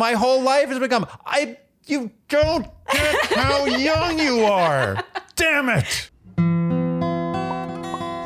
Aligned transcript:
my 0.00 0.12
whole 0.14 0.40
life 0.40 0.70
has 0.70 0.78
become 0.78 1.06
I. 1.26 1.58
You 1.84 2.10
don't 2.28 2.66
get 2.90 3.26
how 3.34 3.66
young 3.66 4.18
you 4.18 4.44
are. 4.44 5.04
Damn 5.36 5.68
it. 5.68 6.10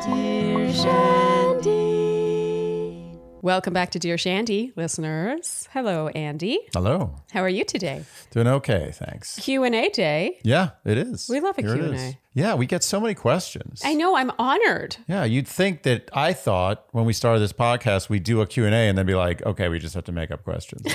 Dear 0.05 0.71
Shandy. 0.73 1.75
Welcome 3.41 3.73
back 3.73 3.91
to 3.91 3.99
Dear 3.99 4.17
Shandy, 4.17 4.71
listeners. 4.77 5.67
Hello, 5.73 6.07
Andy. 6.07 6.59
Hello. 6.73 7.13
How 7.33 7.41
are 7.41 7.49
you 7.49 7.65
today? 7.65 8.05
Doing 8.31 8.47
okay, 8.47 8.91
thanks. 8.93 9.37
Q&A 9.37 9.89
day. 9.89 10.39
Yeah, 10.43 10.69
it 10.85 10.97
is. 10.97 11.27
We 11.29 11.41
love 11.41 11.57
a 11.57 11.61
Here 11.61 11.75
Q&A. 11.75 12.17
Yeah, 12.35 12.53
we 12.55 12.65
get 12.67 12.83
so 12.83 12.99
many 12.99 13.15
questions. 13.15 13.81
I 13.83 13.93
know, 13.93 14.15
I'm 14.17 14.29
honored. 14.37 14.97
Yeah, 15.07 15.23
you'd 15.23 15.47
think 15.47 15.83
that 15.83 16.09
I 16.13 16.33
thought 16.33 16.85
when 16.91 17.05
we 17.05 17.13
started 17.13 17.39
this 17.39 17.53
podcast, 17.53 18.09
we'd 18.09 18.23
do 18.25 18.41
a 18.41 18.45
Q&A 18.45 18.69
and 18.69 18.97
then 18.97 19.05
be 19.05 19.15
like, 19.15 19.41
okay, 19.45 19.69
we 19.69 19.79
just 19.79 19.95
have 19.95 20.03
to 20.03 20.11
make 20.11 20.29
up 20.31 20.43
questions. 20.43 20.85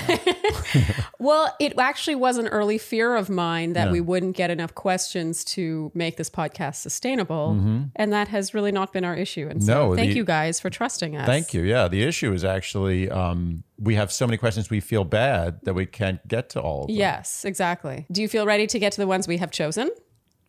Well, 1.19 1.55
it 1.59 1.77
actually 1.77 2.15
was 2.15 2.37
an 2.37 2.47
early 2.47 2.77
fear 2.77 3.15
of 3.15 3.29
mine 3.29 3.73
that 3.73 3.87
Yeah. 3.87 3.91
we 3.91 4.01
wouldn't 4.01 4.35
get 4.35 4.49
enough 4.49 4.73
questions 4.73 5.43
to 5.45 5.91
make 5.93 6.17
this 6.17 6.29
podcast 6.29 6.75
sustainable. 6.75 7.51
And 7.95 8.11
that 8.13 8.27
has 8.29 8.53
really 8.53 8.71
not 8.71 8.91
been 8.93 9.03
our 9.05 9.15
issue. 9.15 9.47
And 9.49 9.63
so 9.63 9.71
Mm-hmm. 9.71 9.89
No, 9.91 9.95
thank 9.95 10.11
the- 10.11 10.17
you 10.17 10.23
guys 10.25 10.59
for 10.59 10.69
trusting 10.69 11.15
us. 11.17 11.25
Thank 11.27 11.53
you. 11.53 11.61
Yeah, 11.61 11.87
the 11.87 12.03
issue 12.03 12.33
is 12.33 12.43
actually 12.43 13.09
um, 13.09 13.63
we 13.79 13.95
have 13.95 14.11
so 14.11 14.25
many 14.25 14.37
questions 14.37 14.69
we 14.69 14.79
feel 14.79 15.03
bad 15.03 15.59
that 15.63 15.73
we 15.73 15.85
can't 15.85 16.25
get 16.27 16.49
to 16.51 16.61
all 16.61 16.81
of 16.83 16.87
them. 16.87 16.95
Yes, 16.97 17.45
exactly. 17.45 18.05
Do 18.11 18.21
you 18.21 18.27
feel 18.27 18.45
ready 18.45 18.65
to 18.67 18.79
get 18.79 18.91
to 18.93 19.01
the 19.01 19.07
ones 19.07 19.27
we 19.27 19.37
have 19.37 19.51
chosen? 19.51 19.89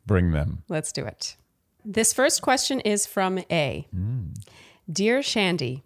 Bring 0.07 0.33
them. 0.33 0.63
Let's 0.69 0.93
do 0.93 1.05
it. 1.05 1.37
This 1.85 2.13
first 2.13 2.43
question 2.43 2.81
is 2.81 3.07
from 3.07 3.41
A. 3.51 3.87
Dear 4.91 5.23
Shandy, 5.23 5.83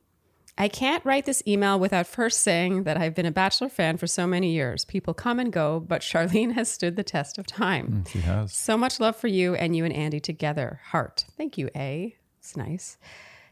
I 0.59 0.69
can't 0.69 1.05
write 1.05 1.27
this 1.27 1.43
email 1.47 1.79
without 1.79 2.07
first 2.07 2.41
saying 2.41 2.85
that 2.85 2.97
I've 2.97 3.15
been 3.15 3.27
a 3.27 3.31
Bachelor 3.31 3.69
fan 3.69 3.99
for 3.99 4.07
so 4.07 4.27
many 4.27 4.53
years. 4.53 4.87
People 4.87 5.13
come 5.13 5.39
and 5.39 5.53
go, 5.53 5.81
but 5.81 6.01
Sharleen 6.01 6.53
has 6.55 6.71
stood 6.71 6.97
the 6.97 7.05
test 7.05 7.37
of 7.37 7.47
time. 7.47 8.05
Mm, 8.05 8.09
she 8.09 8.21
has. 8.21 8.53
So 8.55 8.77
much 8.79 8.99
love 8.99 9.17
for 9.17 9.29
you 9.29 9.55
and 9.55 9.77
you 9.77 9.85
and 9.85 9.95
Andy 9.95 10.21
together. 10.21 10.81
Heart. 10.87 11.27
Thank 11.37 11.59
you, 11.59 11.69
A. 11.77 12.17
It's 12.39 12.57
nice. 12.57 12.97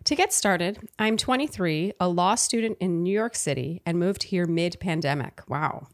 To 0.04 0.14
get 0.14 0.32
started, 0.32 0.86
I'm 0.98 1.16
23, 1.16 1.94
a 1.98 2.08
law 2.08 2.34
student 2.34 2.78
in 2.80 3.02
New 3.02 3.12
York 3.12 3.34
City, 3.34 3.80
and 3.86 3.98
moved 3.98 4.24
here 4.24 4.46
mid 4.46 4.78
pandemic. 4.80 5.40
Wow. 5.48 5.88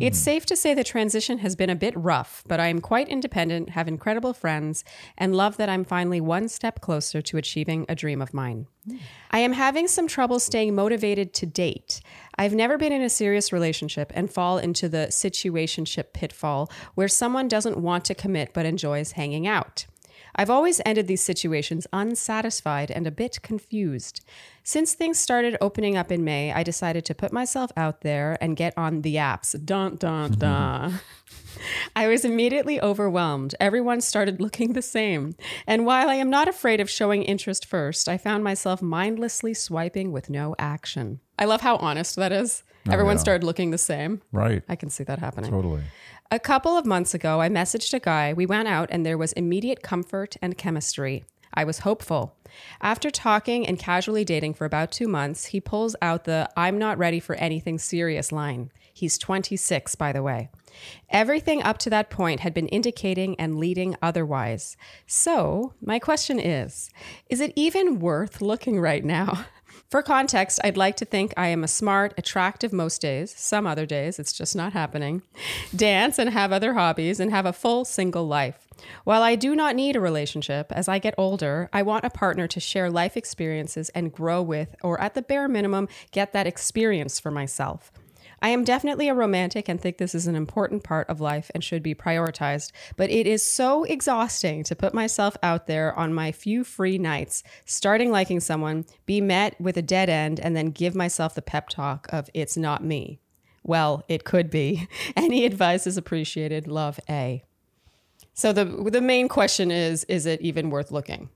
It's 0.00 0.18
safe 0.18 0.46
to 0.46 0.56
say 0.56 0.72
the 0.72 0.82
transition 0.82 1.38
has 1.38 1.54
been 1.54 1.68
a 1.68 1.76
bit 1.76 1.92
rough, 1.94 2.42
but 2.48 2.58
I 2.58 2.68
am 2.68 2.80
quite 2.80 3.06
independent, 3.10 3.68
have 3.70 3.86
incredible 3.86 4.32
friends, 4.32 4.82
and 5.18 5.36
love 5.36 5.58
that 5.58 5.68
I'm 5.68 5.84
finally 5.84 6.22
one 6.22 6.48
step 6.48 6.80
closer 6.80 7.20
to 7.20 7.36
achieving 7.36 7.84
a 7.86 7.94
dream 7.94 8.22
of 8.22 8.32
mine. 8.32 8.66
I 9.30 9.40
am 9.40 9.52
having 9.52 9.86
some 9.88 10.08
trouble 10.08 10.40
staying 10.40 10.74
motivated 10.74 11.34
to 11.34 11.46
date. 11.46 12.00
I've 12.38 12.54
never 12.54 12.78
been 12.78 12.94
in 12.94 13.02
a 13.02 13.10
serious 13.10 13.52
relationship 13.52 14.10
and 14.14 14.32
fall 14.32 14.56
into 14.56 14.88
the 14.88 15.08
situationship 15.10 16.14
pitfall 16.14 16.70
where 16.94 17.06
someone 17.06 17.46
doesn't 17.46 17.76
want 17.76 18.06
to 18.06 18.14
commit 18.14 18.54
but 18.54 18.64
enjoys 18.64 19.12
hanging 19.12 19.46
out. 19.46 19.84
I've 20.40 20.48
always 20.48 20.80
ended 20.86 21.06
these 21.06 21.20
situations 21.20 21.86
unsatisfied 21.92 22.90
and 22.90 23.06
a 23.06 23.10
bit 23.10 23.42
confused. 23.42 24.24
Since 24.64 24.94
things 24.94 25.18
started 25.18 25.58
opening 25.60 25.98
up 25.98 26.10
in 26.10 26.24
May, 26.24 26.50
I 26.50 26.62
decided 26.62 27.04
to 27.04 27.14
put 27.14 27.30
myself 27.30 27.70
out 27.76 28.00
there 28.00 28.38
and 28.40 28.56
get 28.56 28.72
on 28.74 29.02
the 29.02 29.16
apps. 29.16 29.52
Dun 29.62 29.96
dun 29.96 30.32
dun. 30.38 31.00
I 31.94 32.08
was 32.08 32.24
immediately 32.24 32.80
overwhelmed. 32.80 33.54
Everyone 33.60 34.00
started 34.00 34.40
looking 34.40 34.72
the 34.72 34.80
same. 34.80 35.34
And 35.66 35.84
while 35.84 36.08
I 36.08 36.14
am 36.14 36.30
not 36.30 36.48
afraid 36.48 36.80
of 36.80 36.88
showing 36.88 37.22
interest 37.22 37.66
first, 37.66 38.08
I 38.08 38.16
found 38.16 38.42
myself 38.42 38.80
mindlessly 38.80 39.52
swiping 39.52 40.10
with 40.10 40.30
no 40.30 40.54
action. 40.58 41.20
I 41.38 41.44
love 41.44 41.60
how 41.60 41.76
honest 41.76 42.16
that 42.16 42.32
is. 42.32 42.62
Oh, 42.88 42.92
Everyone 42.92 43.16
yeah. 43.16 43.20
started 43.22 43.44
looking 43.44 43.72
the 43.72 43.78
same. 43.78 44.22
Right. 44.32 44.62
I 44.70 44.76
can 44.76 44.88
see 44.88 45.04
that 45.04 45.18
happening. 45.18 45.50
Totally. 45.50 45.82
A 46.32 46.38
couple 46.38 46.76
of 46.76 46.86
months 46.86 47.12
ago, 47.12 47.40
I 47.40 47.48
messaged 47.48 47.92
a 47.92 47.98
guy. 47.98 48.32
We 48.32 48.46
went 48.46 48.68
out 48.68 48.88
and 48.92 49.04
there 49.04 49.18
was 49.18 49.32
immediate 49.32 49.82
comfort 49.82 50.36
and 50.40 50.56
chemistry. 50.56 51.24
I 51.52 51.64
was 51.64 51.80
hopeful. 51.80 52.36
After 52.80 53.10
talking 53.10 53.66
and 53.66 53.76
casually 53.76 54.24
dating 54.24 54.54
for 54.54 54.64
about 54.64 54.92
two 54.92 55.08
months, 55.08 55.46
he 55.46 55.60
pulls 55.60 55.96
out 56.00 56.24
the 56.24 56.48
I'm 56.56 56.78
not 56.78 56.98
ready 56.98 57.18
for 57.18 57.34
anything 57.34 57.80
serious 57.80 58.30
line. 58.30 58.70
He's 58.94 59.18
26, 59.18 59.96
by 59.96 60.12
the 60.12 60.22
way. 60.22 60.50
Everything 61.08 61.64
up 61.64 61.78
to 61.78 61.90
that 61.90 62.10
point 62.10 62.40
had 62.40 62.54
been 62.54 62.68
indicating 62.68 63.34
and 63.40 63.58
leading 63.58 63.96
otherwise. 64.00 64.76
So, 65.08 65.74
my 65.80 65.98
question 65.98 66.38
is 66.38 66.90
Is 67.28 67.40
it 67.40 67.52
even 67.56 67.98
worth 67.98 68.40
looking 68.40 68.80
right 68.80 69.04
now? 69.04 69.46
For 69.88 70.02
context, 70.02 70.60
I'd 70.62 70.76
like 70.76 70.96
to 70.96 71.04
think 71.04 71.34
I 71.36 71.48
am 71.48 71.64
a 71.64 71.68
smart, 71.68 72.14
attractive 72.16 72.72
most 72.72 73.00
days. 73.00 73.34
Some 73.36 73.66
other 73.66 73.86
days, 73.86 74.18
it's 74.18 74.32
just 74.32 74.54
not 74.54 74.72
happening. 74.72 75.22
Dance 75.74 76.18
and 76.18 76.30
have 76.30 76.52
other 76.52 76.74
hobbies 76.74 77.20
and 77.20 77.30
have 77.30 77.46
a 77.46 77.52
full 77.52 77.84
single 77.84 78.26
life. 78.26 78.66
While 79.04 79.22
I 79.22 79.34
do 79.34 79.54
not 79.54 79.76
need 79.76 79.96
a 79.96 80.00
relationship, 80.00 80.72
as 80.72 80.88
I 80.88 80.98
get 80.98 81.14
older, 81.18 81.68
I 81.72 81.82
want 81.82 82.04
a 82.04 82.10
partner 82.10 82.46
to 82.48 82.60
share 82.60 82.90
life 82.90 83.16
experiences 83.16 83.88
and 83.90 84.12
grow 84.12 84.42
with, 84.42 84.74
or 84.82 85.00
at 85.00 85.14
the 85.14 85.22
bare 85.22 85.48
minimum, 85.48 85.88
get 86.12 86.32
that 86.32 86.46
experience 86.46 87.20
for 87.20 87.30
myself. 87.30 87.92
I 88.42 88.48
am 88.50 88.64
definitely 88.64 89.08
a 89.08 89.14
romantic 89.14 89.68
and 89.68 89.80
think 89.80 89.98
this 89.98 90.14
is 90.14 90.26
an 90.26 90.34
important 90.34 90.82
part 90.82 91.08
of 91.10 91.20
life 91.20 91.50
and 91.54 91.62
should 91.62 91.82
be 91.82 91.94
prioritized, 91.94 92.72
but 92.96 93.10
it 93.10 93.26
is 93.26 93.42
so 93.42 93.84
exhausting 93.84 94.64
to 94.64 94.74
put 94.74 94.94
myself 94.94 95.36
out 95.42 95.66
there 95.66 95.94
on 95.98 96.14
my 96.14 96.32
few 96.32 96.64
free 96.64 96.96
nights, 96.96 97.42
starting 97.66 98.10
liking 98.10 98.40
someone, 98.40 98.86
be 99.04 99.20
met 99.20 99.60
with 99.60 99.76
a 99.76 99.82
dead 99.82 100.08
end, 100.08 100.40
and 100.40 100.56
then 100.56 100.70
give 100.70 100.94
myself 100.94 101.34
the 101.34 101.42
pep 101.42 101.68
talk 101.68 102.06
of 102.12 102.30
it's 102.32 102.56
not 102.56 102.82
me. 102.82 103.20
Well, 103.62 104.04
it 104.08 104.24
could 104.24 104.48
be. 104.48 104.88
Any 105.16 105.44
advice 105.44 105.86
is 105.86 105.98
appreciated. 105.98 106.66
Love 106.66 106.98
A. 107.10 107.44
So 108.32 108.54
the 108.54 108.64
the 108.64 109.02
main 109.02 109.28
question 109.28 109.70
is 109.70 110.04
is 110.04 110.24
it 110.24 110.40
even 110.40 110.70
worth 110.70 110.90
looking? 110.90 111.28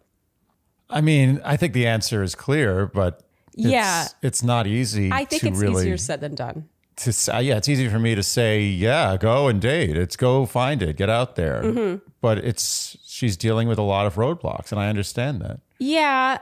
I 0.89 1.03
mean, 1.03 1.41
I 1.45 1.57
think 1.59 1.75
the 1.75 1.87
answer 1.87 2.23
is 2.23 2.35
clear, 2.35 2.87
but 2.87 3.23
it's, 3.53 3.67
Yeah. 3.67 4.09
it's 4.23 4.43
not 4.43 4.67
easy. 4.67 5.11
I 5.13 5.25
think 5.25 5.45
it's 5.45 5.59
really, 5.59 5.83
easier 5.83 5.99
said 5.99 6.21
than 6.21 6.35
done. 6.35 6.69
To 6.97 7.13
say, 7.13 7.43
yeah, 7.43 7.57
it's 7.57 7.69
easy 7.69 7.89
for 7.89 7.99
me 7.99 8.15
to 8.15 8.23
say, 8.23 8.63
yeah, 8.63 9.17
go 9.17 9.49
and 9.49 9.61
date. 9.61 9.97
It's 9.97 10.17
go 10.17 10.47
find 10.47 10.83
it, 10.83 10.97
get 10.97 11.11
out 11.11 11.37
there. 11.37 11.63
Mm-hmm. 11.63 12.09
But 12.21 12.39
it's 12.39 12.97
she's 13.05 13.37
dealing 13.37 13.69
with 13.69 13.79
a 13.79 13.83
lot 13.83 14.07
of 14.07 14.15
roadblocks, 14.15 14.73
and 14.73 14.81
I 14.81 14.89
understand 14.89 15.41
that. 15.43 15.61
Yeah, 15.79 16.39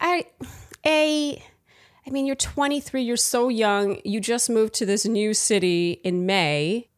I 0.00 0.26
a 0.84 1.42
I 2.06 2.10
mean 2.10 2.26
you're 2.26 2.36
23, 2.36 3.02
you're 3.02 3.16
so 3.16 3.48
young, 3.48 4.00
you 4.04 4.20
just 4.20 4.48
moved 4.48 4.74
to 4.74 4.86
this 4.86 5.04
new 5.06 5.34
city 5.34 6.00
in 6.04 6.26
May. 6.26 6.88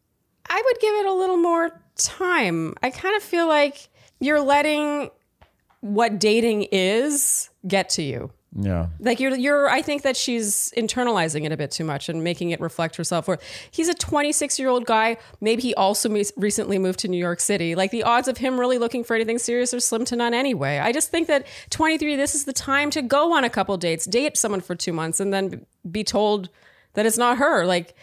I 0.50 0.62
would 0.64 0.80
give 0.80 0.94
it 0.94 1.06
a 1.06 1.12
little 1.12 1.36
more 1.36 1.80
time. 1.96 2.74
I 2.82 2.90
kind 2.90 3.16
of 3.16 3.22
feel 3.22 3.48
like 3.48 3.88
you're 4.20 4.40
letting 4.40 5.10
what 5.80 6.18
dating 6.18 6.68
is 6.72 7.50
get 7.66 7.90
to 7.90 8.02
you. 8.02 8.32
Yeah, 8.56 8.86
Like 8.98 9.20
you're 9.20 9.36
you're 9.36 9.68
I 9.68 9.82
think 9.82 10.02
that 10.02 10.16
she's 10.16 10.72
internalizing 10.76 11.44
it 11.44 11.52
a 11.52 11.56
bit 11.56 11.70
too 11.70 11.84
much 11.84 12.08
and 12.08 12.24
making 12.24 12.50
it 12.50 12.60
reflect 12.60 12.96
herself 12.96 13.28
where 13.28 13.38
he's 13.70 13.88
a 13.88 13.94
26-year-old 13.94 14.86
guy, 14.86 15.18
maybe 15.40 15.60
he 15.60 15.74
also 15.74 16.08
recently 16.36 16.78
moved 16.78 16.98
to 17.00 17.08
New 17.08 17.18
York 17.18 17.40
City. 17.40 17.74
Like 17.74 17.90
the 17.90 18.04
odds 18.04 18.26
of 18.26 18.38
him 18.38 18.58
really 18.58 18.78
looking 18.78 19.04
for 19.04 19.14
anything 19.14 19.38
serious 19.38 19.74
are 19.74 19.80
slim 19.80 20.06
to 20.06 20.16
none 20.16 20.32
anyway. 20.32 20.78
I 20.78 20.92
just 20.92 21.10
think 21.10 21.28
that 21.28 21.46
23 21.70 22.16
this 22.16 22.34
is 22.34 22.46
the 22.46 22.54
time 22.54 22.90
to 22.90 23.02
go 23.02 23.34
on 23.34 23.44
a 23.44 23.50
couple 23.50 23.76
dates, 23.76 24.06
date 24.06 24.36
someone 24.38 24.62
for 24.62 24.74
2 24.74 24.94
months 24.94 25.20
and 25.20 25.32
then 25.32 25.66
be 25.90 26.02
told 26.02 26.48
that 26.94 27.04
it's 27.04 27.18
not 27.18 27.36
her. 27.38 27.66
Like 27.66 27.94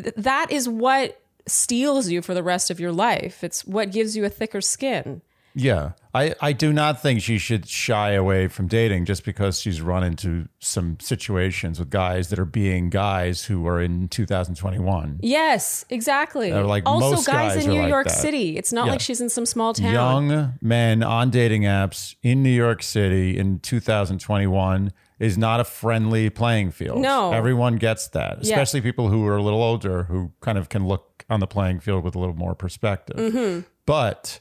th- 0.00 0.14
that 0.16 0.52
is 0.52 0.68
what 0.68 1.20
steals 1.46 2.08
you 2.08 2.22
for 2.22 2.34
the 2.34 2.42
rest 2.42 2.70
of 2.70 2.78
your 2.78 2.92
life. 2.92 3.42
It's 3.42 3.64
what 3.64 3.90
gives 3.90 4.16
you 4.16 4.24
a 4.24 4.30
thicker 4.30 4.60
skin. 4.60 5.22
yeah. 5.54 5.92
I 6.14 6.34
I 6.40 6.52
do 6.52 6.72
not 6.72 7.00
think 7.00 7.22
she 7.22 7.38
should 7.38 7.66
shy 7.68 8.10
away 8.12 8.46
from 8.48 8.66
dating 8.66 9.06
just 9.06 9.24
because 9.24 9.60
she's 9.60 9.80
run 9.80 10.04
into 10.04 10.48
some 10.58 10.98
situations 11.00 11.78
with 11.78 11.88
guys 11.90 12.28
that 12.28 12.38
are 12.38 12.44
being 12.44 12.90
guys 12.90 13.44
who 13.44 13.66
are 13.66 13.80
in 13.80 14.08
2021. 14.08 15.20
Yes, 15.22 15.84
exactly. 15.88 16.50
They're 16.50 16.64
like 16.64 16.82
also, 16.86 17.16
guys, 17.16 17.54
guys 17.54 17.64
in 17.64 17.70
New 17.72 17.80
like 17.80 17.88
York 17.88 18.06
that. 18.08 18.18
City. 18.18 18.56
It's 18.58 18.72
not 18.72 18.86
Yeah. 18.86 18.92
like 18.92 19.00
she's 19.00 19.20
in 19.22 19.30
some 19.30 19.46
small 19.46 19.72
town. 19.72 19.92
Young 19.94 20.54
men 20.60 21.02
on 21.02 21.30
dating 21.30 21.62
apps 21.62 22.14
in 22.22 22.42
New 22.42 22.50
York 22.50 22.82
City 22.82 23.38
in 23.38 23.58
2021 23.60 24.92
is 25.18 25.38
not 25.38 25.60
a 25.60 25.64
friendly 25.64 26.28
playing 26.30 26.70
field. 26.72 27.00
No. 27.00 27.32
Everyone 27.32 27.76
gets 27.76 28.08
that, 28.08 28.42
especially 28.42 28.80
people 28.80 29.08
who 29.08 29.26
are 29.26 29.36
a 29.36 29.42
little 29.42 29.62
older 29.62 30.04
who 30.04 30.32
kind 30.40 30.58
of 30.58 30.68
can 30.68 30.86
look 30.86 31.24
on 31.30 31.40
the 31.40 31.46
playing 31.46 31.80
field 31.80 32.04
with 32.04 32.14
a 32.14 32.18
little 32.18 32.34
more 32.34 32.54
perspective. 32.54 33.16
Mm-hmm. 33.16 33.60
But 33.86 34.40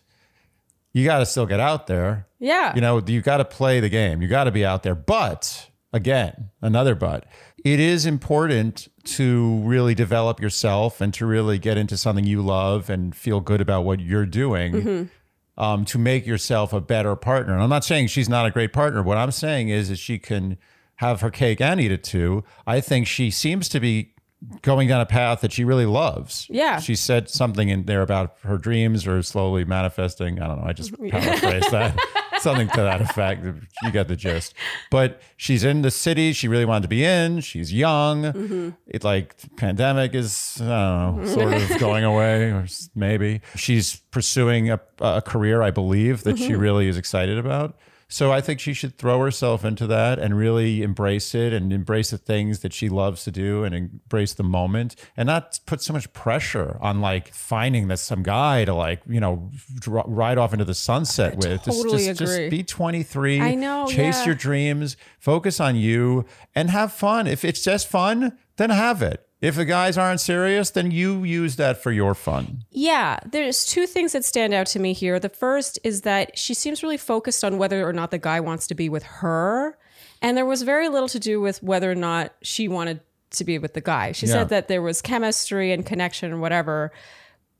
you 0.93 1.05
got 1.05 1.19
to 1.19 1.25
still 1.25 1.45
get 1.45 1.59
out 1.59 1.87
there. 1.87 2.27
Yeah. 2.39 2.73
You 2.75 2.81
know, 2.81 3.01
you 3.05 3.21
got 3.21 3.37
to 3.37 3.45
play 3.45 3.79
the 3.79 3.89
game. 3.89 4.21
You 4.21 4.27
got 4.27 4.45
to 4.45 4.51
be 4.51 4.65
out 4.65 4.83
there. 4.83 4.95
But 4.95 5.69
again, 5.93 6.49
another 6.61 6.95
but. 6.95 7.25
It 7.63 7.79
is 7.79 8.05
important 8.05 8.87
to 9.03 9.59
really 9.59 9.93
develop 9.93 10.39
yourself 10.41 10.99
and 10.99 11.13
to 11.13 11.25
really 11.25 11.59
get 11.59 11.77
into 11.77 11.95
something 11.97 12.25
you 12.25 12.41
love 12.41 12.89
and 12.89 13.15
feel 13.15 13.39
good 13.39 13.61
about 13.61 13.83
what 13.85 13.99
you're 13.99 14.25
doing 14.25 14.73
Mm-hmm. 14.73 15.63
um, 15.63 15.85
to 15.85 15.99
make 15.99 16.25
yourself 16.25 16.73
a 16.73 16.81
better 16.81 17.15
partner. 17.15 17.53
And 17.53 17.61
I'm 17.61 17.69
not 17.69 17.85
saying 17.85 18.07
she's 18.07 18.29
not 18.29 18.45
a 18.47 18.51
great 18.51 18.73
partner. 18.73 19.03
What 19.03 19.17
I'm 19.17 19.31
saying 19.31 19.69
is 19.69 19.89
that 19.89 19.97
she 19.97 20.17
can 20.17 20.57
have 20.95 21.21
her 21.21 21.29
cake 21.29 21.61
and 21.61 21.79
eat 21.79 21.91
it 21.91 22.03
too. 22.03 22.43
I 22.65 22.81
think 22.81 23.05
she 23.07 23.29
seems 23.31 23.69
to 23.69 23.79
be 23.79 24.13
going 24.61 24.87
down 24.87 25.01
a 25.01 25.05
path 25.05 25.41
that 25.41 25.51
she 25.51 25.63
really 25.63 25.85
loves. 25.85 26.47
Yeah. 26.49 26.79
She 26.79 26.95
said 26.95 27.29
something 27.29 27.69
in 27.69 27.85
there 27.85 28.01
about 28.01 28.35
her 28.43 28.57
dreams 28.57 29.05
are 29.07 29.21
slowly 29.21 29.65
manifesting. 29.65 30.41
I 30.41 30.47
don't 30.47 30.61
know. 30.61 30.67
I 30.67 30.73
just 30.73 30.93
paraphrased 31.09 31.71
that. 31.71 31.97
Something 32.39 32.69
to 32.69 32.77
that 32.81 33.01
effect. 33.01 33.45
You 33.83 33.91
get 33.91 34.07
the 34.07 34.15
gist. 34.15 34.55
But 34.89 35.21
she's 35.37 35.63
in 35.63 35.83
the 35.83 35.91
city 35.91 36.33
she 36.33 36.47
really 36.47 36.65
wanted 36.65 36.81
to 36.83 36.87
be 36.87 37.03
in. 37.03 37.41
She's 37.41 37.71
young. 37.71 38.23
Mm-hmm. 38.23 38.69
It 38.87 39.03
like 39.03 39.35
pandemic 39.57 40.15
is 40.15 40.57
I 40.59 40.65
don't 40.65 41.17
know, 41.21 41.25
sort 41.27 41.53
of 41.53 41.77
going 41.79 42.03
away, 42.03 42.45
or 42.45 42.65
maybe. 42.95 43.41
She's 43.55 43.97
pursuing 44.09 44.71
a, 44.71 44.79
a 44.99 45.21
career, 45.21 45.61
I 45.61 45.69
believe, 45.69 46.23
that 46.23 46.37
Mm-hmm. 46.37 46.47
she 46.47 46.55
really 46.55 46.87
is 46.87 46.97
excited 46.97 47.37
about. 47.37 47.77
So 48.11 48.29
I 48.33 48.41
think 48.41 48.59
she 48.59 48.73
should 48.73 48.97
throw 48.97 49.21
herself 49.21 49.63
into 49.63 49.87
that 49.87 50.19
and 50.19 50.35
really 50.35 50.83
embrace 50.83 51.33
it 51.33 51.53
and 51.53 51.71
embrace 51.71 52.11
the 52.11 52.17
things 52.17 52.59
that 52.59 52.73
she 52.73 52.89
loves 52.89 53.23
to 53.23 53.31
do 53.31 53.63
and 53.63 53.73
embrace 53.73 54.33
the 54.33 54.43
moment 54.43 54.97
and 55.15 55.27
not 55.27 55.57
put 55.65 55.81
so 55.81 55.93
much 55.93 56.11
pressure 56.11 56.77
on 56.81 56.99
like 56.99 57.33
finding 57.33 57.87
that 57.87 57.99
some 57.99 58.21
guy 58.21 58.65
to 58.65 58.73
like, 58.73 59.01
you 59.07 59.21
know, 59.21 59.49
dr- 59.79 60.03
ride 60.07 60.37
off 60.37 60.51
into 60.51 60.65
the 60.65 60.73
sunset 60.73 61.37
with. 61.37 61.63
Just- 61.63 61.81
totally 61.81 62.05
just, 62.05 62.19
agree. 62.19 62.49
just 62.49 62.51
be 62.51 62.63
23. 62.63 63.39
I 63.39 63.55
know, 63.55 63.87
Chase 63.87 64.19
yeah. 64.19 64.25
your 64.25 64.35
dreams, 64.35 64.97
focus 65.17 65.61
on 65.61 65.77
you 65.77 66.25
and 66.53 66.69
have 66.69 66.91
fun. 66.91 67.27
If 67.27 67.45
it's 67.45 67.63
just 67.63 67.87
fun, 67.87 68.37
then 68.57 68.71
have 68.71 69.01
it. 69.01 69.25
If 69.41 69.55
the 69.55 69.65
guys 69.65 69.97
aren't 69.97 70.21
serious, 70.21 70.69
then 70.69 70.91
you 70.91 71.23
use 71.23 71.55
that 71.55 71.81
for 71.81 71.91
your 71.91 72.13
fun. 72.13 72.63
Yeah, 72.69 73.19
there's 73.25 73.65
two 73.65 73.87
things 73.87 74.13
that 74.13 74.23
stand 74.23 74.53
out 74.53 74.67
to 74.67 74.79
me 74.79 74.93
here. 74.93 75.19
The 75.19 75.29
first 75.29 75.79
is 75.83 76.01
that 76.01 76.37
she 76.37 76.53
seems 76.53 76.83
really 76.83 76.97
focused 76.97 77.43
on 77.43 77.57
whether 77.57 77.87
or 77.87 77.91
not 77.91 78.11
the 78.11 78.19
guy 78.19 78.39
wants 78.39 78.67
to 78.67 78.75
be 78.75 78.87
with 78.87 79.01
her. 79.03 79.77
And 80.21 80.37
there 80.37 80.45
was 80.45 80.61
very 80.61 80.89
little 80.89 81.09
to 81.09 81.19
do 81.19 81.41
with 81.41 81.63
whether 81.63 81.89
or 81.89 81.95
not 81.95 82.33
she 82.43 82.67
wanted 82.67 83.01
to 83.31 83.43
be 83.43 83.57
with 83.57 83.73
the 83.73 83.81
guy. 83.81 84.11
She 84.11 84.27
Yeah. 84.27 84.33
said 84.33 84.49
that 84.49 84.67
there 84.67 84.81
was 84.81 85.01
chemistry 85.01 85.71
and 85.71 85.83
connection 85.83 86.31
and 86.31 86.39
whatever. 86.39 86.91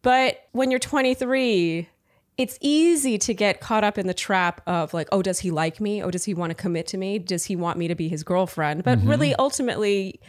But 0.04 0.46
when 0.52 0.70
you're 0.70 0.80
23, 0.80 1.90
it's 2.38 2.58
easy 2.62 3.18
to 3.18 3.34
get 3.34 3.60
caught 3.60 3.84
up 3.84 3.98
in 3.98 4.06
the 4.06 4.14
trap 4.14 4.62
of 4.68 4.94
like, 4.94 5.08
oh, 5.12 5.22
does 5.22 5.40
he 5.40 5.50
like 5.50 5.82
me? 5.82 6.04
Oh, 6.04 6.12
does 6.12 6.26
he 6.26 6.34
want 6.34 6.52
to 6.52 6.56
commit 6.56 6.88
to 6.88 6.98
me? 6.98 7.18
Does 7.20 7.46
he 7.46 7.56
want 7.56 7.80
me 7.80 7.88
to 7.88 7.96
be 7.96 8.08
his 8.08 8.24
girlfriend? 8.24 8.84
But 8.84 9.00
mm-hmm. 9.00 9.10
really, 9.10 9.36
ultimately, 9.36 10.20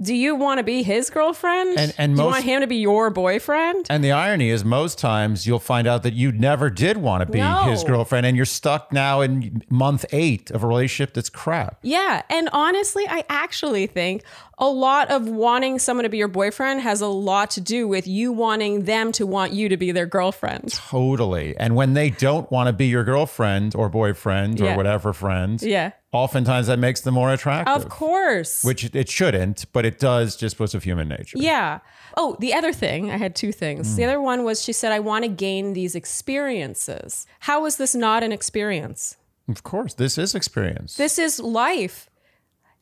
do 0.00 0.14
you 0.14 0.34
want 0.34 0.58
to 0.58 0.64
be 0.64 0.82
his 0.82 1.10
girlfriend? 1.10 1.78
And- 1.78 1.94
and 1.98 2.16
do 2.16 2.22
you 2.22 2.28
want 2.28 2.44
him 2.44 2.60
to 2.60 2.66
be 2.66 2.76
your 2.76 3.10
boyfriend? 3.10 3.86
And 3.90 4.02
the 4.02 4.12
irony 4.12 4.50
is, 4.50 4.64
most 4.64 4.98
times 4.98 5.46
you'll 5.46 5.58
find 5.58 5.86
out 5.86 6.02
that 6.04 6.14
you 6.14 6.32
never 6.32 6.70
did 6.70 6.96
want 6.96 7.20
to 7.26 7.30
be 7.30 7.38
No. 7.38 7.64
his 7.64 7.84
girlfriend, 7.84 8.26
and 8.26 8.36
you're 8.36 8.46
stuck 8.46 8.92
now 8.92 9.20
in 9.20 9.62
month 9.68 10.04
eight 10.12 10.50
of 10.50 10.64
a 10.64 10.66
relationship 10.66 11.14
that's 11.14 11.28
crap. 11.28 11.78
Yeah. 11.82 12.22
And 12.30 12.48
honestly, 12.52 13.04
I 13.08 13.24
actually 13.28 13.86
think 13.86 14.22
a 14.58 14.68
lot 14.68 15.10
of 15.10 15.26
wanting 15.26 15.78
someone 15.78 16.04
to 16.04 16.10
be 16.10 16.18
your 16.18 16.28
boyfriend 16.28 16.80
has 16.82 17.00
a 17.00 17.06
lot 17.06 17.50
to 17.52 17.60
do 17.62 17.88
with 17.88 18.06
you 18.06 18.30
wanting 18.32 18.84
them 18.84 19.10
to 19.12 19.26
want 19.26 19.52
you 19.52 19.68
to 19.70 19.76
be 19.76 19.90
their 19.90 20.06
girlfriend. 20.06 20.72
Totally. 20.72 21.56
And 21.56 21.74
when 21.76 21.94
they 21.94 22.10
don't 22.10 22.50
want 22.50 22.66
to 22.66 22.72
be 22.72 22.86
your 22.86 23.04
girlfriend 23.04 23.74
or 23.74 23.88
boyfriend 23.88 24.60
or 24.60 24.64
Yeah. 24.66 24.76
whatever 24.76 25.12
friend, 25.14 25.60
Yeah. 25.62 25.92
Oftentimes 26.12 26.66
that 26.66 26.78
makes 26.78 27.00
them 27.02 27.14
more 27.14 27.32
attractive. 27.32 27.74
Of 27.74 27.88
course. 27.88 28.64
Which 28.64 28.94
it 28.94 29.08
shouldn't, 29.08 29.66
but 29.72 29.84
it 29.86 29.98
does 29.98 30.36
just 30.36 30.56
because 30.56 30.74
of 30.74 30.84
human 30.84 31.08
nature. 31.08 31.38
yeah. 31.38 31.80
Oh, 32.16 32.36
the 32.40 32.52
other 32.52 32.72
thing, 32.72 33.08
I 33.08 33.16
had 33.18 33.36
two 33.36 33.52
things. 33.52 33.92
Mm. 33.92 33.96
The 33.96 34.04
other 34.04 34.20
one 34.20 34.42
was 34.42 34.64
she 34.64 34.72
said, 34.72 34.90
I 34.90 34.98
want 34.98 35.24
to 35.24 35.28
gain 35.30 35.74
these 35.74 35.94
experiences. 35.94 37.24
How 37.38 37.66
is 37.66 37.76
this 37.76 37.94
not 37.94 38.24
an 38.24 38.32
experience? 38.32 39.16
Of 39.48 39.62
course, 39.62 39.94
this 39.94 40.18
is 40.18 40.34
experience. 40.34 40.96
This 40.96 41.20
is 41.20 41.38
life. 41.38 42.10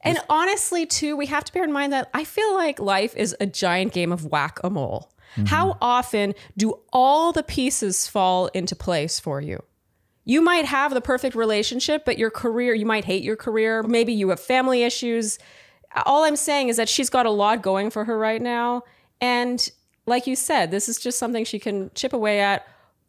And 0.01 0.19
honestly, 0.31 0.87
too, 0.87 1.15
we 1.17 1.27
have 1.27 1.45
to 1.45 1.53
bear 1.53 1.65
in 1.65 1.73
mind 1.73 1.93
that 1.93 2.09
I 2.15 2.25
feel 2.25 2.55
like 2.55 2.79
life 2.79 3.15
is 3.17 3.37
a 3.41 3.47
giant 3.47 3.93
game 3.93 4.13
of 4.13 4.25
whack 4.25 4.61
a 4.65 4.71
mole. 4.71 5.13
How 5.47 5.77
often 5.81 6.35
do 6.57 6.81
all 6.93 7.33
the 7.33 7.43
pieces 7.43 8.09
fall 8.09 8.47
into 8.49 8.75
place 8.75 9.21
for 9.21 9.41
you? 9.41 9.63
You 10.29 10.43
might 10.43 10.67
have 10.67 10.93
the 10.93 11.01
perfect 11.01 11.35
relationship, 11.35 12.05
but 12.05 12.19
your 12.19 12.31
career, 12.31 12.75
you 12.75 12.85
might 12.85 13.07
hate 13.07 13.23
your 13.23 13.35
career. 13.35 13.83
Maybe 13.83 14.13
you 14.13 14.29
have 14.29 14.39
family 14.39 14.83
issues. 14.83 15.39
All 16.05 16.25
I'm 16.25 16.37
saying 16.37 16.69
is 16.69 16.77
that 16.77 16.87
she's 16.87 17.09
got 17.09 17.25
a 17.25 17.31
lot 17.31 17.63
going 17.63 17.89
for 17.89 18.05
her 18.05 18.19
right 18.19 18.43
now. 18.43 18.83
And 19.23 19.67
like 20.05 20.27
you 20.27 20.37
said, 20.37 20.71
this 20.71 20.87
is 20.87 20.99
just 20.99 21.19
something 21.19 21.47
she 21.47 21.59
can 21.59 21.91
chip 21.95 22.13
away 22.13 22.43
at 22.43 22.67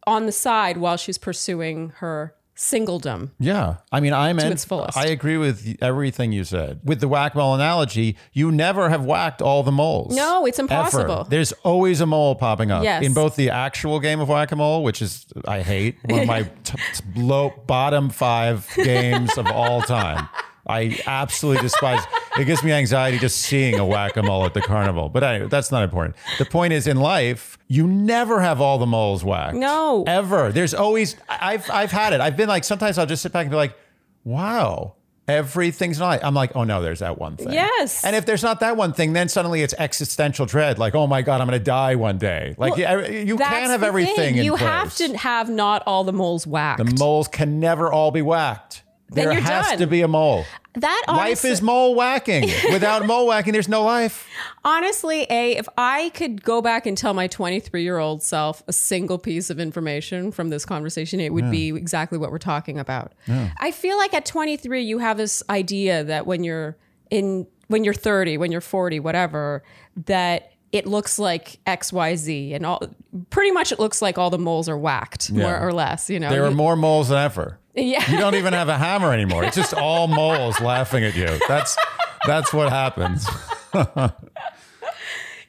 on 0.07 0.27
the 0.27 0.31
side 0.31 0.77
while 0.77 0.95
she's 0.95 1.17
pursuing 1.17 1.89
her 1.97 2.33
singledom. 2.59 3.31
Yeah. 3.39 3.77
I 3.89 4.01
mean, 4.01 4.11
I 4.11 4.33
meant, 4.33 4.51
its 4.51 4.65
fullest. 4.65 4.97
I 4.97 5.05
agree 5.05 5.37
with 5.37 5.77
everything 5.81 6.33
you 6.33 6.43
said. 6.43 6.81
With 6.83 6.99
the 6.99 7.07
whack 7.07 7.33
mole 7.33 7.55
analogy, 7.55 8.17
you 8.33 8.51
never 8.51 8.89
have 8.89 9.05
whacked 9.05 9.41
all 9.41 9.63
the 9.63 9.71
moles. 9.71 10.13
No, 10.15 10.45
it's 10.45 10.59
impossible. 10.59 11.21
Ever. 11.21 11.29
There's 11.29 11.53
always 11.63 12.01
a 12.01 12.05
mole 12.05 12.35
popping 12.35 12.69
up. 12.69 12.83
Yes. 12.83 13.05
In 13.05 13.13
both 13.13 13.37
the 13.37 13.49
actual 13.49 14.01
game 14.01 14.19
of 14.19 14.27
whack 14.27 14.51
a 14.51 14.57
mole, 14.57 14.83
which 14.83 15.01
is, 15.01 15.25
I 15.47 15.61
hate, 15.61 15.97
one 16.03 16.19
of 16.21 16.27
my 16.27 16.43
t- 16.65 16.77
t- 16.93 17.03
low, 17.21 17.53
bottom 17.65 18.09
five 18.09 18.67
games 18.75 19.37
of 19.37 19.47
all 19.47 19.81
time. 19.81 20.27
I 20.69 20.99
absolutely 21.07 21.63
despise. 21.63 22.01
It 22.37 22.45
gives 22.45 22.63
me 22.63 22.71
anxiety 22.71 23.17
just 23.17 23.39
seeing 23.39 23.79
a 23.79 23.85
whack 23.85 24.15
a 24.17 24.23
mole 24.23 24.45
at 24.45 24.53
the 24.53 24.61
carnival. 24.61 25.09
But 25.09 25.23
anyway, 25.23 25.49
that's 25.49 25.71
not 25.71 25.83
important. 25.83 26.15
The 26.37 26.45
point 26.45 26.73
is, 26.73 26.85
in 26.87 26.97
life, 26.97 27.57
you 27.67 27.87
never 27.87 28.39
have 28.39 28.61
all 28.61 28.77
the 28.77 28.85
moles 28.85 29.23
whacked. 29.23 29.55
No. 29.55 30.03
ever. 30.07 30.51
There's 30.51 30.73
always. 30.73 31.15
I've 31.27 31.69
I've 31.71 31.91
had 31.91 32.13
it. 32.13 32.21
I've 32.21 32.37
been 32.37 32.47
like 32.49 32.63
sometimes 32.63 32.97
I'll 32.97 33.05
just 33.07 33.23
sit 33.23 33.31
back 33.33 33.41
and 33.45 33.51
be 33.51 33.57
like, 33.57 33.75
wow. 34.23 34.93
Everything's 35.27 35.99
not. 35.99 36.23
I'm 36.23 36.33
like, 36.33 36.55
oh 36.55 36.63
no, 36.63 36.81
there's 36.81 36.99
that 37.01 37.19
one 37.19 37.37
thing. 37.37 37.51
Yes. 37.51 38.03
And 38.03 38.15
if 38.15 38.25
there's 38.25 38.41
not 38.41 38.61
that 38.61 38.75
one 38.77 38.93
thing, 38.93 39.13
then 39.13 39.29
suddenly 39.29 39.61
it's 39.61 39.75
existential 39.77 40.47
dread. 40.47 40.79
Like, 40.79 40.95
oh 40.95 41.05
my 41.05 41.21
god, 41.21 41.39
I'm 41.39 41.45
going 41.47 41.59
to 41.59 41.63
die 41.63 41.93
one 41.93 42.17
day. 42.17 42.55
Like, 42.57 42.71
Well, 42.71 42.79
yeah, 42.79 43.07
you 43.07 43.37
can't 43.37 43.69
have 43.69 43.83
everything. 43.83 44.15
thing. 44.15 44.35
In 44.37 44.43
You 44.45 44.53
place. 44.57 44.61
have 44.63 44.95
to 44.97 45.15
have 45.17 45.47
not 45.47 45.83
all 45.85 46.03
the 46.03 46.13
moles 46.13 46.47
whacked. 46.47 46.83
The 46.83 46.95
moles 46.97 47.27
can 47.27 47.59
never 47.59 47.91
all 47.91 48.09
be 48.09 48.23
whacked. 48.23 48.81
There 49.09 49.33
has 49.33 49.67
done. 49.67 49.77
to 49.79 49.87
be 49.87 50.01
a 50.01 50.07
mole. 50.07 50.45
that 50.75 51.05
life 51.07 51.43
is 51.45 51.61
mole 51.61 51.95
whacking. 51.95 52.43
Without 52.71 53.05
mole 53.05 53.27
whacking, 53.27 53.53
there's 53.53 53.67
no 53.67 53.83
life. 53.83 54.27
honestly, 54.63 55.25
a 55.29 55.57
if 55.57 55.67
I 55.77 56.09
could 56.13 56.43
go 56.43 56.61
back 56.61 56.85
and 56.85 56.97
tell 56.97 57.13
my 57.13 57.27
23 57.27 57.81
year 57.83 57.97
old 57.97 58.21
self 58.21 58.63
a 58.67 58.73
single 58.73 59.17
piece 59.17 59.49
of 59.49 59.59
information 59.59 60.31
from 60.31 60.49
this 60.49 60.65
conversation, 60.65 61.19
it 61.19 61.33
would 61.33 61.49
be 61.49 61.69
exactly 61.69 62.17
what 62.17 62.31
we're 62.31 62.37
talking 62.37 62.77
about. 62.79 63.13
I 63.27 63.71
feel 63.71 63.97
like 63.97 64.13
at 64.13 64.25
23, 64.25 64.81
you 64.83 64.99
have 64.99 65.17
this 65.17 65.41
idea 65.49 66.03
that 66.03 66.25
when 66.27 66.43
you're 66.43 66.77
in 67.09 67.47
when 67.67 67.83
you're 67.83 67.93
30, 67.93 68.37
when 68.37 68.51
you're 68.51 68.61
40, 68.61 68.99
whatever, 68.99 69.63
that 70.05 70.53
it 70.71 70.85
looks 70.87 71.17
like 71.19 71.59
X, 71.65 71.91
Y, 71.93 72.15
Z, 72.15 72.53
and 72.53 72.65
all. 72.65 72.81
Pretty 73.31 73.51
much, 73.51 73.71
it 73.71 73.79
looks 73.79 74.01
like 74.01 74.17
all 74.19 74.29
the 74.29 74.37
moles 74.37 74.69
are 74.69 74.77
whacked, 74.77 75.31
more 75.31 75.59
or 75.59 75.73
less. 75.73 76.09
You 76.09 76.19
know, 76.19 76.29
There 76.29 76.45
are 76.45 76.51
more 76.51 76.75
moles 76.75 77.09
than 77.09 77.17
ever. 77.17 77.59
Yeah. 77.79 78.09
You 78.11 78.17
don't 78.17 78.35
even 78.35 78.53
have 78.53 78.69
a 78.69 78.77
hammer 78.77 79.13
anymore. 79.13 79.43
It's 79.43 79.55
just 79.55 79.73
all 79.73 80.07
moles 80.21 80.59
laughing 80.59 81.03
at 81.03 81.15
you. 81.15 81.39
That's 81.47 81.77
that's 82.25 82.53
what 82.53 82.69
happens. 82.69 83.27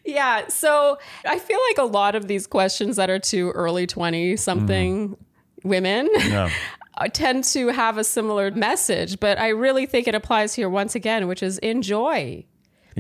Yeah. 0.05 0.49
So 0.49 0.99
I 1.27 1.39
feel 1.39 1.59
like 1.69 1.79
a 1.79 1.85
lot 1.85 2.15
of 2.15 2.27
these 2.27 2.47
questions 2.47 2.97
that 2.97 3.11
are 3.11 3.19
to 3.21 3.51
early 3.51 3.87
20 3.87 4.37
something 4.37 5.17
women 5.63 6.09
Yeah. 6.19 6.51
uh, 6.99 7.09
tend 7.09 7.45
to 7.45 7.69
have 7.69 7.99
a 7.99 8.03
similar 8.05 8.51
message, 8.51 9.21
but 9.21 9.39
I 9.39 9.49
really 9.49 9.87
think 9.87 10.09
it 10.09 10.15
applies 10.15 10.55
here 10.55 10.69
once 10.69 10.95
again, 10.95 11.29
which 11.29 11.43
is 11.43 11.59
enjoy. 11.59 12.45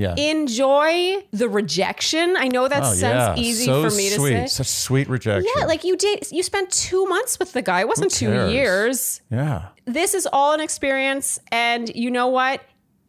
Yeah. 0.00 0.14
Enjoy 0.16 1.16
the 1.30 1.48
rejection. 1.48 2.34
I 2.38 2.48
know 2.48 2.68
that 2.68 2.82
oh, 2.82 2.94
sounds 2.94 3.38
yeah. 3.38 3.44
easy 3.44 3.66
so 3.66 3.82
for 3.82 3.94
me 3.94 4.08
sweet. 4.08 4.30
to 4.30 4.36
say. 4.38 4.46
Such 4.46 4.66
sweet 4.66 5.08
rejection. 5.08 5.50
Yeah, 5.54 5.66
like 5.66 5.84
you 5.84 5.96
did, 5.96 6.30
you 6.32 6.42
spent 6.42 6.70
two 6.70 7.04
months 7.06 7.38
with 7.38 7.52
the 7.52 7.60
guy. 7.60 7.80
It 7.80 7.88
wasn't 7.88 8.10
two 8.10 8.48
years. 8.50 9.20
yeah. 9.30 9.68
This 9.84 10.14
is 10.14 10.26
all 10.32 10.54
an 10.54 10.60
experience. 10.60 11.38
And 11.52 11.94
you 11.94 12.10
know 12.10 12.28
what? 12.28 12.62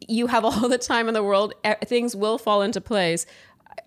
You 0.06 0.26
have 0.26 0.44
all 0.50 0.68
the 0.68 0.78
time 0.78 1.08
in 1.08 1.14
the 1.14 1.22
world. 1.22 1.54
Things 1.86 2.14
will 2.14 2.36
fall 2.36 2.60
into 2.60 2.80
place. 2.80 3.24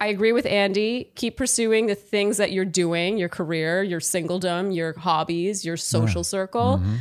I 0.02 0.08
agree 0.08 0.32
with 0.32 0.46
Andy. 0.46 1.12
Keep 1.16 1.38
pursuing 1.38 1.86
the 1.86 1.96
things 1.96 2.38
that 2.38 2.52
you're 2.52 2.66
doing 2.66 3.18
your 3.18 3.30
career, 3.30 3.84
your 3.84 4.00
singledom, 4.00 4.76
your 4.76 4.98
hobbies, 4.98 5.64
your 5.64 5.78
social 5.78 6.24
circle. 6.24 6.80
Mm-hmm. 6.80 6.96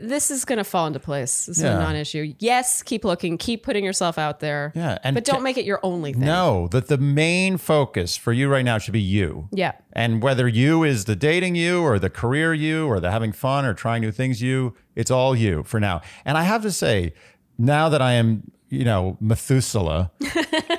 This 0.00 0.30
is 0.30 0.44
going 0.44 0.58
to 0.58 0.64
fall 0.64 0.86
into 0.86 1.00
place. 1.00 1.46
This 1.46 1.58
is 1.58 1.64
Mm-hmm. 1.64 1.76
A 1.80 1.82
non 1.82 1.96
issue. 1.96 2.34
Yes, 2.38 2.82
keep 2.82 3.04
looking, 3.04 3.36
keep 3.38 3.62
putting 3.62 3.84
yourself 3.84 4.18
out 4.18 4.40
there. 4.40 4.72
Yeah, 4.74 4.98
and 5.02 5.14
but 5.14 5.24
don't 5.24 5.36
ca- 5.38 5.42
make 5.42 5.56
it 5.58 5.64
your 5.64 5.80
only 5.82 6.12
thing. 6.12 6.22
No, 6.22 6.68
that 6.68 6.88
the 6.88 6.98
main 6.98 7.56
focus 7.56 8.16
for 8.16 8.32
you 8.32 8.48
right 8.48 8.64
now 8.64 8.78
should 8.78 8.92
be 8.92 9.00
you. 9.00 9.48
Yeah. 9.52 9.72
And 9.92 10.22
whether 10.22 10.46
you 10.48 10.84
is 10.84 11.04
the 11.06 11.16
dating 11.16 11.56
you 11.56 11.82
or 11.82 11.98
the 11.98 12.10
career 12.10 12.54
you 12.54 12.86
or 12.86 13.00
the 13.00 13.10
having 13.10 13.32
fun 13.32 13.64
or 13.64 13.74
trying 13.74 14.02
new 14.02 14.12
things 14.12 14.40
you, 14.40 14.74
it's 14.94 15.10
all 15.10 15.34
you 15.34 15.62
for 15.64 15.80
now. 15.80 16.00
And 16.24 16.38
I 16.38 16.44
have 16.44 16.62
to 16.62 16.70
say, 16.70 17.14
now 17.58 17.88
that 17.88 18.00
I 18.00 18.12
am, 18.12 18.50
you 18.68 18.84
know, 18.84 19.16
Methuselah, 19.20 20.12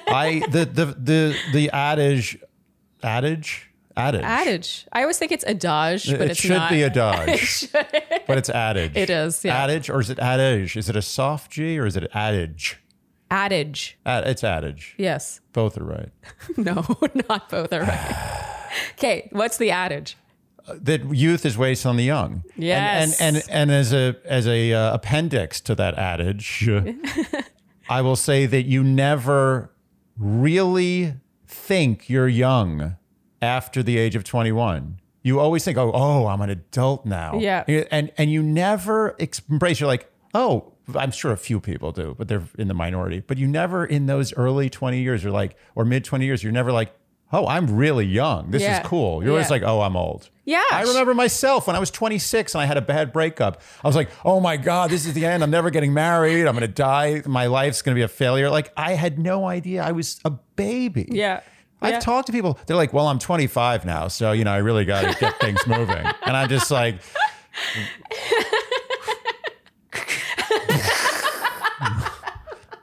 I 0.07 0.41
the 0.49 0.65
the 0.65 0.85
the 0.85 1.37
the 1.53 1.69
adage 1.71 2.37
adage 3.03 3.68
adage 3.99 4.23
Adage. 4.23 4.87
I 4.93 5.01
always 5.01 5.17
think 5.17 5.31
it's 5.31 5.43
adage, 5.45 6.09
but 6.11 6.21
it 6.21 6.31
it's 6.31 6.39
should 6.39 6.51
not. 6.51 6.69
be 6.71 6.83
adage, 6.83 7.71
but 8.27 8.37
it's 8.37 8.49
adage. 8.49 8.95
It 8.95 9.09
is, 9.09 9.43
yeah. 9.43 9.63
Adage 9.63 9.89
or 9.89 9.99
is 9.99 10.09
it 10.09 10.19
adage? 10.19 10.75
Is 10.77 10.89
it 10.89 10.95
a 10.95 11.01
soft 11.01 11.51
G 11.51 11.77
or 11.79 11.85
is 11.85 11.95
it 11.97 12.09
adage? 12.13 12.79
Adage. 13.31 13.97
Ad- 14.05 14.25
it's 14.27 14.43
adage. 14.43 14.95
Yes. 14.97 15.39
Both 15.53 15.77
are 15.77 15.83
right. 15.83 16.09
No, 16.57 16.83
not 17.29 17.49
both 17.49 17.71
are 17.73 17.81
right. 17.81 18.45
Okay, 18.97 19.27
what's 19.31 19.57
the 19.57 19.71
adage? 19.71 20.15
That 20.67 21.03
youth 21.15 21.43
is 21.45 21.57
wasted 21.57 21.87
on 21.87 21.97
the 21.97 22.03
young. 22.03 22.43
And- 22.55 22.63
Yes. 22.63 23.19
And 23.21 23.35
and 23.37 23.45
and, 23.49 23.71
as 23.71 23.93
a 23.93 24.15
as 24.25 24.47
a 24.47 24.73
uh, 24.73 24.93
appendix 24.93 25.59
to 25.61 25.75
that 25.75 25.95
adage, 25.97 26.69
I 27.89 28.01
will 28.01 28.15
say 28.15 28.45
that 28.45 28.63
you 28.63 28.83
never 28.83 29.71
really 30.17 31.15
think 31.47 32.09
you're 32.09 32.27
young 32.27 32.95
after 33.41 33.81
the 33.83 33.97
age 33.97 34.15
of 34.15 34.23
21. 34.23 34.99
You 35.21 35.39
always 35.39 35.63
think, 35.65 35.77
"Oh, 35.77 35.91
oh, 35.93 36.27
I'm 36.27 36.41
an 36.41 36.49
adult 36.49 37.05
now." 37.05 37.37
Yeah. 37.39 37.63
And 37.91 38.11
and 38.17 38.31
you 38.31 38.41
never 38.41 39.15
embrace 39.49 39.79
you're 39.79 39.87
like, 39.87 40.09
"Oh, 40.33 40.73
I'm 40.95 41.11
sure 41.11 41.31
a 41.31 41.37
few 41.37 41.59
people 41.59 41.91
do, 41.91 42.15
but 42.17 42.27
they're 42.27 42.43
in 42.57 42.67
the 42.67 42.73
minority. 42.73 43.19
But 43.25 43.37
you 43.37 43.47
never 43.47 43.85
in 43.85 44.05
those 44.05 44.33
early 44.33 44.69
20 44.69 45.01
years 45.01 45.21
you're 45.23 45.31
like 45.31 45.55
or 45.75 45.83
mid 45.85 46.03
20 46.05 46.25
years 46.25 46.41
you're 46.41 46.53
never 46.53 46.71
like, 46.71 46.93
"Oh, 47.33 47.45
I'm 47.47 47.75
really 47.75 48.05
young. 48.05 48.51
This 48.51 48.61
Yeah. 48.63 48.79
is 48.81 48.87
cool." 48.87 49.21
You're 49.21 49.33
always 49.33 49.49
like, 49.51 49.61
"Oh, 49.61 49.81
I'm 49.81 49.95
old." 49.97 50.29
Yeah. 50.45 50.63
I 50.71 50.81
remember 50.83 51.13
myself 51.13 51.67
when 51.67 51.75
I 51.75 51.79
was 51.79 51.91
26 51.91 52.55
and 52.55 52.61
I 52.61 52.65
had 52.65 52.77
a 52.77 52.81
bad 52.81 53.11
breakup. 53.13 53.61
I 53.83 53.87
was 53.87 53.95
like, 53.95 54.09
oh 54.25 54.39
my 54.39 54.57
God, 54.57 54.89
this 54.89 55.05
is 55.05 55.13
the 55.13 55.23
end. 55.27 55.43
I'm 55.43 55.51
never 55.51 55.69
getting 55.69 55.93
married. 55.93 56.47
I'm 56.47 56.53
going 56.55 56.61
to 56.61 56.67
die. 56.67 57.21
My 57.27 57.45
life's 57.45 57.83
going 57.83 57.93
to 57.93 57.99
be 57.99 58.03
a 58.03 58.07
failure. 58.07 58.49
Like, 58.49 58.71
I 58.75 58.93
had 58.93 59.19
no 59.19 59.45
idea. 59.45 59.83
I 59.83 59.91
was 59.91 60.19
a 60.25 60.31
baby. 60.55 61.07
Yeah. 61.11 61.41
I've 61.81 61.91
Yeah. 61.93 61.99
talked 61.99 62.27
to 62.27 62.31
people. 62.33 62.59
They're 62.65 62.75
like, 62.75 62.91
well, 62.93 63.07
I'm 63.07 63.19
25 63.19 63.85
now. 63.85 64.07
So, 64.09 64.31
you 64.33 64.43
know, 64.43 64.51
I 64.51 64.57
really 64.57 64.85
got 64.85 65.01
to 65.13 65.17
get 65.19 65.39
things 65.39 65.59
moving. 65.67 66.05
And 66.25 66.35
I'm 66.37 66.49
just 66.49 66.69
like, 66.71 66.95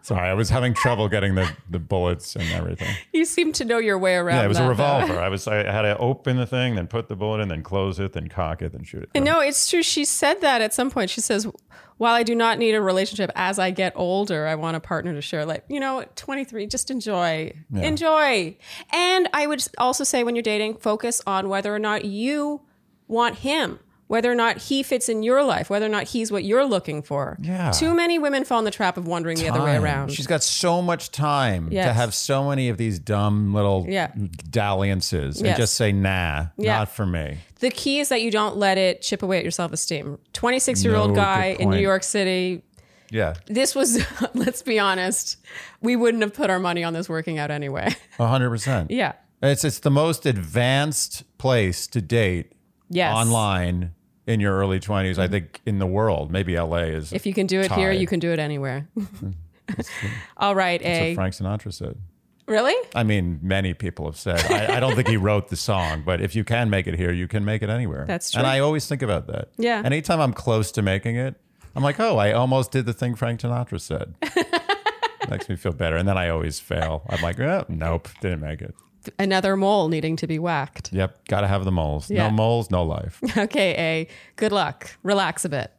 sorry, 0.06 0.28
I 0.28 0.34
was 0.34 0.50
having 0.50 0.72
trouble 0.72 1.08
getting 1.08 1.34
the, 1.34 1.50
the 1.68 1.80
bullets 1.80 2.36
and 2.36 2.44
everything. 2.52 2.94
You 3.12 3.24
seem 3.24 3.52
to 3.54 3.64
know 3.64 3.78
your 3.78 3.98
way 3.98 4.14
around. 4.14 4.36
Yeah, 4.36 4.44
it 4.44 4.48
was 4.48 4.58
that, 4.58 4.62
a 4.62 4.66
though. 4.66 4.70
revolver. 4.70 5.18
I 5.18 5.28
was 5.28 5.48
I 5.48 5.56
had 5.56 5.82
to 5.82 5.98
open 5.98 6.36
the 6.36 6.46
thing, 6.46 6.76
then 6.76 6.86
put 6.86 7.08
the 7.08 7.16
bullet 7.16 7.40
in, 7.40 7.48
then 7.48 7.62
close 7.62 7.98
it, 7.98 8.12
then 8.12 8.28
cock 8.28 8.62
it, 8.62 8.72
then 8.72 8.84
shoot 8.84 9.08
it. 9.12 9.20
No, 9.20 9.40
it's 9.40 9.68
true. 9.68 9.82
She 9.82 10.04
said 10.04 10.40
that 10.42 10.60
at 10.60 10.72
some 10.72 10.90
point. 10.90 11.10
She 11.10 11.20
says, 11.20 11.48
while 11.96 12.14
I 12.14 12.22
do 12.22 12.34
not 12.34 12.58
need 12.58 12.74
a 12.74 12.80
relationship 12.80 13.30
as 13.34 13.58
I 13.58 13.70
get 13.70 13.94
older, 13.96 14.46
I 14.46 14.54
want 14.54 14.76
a 14.76 14.80
partner 14.80 15.12
to 15.14 15.22
share. 15.22 15.44
Like, 15.44 15.64
you 15.68 15.80
know, 15.80 16.04
23, 16.14 16.66
just 16.66 16.90
enjoy. 16.90 17.52
Enjoy. 17.74 18.56
And 18.92 19.28
I 19.32 19.46
would 19.46 19.66
also 19.78 20.04
say 20.04 20.22
when 20.22 20.36
you're 20.36 20.42
dating, 20.42 20.76
focus 20.76 21.20
on 21.26 21.48
whether 21.48 21.74
or 21.74 21.78
not 21.78 22.04
you 22.04 22.60
want 23.08 23.36
him, 23.36 23.80
whether 24.08 24.30
or 24.30 24.34
not 24.36 24.56
he 24.58 24.82
fits 24.84 25.08
in 25.08 25.22
your 25.24 25.42
life, 25.42 25.68
whether 25.68 25.86
or 25.86 25.88
not 25.88 26.04
he's 26.04 26.30
what 26.30 26.44
you're 26.44 26.64
looking 26.64 27.02
for. 27.02 27.36
Yeah. 27.40 27.72
Too 27.72 27.92
many 27.92 28.18
women 28.20 28.44
fall 28.44 28.60
in 28.60 28.64
the 28.64 28.70
trap 28.70 28.96
of 28.96 29.06
wondering 29.08 29.36
the 29.38 29.48
other 29.48 29.62
way 29.64 29.76
around. 29.76 30.12
She's 30.12 30.28
got 30.28 30.44
so 30.44 30.80
much 30.80 31.10
time 31.10 31.70
to 31.70 31.92
have 31.92 32.14
so 32.14 32.48
many 32.48 32.68
of 32.68 32.76
these 32.78 32.98
dumb 33.00 33.52
little 33.52 33.84
Yeah. 33.88 34.12
dalliances 34.50 35.38
and 35.38 35.46
Yes. 35.46 35.56
just 35.58 35.74
say, 35.74 35.92
nah, 35.92 36.46
Yeah. 36.56 36.78
not 36.78 36.88
for 36.90 37.06
me. 37.06 37.38
the 37.60 37.70
key 37.70 38.00
is 38.00 38.10
that 38.10 38.20
you 38.22 38.30
don't 38.30 38.56
let 38.58 38.76
it 38.78 39.00
chip 39.02 39.22
away 39.22 39.38
at 39.38 39.42
your 39.44 39.50
self 39.50 39.72
esteem. 39.72 40.18
26 40.34 40.84
year 40.84 40.94
old 40.94 41.10
No, 41.10 41.16
guy 41.16 41.56
in 41.58 41.70
New. 41.70 41.78
York 41.78 42.02
City, 42.02 42.62
Yeah, 43.10 43.34
this 43.46 43.74
was 43.74 44.04
let's 44.34 44.62
be 44.62 44.78
honest 44.78 45.36
we 45.80 45.96
wouldn't 45.96 46.22
have 46.22 46.34
put 46.34 46.50
our 46.50 46.58
money 46.58 46.82
on 46.84 46.92
this 46.92 47.08
working 47.08 47.38
out 47.38 47.50
anyway 47.50 47.94
100%. 48.18 48.86
yeah 48.90 49.12
It's, 49.42 49.64
it's 49.64 49.78
the 49.80 49.90
most 49.90 50.26
advanced 50.26 51.24
place 51.38 51.86
to 51.88 52.00
date 52.00 52.52
yes 52.90 53.12
online 53.14 53.92
in 54.26 54.40
your 54.40 54.56
early 54.56 54.80
20s, 54.80 55.18
I 55.18 55.26
mm. 55.26 55.30
think, 55.30 55.60
in 55.64 55.78
the 55.78 55.86
world. 55.86 56.30
Maybe 56.30 56.58
LA 56.58 56.78
is 56.78 57.12
if 57.12 57.26
you 57.26 57.34
can 57.34 57.46
do 57.46 57.60
it 57.60 57.72
here 57.72 57.92
you 57.92 58.06
can 58.06 58.18
do 58.18 58.32
it 58.32 58.38
anywhere 58.38 58.88
all 60.36 60.54
right 60.54 60.80
That's 60.82 60.98
a 60.98 61.10
what 61.10 61.14
Frank 61.14 61.34
Sinatra 61.34 61.72
said. 61.72 61.98
really 62.46 62.74
I 62.94 63.02
mean, 63.02 63.40
many 63.42 63.74
people 63.74 64.06
have 64.06 64.16
said. 64.16 64.40
I, 64.50 64.76
I 64.76 64.80
don't 64.80 64.94
think 64.94 65.08
he 65.08 65.16
wrote 65.16 65.48
the 65.48 65.56
song, 65.56 66.02
but 66.04 66.20
if 66.20 66.34
you 66.34 66.44
can 66.44 66.70
make 66.70 66.86
it 66.86 66.96
here, 66.96 67.12
you 67.12 67.28
can 67.28 67.44
make 67.44 67.62
it 67.62 67.70
anywhere. 67.70 68.04
That's 68.06 68.30
true. 68.30 68.40
And. 68.40 68.46
I 68.46 68.60
always 68.60 68.86
think 68.86 69.02
about 69.02 69.26
that. 69.28 69.48
Yeah. 69.56 69.82
Anytime 69.84 70.20
I'm 70.20 70.32
close 70.32 70.70
to 70.72 70.82
making 70.82 71.16
it, 71.16 71.34
I'm 71.74 71.82
like, 71.82 72.00
oh, 72.00 72.16
I 72.16 72.32
almost 72.32 72.70
did 72.70 72.86
the 72.86 72.94
thing 72.94 73.14
Frank 73.14 73.40
Sinatra 73.40 73.80
said. 73.80 74.14
Makes 75.30 75.48
me 75.48 75.56
feel 75.56 75.72
better. 75.72 75.96
And 75.96 76.08
then 76.08 76.16
I 76.16 76.30
always 76.30 76.58
fail. 76.58 77.02
I'm 77.10 77.20
like, 77.20 77.38
oh, 77.40 77.66
nope, 77.68 78.08
didn't 78.20 78.40
make 78.40 78.62
it. 78.62 78.74
Another 79.18 79.56
mole 79.56 79.88
needing 79.88 80.16
to 80.16 80.26
be 80.26 80.38
whacked 80.38 80.92
Yep, 80.92 81.28
got 81.28 81.40
to 81.42 81.46
have 81.46 81.64
the 81.64 81.72
moles. 81.72 82.10
Yeah. 82.10 82.28
No 82.28 82.30
moles, 82.30 82.70
no 82.70 82.84
life. 82.84 83.20
okay 83.36 83.74
a 83.74 84.08
good 84.36 84.52
luck 84.52 84.96
relax 85.02 85.44
a 85.44 85.48
bit 85.48 85.72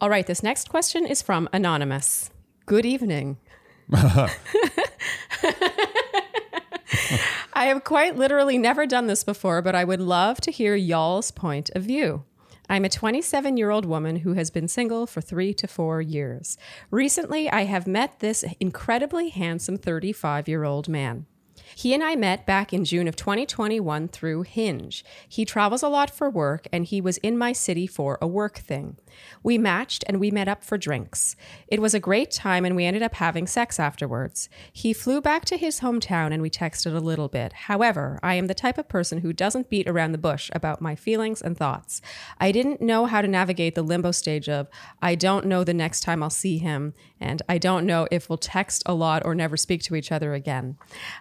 all 0.00 0.10
right 0.10 0.26
this 0.26 0.42
next 0.42 0.68
question 0.68 1.06
is 1.06 1.22
from 1.22 1.48
anonymous 1.52 2.30
good 2.66 2.86
evening 2.86 3.38
I 7.54 7.64
have 7.64 7.82
quite 7.84 8.16
literally 8.16 8.58
never 8.58 8.86
done 8.86 9.06
this 9.06 9.24
before, 9.24 9.62
but 9.62 9.74
I 9.74 9.82
would 9.82 10.00
love 10.00 10.40
to 10.42 10.52
hear 10.52 10.76
y'all's 10.76 11.30
point 11.30 11.70
of 11.74 11.82
view. 11.82 12.24
I'm 12.68 12.84
a 12.84 12.88
27 12.88 13.56
year 13.56 13.70
old 13.70 13.86
woman 13.86 14.16
who 14.16 14.34
has 14.34 14.50
been 14.50 14.68
single 14.68 15.06
for 15.06 15.20
three 15.20 15.54
to 15.54 15.66
four 15.66 16.02
years. 16.02 16.58
Recently, 16.90 17.50
I 17.50 17.62
have 17.64 17.86
met 17.86 18.20
this 18.20 18.44
incredibly 18.60 19.30
handsome 19.30 19.78
35 19.78 20.48
year 20.48 20.64
old 20.64 20.86
man. 20.88 21.26
He 21.74 21.94
and 21.94 22.02
I 22.02 22.16
met 22.16 22.46
back 22.46 22.72
in 22.72 22.84
June 22.84 23.08
of 23.08 23.16
2021 23.16 24.08
through 24.08 24.42
Hinge. 24.42 25.04
He 25.28 25.44
travels 25.44 25.82
a 25.82 25.88
lot 25.88 26.10
for 26.10 26.30
work, 26.30 26.66
and 26.72 26.84
he 26.84 27.00
was 27.00 27.18
in 27.18 27.36
my 27.36 27.52
city 27.52 27.86
for 27.86 28.18
a 28.20 28.26
work 28.26 28.58
thing. 28.58 28.96
We 29.42 29.58
matched 29.58 30.04
and 30.06 30.20
we 30.20 30.30
met 30.30 30.48
up 30.48 30.64
for 30.64 30.78
drinks. 30.78 31.36
It 31.68 31.80
was 31.80 31.94
a 31.94 32.00
great 32.00 32.30
time, 32.30 32.64
and 32.64 32.76
we 32.76 32.84
ended 32.84 33.02
up 33.02 33.14
having 33.14 33.46
sex 33.46 33.78
afterwards. 33.80 34.48
He 34.72 34.92
flew 34.92 35.20
back 35.20 35.44
to 35.46 35.56
his 35.56 35.80
hometown 35.80 36.32
and 36.32 36.42
we 36.42 36.50
texted 36.50 36.94
a 36.94 37.00
little 37.00 37.28
bit. 37.28 37.52
However, 37.52 38.18
I 38.22 38.34
am 38.34 38.46
the 38.46 38.54
type 38.54 38.78
of 38.78 38.88
person 38.88 39.18
who 39.18 39.32
doesn't 39.32 39.70
beat 39.70 39.88
around 39.88 40.12
the 40.12 40.18
bush 40.18 40.50
about 40.52 40.80
my 40.80 40.94
feelings 40.94 41.42
and 41.42 41.56
thoughts. 41.56 42.00
I 42.38 42.52
didn't 42.52 42.80
know 42.80 43.06
how 43.06 43.22
to 43.22 43.28
navigate 43.28 43.74
the 43.74 43.82
limbo 43.82 44.12
stage 44.12 44.48
of 44.48 44.68
I 45.02 45.14
don't 45.14 45.46
know 45.46 45.64
the 45.64 45.74
next 45.74 46.00
time 46.00 46.22
I'll 46.22 46.30
see 46.30 46.58
him, 46.58 46.94
and 47.20 47.42
I 47.48 47.58
don't 47.58 47.86
know 47.86 48.06
if 48.10 48.28
we'll 48.28 48.38
text 48.38 48.82
a 48.86 48.94
lot 48.94 49.24
or 49.24 49.34
never 49.34 49.56
speak 49.56 49.82
to 49.84 49.94
each 49.94 50.12
other 50.12 50.34
again. 50.34 50.76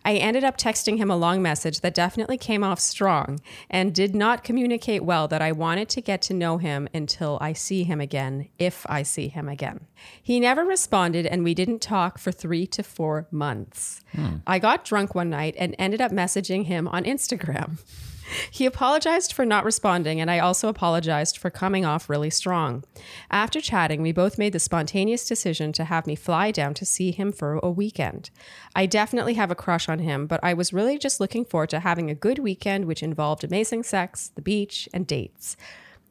I 0.05 0.15
ended 0.15 0.43
up 0.43 0.57
texting 0.57 0.97
him 0.97 1.09
a 1.09 1.17
long 1.17 1.41
message 1.41 1.81
that 1.81 1.93
definitely 1.93 2.37
came 2.37 2.63
off 2.63 2.79
strong 2.79 3.39
and 3.69 3.93
did 3.93 4.13
not 4.15 4.43
communicate 4.43 5.03
well 5.03 5.27
that 5.27 5.41
I 5.41 5.51
wanted 5.51 5.89
to 5.89 6.01
get 6.01 6.21
to 6.23 6.33
know 6.33 6.57
him 6.57 6.87
until 6.93 7.37
I 7.41 7.53
see 7.53 7.83
him 7.83 7.86
again, 7.99 8.49
if 8.59 8.85
I 8.89 9.03
see 9.03 9.27
him 9.27 9.49
again. 9.49 9.87
He 10.21 10.39
never 10.39 10.63
responded, 10.63 11.25
and 11.25 11.43
we 11.43 11.53
didn't 11.53 11.79
talk 11.79 12.19
for 12.19 12.31
three 12.31 12.67
to 12.67 12.83
four 12.83 13.27
months. 13.31 14.01
Hmm. 14.13 14.37
I 14.45 14.59
got 14.59 14.85
drunk 14.85 15.15
one 15.15 15.29
night 15.29 15.55
and 15.57 15.75
ended 15.79 16.01
up 16.01 16.11
messaging 16.11 16.65
him 16.65 16.87
on 16.87 17.03
Instagram. 17.03 17.79
He 18.51 18.65
apologized 18.65 19.33
for 19.33 19.45
not 19.45 19.63
responding, 19.63 20.19
and 20.19 20.29
I 20.29 20.39
also 20.39 20.67
apologized 20.67 21.37
for 21.37 21.49
coming 21.49 21.85
off 21.85 22.09
really 22.09 22.29
strong. 22.29 22.83
After 23.31 23.61
chatting, 23.61 24.01
we 24.01 24.11
both 24.11 24.37
made 24.37 24.53
the 24.53 24.59
spontaneous 24.59 25.25
decision 25.25 25.71
to 25.73 25.85
have 25.85 26.07
me 26.07 26.15
fly 26.15 26.51
down 26.51 26.73
to 26.75 26.85
see 26.85 27.11
him 27.11 27.31
for 27.31 27.59
a 27.63 27.71
weekend. 27.71 28.29
I 28.75 28.85
definitely 28.85 29.35
have 29.35 29.51
a 29.51 29.55
crush 29.55 29.87
on 29.87 29.99
him, 29.99 30.27
but 30.27 30.39
I 30.43 30.53
was 30.53 30.73
really 30.73 30.97
just 30.97 31.19
looking 31.19 31.45
forward 31.45 31.69
to 31.69 31.79
having 31.79 32.09
a 32.09 32.15
good 32.15 32.39
weekend, 32.39 32.85
which 32.85 33.03
involved 33.03 33.43
amazing 33.43 33.83
sex, 33.83 34.31
the 34.35 34.41
beach, 34.41 34.89
and 34.93 35.07
dates. 35.07 35.55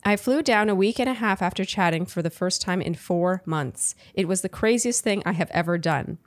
I 0.06 0.14
flew 0.14 0.40
down 0.40 0.68
a 0.68 0.74
week 0.76 1.00
and 1.00 1.08
a 1.08 1.14
half 1.14 1.42
after 1.42 1.64
chatting 1.64 2.06
for 2.06 2.22
the 2.22 2.30
first 2.30 2.62
time 2.62 2.80
in 2.80 2.94
four 2.94 3.42
months. 3.44 3.96
It 4.14 4.28
was 4.28 4.40
the 4.40 4.48
craziest 4.48 5.02
thing 5.02 5.20
I 5.26 5.32
have 5.32 5.50
ever 5.50 5.78
done. 5.78 6.18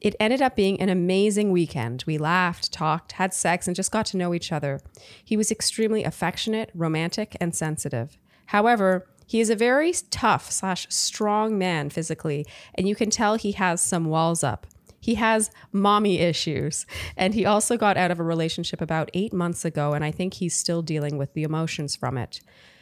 It 0.00 0.14
ended 0.20 0.40
up 0.40 0.54
being 0.54 0.80
an 0.80 0.88
amazing 0.88 1.50
weekend. 1.50 2.04
We 2.06 2.16
laughed, 2.16 2.70
talked, 2.70 3.10
had 3.10 3.34
sex, 3.34 3.66
and 3.66 3.74
just 3.74 3.90
got 3.90 4.06
to 4.06 4.16
know 4.16 4.34
each 4.34 4.52
other. 4.52 4.80
He 5.24 5.36
was 5.36 5.50
extremely 5.50 6.04
affectionate, 6.04 6.70
romantic, 6.74 7.36
and 7.40 7.56
sensitive. 7.56 8.18
However, 8.46 9.04
he 9.26 9.40
is 9.40 9.50
a 9.50 9.56
very 9.56 9.92
tough 10.10 10.52
slash 10.52 10.86
strong 10.88 11.58
man 11.58 11.90
physically, 11.90 12.46
and 12.76 12.86
you 12.86 12.94
can 12.94 13.10
tell 13.10 13.34
he 13.34 13.50
has 13.52 13.82
some 13.82 14.04
walls 14.04 14.44
up. 14.44 14.64
He 15.00 15.16
has 15.16 15.50
mommy 15.72 16.20
issues, 16.20 16.86
and 17.16 17.34
he 17.34 17.44
also 17.44 17.76
got 17.76 17.96
out 17.96 18.12
of 18.12 18.20
a 18.20 18.22
relationship 18.22 18.80
about 18.80 19.10
eight 19.12 19.32
months 19.32 19.64
ago, 19.64 19.92
and 19.92 20.04
I 20.04 20.12
think 20.12 20.34
he's 20.34 20.54
still 20.54 20.82
dealing 20.82 21.18
with 21.18 21.34
the 21.34 21.42
emotions 21.42 21.96
from 21.96 22.16
it. 22.16 22.40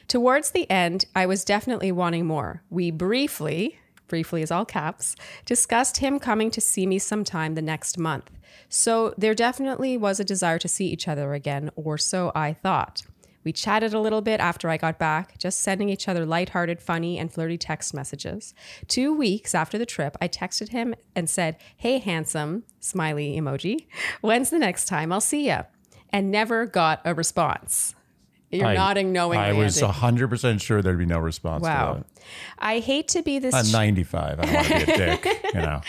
Towards 0.09 0.51
the 0.51 0.71
end, 0.71 1.05
I 1.15 1.27
was 1.27 1.45
definitely 1.45 1.93
wanting 1.93 2.27
more. 2.27 2.63
We 2.71 2.91
briefly, 2.91 3.79
briefly 4.09 4.43
is 4.43 4.51
all 4.51 4.65
caps, 4.65 5.17
discussed 5.47 5.99
him 5.99 6.19
coming 6.19 6.51
to 6.51 6.61
see 6.61 6.87
me 6.87 6.99
sometime 6.99 7.55
the 7.55 7.63
next 7.63 7.99
month. 7.99 8.31
So 8.69 9.15
there 9.17 9.35
definitely 9.35 9.97
was 9.97 10.21
a 10.21 10.25
desire 10.25 10.59
to 10.59 10.69
see 10.69 10.87
each 10.87 11.09
other 11.09 11.35
again, 11.35 11.71
or 11.77 11.97
so 11.99 12.33
I 12.35 12.53
thought. 12.53 13.03
We 13.45 13.53
chatted 13.53 13.93
a 13.93 14.01
little 14.01 14.21
bit 14.21 14.41
after 14.41 14.69
I 14.69 14.77
got 14.77 14.99
back, 14.99 15.37
just 15.39 15.61
sending 15.61 15.89
each 15.89 16.09
other 16.09 16.25
lighthearted, 16.25 16.81
funny, 16.81 17.19
and 17.19 17.33
flirty 17.33 17.59
text 17.59 17.93
messages. 17.93 18.55
Two 18.87 19.13
weeks 19.13 19.55
after 19.55 19.79
the 19.79 19.87
trip, 19.87 20.17
I 20.21 20.29
texted 20.29 20.69
him 20.69 20.95
and 21.17 21.29
said, 21.29 21.57
Hey, 21.77 21.99
handsome, 21.99 22.65
smiley 22.81 23.37
emoji, 23.37 23.87
when's 24.21 24.51
the 24.51 24.59
next 24.59 24.87
time 24.87 25.13
I'll 25.13 25.21
see 25.21 25.47
ya? 25.47 25.65
And 26.11 26.31
never 26.31 26.67
got 26.67 27.01
a 27.05 27.15
response. 27.15 27.95
You're 28.53 28.67
I- 28.67 28.75
nodding 28.75 29.13
knowingly. 29.13 29.45
I 29.45 29.53
was 29.55 29.81
100% 29.81 30.61
sure 30.61 30.83
there'd 30.83 30.99
be 30.99 31.07
no 31.07 31.19
response 31.19 31.63
Wow. 31.63 31.95
to 31.95 32.05
I 32.59 32.79
hate 32.79 33.09
to 33.09 33.23
be 33.23 33.39
this. 33.39 33.55
At 33.55 33.73
95, 33.73 34.41
I 34.41 34.45
don't 34.45 34.55
want 34.55 34.67
to 34.69 34.75
be 34.87 34.93
a 34.93 34.97
dick, 34.97 35.27
you 35.55 35.61
know. 35.61 35.81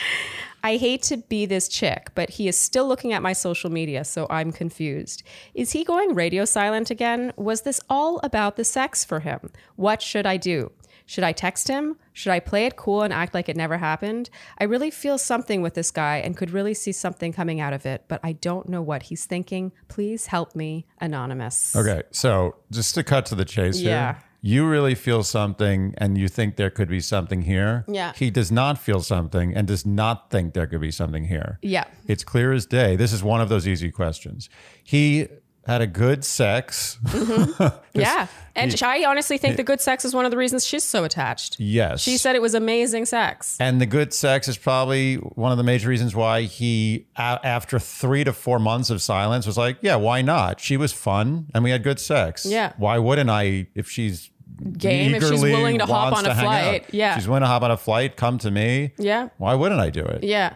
I 0.65 0.77
hate 0.77 1.01
to 1.03 1.17
be 1.17 1.45
this 1.45 1.67
chick, 1.67 2.11
but 2.15 2.29
he 2.29 2.47
is 2.47 2.57
still 2.57 2.87
looking 2.87 3.11
at 3.11 3.21
my 3.21 3.33
social 3.33 3.69
media, 3.69 4.05
so 4.05 4.27
I'm 4.29 4.53
confused. 4.53 5.21
Is 5.53 5.71
he 5.73 5.83
going 5.83 6.15
radio 6.15 6.45
silent 6.45 6.89
again? 6.89 7.33
Was 7.35 7.63
this 7.63 7.81
all 7.89 8.19
about 8.23 8.55
the 8.55 8.63
sex 8.63 9.03
for 9.03 9.19
him? 9.19 9.49
What 9.75 10.01
should 10.01 10.25
I 10.25 10.37
do? 10.37 10.71
Should 11.05 11.23
I 11.23 11.31
text 11.31 11.67
him? 11.67 11.97
Should 12.13 12.31
I 12.31 12.39
play 12.39 12.65
it 12.65 12.75
cool 12.75 13.01
and 13.01 13.11
act 13.13 13.33
like 13.33 13.49
it 13.49 13.57
never 13.57 13.77
happened? 13.77 14.29
I 14.57 14.63
really 14.63 14.91
feel 14.91 15.17
something 15.17 15.61
with 15.61 15.73
this 15.73 15.91
guy 15.91 16.17
and 16.17 16.37
could 16.37 16.51
really 16.51 16.73
see 16.73 16.91
something 16.91 17.33
coming 17.33 17.59
out 17.59 17.73
of 17.73 17.85
it, 17.85 18.05
but 18.07 18.19
I 18.23 18.33
don't 18.33 18.69
know 18.69 18.81
what 18.81 19.03
he's 19.03 19.25
thinking. 19.25 19.71
Please 19.87 20.27
help 20.27 20.55
me, 20.55 20.85
Anonymous. 21.01 21.75
Okay, 21.75 22.03
so 22.11 22.55
just 22.71 22.95
to 22.95 23.03
cut 23.03 23.25
to 23.27 23.35
the 23.35 23.45
chase 23.45 23.79
Yeah. 23.79 24.13
here. 24.13 24.23
You 24.45 24.67
really 24.67 24.93
feel 24.93 25.23
something 25.23 25.93
and 25.97 26.17
you 26.17 26.27
think 26.27 26.57
there 26.57 26.69
could 26.69 26.89
be 26.89 26.99
something 26.99 27.43
here. 27.43 27.85
Yeah. 27.87 28.11
He 28.13 28.29
does 28.29 28.51
not 28.51 28.77
feel 28.77 28.99
something 28.99 29.55
and 29.55 29.65
does 29.65 29.85
not 29.85 30.29
think 30.31 30.53
there 30.53 30.67
could 30.67 30.81
be 30.81 30.91
something 30.91 31.25
here. 31.25 31.59
Yeah. 31.61 31.85
It's 32.07 32.25
clear 32.25 32.51
as 32.51 32.65
day. 32.65 32.97
This 32.97 33.13
is 33.13 33.23
one 33.23 33.39
of 33.39 33.47
those 33.47 33.65
easy 33.65 33.89
questions. 33.89 34.49
He 34.83 35.29
had 35.65 35.81
a 35.81 35.87
good 35.87 36.23
sex. 36.25 36.97
Mm-hmm. 37.05 37.67
Yeah. 37.95 38.25
And 38.55 38.75
I 38.83 39.05
honestly 39.05 39.37
think 39.37 39.55
the 39.55 39.63
good 39.63 39.79
sex 39.79 40.03
is 40.03 40.15
one 40.15 40.25
of 40.25 40.31
the 40.31 40.37
reasons 40.37 40.65
she's 40.65 40.83
so 40.83 41.03
attached. 41.03 41.59
yes. 41.59 42.01
She 42.01 42.17
said 42.17 42.35
it 42.35 42.41
was 42.41 42.55
amazing 42.55 43.05
sex. 43.05 43.55
And 43.59 43.79
the 43.79 43.85
good 43.85 44.13
sex 44.15 44.47
is 44.47 44.57
probably 44.57 45.15
one 45.17 45.51
of 45.51 45.59
the 45.59 45.63
major 45.63 45.89
reasons 45.89 46.15
why 46.15 46.41
he, 46.41 47.05
after 47.15 47.77
three 47.77 48.23
to 48.23 48.33
four 48.33 48.57
months 48.57 48.89
of 48.89 48.99
silence, 49.01 49.45
was 49.45 49.57
like, 49.59 49.77
yeah, 49.81 49.95
why 49.95 50.23
not? 50.23 50.59
She 50.59 50.75
was 50.75 50.91
fun 50.91 51.47
and 51.53 51.63
we 51.63 51.69
had 51.69 51.83
good 51.83 51.99
sex. 51.99 52.47
Yeah. 52.47 52.73
Why 52.77 52.97
wouldn't 52.97 53.29
I 53.29 53.67
if 53.75 53.87
she's 53.89 54.31
Game, 54.77 55.13
if 55.15 55.23
she's 55.23 55.41
willing 55.41 55.77
to 55.79 55.85
hop 55.85 56.13
on 56.17 56.25
a 56.25 56.33
hang 56.33 56.45
out? 56.45 56.51
flight. 56.51 56.85
Yeah. 56.91 57.15
She's 57.15 57.27
willing 57.27 57.41
to 57.41 57.47
hop 57.47 57.61
on 57.61 57.69
a 57.71 57.77
flight, 57.77 58.17
come 58.17 58.37
to 58.39 58.49
me. 58.51 58.93
Yeah. 58.97 59.29
Why 59.37 59.53
wouldn't 59.53 59.81
I 59.81 59.89
do 59.91 60.03
it? 60.03 60.23
Yeah. 60.23 60.55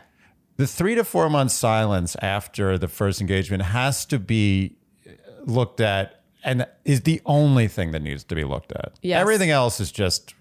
The 0.57 0.65
three 0.67 0.95
to 0.95 1.03
four 1.03 1.29
months 1.29 1.53
silence 1.53 2.15
after 2.21 2.79
the 2.79 2.87
first 2.87 3.21
engagement 3.21 3.61
has 3.63 4.05
to 4.07 4.17
be 4.17 4.75
looked 5.47 5.81
at 5.81 6.21
and 6.43 6.67
is 6.85 7.01
the 7.01 7.19
only 7.25 7.67
thing 7.67 7.91
that 7.91 8.01
needs 8.03 8.23
to 8.25 8.35
be 8.35 8.43
looked 8.43 8.71
at. 8.71 8.93
Yes. 9.01 9.19
Everything 9.19 9.49
else 9.49 9.79
is 9.79 9.91
just 9.91 10.35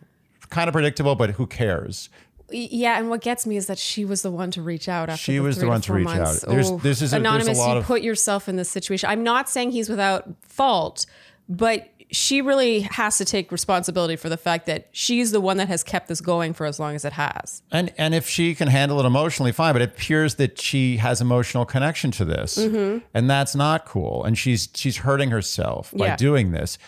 kind 0.51 0.69
of 0.69 0.73
predictable, 0.73 1.15
but 1.15 1.31
who 1.31 1.47
cares? 1.47 2.11
Yeah, 2.51 2.99
and 2.99 3.09
what 3.11 3.23
gets 3.23 3.45
me 3.47 3.57
is 3.57 3.67
that 3.67 3.79
she 3.79 4.05
was 4.05 4.23
the 4.23 4.31
one 4.31 4.53
to 4.53 4.63
reach 4.63 4.89
out 4.89 5.09
after 5.09 5.21
She 5.21 5.33
the 5.35 5.41
was 5.41 5.59
the 5.59 5.67
one 5.67 5.81
to 5.81 5.93
reach 5.95 6.05
months. 6.05 6.45
out. 6.45 6.51
There's- 6.51 6.71
Oh, 6.71 6.79
this 6.79 7.03
is 7.03 7.13
a- 7.13 7.17
a 7.17 7.19
anonymous. 7.19 7.59
lot 7.59 7.73
you 7.73 7.79
of- 7.79 7.85
put 7.87 8.03
yourself 8.03 8.49
in 8.49 8.55
this 8.57 8.69
situation. 8.71 9.09
I'm 9.11 9.25
not 9.25 9.49
saying 9.49 9.73
he's 9.73 9.89
without 9.89 10.29
fault, 10.43 11.07
but 11.49 11.89
she 12.11 12.41
really 12.41 12.81
has 12.81 13.19
to 13.19 13.25
take 13.25 13.51
responsibility 13.51 14.15
for 14.17 14.29
the 14.29 14.37
fact 14.37 14.67
that 14.67 14.89
she's 14.93 15.33
the 15.33 15.41
one 15.41 15.57
that 15.57 15.67
has 15.69 15.83
kept 15.83 16.07
this 16.09 16.21
going 16.21 16.53
for 16.55 16.65
as 16.67 16.79
long 16.79 16.95
as 16.95 17.05
it 17.05 17.13
has. 17.15 17.63
And 17.73 17.93
and 17.99 18.15
if 18.15 18.29
she 18.29 18.55
can 18.55 18.69
handle 18.69 19.01
it 19.01 19.07
emotionally, 19.07 19.51
fine. 19.53 19.73
But 19.73 19.83
it 19.83 19.91
appears 19.95 20.37
that 20.37 20.61
she 20.61 20.99
has 20.99 21.21
emotional 21.21 21.65
connection 21.65 22.11
to 22.13 22.25
this, 22.25 22.57
Mm-hmm. 22.59 22.99
and 23.15 23.29
that's 23.29 23.55
not 23.55 23.87
cool. 23.87 24.25
And 24.25 24.39
she's 24.39 24.69
she's 24.75 24.99
hurting 24.99 25.31
herself 25.31 25.93
by 25.97 26.07
Yeah. 26.07 26.17
doing 26.17 26.53
this. 26.53 26.79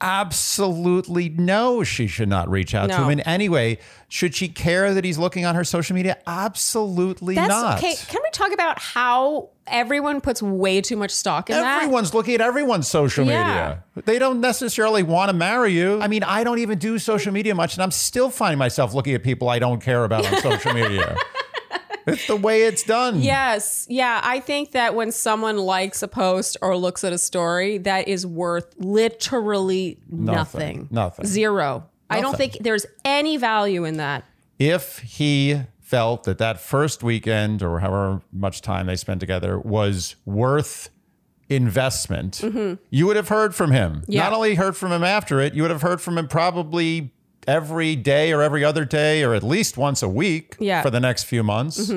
Absolutely 0.00 1.28
no, 1.30 1.82
she 1.82 2.06
should 2.06 2.28
not 2.28 2.50
reach 2.50 2.74
out 2.74 2.90
to 2.90 2.96
him 3.04 3.10
in 3.10 3.20
any 3.20 3.48
way. 3.48 3.78
Should 4.08 4.34
she 4.34 4.48
care 4.48 4.92
that 4.92 5.04
he's 5.04 5.18
looking 5.18 5.44
on 5.46 5.54
her 5.54 5.64
social 5.64 5.94
media? 5.94 6.18
Absolutely 6.26 7.34
That's 7.34 7.48
not. 7.48 7.78
okay. 7.78 7.94
Can 8.08 8.20
we 8.22 8.30
talk 8.30 8.52
about 8.52 8.78
how 8.78 9.50
everyone 9.66 10.20
puts 10.20 10.42
way 10.42 10.80
too 10.80 10.96
much 10.96 11.10
stock 11.10 11.48
in 11.50 11.56
that? 11.56 11.82
Everyone's 11.82 12.12
looking 12.14 12.34
at 12.34 12.40
everyone's 12.40 12.88
social 12.88 13.24
Yeah. 13.26 13.78
media. 13.94 14.04
They 14.04 14.18
don't 14.18 14.40
necessarily 14.40 15.02
want 15.02 15.30
to 15.30 15.36
marry 15.36 15.72
you. 15.72 16.00
I 16.00 16.08
mean, 16.08 16.22
I 16.22 16.44
don't 16.44 16.58
even 16.58 16.78
do 16.78 16.98
social 16.98 17.32
media 17.32 17.54
much, 17.54 17.74
and 17.74 17.82
I'm 17.82 17.90
still 17.90 18.30
finding 18.30 18.58
myself 18.58 18.92
looking 18.94 19.14
at 19.14 19.22
people 19.22 19.48
I 19.48 19.58
don't 19.58 19.80
care 19.82 20.04
about 20.04 20.26
on 20.26 20.40
social 20.40 20.72
media. 20.74 21.16
It's 22.06 22.26
the 22.26 22.36
way 22.36 22.62
it's 22.62 22.82
done. 22.84 23.20
Yes. 23.20 23.86
Yeah. 23.90 24.20
I 24.22 24.40
think 24.40 24.72
that 24.72 24.94
when 24.94 25.10
someone 25.12 25.58
likes 25.58 26.02
a 26.02 26.08
post 26.08 26.56
or 26.62 26.76
looks 26.76 27.02
at 27.04 27.12
a 27.12 27.18
story, 27.18 27.78
that 27.78 28.06
is 28.08 28.26
worth 28.26 28.74
literally 28.78 29.98
nothing. 30.08 30.88
Nothing. 30.90 31.26
Zero. 31.26 31.88
I 32.08 32.20
don't 32.20 32.36
think 32.36 32.58
there's 32.60 32.86
any 33.04 33.36
value 33.36 33.84
in 33.84 33.96
that. 33.96 34.24
if 34.58 34.98
he 35.00 35.62
felt 35.80 36.24
that 36.24 36.38
that 36.38 36.60
first 36.60 37.02
weekend 37.02 37.62
or 37.62 37.80
however 37.80 38.20
much 38.32 38.60
time 38.62 38.86
they 38.86 38.96
spent 38.96 39.20
together 39.20 39.58
was 39.58 40.16
worth 40.24 40.90
investment, 41.48 42.42
you 42.90 43.06
would 43.06 43.16
have 43.16 43.28
heard 43.28 43.54
from 43.54 43.70
him. 43.70 44.00
Mm-hmm. 44.00 44.12
Yeah. 44.12 44.22
Not 44.24 44.32
only 44.32 44.54
heard 44.56 44.76
from 44.76 44.92
him 44.92 45.04
after 45.04 45.40
it, 45.40 45.54
you 45.54 45.62
would 45.62 45.70
have 45.70 45.82
heard 45.82 46.00
from 46.00 46.18
him 46.18 46.26
probably 46.28 47.12
every 47.46 47.96
day 47.96 48.32
or 48.32 48.42
every 48.42 48.64
other 48.64 48.84
day 48.84 49.22
or 49.22 49.34
at 49.34 49.42
least 49.42 49.76
once 49.76 50.02
a 50.02 50.08
week 50.08 50.56
Yeah. 50.58 50.76
Mm-hmm. 50.78 50.82
for 50.86 50.90
the 50.90 51.00
next 51.00 51.24
few 51.24 51.42
months. 51.42 51.90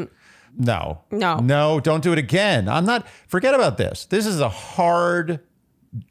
No. 0.58 1.02
No. 1.12 1.38
No, 1.38 1.80
don't 1.80 2.04
do 2.04 2.12
it 2.12 2.18
again. 2.20 2.68
I'm 2.68 2.86
not 2.86 3.08
forget 3.28 3.54
about 3.54 3.78
this. 3.78 4.06
This 4.06 4.26
is 4.26 4.40
a 4.40 4.50
hard 4.50 5.40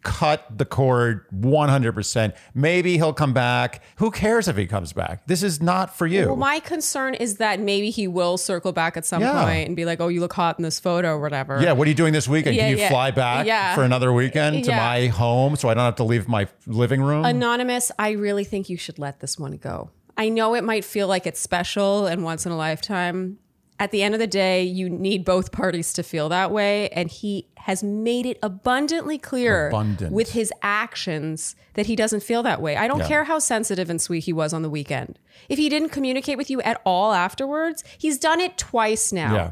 cut 0.03 0.45
the 0.59 0.65
cord 0.65 1.25
100%. 1.33 2.35
Maybe 2.55 2.97
he'll 2.97 3.13
come 3.13 3.33
back. 3.33 3.83
Who 3.97 4.11
cares 4.11 4.49
if 4.49 4.57
he 4.57 4.67
comes 4.67 4.93
back? 4.93 5.27
This 5.27 5.43
is 5.43 5.63
not 5.63 5.97
for 5.97 6.07
you. 6.07 6.27
Well, 6.27 6.37
my 6.37 6.61
concern 6.61 7.15
is 7.15 7.37
that 7.37 7.61
maybe 7.61 7.91
he 7.91 8.09
will 8.09 8.37
circle 8.39 8.73
back 8.73 8.97
at 8.97 9.05
some 9.07 9.23
Yeah. 9.23 9.45
point 9.45 9.69
and 9.69 9.77
be 9.77 9.85
like, 9.85 10.01
"Oh, 10.01 10.09
you 10.09 10.21
look 10.21 10.33
hot 10.33 10.59
in 10.59 10.63
this 10.65 10.81
photo," 10.81 11.11
or 11.15 11.21
whatever. 11.21 11.61
Yeah, 11.63 11.73
what 11.73 11.87
are 11.87 11.91
you 11.91 11.95
doing 11.95 12.13
this 12.13 12.27
weekend? 12.29 12.57
Yeah, 12.57 12.63
Can 12.65 12.71
you 12.73 12.79
yeah. 12.79 12.89
fly 12.89 13.11
back 13.11 13.75
for 13.75 13.85
another 13.85 14.13
weekend 14.13 14.65
to 14.65 14.71
my 14.73 15.07
home 15.07 15.57
so 15.57 15.69
I 15.69 15.75
don't 15.75 15.85
have 15.85 15.97
to 15.97 16.05
leave 16.05 16.29
my 16.29 16.49
living 16.67 17.01
room? 17.01 17.25
Anonymous, 17.25 17.93
I 17.99 18.11
really 18.11 18.45
think 18.45 18.69
you 18.69 18.77
should 18.77 18.99
let 18.99 19.21
this 19.21 19.39
one 19.39 19.57
go. 19.59 19.91
I 20.17 20.29
know 20.29 20.55
it 20.55 20.65
might 20.65 20.85
feel 20.85 21.07
like 21.07 21.27
it's 21.27 21.39
special 21.41 22.07
and 22.07 22.25
once 22.25 22.45
in 22.45 22.51
a 22.51 22.57
lifetime. 22.57 23.39
At 23.81 23.93
the 23.93 24.03
end 24.03 24.15
of 24.15 24.19
the 24.19 24.27
day, 24.27 24.65
you 24.65 24.91
need 24.91 25.25
both 25.25 25.53
parties 25.53 25.93
to 25.93 26.03
feel 26.03 26.29
that 26.31 26.51
way. 26.51 26.89
And 26.89 27.09
he 27.09 27.47
has 27.59 27.85
made 27.85 28.27
it 28.27 28.39
abundantly 28.43 29.19
clear 29.19 29.69
Abundant. 29.69 30.13
with 30.13 30.33
his 30.33 30.53
actions 30.63 31.55
that 31.75 31.87
he 31.87 31.95
doesn't 31.95 32.23
feel 32.25 32.43
that 32.43 32.61
way. 32.61 32.77
I 32.77 32.89
don't 32.89 32.99
Yeah. 33.01 33.09
care 33.09 33.25
how 33.25 33.39
sensitive 33.39 33.89
and 33.89 34.01
sweet 34.01 34.25
he 34.25 34.33
was 34.33 34.53
on 34.53 34.63
the 34.63 34.71
weekend. 34.71 35.19
If 35.49 35.59
he 35.59 35.69
didn't 35.69 35.91
communicate 35.91 36.37
with 36.39 36.51
you 36.51 36.61
at 36.63 36.81
all 36.85 37.13
afterwards, 37.13 37.85
he's 37.99 38.19
done 38.19 38.41
it 38.41 38.59
twice 38.59 39.13
now. 39.13 39.35
yeah. 39.35 39.51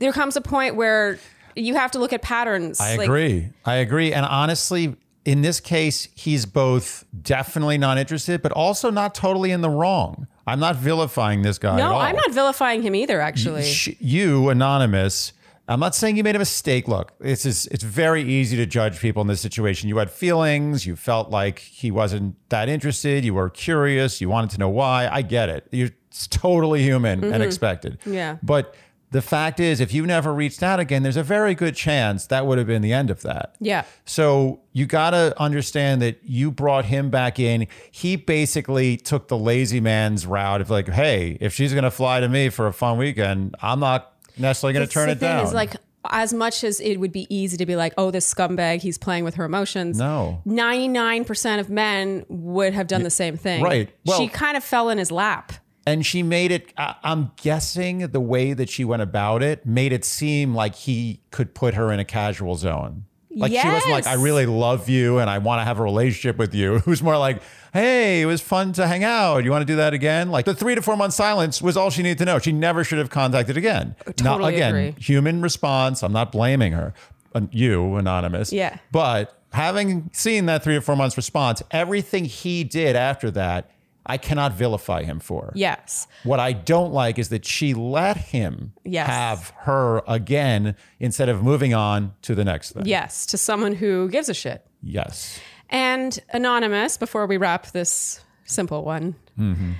There 0.00 0.12
comes 0.12 0.36
a 0.36 0.40
point 0.40 0.74
where 0.76 1.18
you 1.54 1.74
have 1.74 1.90
to 1.92 1.98
look 1.98 2.12
at 2.12 2.22
patterns. 2.22 2.80
I 2.80 2.96
Like, 2.96 3.06
agree. 3.08 3.50
I 3.64 3.76
agree. 3.76 4.12
And 4.12 4.24
honestly, 4.26 4.96
in 5.24 5.42
this 5.42 5.60
case, 5.60 6.08
he's 6.14 6.46
both 6.46 7.04
definitely 7.20 7.78
not 7.78 7.98
interested, 7.98 8.40
but 8.40 8.52
also 8.52 8.90
not 8.90 9.14
totally 9.14 9.50
in 9.50 9.60
the 9.60 9.68
wrong. 9.70 10.26
I'm 10.48 10.60
not 10.60 10.76
vilifying 10.76 11.42
this 11.42 11.58
guy 11.58 11.74
at 11.74 11.76
No. 11.76 11.96
I'm 11.96 12.16
not 12.16 12.32
vilifying 12.32 12.82
him 12.82 12.94
either, 12.94 13.20
actually. 13.20 13.64
Sh- 13.64 13.96
you, 14.00 14.48
anonymous. 14.48 15.32
I'm 15.68 15.80
not 15.80 15.94
saying 15.94 16.16
you 16.16 16.24
made 16.24 16.34
a 16.36 16.38
mistake. 16.38 16.88
Look, 16.88 17.12
it's 17.20 17.44
is, 17.44 17.66
it's 17.66 17.84
very 17.84 18.22
easy 18.22 18.56
to 18.56 18.64
judge 18.64 18.98
people 19.00 19.20
in 19.20 19.28
this 19.28 19.42
situation. 19.42 19.88
You 19.90 19.98
had 19.98 20.10
feelings. 20.10 20.86
You 20.86 20.96
felt 20.96 21.30
like 21.30 21.58
he 21.58 21.90
wasn't 21.90 22.36
that 22.48 22.70
interested. 22.70 23.24
You 23.24 23.34
were 23.34 23.50
curious. 23.50 24.20
You 24.20 24.30
wanted 24.30 24.50
to 24.50 24.58
know 24.58 24.70
why. 24.70 25.08
I 25.12 25.20
get 25.20 25.50
it. 25.50 25.68
You're 25.70 25.90
it's 26.08 26.26
totally 26.26 26.82
human 26.82 27.22
and 27.22 27.42
expected. 27.42 28.00
Mm-hmm. 28.00 28.14
Yeah. 28.14 28.38
But 28.42 28.74
the 29.10 29.22
fact 29.22 29.58
is, 29.60 29.80
if 29.80 29.92
you 29.94 30.04
never 30.06 30.34
reached 30.34 30.62
out 30.62 30.80
again, 30.80 31.02
there's 31.02 31.16
a 31.16 31.22
very 31.22 31.54
good 31.54 31.74
chance 31.74 32.26
that 32.26 32.46
would 32.46 32.58
have 32.58 32.66
been 32.66 32.82
the 32.82 32.92
end 32.92 33.10
of 33.10 33.22
that. 33.22 33.54
Yeah. 33.58 33.84
So 34.04 34.60
you 34.72 34.84
got 34.86 35.10
to 35.10 35.34
understand 35.40 36.02
that 36.02 36.20
you 36.24 36.50
brought 36.50 36.84
him 36.84 37.08
back 37.10 37.38
in. 37.38 37.66
He 37.90 38.16
basically 38.16 38.96
took 38.98 39.28
the 39.28 39.38
lazy 39.38 39.80
man's 39.80 40.26
route 40.26 40.60
of 40.60 40.68
like, 40.70 40.88
hey, 40.88 41.38
if 41.40 41.54
she's 41.54 41.72
going 41.72 41.84
to 41.84 41.90
fly 41.90 42.20
to 42.20 42.28
me 42.28 42.48
for 42.50 42.66
a 42.66 42.72
fun 42.72 42.98
weekend, 42.98 43.54
I'm 43.62 43.80
not 43.80 44.12
necessarily 44.36 44.74
going 44.74 44.86
to 44.86 44.92
turn 44.92 45.06
the 45.06 45.12
it 45.12 45.18
thing 45.20 45.28
down. 45.30 45.46
Is 45.46 45.54
like 45.54 45.76
as 46.10 46.32
much 46.32 46.62
as 46.62 46.78
it 46.80 46.96
would 46.98 47.12
be 47.12 47.26
easy 47.34 47.56
to 47.56 47.66
be 47.66 47.76
like, 47.76 47.92
oh, 47.98 48.10
this 48.10 48.32
scumbag, 48.32 48.80
he's 48.80 48.98
playing 48.98 49.24
with 49.24 49.34
her 49.34 49.44
emotions. 49.44 49.98
No. 49.98 50.40
ninety 50.44 50.86
nine 50.88 51.24
percent 51.24 51.60
of 51.60 51.68
men 51.70 52.24
would 52.28 52.72
have 52.74 52.86
done 52.86 53.02
the 53.02 53.10
same 53.10 53.36
thing. 53.36 53.62
right. 53.62 53.90
Well- 54.06 54.18
she 54.18 54.28
kind 54.28 54.56
of 54.56 54.62
fell 54.64 54.90
in 54.90 54.98
his 54.98 55.10
lap. 55.10 55.52
And 55.88 56.04
she 56.04 56.22
made 56.22 56.52
it, 56.52 56.72
I'm 56.76 57.32
guessing 57.36 58.00
the 58.08 58.20
way 58.20 58.52
that 58.52 58.68
she 58.68 58.84
went 58.84 59.00
about 59.00 59.42
it 59.42 59.64
made 59.64 59.92
it 59.92 60.04
seem 60.04 60.54
like 60.54 60.74
he 60.74 61.22
could 61.30 61.54
put 61.54 61.74
her 61.74 61.90
in 61.90 61.98
a 61.98 62.04
casual 62.04 62.56
zone. 62.56 63.04
Like 63.34 63.52
she 63.52 63.66
wasn't 63.66 63.92
like, 63.92 64.06
I 64.06 64.14
really 64.14 64.44
love 64.46 64.88
you 64.88 65.18
and 65.18 65.30
I 65.30 65.38
want 65.38 65.60
to 65.60 65.64
have 65.64 65.78
a 65.78 65.82
relationship 65.82 66.36
with 66.36 66.54
you. 66.54 66.74
It 66.78 66.86
was 66.86 67.02
more 67.02 67.16
like, 67.16 67.40
hey, 67.72 68.20
it 68.20 68.26
was 68.26 68.40
fun 68.42 68.72
to 68.74 68.86
hang 68.86 69.02
out. 69.02 69.44
You 69.44 69.50
want 69.50 69.62
to 69.62 69.66
do 69.72 69.76
that 69.76 69.94
again? 69.94 70.30
Like 70.30 70.44
the 70.44 70.54
three 70.54 70.74
to 70.74 70.82
four 70.82 70.96
month 70.96 71.14
silence 71.14 71.62
was 71.62 71.76
all 71.76 71.88
she 71.88 72.02
needed 72.02 72.18
to 72.18 72.24
know. 72.26 72.38
She 72.38 72.52
never 72.52 72.84
should 72.84 72.98
have 72.98 73.08
contacted 73.10 73.56
again. 73.56 73.94
Not 74.22 74.44
again, 74.44 74.74
agree. 74.74 74.94
human 75.00 75.40
response. 75.40 76.02
I'm 76.02 76.12
not 76.12 76.32
blaming 76.32 76.72
her. 76.72 76.92
Uh, 77.34 77.42
You, 77.50 77.94
anonymous. 77.94 78.52
Yeah. 78.52 78.78
But 78.92 79.40
having 79.52 80.10
seen 80.12 80.46
that 80.46 80.62
three 80.62 80.74
to 80.74 80.80
four 80.82 80.96
months 80.96 81.16
response, 81.16 81.62
everything 81.70 82.26
he 82.26 82.64
did 82.64 82.94
after 82.96 83.30
that, 83.30 83.70
I 84.08 84.16
cannot 84.16 84.52
vilify 84.52 85.02
him 85.04 85.20
for. 85.20 85.52
Yes. 85.54 86.06
What 86.24 86.40
I 86.40 86.52
don't 86.52 86.92
like 86.92 87.18
is 87.18 87.28
that 87.28 87.44
she 87.44 87.74
let 87.74 88.16
him 88.16 88.72
Yes. 88.84 89.06
have 89.06 89.52
her 89.60 90.02
again 90.08 90.74
instead 90.98 91.28
of 91.28 91.42
moving 91.42 91.74
on 91.74 92.14
to 92.22 92.34
the 92.34 92.44
next 92.44 92.72
thing. 92.72 92.86
Yes. 92.86 93.26
To 93.26 93.36
someone 93.38 93.74
who 93.74 94.08
gives 94.08 94.28
a 94.28 94.34
shit. 94.34 94.66
Yes. 94.82 95.38
And 95.70 96.18
anonymous, 96.32 96.96
before 96.96 97.26
we 97.26 97.36
wrap 97.36 97.66
this 97.72 98.20
simple 98.44 98.84
one, 98.84 99.14
Mm-hmm. 99.38 99.72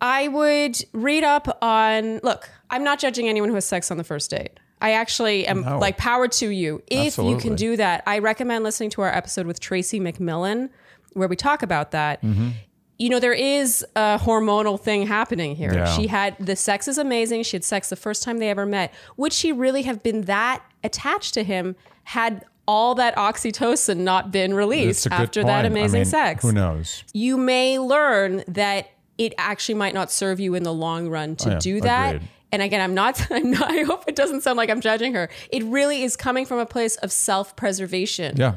I 0.00 0.28
would 0.28 0.80
read 0.92 1.24
up 1.24 1.58
on. 1.60 2.20
Look, 2.22 2.48
I'm 2.70 2.84
not 2.84 3.00
judging 3.00 3.28
anyone 3.28 3.48
who 3.48 3.56
has 3.56 3.64
sex 3.64 3.90
on 3.90 3.96
the 3.98 4.04
first 4.04 4.30
date. 4.30 4.60
I 4.80 4.92
actually 4.92 5.44
am 5.46 5.62
No. 5.62 5.78
like 5.80 5.96
power 5.98 6.28
to 6.28 6.48
you. 6.48 6.82
If 6.86 7.18
you 7.18 7.36
can 7.36 7.56
do 7.56 7.76
that, 7.76 8.04
I 8.06 8.20
recommend 8.20 8.62
listening 8.62 8.90
to 8.90 9.02
our 9.02 9.12
episode 9.12 9.46
with 9.46 9.58
Tracy 9.58 9.98
McMillan 9.98 10.70
where 11.14 11.26
we 11.26 11.34
talk 11.34 11.64
about 11.64 11.90
that. 11.90 12.22
Mm-hmm. 12.22 12.50
You 12.98 13.10
know, 13.10 13.20
there 13.20 13.32
is 13.32 13.84
a 13.94 14.18
hormonal 14.20 14.78
thing 14.80 15.06
happening 15.06 15.54
here. 15.54 15.72
Yeah. 15.72 15.86
She 15.96 16.08
had 16.08 16.36
the 16.38 16.56
sex 16.56 16.88
is 16.88 16.98
amazing. 16.98 17.44
She 17.44 17.56
had 17.56 17.64
sex 17.64 17.88
the 17.90 17.96
first 17.96 18.22
time 18.24 18.38
they 18.38 18.50
ever 18.50 18.66
met. 18.66 18.92
Would 19.16 19.32
she 19.32 19.52
really 19.52 19.82
have 19.82 20.02
been 20.02 20.22
that 20.22 20.62
attached 20.82 21.34
to 21.34 21.44
him 21.44 21.76
had 22.04 22.44
all 22.66 22.94
that 22.96 23.16
oxytocin 23.16 23.98
not 23.98 24.30
been 24.30 24.52
released 24.52 25.06
after 25.10 25.42
that 25.42 25.62
point. 25.62 25.64
I 25.64 25.68
amazing 25.68 26.00
mean, 26.00 26.04
sex? 26.04 26.42
Who 26.42 26.52
knows? 26.52 27.02
you 27.14 27.36
may 27.38 27.78
learn 27.78 28.44
that 28.48 28.90
it 29.16 29.32
actually 29.38 29.74
might 29.76 29.94
not 29.94 30.10
serve 30.12 30.38
you 30.38 30.54
in 30.54 30.64
the 30.64 30.72
long 30.72 31.08
run 31.08 31.34
to 31.36 31.48
Oh, 31.48 31.52
yeah. 31.52 31.58
do 31.60 31.80
that. 31.80 32.14
Agreed. 32.16 32.28
And 32.52 32.62
again, 32.62 32.80
I'm 32.80 32.94
not, 32.94 33.26
I'm 33.30 33.50
not, 33.52 33.70
I 33.70 33.82
hope 33.84 34.04
it 34.06 34.16
doesn't 34.16 34.42
sound 34.42 34.56
like 34.58 34.70
I'm 34.70 34.80
judging 34.80 35.14
her. 35.14 35.28
It 35.50 35.64
really 35.64 36.02
is 36.02 36.16
coming 36.16 36.44
from 36.46 36.58
a 36.58 36.66
place 36.66 36.96
of 36.96 37.10
self 37.10 37.56
preservation. 37.56 38.36
Yeah. 38.36 38.56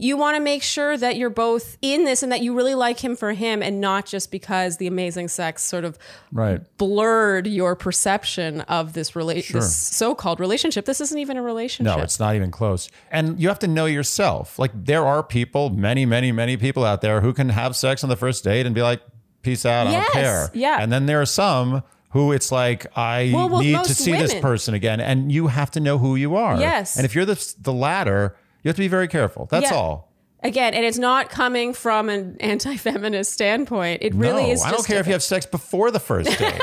You 0.00 0.16
want 0.16 0.36
to 0.36 0.40
make 0.40 0.62
sure 0.62 0.96
that 0.96 1.16
you're 1.16 1.28
both 1.30 1.76
in 1.82 2.04
this 2.04 2.22
and 2.22 2.30
that 2.30 2.40
you 2.40 2.54
really 2.54 2.74
like 2.74 3.00
him 3.00 3.16
for 3.16 3.32
him 3.32 3.62
and 3.62 3.80
not 3.80 4.06
just 4.06 4.30
because 4.30 4.76
the 4.76 4.86
amazing 4.86 5.28
sex 5.28 5.62
sort 5.64 5.84
of 5.84 5.98
Right. 6.32 6.60
blurred 6.78 7.46
your 7.46 7.74
perception 7.74 8.60
of 8.62 8.92
this, 8.92 9.10
rela- 9.12 9.46
this 9.52 9.74
so 9.76 10.14
called 10.14 10.40
relationship. 10.40 10.84
This 10.84 11.00
isn't 11.00 11.18
even 11.18 11.36
a 11.36 11.42
relationship. 11.42 11.96
No, 11.96 12.02
it's 12.02 12.20
not 12.20 12.36
even 12.36 12.50
close. 12.50 12.88
And 13.10 13.40
you 13.40 13.48
have 13.48 13.58
to 13.60 13.68
know 13.68 13.86
yourself. 13.86 14.58
Like 14.58 14.70
there 14.74 15.04
are 15.04 15.22
people, 15.22 15.70
many, 15.70 16.06
many, 16.06 16.30
many 16.32 16.56
people 16.56 16.84
out 16.84 17.00
there 17.00 17.20
who 17.20 17.32
can 17.32 17.48
have 17.48 17.74
sex 17.74 18.04
on 18.04 18.08
the 18.10 18.16
first 18.16 18.44
date 18.44 18.66
and 18.66 18.74
be 18.74 18.82
like, 18.82 19.00
peace 19.42 19.66
out, 19.66 19.86
I 19.88 19.90
Yes, 19.92 20.04
don't 20.12 20.22
care. 20.22 20.50
yeah. 20.54 20.78
And 20.80 20.92
then 20.92 21.06
there 21.06 21.20
are 21.20 21.26
some 21.26 21.82
who 22.10 22.32
it's 22.32 22.50
like, 22.52 22.86
I 22.96 23.30
Well, 23.34 23.48
well, 23.48 23.60
need 23.60 23.82
to 23.84 23.94
see 23.94 24.12
this 24.12 24.34
person 24.34 24.74
again. 24.74 25.00
And 25.00 25.30
you 25.30 25.48
have 25.48 25.70
to 25.72 25.80
know 25.80 25.98
who 25.98 26.16
you 26.16 26.36
are. 26.36 26.58
Yes. 26.58 26.96
And 26.96 27.04
if 27.04 27.14
you're 27.14 27.24
the, 27.26 27.54
the 27.60 27.72
latter, 27.72 28.36
you 28.62 28.68
have 28.68 28.76
to 28.76 28.80
be 28.82 28.88
very 28.88 29.08
careful. 29.08 29.46
That's 29.50 29.70
Yeah. 29.70 29.76
all. 29.76 30.08
Again, 30.42 30.72
and 30.74 30.84
it's 30.84 30.98
not 30.98 31.30
coming 31.30 31.74
from 31.74 32.08
an 32.08 32.36
anti 32.40 32.76
feminist 32.76 33.32
standpoint. 33.32 34.02
It 34.02 34.14
really 34.14 34.44
no, 34.44 34.50
is 34.50 34.62
I 34.62 34.70
don't 34.70 34.86
care 34.86 35.00
if 35.00 35.06
you 35.06 35.12
have 35.12 35.22
sex 35.22 35.46
before 35.46 35.90
the 35.90 35.98
first 36.00 36.38
date. 36.38 36.60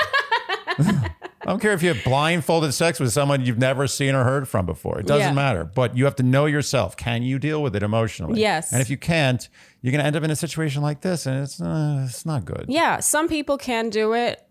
I 0.77 1.49
don't 1.49 1.59
care 1.59 1.73
if 1.73 1.83
you 1.83 1.89
have 1.93 2.03
blindfolded 2.03 2.73
sex 2.73 2.99
with 2.99 3.11
someone 3.13 3.45
you've 3.45 3.59
never 3.59 3.85
seen 3.85 4.15
or 4.15 4.23
heard 4.23 4.47
from 4.47 4.65
before. 4.65 4.99
It 4.99 5.05
doesn't 5.05 5.27
Yeah. 5.27 5.33
matter. 5.33 5.63
But 5.63 5.95
you 5.95 6.05
have 6.05 6.15
to 6.15 6.23
know 6.23 6.47
yourself. 6.47 6.97
Can 6.97 7.21
you 7.21 7.37
deal 7.37 7.61
with 7.61 7.75
it 7.75 7.83
emotionally? 7.83 8.39
Yes. 8.41 8.71
And 8.73 8.81
if 8.81 8.89
you 8.89 8.97
can't, 8.97 9.47
you're 9.81 9.91
going 9.91 9.99
to 10.01 10.05
end 10.07 10.15
up 10.15 10.23
in 10.23 10.31
a 10.31 10.35
situation 10.35 10.81
like 10.81 11.01
this, 11.01 11.25
and 11.27 11.43
it's 11.43 11.61
uh, 11.61 12.05
it's 12.07 12.25
not 12.25 12.45
good. 12.45 12.65
Yeah, 12.67 12.99
some 12.99 13.27
people 13.27 13.57
can 13.57 13.89
do 13.89 14.13
it. 14.13 14.41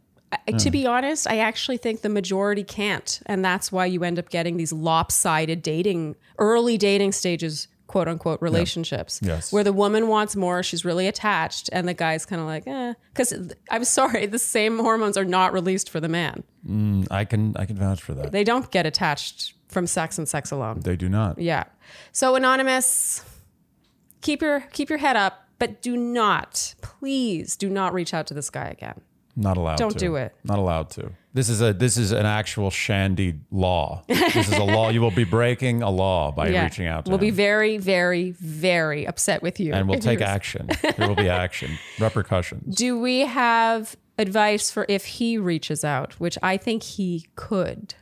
To 0.58 0.70
be 0.70 0.86
honest, 0.86 1.26
I 1.28 1.38
actually 1.38 1.76
think 1.76 2.02
the 2.02 2.08
majority 2.08 2.64
can't. 2.64 3.20
And 3.26 3.44
that's 3.44 3.70
why 3.72 3.86
you 3.86 4.04
end 4.04 4.18
up 4.18 4.30
getting 4.30 4.56
these 4.56 4.72
lopsided 4.72 5.62
dating, 5.62 6.16
early 6.38 6.78
dating 6.78 7.12
stages, 7.12 7.68
quote 7.86 8.08
unquote, 8.08 8.40
relationships. 8.42 9.20
Yes. 9.22 9.52
Where 9.52 9.64
the 9.64 9.72
woman 9.72 10.08
wants 10.08 10.36
more, 10.36 10.62
she's 10.62 10.84
really 10.84 11.06
attached, 11.06 11.70
and 11.72 11.86
the 11.86 11.94
guy's 11.94 12.26
kind 12.26 12.40
of 12.40 12.46
like, 12.46 12.66
eh. 12.66 12.94
Because 13.12 13.52
I'm 13.70 13.84
sorry, 13.84 14.26
the 14.26 14.38
same 14.38 14.78
hormones 14.78 15.16
are 15.16 15.24
not 15.24 15.52
released 15.52 15.90
for 15.90 16.00
the 16.00 16.08
man. 16.08 16.42
I 17.10 17.24
can 17.24 17.54
I 17.56 17.66
can 17.66 17.76
vouch 17.76 18.00
for 18.02 18.14
that. 18.14 18.32
They 18.32 18.44
don't 18.44 18.70
get 18.70 18.86
attached 18.86 19.54
from 19.68 19.86
sex 19.86 20.18
and 20.18 20.28
sex 20.28 20.50
alone. 20.50 20.80
They 20.80 20.96
do 20.96 21.08
not. 21.08 21.38
Yeah. 21.38 21.64
So 22.12 22.36
anonymous, 22.36 23.24
keep 24.22 24.40
your 24.40 24.60
keep 24.72 24.88
your 24.88 24.98
head 24.98 25.16
up, 25.16 25.48
but 25.58 25.82
do 25.82 25.96
not, 25.96 26.74
please 26.80 27.56
do 27.56 27.68
not 27.68 27.92
reach 27.92 28.14
out 28.14 28.26
to 28.28 28.34
this 28.34 28.50
guy 28.50 28.66
again. 28.66 29.00
Not 29.36 29.56
allowed. 29.56 29.76
To 29.76 29.82
don't 29.82 29.92
to. 29.92 29.98
do 29.98 30.16
it. 30.16 30.34
Not 30.44 30.58
allowed 30.58 30.90
to. 30.90 31.10
This 31.32 31.48
is 31.48 31.60
a 31.60 31.72
this 31.72 31.96
is 31.96 32.12
an 32.12 32.26
actual 32.26 32.70
shandy 32.70 33.34
law. 33.50 34.04
This 34.06 34.36
is 34.48 34.52
a 34.52 34.62
law. 34.62 34.90
You 34.90 35.00
will 35.00 35.10
be 35.10 35.24
breaking 35.24 35.82
a 35.82 35.90
law 35.90 36.30
by 36.30 36.48
reaching 36.64 36.86
out 36.86 37.06
to 37.06 37.10
We'll 37.10 37.18
him. 37.18 37.22
be 37.26 37.30
very, 37.30 37.76
very, 37.78 38.30
very 38.32 39.06
upset 39.06 39.42
with 39.42 39.58
you. 39.58 39.72
and 39.74 39.88
we'll 39.88 39.98
take 39.98 40.20
you're- 40.20 40.30
action. 40.30 40.68
There 40.96 41.08
will 41.08 41.16
be 41.16 41.28
action, 41.28 41.76
repercussions. 41.98 42.76
Do 42.76 42.96
we 42.98 43.20
have 43.20 43.96
advice 44.16 44.70
for 44.70 44.86
if 44.88 45.04
he 45.06 45.36
reaches 45.38 45.82
out, 45.84 46.12
which 46.20 46.38
I 46.42 46.56
think 46.56 46.84
he 46.84 47.26
could? 47.34 47.94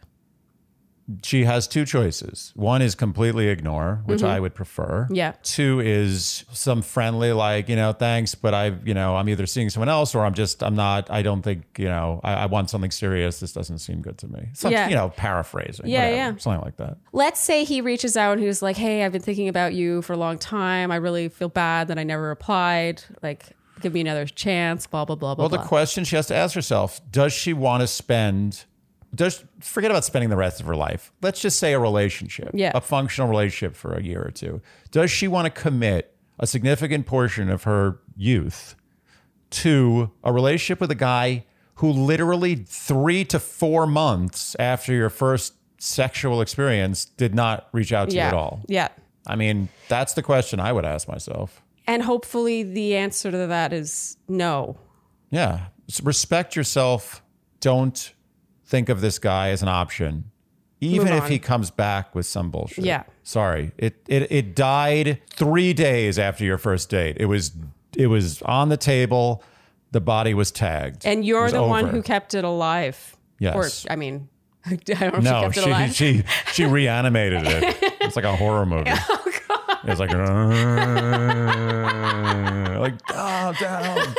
She 1.23 1.45
has 1.45 1.67
two 1.69 1.85
choices. 1.85 2.53
One 2.55 2.83
is 2.83 2.95
completely 2.95 3.49
ignore, 3.49 4.03
which 4.07 4.23
I 4.23 4.39
would 4.41 4.55
prefer. 4.55 5.05
Mm-hmm. 5.05 5.15
Yeah. 5.15 5.33
Two 5.43 5.81
is 5.81 6.45
some 6.53 6.83
friendly, 6.83 7.33
like, 7.33 7.69
you 7.69 7.77
know, 7.77 7.93
thanks, 7.93 8.35
but 8.35 8.55
I, 8.55 8.75
you 8.85 8.95
know, 8.95 9.17
I'm 9.17 9.29
either 9.29 9.47
seeing 9.47 9.71
someone 9.71 9.89
else 9.89 10.15
or 10.15 10.25
I'm 10.25 10.35
just, 10.35 10.63
I'm 10.63 10.75
not, 10.75 11.11
I 11.11 11.23
don't 11.23 11.43
think, 11.43 11.65
you 11.79 11.87
know, 11.87 12.21
I, 12.23 12.35
I 12.35 12.47
want 12.47 12.71
something 12.71 12.91
serious. 12.91 13.41
This 13.41 13.53
doesn't 13.53 13.79
seem 13.79 14.01
good 14.03 14.19
to 14.19 14.29
me. 14.29 14.49
Some, 14.53 14.73
Yeah. 14.73 14.89
you 14.89 14.95
know, 14.95 15.11
paraphrasing. 15.11 15.87
Yeah, 15.87 16.01
whatever, 16.11 16.17
yeah. 16.17 16.37
Something 16.39 16.63
like 16.63 16.77
that. 16.77 16.97
Let's 17.13 17.41
say 17.41 17.65
he 17.65 17.81
reaches 17.81 18.17
out 18.17 18.33
and 18.33 18.41
he 18.41 18.47
was 18.47 18.63
like, 18.63 18.77
Hey, 18.77 19.05
I've 19.05 19.13
been 19.13 19.23
thinking 19.23 19.49
about 19.49 19.75
you 19.75 20.03
for 20.03 20.13
a 20.13 20.17
long 20.17 20.39
time. 20.39 20.91
I 20.91 20.97
really 20.97 21.29
feel 21.29 21.49
bad 21.49 21.89
that 21.89 21.99
I 21.99 22.05
never 22.05 22.23
replied. 22.29 23.03
Like, 23.23 23.47
give 23.81 23.93
me 23.93 24.01
another 24.01 24.27
chance, 24.27 24.87
blah, 24.87 25.05
blah, 25.05 25.17
blah, 25.17 25.35
blah, 25.35 25.43
Well, 25.43 25.49
the 25.49 25.57
blah. 25.59 25.67
question 25.67 26.05
she 26.05 26.15
has 26.17 26.27
to 26.29 26.35
ask 26.37 26.55
herself 26.55 27.01
does 27.11 27.33
she 27.33 27.53
want 27.53 27.81
to 27.81 27.87
spend, 27.89 28.65
does 29.15 29.45
forget 29.61 29.91
about 29.91 30.05
spending 30.05 30.31
the 30.31 30.37
rest 30.37 30.61
of 30.61 30.67
her 30.67 30.77
life? 30.77 31.13
Let's 31.21 31.41
just 31.41 31.59
say 31.59 31.73
a 31.73 31.79
relationship, 31.79 32.51
Yeah. 32.55 32.73
a 32.75 32.81
functional 32.81 33.29
relationship 33.29 33.77
for 33.77 33.93
a 33.95 34.03
year 34.03 34.23
or 34.23 34.31
two. 34.31 34.63
Does 34.91 35.11
she 35.11 35.29
want 35.29 35.47
to 35.47 35.51
commit 35.51 36.15
a 36.39 36.47
significant 36.47 37.07
portion 37.07 37.51
of 37.51 37.65
her 37.65 37.99
youth 38.17 38.75
to 39.51 40.11
a 40.25 40.33
relationship 40.33 40.81
with 40.81 40.91
a 40.91 40.97
guy 40.97 41.45
who 41.77 41.91
literally 41.91 42.57
three 42.57 43.25
to 43.27 43.39
four 43.39 43.87
months 43.87 44.57
after 44.59 44.93
your 44.93 45.11
first 45.11 45.55
sexual 45.79 46.41
experience 46.41 47.05
did 47.05 47.35
not 47.35 47.69
reach 47.73 47.93
out 47.93 48.09
to 48.11 48.17
yeah. 48.17 48.25
you 48.25 48.29
at 48.29 48.35
all? 48.35 48.65
Yeah. 48.69 48.89
I 49.27 49.37
mean, 49.37 49.69
that's 49.89 50.15
the 50.15 50.23
question 50.23 50.59
I 50.59 50.73
would 50.73 50.85
ask 50.85 51.07
myself. 51.09 51.61
And 51.87 52.03
hopefully 52.03 52.63
the 52.63 52.97
answer 52.97 53.31
to 53.31 53.47
that 53.49 53.73
is 53.73 54.17
no. 54.29 54.77
Yeah. 55.31 55.67
Respect 56.03 56.57
yourself. 56.57 57.23
Don't 57.61 58.13
think 58.73 58.89
of 58.89 59.01
this 59.03 59.19
guy 59.21 59.51
as 59.51 59.63
an 59.63 59.69
option. 59.69 60.25
Even 60.81 61.09
if 61.09 61.29
he 61.29 61.39
comes 61.39 61.71
back 61.71 62.13
with 62.13 62.27
some 62.27 62.51
bullshit. 62.51 62.85
Yeah. 62.85 63.05
Sorry. 63.23 63.71
It, 63.79 63.95
it 64.09 64.33
it 64.33 64.57
died 64.57 65.21
three 65.31 65.73
days 65.75 66.19
after 66.19 66.43
your 66.43 66.59
first 66.59 66.89
date. 66.91 67.19
It 67.21 67.27
was 67.27 67.53
it 67.97 68.09
was 68.09 68.43
on 68.43 68.69
the 68.71 68.77
table. 68.77 69.45
The 69.93 70.01
body 70.01 70.35
was 70.35 70.51
tagged. 70.51 71.07
And 71.07 71.21
It 71.21 71.27
you're 71.27 71.43
was 71.45 71.53
the 71.53 71.63
one 71.63 71.85
over. 71.85 71.93
who 71.93 72.03
kept 72.03 72.35
it 72.35 72.43
alive. 72.45 73.15
Yes. 73.39 73.85
Or, 73.87 73.93
I 73.93 73.97
mean, 73.97 74.29
I 74.67 74.71
don't 74.77 74.91
know 74.99 75.19
if 75.19 75.23
No, 75.23 75.51
she 75.51 75.55
kept 75.55 75.57
it 75.59 75.67
alive. 75.67 75.95
she, 75.95 76.17
she 76.19 76.25
she 76.53 76.65
reanimated 76.65 77.43
it. 77.45 77.77
It's 78.03 78.17
like 78.17 78.25
a 78.25 78.35
horror 78.35 78.67
movie. 78.67 78.91
oh. 78.93 79.19
It's 79.85 80.01
like 80.01 80.11
like 82.79 83.07
down, 83.07 83.55
down. 83.55 84.15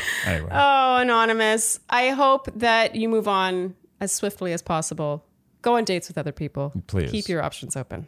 anyway. 0.26 0.48
Oh, 0.52 0.96
Anonymous. 0.98 1.80
I 1.88 2.10
hope 2.10 2.48
that 2.56 2.94
you 2.96 3.08
move 3.08 3.28
on 3.28 3.74
as 4.00 4.12
swiftly 4.12 4.52
as 4.52 4.62
possible. 4.62 5.24
Go 5.62 5.76
on 5.76 5.84
dates 5.84 6.08
with 6.08 6.16
other 6.18 6.32
people. 6.32 6.72
Please. 6.86 7.10
Keep 7.10 7.28
your 7.28 7.42
options 7.42 7.76
open. 7.76 8.06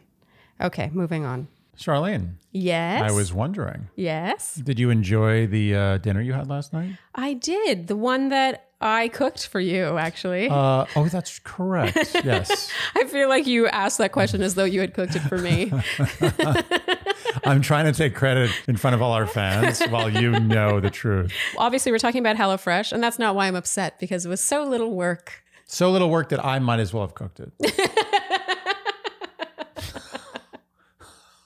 Okay, 0.61 0.89
moving 0.93 1.25
on. 1.25 1.47
Sharleen, 1.77 2.35
Yes. 2.51 3.01
I 3.01 3.11
was 3.15 3.33
wondering. 3.33 3.89
Yes. 3.95 4.55
Did 4.55 4.77
you 4.79 4.91
enjoy 4.91 5.47
the 5.47 5.75
uh, 5.75 5.97
dinner 5.97 6.21
you 6.21 6.33
had 6.33 6.47
last 6.47 6.71
night? 6.71 6.97
I 7.15 7.33
did. 7.33 7.87
The 7.87 7.95
one 7.95 8.29
that 8.29 8.67
I 8.79 9.07
cooked 9.07 9.47
for 9.47 9.59
you, 9.59 9.97
actually. 9.97 10.49
Uh, 10.49 10.85
oh, 10.95 11.07
that's 11.07 11.39
correct. 11.39 11.97
Yes. 12.23 12.69
I 12.95 13.05
feel 13.05 13.27
like 13.27 13.47
you 13.47 13.67
asked 13.67 13.97
that 13.97 14.11
question 14.11 14.43
as 14.43 14.53
though 14.53 14.65
you 14.65 14.81
had 14.81 14.93
cooked 14.93 15.15
it 15.15 15.21
for 15.21 15.39
me. 15.39 15.71
I'm 17.45 17.61
trying 17.61 17.85
to 17.85 17.93
take 17.93 18.15
credit 18.15 18.51
in 18.67 18.77
front 18.77 18.95
of 18.95 19.01
all 19.01 19.13
our 19.13 19.27
fans 19.27 19.81
while 19.89 20.09
you 20.09 20.31
know 20.39 20.79
the 20.79 20.89
truth. 20.89 21.33
Obviously, 21.57 21.91
we're 21.91 21.99
talking 21.99 22.19
about 22.19 22.35
HelloFresh, 22.35 22.91
and 22.91 23.03
that's 23.03 23.19
not 23.19 23.35
why 23.35 23.47
I'm 23.47 23.55
upset 23.55 23.99
because 23.99 24.25
it 24.25 24.29
was 24.29 24.41
so 24.41 24.63
little 24.63 24.91
work. 24.91 25.43
So 25.65 25.91
little 25.91 26.09
work 26.09 26.29
that 26.29 26.43
I 26.43 26.59
might 26.59 26.79
as 26.79 26.93
well 26.93 27.03
have 27.03 27.15
cooked 27.15 27.39
it. 27.39 27.51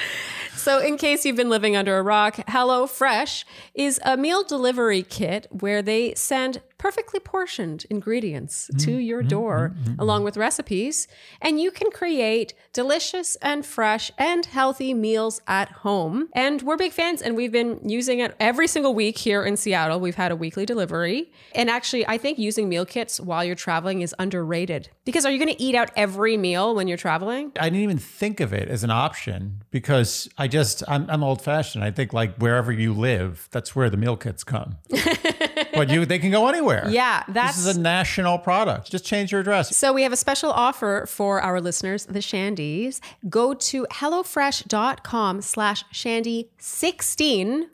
So, 0.67 0.81
in 0.81 0.99
case 0.99 1.25
you've 1.25 1.37
been 1.37 1.49
living 1.49 1.77
under 1.77 1.97
a 1.97 2.03
rock, 2.03 2.39
HelloFresh 2.49 3.45
is 3.75 4.01
a 4.05 4.17
meal 4.17 4.43
delivery 4.43 5.05
kit 5.05 5.47
where 5.51 5.81
they 5.81 6.13
send 6.17 6.61
perfectly 6.87 7.19
portioned 7.19 7.85
ingredients 7.91 8.71
mm-hmm. 8.71 8.79
to 8.79 8.93
your 8.93 9.19
mm-hmm. 9.19 9.29
door 9.29 9.75
mm-hmm. 9.75 10.01
along 10.01 10.23
with 10.23 10.37
recipes, 10.37 11.09
and 11.41 11.59
you 11.59 11.73
can 11.73 11.91
create 11.91 12.55
delicious 12.73 13.35
and 13.43 13.67
fresh 13.67 14.13
and 14.19 14.47
healthy 14.47 14.95
meals 14.95 15.41
at 15.49 15.69
home. 15.83 16.29
And 16.33 16.63
we're 16.63 16.77
big 16.77 16.93
fans, 16.93 17.23
and 17.23 17.35
we've 17.35 17.51
been 17.51 17.81
using 17.85 18.21
it 18.21 18.37
every 18.39 18.69
single 18.69 18.95
week 18.95 19.19
here 19.19 19.43
in 19.45 19.57
Seattle. 19.57 19.99
We've 19.99 20.15
had 20.15 20.31
a 20.31 20.37
weekly 20.37 20.65
delivery. 20.65 21.33
And 21.57 21.69
actually, 21.69 22.07
I 22.07 22.19
think 22.19 22.39
using 22.39 22.69
meal 22.69 22.87
kits 22.87 23.19
while 23.19 23.45
you're 23.45 23.57
traveling 23.57 24.03
is 24.03 24.15
underrated. 24.21 24.89
Because 25.05 25.27
are 25.27 25.33
you 25.33 25.39
going 25.39 25.53
to 25.53 25.61
eat 25.61 25.75
out 25.75 25.91
every 25.97 26.37
meal 26.37 26.73
when 26.77 26.87
you're 26.87 26.97
traveling? 26.97 27.51
I 27.59 27.65
didn't 27.65 27.83
even 27.83 27.99
think 27.99 28.39
of 28.39 28.53
it 28.53 28.69
as 28.69 28.85
an 28.85 28.93
option 28.93 29.65
because 29.73 30.29
I 30.39 30.47
just 30.47 30.85
I'm, 30.87 31.11
I'm 31.11 31.25
old 31.25 31.43
fashioned. 31.43 31.83
I 31.83 31.91
think 31.91 32.13
like 32.13 32.37
wherever 32.37 32.71
you 32.71 32.93
live, 32.93 33.49
that's 33.51 33.75
where 33.75 33.91
the 33.91 33.97
meal 33.97 34.17
kits 34.17 34.45
come. 34.45 34.77
but 35.75 35.91
you 35.91 36.07
they 36.07 36.19
can 36.19 36.31
go 36.31 36.47
anywhere. 36.49 36.76
Yeah, 36.89 37.23
that's 37.29 37.57
This 37.57 37.67
is 37.67 37.77
a 37.77 37.81
national 37.81 38.39
product. 38.39 38.91
Just 38.91 39.05
change 39.05 39.33
your 39.33 39.41
address. 39.41 39.77
So 39.77 39.93
we 39.93 40.03
have 40.03 40.13
a 40.13 40.17
special 40.17 40.51
offer 40.51 41.05
for 41.09 41.41
our 41.41 41.61
listeners, 41.61 42.07
the 42.07 42.21
Shandies. 42.21 43.01
Go 43.29 43.55
to 43.55 43.87
HelloFresh.com 43.91 45.43
slash 45.43 45.85
Shandy16 45.93 47.67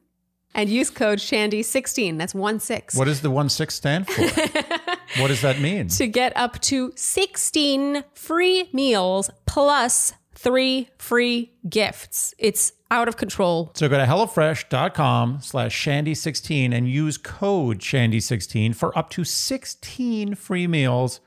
and 0.55 0.69
use 0.69 0.91
code 0.91 1.19
Shandy16. 1.19 2.19
That's 2.19 2.35
one 2.35 2.61
six. 2.61 2.95
What 2.95 3.07
does 3.07 3.21
the 3.21 3.31
one 3.31 3.49
six 3.49 3.75
stand 3.75 4.07
for? 4.09 4.23
what 5.21 5.29
does 5.29 5.41
that 5.43 5.61
mean? 5.61 5.89
To 5.89 6.07
get 6.07 6.37
up 6.37 6.61
to 6.63 6.93
16 6.95 8.05
free 8.15 8.69
meals 8.73 9.31
plus 9.47 10.13
three 10.35 10.89
free 10.99 11.53
gifts. 11.69 12.35
It's 12.39 12.73
out 12.93 13.09
of 13.09 13.17
control. 13.17 13.73
So 13.75 13.89
go 13.89 13.97
to 13.97 14.05
HelloFresh.com 14.05 15.39
slash 15.41 15.85
Shandy16 15.85 16.73
and 16.75 16.89
use 16.89 17.17
code 17.19 17.79
Shandy16 17.81 18.77
for 18.77 18.97
up 18.97 19.11
to 19.11 19.25
16 19.25 20.35
free 20.37 20.67
meals 20.67 21.21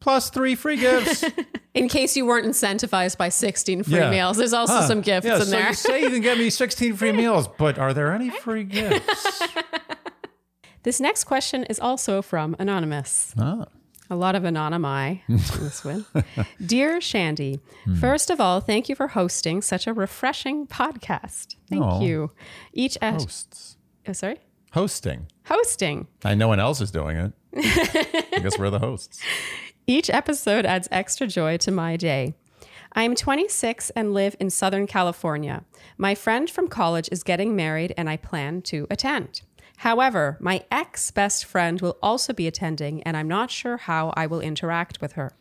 plus 0.00 0.30
three 0.30 0.54
free 0.56 0.76
gifts. 0.78 1.24
In 1.74 1.88
case 1.88 2.16
you 2.16 2.26
weren't 2.26 2.46
incentivized 2.46 3.16
by 3.18 3.28
16 3.28 3.84
free 3.84 3.94
Yeah. 3.96 4.10
meals, 4.10 4.36
there's 4.36 4.52
also 4.52 4.74
Huh. 4.74 4.86
some 4.88 5.00
gifts 5.00 5.26
yeah, 5.26 5.36
in 5.36 5.42
so 5.42 5.50
there. 5.50 5.68
You 5.68 5.74
say 5.74 6.02
you 6.02 6.10
can 6.10 6.22
get 6.22 6.38
me 6.38 6.50
16 6.64 6.96
free 6.96 7.12
meals, 7.12 7.46
but 7.58 7.78
are 7.78 7.94
there 7.94 8.12
any 8.12 8.30
free 8.30 8.64
gifts? 8.64 9.42
This 10.84 10.98
next 10.98 11.24
question 11.24 11.62
is 11.70 11.78
also 11.78 12.22
from 12.22 12.56
Anonymous. 12.58 13.34
Ah. 13.38 13.66
A 14.12 14.16
lot 14.16 14.34
of 14.34 14.42
anonymi 14.42 15.22
this 15.28 15.82
one. 15.82 16.04
Dear 16.66 17.00
Shandy, 17.00 17.60
hmm. 17.84 17.94
first 17.94 18.28
of 18.28 18.42
all, 18.42 18.60
thank 18.60 18.90
you 18.90 18.94
for 18.94 19.08
hosting 19.08 19.62
such 19.62 19.86
a 19.86 19.94
refreshing 19.94 20.66
podcast. 20.66 21.56
Thank 21.70 21.82
Aw. 21.82 22.00
you. 22.02 22.30
Each 22.74 22.98
Hosts. 23.00 23.78
oh, 24.06 24.12
sorry, 24.12 24.36
Hosting. 24.72 25.28
hosting. 25.46 26.08
I 26.26 26.34
no 26.34 26.46
one 26.46 26.60
else 26.60 26.82
is 26.82 26.90
doing 26.90 27.16
it. 27.16 27.32
I 27.56 28.40
guess 28.42 28.58
we're 28.58 28.68
the 28.68 28.80
hosts. 28.80 29.22
Each 29.86 30.10
episode 30.10 30.66
adds 30.66 30.88
extra 30.90 31.26
joy 31.26 31.56
to 31.56 31.70
my 31.70 31.96
day. 31.96 32.34
I 32.92 33.04
am 33.04 33.14
26 33.14 33.88
and 33.96 34.12
live 34.12 34.36
in 34.38 34.50
Southern 34.50 34.86
California. 34.86 35.64
My 35.96 36.14
friend 36.14 36.50
from 36.50 36.68
college 36.68 37.08
is 37.10 37.22
getting 37.22 37.56
married 37.56 37.94
and 37.96 38.10
I 38.10 38.18
plan 38.18 38.60
to 38.62 38.86
attend. 38.90 39.40
However, 39.78 40.36
my 40.40 40.64
ex 40.70 41.10
best 41.10 41.44
friend 41.44 41.80
will 41.80 41.98
also 42.02 42.32
be 42.32 42.46
attending 42.46 43.02
and 43.02 43.16
I'm 43.16 43.28
not 43.28 43.50
sure 43.50 43.76
how 43.76 44.12
I 44.16 44.26
will 44.26 44.40
interact 44.40 45.00
with 45.00 45.12
her. 45.12 45.32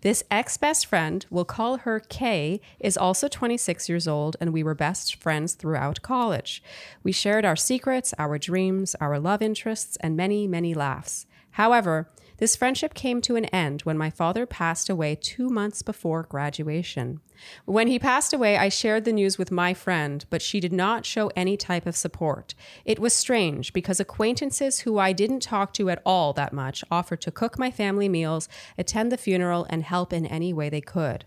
This 0.00 0.24
ex 0.30 0.56
best 0.56 0.86
friend, 0.86 1.24
we'll 1.30 1.44
call 1.44 1.78
her 1.78 2.00
Kay, 2.00 2.60
is 2.80 2.96
also 2.96 3.28
26 3.28 3.88
years 3.88 4.08
old 4.08 4.36
and 4.40 4.52
we 4.52 4.62
were 4.62 4.74
best 4.74 5.16
friends 5.16 5.54
throughout 5.54 6.02
college. 6.02 6.62
We 7.02 7.12
shared 7.12 7.44
our 7.44 7.56
secrets, 7.56 8.14
our 8.18 8.38
dreams, 8.38 8.94
our 9.00 9.18
love 9.18 9.42
interests, 9.42 9.96
and 10.00 10.16
many, 10.16 10.46
many 10.46 10.74
laughs. 10.74 11.26
However, 11.52 12.10
this 12.38 12.56
friendship 12.56 12.94
came 12.94 13.20
to 13.22 13.36
an 13.36 13.44
end 13.46 13.82
when 13.82 13.96
my 13.96 14.10
father 14.10 14.46
passed 14.46 14.88
away 14.88 15.14
two 15.14 15.48
months 15.48 15.82
before 15.82 16.24
graduation. 16.24 17.20
When 17.64 17.88
he 17.88 17.98
passed 17.98 18.32
away, 18.32 18.56
I 18.56 18.68
shared 18.68 19.04
the 19.04 19.12
news 19.12 19.38
with 19.38 19.50
my 19.50 19.74
friend, 19.74 20.24
but 20.30 20.42
she 20.42 20.60
did 20.60 20.72
not 20.72 21.06
show 21.06 21.30
any 21.36 21.56
type 21.56 21.86
of 21.86 21.96
support. 21.96 22.54
It 22.84 22.98
was 22.98 23.12
strange 23.12 23.72
because 23.72 24.00
acquaintances 24.00 24.80
who 24.80 24.98
I 24.98 25.12
didn't 25.12 25.40
talk 25.40 25.72
to 25.74 25.90
at 25.90 26.02
all 26.04 26.32
that 26.32 26.52
much 26.52 26.84
offered 26.90 27.20
to 27.22 27.30
cook 27.30 27.58
my 27.58 27.70
family 27.70 28.08
meals, 28.08 28.48
attend 28.76 29.12
the 29.12 29.16
funeral, 29.16 29.66
and 29.70 29.82
help 29.82 30.12
in 30.12 30.26
any 30.26 30.52
way 30.52 30.68
they 30.68 30.80
could. 30.80 31.24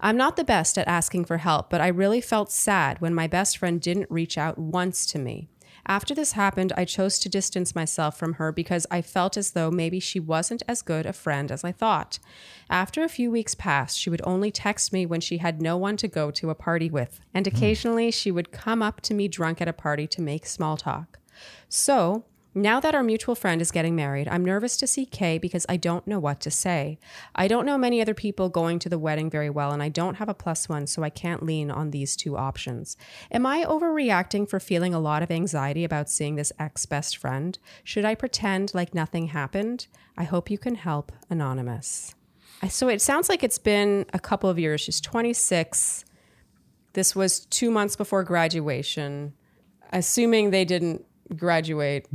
I'm 0.00 0.16
not 0.16 0.36
the 0.36 0.44
best 0.44 0.76
at 0.78 0.88
asking 0.88 1.26
for 1.26 1.38
help, 1.38 1.70
but 1.70 1.80
I 1.80 1.86
really 1.86 2.20
felt 2.20 2.50
sad 2.50 3.00
when 3.00 3.14
my 3.14 3.28
best 3.28 3.56
friend 3.56 3.80
didn't 3.80 4.10
reach 4.10 4.36
out 4.36 4.58
once 4.58 5.06
to 5.06 5.18
me. 5.18 5.48
After 5.86 6.14
this 6.14 6.32
happened, 6.32 6.72
I 6.76 6.84
chose 6.84 7.18
to 7.18 7.28
distance 7.28 7.74
myself 7.74 8.16
from 8.16 8.34
her 8.34 8.52
because 8.52 8.86
I 8.90 9.02
felt 9.02 9.36
as 9.36 9.50
though 9.50 9.70
maybe 9.70 9.98
she 9.98 10.20
wasn't 10.20 10.62
as 10.68 10.80
good 10.80 11.06
a 11.06 11.12
friend 11.12 11.50
as 11.50 11.64
I 11.64 11.72
thought. 11.72 12.18
After 12.70 13.02
a 13.02 13.08
few 13.08 13.30
weeks 13.30 13.54
passed, 13.54 13.98
she 13.98 14.08
would 14.08 14.22
only 14.24 14.50
text 14.50 14.92
me 14.92 15.06
when 15.06 15.20
she 15.20 15.38
had 15.38 15.60
no 15.60 15.76
one 15.76 15.96
to 15.96 16.08
go 16.08 16.30
to 16.30 16.50
a 16.50 16.54
party 16.54 16.88
with, 16.88 17.20
and 17.34 17.46
hmm. 17.46 17.54
occasionally 17.54 18.10
she 18.10 18.30
would 18.30 18.52
come 18.52 18.80
up 18.82 19.00
to 19.02 19.14
me 19.14 19.26
drunk 19.26 19.60
at 19.60 19.68
a 19.68 19.72
party 19.72 20.06
to 20.06 20.22
make 20.22 20.46
small 20.46 20.76
talk. 20.76 21.18
So, 21.68 22.24
now 22.54 22.80
that 22.80 22.94
our 22.94 23.02
mutual 23.02 23.34
friend 23.34 23.62
is 23.62 23.70
getting 23.70 23.96
married, 23.96 24.28
I'm 24.28 24.44
nervous 24.44 24.76
to 24.78 24.86
see 24.86 25.06
Kay 25.06 25.38
because 25.38 25.64
I 25.68 25.78
don't 25.78 26.06
know 26.06 26.18
what 26.18 26.38
to 26.40 26.50
say. 26.50 26.98
I 27.34 27.48
don't 27.48 27.64
know 27.64 27.78
many 27.78 28.00
other 28.00 28.12
people 28.12 28.50
going 28.50 28.78
to 28.80 28.90
the 28.90 28.98
wedding 28.98 29.30
very 29.30 29.48
well, 29.48 29.72
and 29.72 29.82
I 29.82 29.88
don't 29.88 30.16
have 30.16 30.28
a 30.28 30.34
plus 30.34 30.68
one, 30.68 30.86
so 30.86 31.02
I 31.02 31.08
can't 31.08 31.42
lean 31.42 31.70
on 31.70 31.90
these 31.90 32.14
two 32.14 32.36
options. 32.36 32.96
Am 33.30 33.46
I 33.46 33.64
overreacting 33.64 34.48
for 34.48 34.60
feeling 34.60 34.92
a 34.92 35.00
lot 35.00 35.22
of 35.22 35.30
anxiety 35.30 35.82
about 35.82 36.10
seeing 36.10 36.36
this 36.36 36.52
ex 36.58 36.84
best 36.84 37.16
friend? 37.16 37.58
Should 37.84 38.04
I 38.04 38.14
pretend 38.14 38.74
like 38.74 38.94
nothing 38.94 39.28
happened? 39.28 39.86
I 40.18 40.24
hope 40.24 40.50
you 40.50 40.58
can 40.58 40.74
help. 40.74 41.10
Anonymous. 41.30 42.14
So 42.68 42.88
it 42.88 43.00
sounds 43.00 43.28
like 43.28 43.42
it's 43.42 43.58
been 43.58 44.06
a 44.12 44.20
couple 44.20 44.48
of 44.50 44.58
years. 44.58 44.80
She's 44.80 45.00
26. 45.00 46.04
This 46.92 47.16
was 47.16 47.40
two 47.46 47.70
months 47.70 47.96
before 47.96 48.22
graduation. 48.22 49.32
Assuming 49.90 50.50
they 50.50 50.64
didn't 50.64 51.04
graduate 51.34 52.06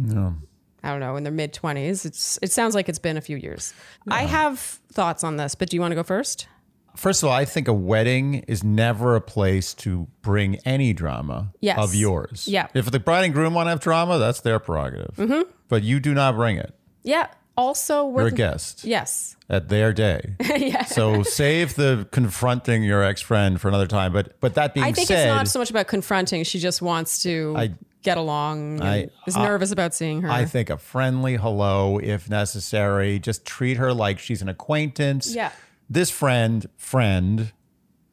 I 0.84 0.92
don't 0.92 1.00
know, 1.00 1.16
in 1.16 1.24
their 1.24 1.34
mid 1.34 1.54
20s. 1.54 2.06
It's 2.06 2.40
it 2.42 2.52
sounds 2.52 2.76
like 2.76 2.88
it's 2.88 3.00
been 3.00 3.18
a 3.18 3.22
few 3.22 3.36
years. 3.38 3.74
I 4.08 4.24
have 4.24 4.60
thoughts 4.94 5.24
on 5.24 5.38
this, 5.38 5.56
but 5.56 5.70
do 5.70 5.76
you 5.76 5.82
want 5.82 5.92
to 5.92 5.96
go 5.96 6.04
first? 6.04 6.48
First 6.96 7.22
of 7.22 7.30
all, 7.30 7.36
I 7.36 7.46
think 7.46 7.68
a 7.68 7.74
wedding 7.74 8.36
is 8.48 8.64
never 8.64 9.16
a 9.16 9.22
place 9.22 9.74
to 9.76 10.08
bring 10.24 10.56
any 10.66 10.94
drama 10.94 11.52
Yes. 11.62 11.78
of 11.78 11.94
yours. 11.94 12.48
Yeah. 12.48 12.68
If 12.74 12.90
the 12.90 13.00
bride 13.00 13.26
and 13.26 13.34
groom 13.34 13.54
want 13.54 13.68
to 13.68 13.72
have 13.72 13.80
drama, 13.82 14.18
that's 14.18 14.42
their 14.42 14.58
prerogative. 14.60 15.16
Mm-hmm. 15.16 15.50
But 15.68 15.84
you 15.84 16.00
do 16.00 16.14
not 16.16 16.36
bring 16.36 16.58
it. 16.58 16.74
Yeah. 17.04 17.28
Also, 17.56 18.06
we're 18.06 18.22
You're 18.22 18.28
a 18.30 18.32
guest 18.32 18.84
Yes. 18.84 19.36
at 19.50 19.70
their 19.70 19.94
day. 19.94 20.36
yeah. 20.58 20.86
So 20.86 21.22
save 21.24 21.76
the 21.76 22.08
confronting 22.12 22.84
your 22.84 23.04
ex 23.04 23.22
friend 23.22 23.60
for 23.62 23.68
another 23.68 23.88
time. 23.88 24.14
But 24.14 24.40
but 24.40 24.56
that 24.56 24.74
being 24.74 24.84
said, 24.86 24.90
I 24.90 24.94
think 24.94 25.08
said, 25.08 25.28
it's 25.28 25.36
not 25.36 25.48
so 25.48 25.60
much 25.60 25.70
about 25.70 25.88
confronting. 25.88 26.44
She 26.46 26.60
just 26.60 26.82
wants 26.82 27.22
to 27.24 27.54
I- 27.58 27.74
get 28.08 28.17
along. 28.17 28.80
And 28.80 28.84
I- 28.88 29.08
is 29.28 29.36
I- 29.36 29.43
nervous 29.43 29.72
about 29.72 29.93
seeing 29.93 30.22
her. 30.22 30.30
I 30.30 30.46
think 30.46 30.70
a 30.70 30.78
friendly 30.78 31.36
hello, 31.36 32.00
if 32.00 32.30
necessary. 32.30 33.20
Just 33.20 33.46
treat 33.46 33.78
her 33.78 33.93
like 33.93 34.17
she's 34.20 34.41
an 34.41 34.50
acquaintance. 34.50 35.34
Yeah. 35.36 35.52
This 35.89 36.10
friend, 36.10 36.65
friend, 36.78 37.52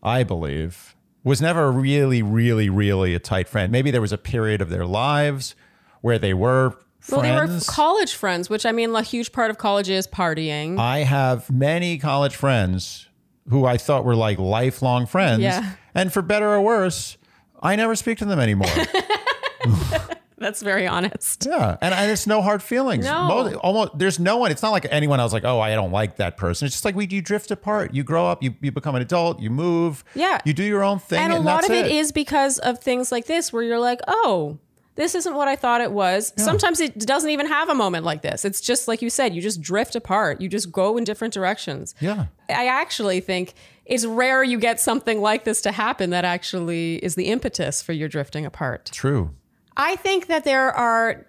I 0.02 0.22
believe, 0.24 0.94
was 1.22 1.40
never 1.40 1.70
really, 1.70 2.22
really, 2.22 2.68
really 2.68 3.14
a 3.14 3.18
tight 3.18 3.48
friend. 3.48 3.70
Maybe 3.72 3.90
there 3.90 4.00
was 4.00 4.12
a 4.12 4.18
period 4.18 4.60
of 4.60 4.68
their 4.68 4.86
lives 4.86 5.54
where 6.00 6.18
they 6.18 6.34
were 6.34 6.76
well, 7.10 7.20
they 7.20 7.32
were 7.32 7.60
college 7.66 8.14
friends, 8.14 8.48
which 8.48 8.64
I 8.64 8.72
mean, 8.72 8.94
a 8.94 9.02
huge 9.02 9.32
part 9.32 9.50
of 9.50 9.58
college 9.58 9.90
is 9.90 10.06
partying. 10.06 10.78
I 10.78 10.98
have 11.00 11.50
many 11.50 11.98
college 11.98 12.34
friends 12.34 13.08
who 13.50 13.66
I 13.66 13.76
thought 13.76 14.04
were 14.04 14.16
like 14.16 14.38
lifelong 14.38 15.06
friends. 15.06 15.42
Yeah. 15.42 15.74
And 15.94 16.12
for 16.12 16.22
better 16.22 16.48
or 16.48 16.60
worse, 16.62 17.18
I 17.62 17.76
never 17.76 17.94
speak 17.94 18.18
to 18.18 18.24
them 18.24 18.38
anymore. 18.40 18.68
That's 20.38 20.62
very 20.62 20.86
honest. 20.86 21.46
Yeah, 21.46 21.76
and, 21.80 21.94
and 21.94 22.10
it's 22.10 22.26
no 22.26 22.42
hard 22.42 22.62
feelings. 22.62 23.04
No. 23.04 23.28
Most- 23.28 23.54
almost 23.56 23.98
there's 23.98 24.18
no 24.18 24.36
one. 24.36 24.50
It's 24.50 24.62
not 24.62 24.72
like 24.72 24.86
anyone 24.90 25.20
else. 25.20 25.32
Like, 25.32 25.44
oh, 25.44 25.60
I 25.60 25.74
don't 25.74 25.92
like 25.92 26.16
that 26.16 26.36
person. 26.36 26.66
It's 26.66 26.74
just 26.74 26.84
like 26.84 26.96
we 26.96 27.06
you 27.06 27.22
drift 27.22 27.50
apart. 27.50 27.94
You 27.94 28.02
grow 28.02 28.26
up. 28.26 28.42
You 28.42 28.54
you 28.60 28.72
become 28.72 28.94
an 28.94 29.02
adult. 29.02 29.40
You 29.40 29.50
move. 29.50 30.04
Yeah. 30.14 30.40
You 30.44 30.52
do 30.52 30.64
your 30.64 30.82
own 30.82 30.98
thing, 30.98 31.20
And 31.20 31.32
and, 31.32 31.42
a 31.42 31.46
lot 31.46 31.64
of 31.64 31.70
it 31.70 31.86
is 31.86 32.12
because 32.12 32.58
of 32.58 32.80
things 32.80 33.12
like 33.12 33.26
this, 33.26 33.52
where 33.52 33.62
you're 33.62 33.78
like, 33.78 34.00
oh, 34.08 34.58
this 34.96 35.14
isn't 35.14 35.34
what 35.34 35.48
I 35.48 35.56
thought 35.56 35.80
it 35.80 35.92
was. 35.92 36.32
Sometimes 36.36 36.78
it 36.80 36.98
doesn't 36.98 37.30
even 37.30 37.46
have 37.46 37.68
a 37.68 37.74
moment 37.74 38.04
like 38.04 38.22
this. 38.22 38.44
It's 38.44 38.60
just 38.60 38.86
like 38.86 39.02
you 39.02 39.10
said, 39.10 39.34
you 39.34 39.42
just 39.42 39.60
drift 39.60 39.96
apart. 39.96 40.40
You 40.40 40.48
just 40.48 40.70
go 40.70 40.96
in 40.96 41.04
different 41.04 41.34
directions. 41.34 41.94
Yeah. 42.00 42.26
I 42.48 42.66
actually 42.66 43.20
think 43.20 43.54
it's 43.86 44.06
rare 44.06 44.44
you 44.44 44.58
get 44.58 44.78
something 44.80 45.20
like 45.20 45.44
this 45.44 45.60
to 45.62 45.72
happen 45.72 46.10
that 46.10 46.24
actually 46.24 46.96
is 46.96 47.16
the 47.16 47.26
impetus 47.26 47.82
for 47.82 47.92
your 47.92 48.08
drifting 48.08 48.46
apart. 48.46 48.90
True. 48.92 49.30
I 49.76 49.96
think 49.96 50.26
that 50.26 50.44
there 50.44 50.70
are 50.72 51.26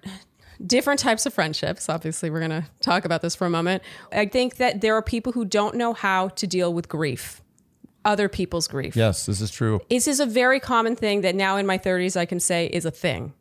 different 0.65 0.99
types 0.99 1.25
of 1.25 1.33
friendships. 1.33 1.89
Obviously, 1.89 2.29
we're 2.29 2.39
going 2.39 2.61
to 2.61 2.65
talk 2.81 3.05
about 3.05 3.21
this 3.21 3.35
for 3.35 3.45
a 3.45 3.49
moment. 3.49 3.83
I 4.11 4.25
think 4.25 4.57
that 4.57 4.81
there 4.81 4.95
are 4.95 5.01
people 5.01 5.31
who 5.31 5.45
don't 5.45 5.75
know 5.75 5.93
how 5.93 6.29
to 6.29 6.47
deal 6.47 6.73
with 6.73 6.87
grief, 6.87 7.41
other 8.03 8.29
people's 8.29 8.67
grief. 8.67 8.95
Yes, 8.95 9.25
this 9.25 9.41
is 9.41 9.51
true. 9.51 9.81
This 9.89 10.07
is 10.07 10.19
a 10.19 10.25
very 10.25 10.59
common 10.59 10.95
thing 10.95 11.21
that 11.21 11.35
now 11.35 11.57
in 11.57 11.65
my 11.65 11.77
30s 11.77 12.15
I 12.15 12.25
can 12.25 12.39
say 12.39 12.67
is 12.67 12.85
a 12.85 12.91
thing. 12.91 13.33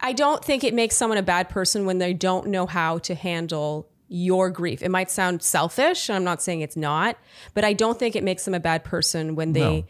I 0.00 0.12
don't 0.12 0.44
think 0.44 0.62
it 0.62 0.74
makes 0.74 0.96
someone 0.96 1.18
a 1.18 1.22
bad 1.22 1.48
person 1.48 1.86
when 1.86 1.98
they 1.98 2.12
don't 2.12 2.48
know 2.48 2.66
how 2.66 2.98
to 2.98 3.14
handle 3.14 3.88
your 4.08 4.50
grief. 4.50 4.82
It 4.82 4.90
might 4.90 5.10
sound 5.10 5.42
selfish, 5.42 6.08
and 6.08 6.16
I'm 6.16 6.24
not 6.24 6.42
saying 6.42 6.60
it's 6.60 6.76
not, 6.76 7.16
but 7.54 7.64
I 7.64 7.72
don't 7.72 7.98
think 7.98 8.14
it 8.14 8.22
makes 8.22 8.44
them 8.44 8.54
a 8.54 8.60
bad 8.60 8.84
person 8.84 9.34
when 9.34 9.52
they 9.52 9.86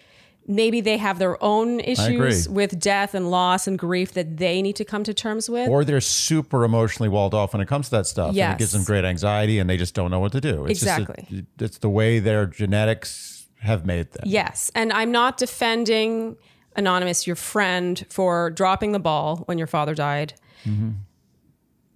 maybe 0.46 0.80
they 0.80 0.96
have 0.96 1.18
their 1.18 1.42
own 1.42 1.80
issues 1.80 2.48
with 2.48 2.78
death 2.78 3.14
and 3.14 3.30
loss 3.30 3.66
and 3.66 3.78
grief 3.78 4.12
that 4.12 4.36
they 4.36 4.62
need 4.62 4.76
to 4.76 4.84
come 4.84 5.02
to 5.04 5.12
terms 5.12 5.50
with. 5.50 5.68
Or 5.68 5.84
they're 5.84 6.00
super 6.00 6.62
emotionally 6.64 7.08
walled 7.08 7.34
off 7.34 7.52
when 7.52 7.60
it 7.60 7.66
comes 7.68 7.86
to 7.86 7.96
that 7.96 8.06
stuff. 8.06 8.28
And 8.28 8.36
Yes. 8.36 8.54
it 8.54 8.58
gives 8.58 8.72
them 8.72 8.84
great 8.84 9.04
anxiety 9.04 9.58
and 9.58 9.68
they 9.68 9.76
just 9.76 9.94
don't 9.94 10.10
know 10.10 10.20
what 10.20 10.32
to 10.32 10.40
do. 10.40 10.64
It's 10.66 10.82
Exactly. 10.82 11.26
Just 11.28 11.42
a- 11.60 11.64
it's 11.64 11.78
the 11.78 11.88
way 11.90 12.18
their 12.20 12.46
genetics 12.46 13.46
have 13.60 13.84
made 13.84 14.12
them. 14.12 14.24
Yes. 14.26 14.70
And 14.74 14.92
I'm 14.92 15.10
not 15.10 15.36
defending 15.38 16.36
Anonymous, 16.76 17.26
your 17.26 17.36
friend, 17.36 18.04
for 18.10 18.50
dropping 18.50 18.92
the 18.92 18.98
ball 19.00 19.38
when 19.46 19.56
your 19.56 19.66
father 19.66 19.94
died. 19.94 20.34
Mm-hmm. 20.66 20.90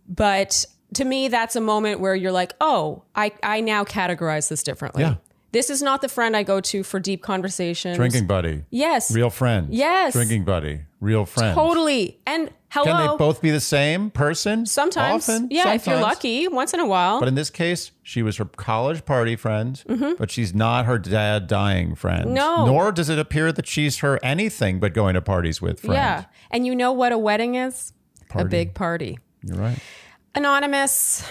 But 0.09 0.65
to 0.95 1.05
me, 1.05 1.29
that's 1.29 1.55
a 1.55 1.61
moment 1.61 2.01
where 2.01 2.15
you're 2.15 2.33
like, 2.33 2.55
oh, 2.61 3.05
I, 3.15 3.33
I 3.43 3.61
now 3.61 3.85
categorize 3.85 4.49
this 4.49 4.63
differently. 4.63 5.03
Yeah. 5.03 5.17
This 5.53 5.69
is 5.71 5.83
not 5.83 6.01
the 6.01 6.09
friend 6.09 6.37
I 6.37 6.43
go 6.45 6.61
to 6.61 6.83
for 6.83 7.01
deep 7.01 7.23
conversations. 7.23 7.97
Drinking 7.97 8.27
buddy. 8.27 8.65
Yes. 8.71 9.13
Real 9.13 9.31
friend. 9.31 9.69
Yes. 9.75 10.13
Drinking 10.13 10.45
buddy. 10.45 10.83
Real 11.01 11.27
friend. 11.27 11.55
Totally. 11.57 12.21
And 12.27 12.51
hello. 12.69 12.85
Can 12.85 12.97
they 13.11 13.17
both 13.17 13.41
be 13.43 13.51
the 13.51 13.61
same 13.61 14.11
person? 14.11 14.65
Sometimes. 14.67 15.29
Often? 15.29 15.49
Yeah, 15.51 15.73
if 15.73 15.87
you're 15.87 15.99
lucky, 16.01 16.47
once 16.47 16.73
in 16.73 16.79
a 16.79 16.87
while. 16.87 17.19
But 17.19 17.27
in 17.29 17.35
this 17.35 17.51
case, 17.51 17.91
she 18.03 18.23
was 18.23 18.37
her 18.37 18.45
college 18.45 19.05
party 19.05 19.35
friend, 19.35 19.83
but 20.19 20.31
she's 20.31 20.55
not 20.55 20.87
her 20.87 20.99
dad 20.99 21.47
dying 21.49 21.95
friend. 21.95 22.27
Mm-hmm. 22.27 22.35
No. 22.35 22.67
Nor 22.67 22.93
does 22.93 23.09
it 23.09 23.19
appear 23.19 23.51
that 23.51 23.67
she's 23.67 23.99
her 23.99 24.21
anything 24.23 24.79
but 24.79 24.95
going 24.95 25.15
to 25.15 25.23
parties 25.23 25.61
with 25.61 25.81
friends. 25.81 25.95
yeah. 25.97 26.25
And 26.53 26.67
you 26.67 26.77
know 26.77 26.93
what 26.93 27.11
a 27.13 27.19
wedding 27.19 27.57
is? 27.57 27.93
A 28.35 28.45
big 28.45 28.75
party. 28.75 29.19
You're 29.43 29.57
right. 29.59 29.79
Anonymous, 30.35 31.27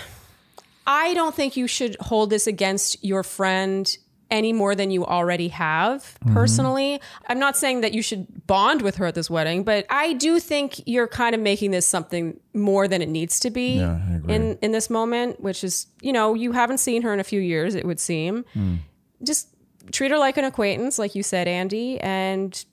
I 0.85 1.13
don't 1.13 1.33
think 1.33 1.55
you 1.55 1.67
should 1.67 1.95
hold 2.01 2.29
this 2.31 2.47
against 2.47 3.01
your 3.03 3.23
friend 3.23 3.97
any 4.31 4.53
more 4.53 4.75
than 4.75 4.91
you 4.91 5.05
already 5.05 5.47
have 5.49 6.17
Mm-hmm. 6.19 6.33
personally. 6.33 7.01
I'm 7.27 7.39
not 7.39 7.55
saying 7.57 7.81
that 7.81 7.93
you 7.93 8.01
should 8.01 8.45
bond 8.47 8.81
with 8.81 8.95
her 8.97 9.05
at 9.05 9.15
this 9.15 9.29
wedding, 9.29 9.63
but 9.63 9.85
I 9.89 10.13
do 10.13 10.39
think 10.39 10.81
you're 10.85 11.07
kind 11.07 11.33
of 11.33 11.41
making 11.41 11.71
this 11.71 11.85
something 11.87 12.39
more 12.53 12.87
than 12.87 13.01
it 13.01 13.09
needs 13.09 13.39
to 13.41 13.49
be 13.49 13.77
Yeah, 13.77 13.99
in 14.27 14.57
in 14.61 14.71
this 14.71 14.89
moment, 14.89 15.39
which 15.41 15.63
is, 15.63 15.87
you 16.01 16.11
know, 16.13 16.33
you 16.33 16.51
haven't 16.51 16.79
seen 16.79 17.01
her 17.03 17.13
in 17.13 17.19
a 17.19 17.23
few 17.23 17.39
years, 17.41 17.75
it 17.75 17.85
would 17.85 17.99
seem. 17.99 18.45
Hmm. 18.53 18.75
Just 19.23 19.47
treat 19.91 20.11
her 20.11 20.17
like 20.17 20.37
an 20.37 20.45
acquaintance, 20.45 20.99
like 20.99 21.15
you 21.15 21.23
said, 21.23 21.47
Andy, 21.47 21.99
and 22.01 22.63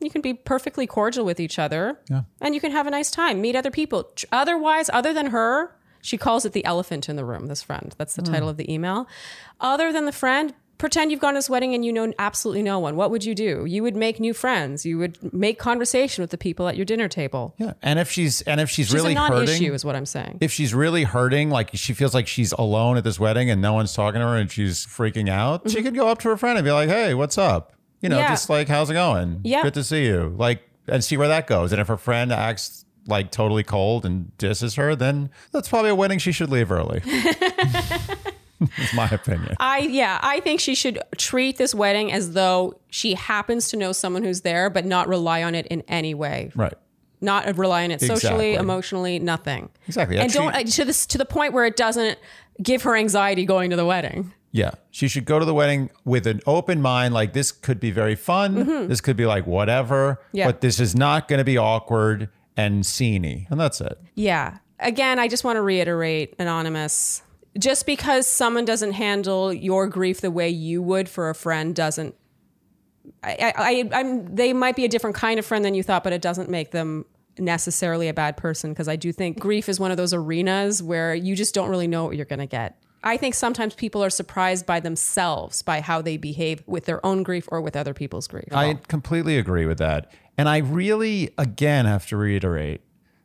you 0.00 0.10
can 0.10 0.22
be 0.22 0.32
perfectly 0.32 0.86
cordial 0.86 1.24
with 1.24 1.40
each 1.40 1.58
other. 1.58 1.98
Yeah. 2.08 2.22
And 2.40 2.54
you 2.54 2.60
can 2.60 2.70
have 2.72 2.86
a 2.86 2.90
nice 2.90 3.10
time, 3.10 3.40
meet 3.40 3.56
other 3.56 3.70
people. 3.70 4.08
Otherwise, 4.30 4.88
other 4.92 5.12
than 5.12 5.26
her, 5.26 5.74
she 6.00 6.16
calls 6.16 6.44
it 6.44 6.52
the 6.52 6.64
elephant 6.64 7.08
in 7.08 7.16
the 7.16 7.24
room, 7.24 7.46
this 7.46 7.62
friend. 7.62 7.94
That's 7.98 8.14
the 8.14 8.22
title 8.22 8.48
of 8.48 8.56
the 8.56 8.72
email. 8.72 9.06
Other 9.60 9.92
than 9.92 10.04
the 10.06 10.12
friend, 10.12 10.54
pretend 10.82 11.10
you've 11.12 11.20
gone 11.20 11.34
to 11.34 11.38
this 11.38 11.48
wedding 11.48 11.74
and 11.74 11.84
you 11.84 11.92
know 11.92 12.12
absolutely 12.18 12.62
no 12.62 12.78
one. 12.80 12.96
What 12.96 13.10
would 13.12 13.24
you 13.24 13.34
do? 13.36 13.64
You 13.64 13.82
would 13.84 13.94
make 13.96 14.18
new 14.18 14.34
friends. 14.34 14.84
You 14.84 14.98
would 14.98 15.32
make 15.32 15.58
conversation 15.58 16.22
with 16.22 16.30
the 16.30 16.36
people 16.36 16.66
at 16.66 16.76
your 16.76 16.84
dinner 16.84 17.08
table. 17.08 17.54
Yeah. 17.56 17.74
And 17.82 18.00
if 18.00 18.10
she's 18.10 18.42
and 18.42 18.60
if 18.60 18.68
she's, 18.68 18.88
She's 18.88 18.94
really 18.94 19.12
a 19.12 19.14
non-issue, 19.14 19.52
hurting, 19.52 19.72
is 19.74 19.84
what 19.84 19.94
I'm 19.94 20.04
saying. 20.06 20.38
if 20.40 20.50
she's 20.52 20.74
really 20.74 21.04
hurting, 21.04 21.50
like 21.50 21.70
she 21.74 21.94
feels 21.94 22.14
like 22.14 22.26
she's 22.26 22.50
alone 22.52 22.96
at 22.96 23.04
this 23.04 23.20
wedding 23.20 23.48
and 23.48 23.62
no 23.62 23.72
one's 23.72 23.92
talking 23.94 24.20
to 24.20 24.26
her 24.26 24.36
and 24.36 24.50
she's 24.50 24.84
freaking 24.84 25.28
out, 25.30 25.70
she 25.70 25.82
could 25.82 25.94
go 25.94 26.08
up 26.08 26.18
to 26.18 26.28
her 26.28 26.36
friend 26.36 26.58
and 26.58 26.64
be 26.64 26.72
like, 26.72 26.88
"Hey, 26.88 27.14
what's 27.14 27.38
up?" 27.38 27.72
You 28.00 28.08
know, 28.08 28.16
Mm-hmm. 28.16 28.22
Yeah. 28.24 28.28
just 28.30 28.50
like, 28.50 28.66
"How's 28.66 28.90
it 28.90 28.94
going? 28.94 29.40
Yeah. 29.44 29.62
good 29.62 29.74
to 29.74 29.84
see 29.84 30.04
you." 30.06 30.34
Like, 30.36 30.68
and 30.88 31.04
see 31.04 31.16
where 31.16 31.28
that 31.28 31.46
goes. 31.46 31.70
And 31.70 31.80
if 31.80 31.86
her 31.86 31.96
friend 31.96 32.32
acts 32.32 32.84
like 33.06 33.30
totally 33.30 33.62
cold 33.62 34.04
and 34.04 34.36
disses 34.38 34.74
her, 34.74 34.94
then 34.96 35.30
that's 35.52 35.68
probably 35.68 35.90
a 35.90 35.94
wedding 35.94 36.18
she 36.18 36.32
should 36.32 36.50
leave 36.50 36.70
early. 36.72 37.02
That's 38.78 38.94
my 38.94 39.08
opinion. 39.08 39.54
I 39.60 39.78
yeah, 39.80 40.18
I 40.22 40.40
think 40.40 40.60
she 40.60 40.74
should 40.74 40.98
treat 41.16 41.56
this 41.58 41.74
wedding 41.74 42.12
as 42.12 42.32
though 42.32 42.78
she 42.90 43.14
happens 43.14 43.68
to 43.70 43.76
know 43.76 43.92
someone 43.92 44.22
who's 44.22 44.42
there, 44.42 44.70
but 44.70 44.84
not 44.84 45.08
rely 45.08 45.42
on 45.42 45.54
it 45.54 45.66
in 45.66 45.82
any 45.88 46.14
way. 46.14 46.50
Right. 46.54 46.74
Not 47.20 47.56
rely 47.56 47.84
on 47.84 47.90
it 47.92 48.00
socially, 48.00 48.14
Exactly. 48.50 48.54
emotionally, 48.54 49.18
nothing. 49.20 49.68
Exactly. 49.86 50.18
and 50.18 50.32
don't 50.32 50.56
she- 50.56 50.64
to 50.64 50.84
this 50.84 51.06
to 51.06 51.18
the 51.18 51.24
point 51.26 51.52
where 51.52 51.64
it 51.64 51.76
doesn't 51.76 52.18
give 52.62 52.82
her 52.82 52.96
anxiety 52.96 53.44
going 53.44 53.70
to 53.70 53.76
the 53.76 53.86
wedding. 53.86 54.32
Yeah. 54.54 54.72
She 54.90 55.08
should 55.08 55.24
go 55.24 55.38
to 55.38 55.44
the 55.46 55.54
wedding 55.54 55.88
with 56.04 56.26
an 56.26 56.40
open 56.46 56.82
mind. 56.82 57.14
Like, 57.14 57.32
this 57.32 57.50
could 57.52 57.80
be 57.80 57.90
very 57.90 58.14
fun. 58.14 58.86
This 58.88 59.00
could 59.00 59.16
be 59.16 59.24
like 59.24 59.46
whatever. 59.46 60.14
Mm-hmm. 60.26 60.36
Yeah. 60.36 60.46
But 60.46 60.60
this 60.60 60.78
is 60.78 60.94
not 60.94 61.26
going 61.26 61.38
to 61.38 61.44
be 61.44 61.56
awkward 61.56 62.28
and 62.54 62.84
sceney. 62.84 63.46
And 63.50 63.58
that's 63.58 63.80
it. 63.80 63.98
Yeah. 64.14 64.58
Again, 64.78 65.18
I 65.18 65.26
just 65.28 65.42
want 65.44 65.56
to 65.56 65.62
reiterate, 65.62 66.34
anonymous. 66.38 67.22
Just 67.58 67.86
because 67.86 68.26
someone 68.26 68.64
doesn't 68.64 68.92
handle 68.92 69.52
your 69.52 69.86
grief 69.86 70.20
the 70.20 70.30
way 70.30 70.48
you 70.48 70.80
would 70.82 71.08
for 71.08 71.28
a 71.28 71.34
friend 71.34 71.74
doesn't. 71.74 72.14
I, 73.22 73.52
I, 73.56 73.90
I'm. 73.92 74.34
They 74.34 74.52
might 74.52 74.76
be 74.76 74.84
a 74.84 74.88
different 74.88 75.16
kind 75.16 75.38
of 75.38 75.44
friend 75.44 75.64
than 75.64 75.74
you 75.74 75.82
thought, 75.82 76.04
but 76.04 76.12
it 76.12 76.22
doesn't 76.22 76.48
make 76.48 76.70
them 76.70 77.04
necessarily 77.38 78.08
a 78.08 78.14
bad 78.14 78.36
person. 78.36 78.72
Because 78.72 78.88
I 78.88 78.96
do 78.96 79.12
think 79.12 79.38
grief 79.38 79.68
is 79.68 79.78
one 79.78 79.90
of 79.90 79.96
those 79.96 80.14
arenas 80.14 80.82
where 80.82 81.14
you 81.14 81.36
just 81.36 81.54
don't 81.54 81.68
really 81.68 81.88
know 81.88 82.04
what 82.04 82.16
you're 82.16 82.24
going 82.24 82.38
to 82.38 82.46
get. 82.46 82.78
I 83.04 83.16
think 83.16 83.34
sometimes 83.34 83.74
people 83.74 84.02
are 84.04 84.10
surprised 84.10 84.64
by 84.64 84.80
themselves 84.80 85.62
by 85.62 85.80
how 85.80 86.02
they 86.02 86.16
behave 86.16 86.62
with 86.66 86.84
their 86.84 87.04
own 87.04 87.22
grief 87.22 87.48
or 87.50 87.60
with 87.60 87.76
other 87.76 87.94
people's 87.94 88.28
grief. 88.28 88.48
I 88.52 88.74
completely 88.86 89.38
agree 89.38 89.66
with 89.66 89.78
that. 89.78 90.12
And 90.38 90.48
I 90.48 90.58
really, 90.58 91.30
again, 91.36 91.84
have 91.84 92.06
to 92.08 92.16
reiterate 92.16 92.80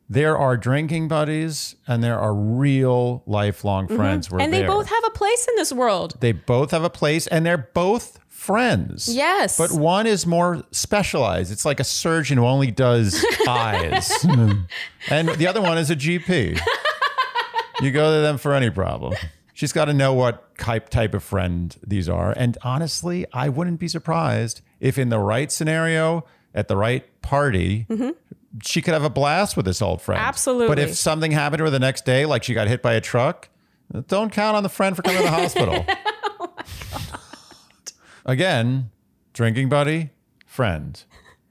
there 0.08 0.38
are 0.38 0.56
drinking 0.56 1.08
buddies 1.08 1.76
and 1.86 2.02
there 2.02 2.18
are 2.18 2.34
real 2.34 3.22
lifelong 3.26 3.88
friends. 3.88 4.28
Mm-hmm. 4.28 4.40
and 4.40 4.52
they 4.52 4.60
there. 4.60 4.68
both 4.68 4.88
have 4.88 5.04
a 5.06 5.10
place 5.10 5.46
in 5.48 5.54
this 5.56 5.72
world. 5.72 6.16
they 6.20 6.32
both 6.32 6.70
have 6.70 6.84
a 6.84 6.90
place 6.90 7.26
and 7.26 7.44
they're 7.44 7.68
both 7.74 8.18
friends. 8.28 9.14
Yes. 9.14 9.58
But 9.58 9.72
one 9.72 10.06
is 10.06 10.26
more 10.26 10.62
specialized. 10.70 11.52
It's 11.52 11.64
like 11.64 11.80
a 11.80 11.84
surgeon 11.84 12.38
who 12.38 12.46
only 12.46 12.70
does 12.70 13.24
eyes. 13.48 14.10
and 15.10 15.28
the 15.28 15.46
other 15.46 15.60
one 15.60 15.76
is 15.76 15.90
a 15.90 15.96
GP. 15.96 16.58
You 17.80 17.90
go 17.90 18.14
to 18.16 18.22
them 18.22 18.38
for 18.38 18.54
any 18.54 18.70
problem. 18.70 19.14
She's 19.52 19.72
got 19.72 19.86
to 19.86 19.92
know 19.92 20.14
what 20.14 20.56
type 20.56 20.88
type 20.88 21.14
of 21.14 21.22
friend 21.22 21.76
these 21.84 22.08
are. 22.08 22.32
And 22.36 22.56
honestly, 22.62 23.26
I 23.32 23.48
wouldn't 23.48 23.80
be 23.80 23.88
surprised 23.88 24.62
if 24.80 24.98
in 24.98 25.08
the 25.08 25.18
right 25.18 25.50
scenario, 25.50 26.24
at 26.54 26.68
the 26.68 26.76
right 26.76 27.04
party, 27.22 27.86
she 28.62 28.80
could 28.82 28.94
have 28.94 29.04
a 29.04 29.10
blast 29.10 29.56
with 29.56 29.66
this 29.66 29.80
old 29.82 30.00
friend. 30.02 30.20
Absolutely. 30.20 30.68
But 30.68 30.78
if 30.78 30.94
something 30.94 31.32
happened 31.32 31.58
to 31.58 31.64
her 31.64 31.70
the 31.70 31.78
next 31.78 32.04
day, 32.04 32.24
like 32.26 32.42
she 32.44 32.54
got 32.54 32.66
hit 32.68 32.82
by 32.82 32.94
a 32.94 33.00
truck, 33.00 33.48
don't 34.06 34.32
count 34.32 34.56
on 34.56 34.62
the 34.62 34.68
friend 34.68 34.94
for 34.96 35.02
coming 35.02 35.18
to 35.18 35.24
the 35.24 35.30
hospital. 35.30 35.84
Oh, 36.40 38.32
Again, 38.32 38.90
drinking 39.32 39.68
buddy, 39.70 40.10
friend. 40.46 41.02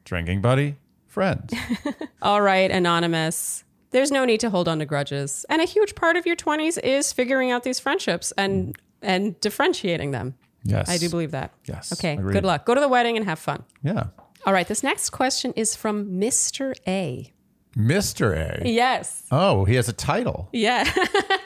Drinking 0.05 0.41
buddy, 0.41 0.75
friend. 1.07 1.49
All 2.21 2.41
right, 2.41 2.69
anonymous. 2.69 3.63
There's 3.91 4.11
no 4.11 4.25
need 4.25 4.39
to 4.41 4.49
hold 4.49 4.67
on 4.67 4.79
to 4.79 4.85
grudges. 4.85 5.45
And 5.49 5.61
a 5.61 5.65
huge 5.65 5.95
part 5.95 6.17
of 6.17 6.25
your 6.27 6.35
20s 6.35 6.77
is 6.83 7.11
figuring 7.13 7.49
out 7.51 7.63
these 7.63 7.79
friendships 7.79 8.31
and 8.37 8.75
and 9.01 9.39
differentiating 9.41 10.11
them. 10.11 10.35
Yes. 10.63 10.89
I 10.89 10.97
do 10.97 11.09
believe 11.09 11.31
that. 11.31 11.51
Yes, 11.65 11.93
Okay. 11.93 12.13
agreed. 12.13 12.33
Good 12.33 12.43
luck. 12.45 12.65
Go 12.65 12.75
to 12.75 12.81
the 12.81 12.87
wedding 12.89 13.15
and 13.15 13.25
have 13.25 13.39
fun. 13.39 13.63
Yeah. 13.83 14.07
All 14.47 14.53
right, 14.53 14.65
this 14.65 14.81
next 14.81 15.09
question 15.09 15.51
is 15.57 15.75
from 15.75 16.21
Mr. 16.21 16.73
A. 16.87 17.33
Mr. 17.75 18.33
A. 18.33 18.65
Yes. 18.65 19.23
Oh, 19.29 19.65
he 19.65 19.75
has 19.75 19.89
a 19.89 19.93
title. 19.93 20.47
Yeah. 20.53 20.89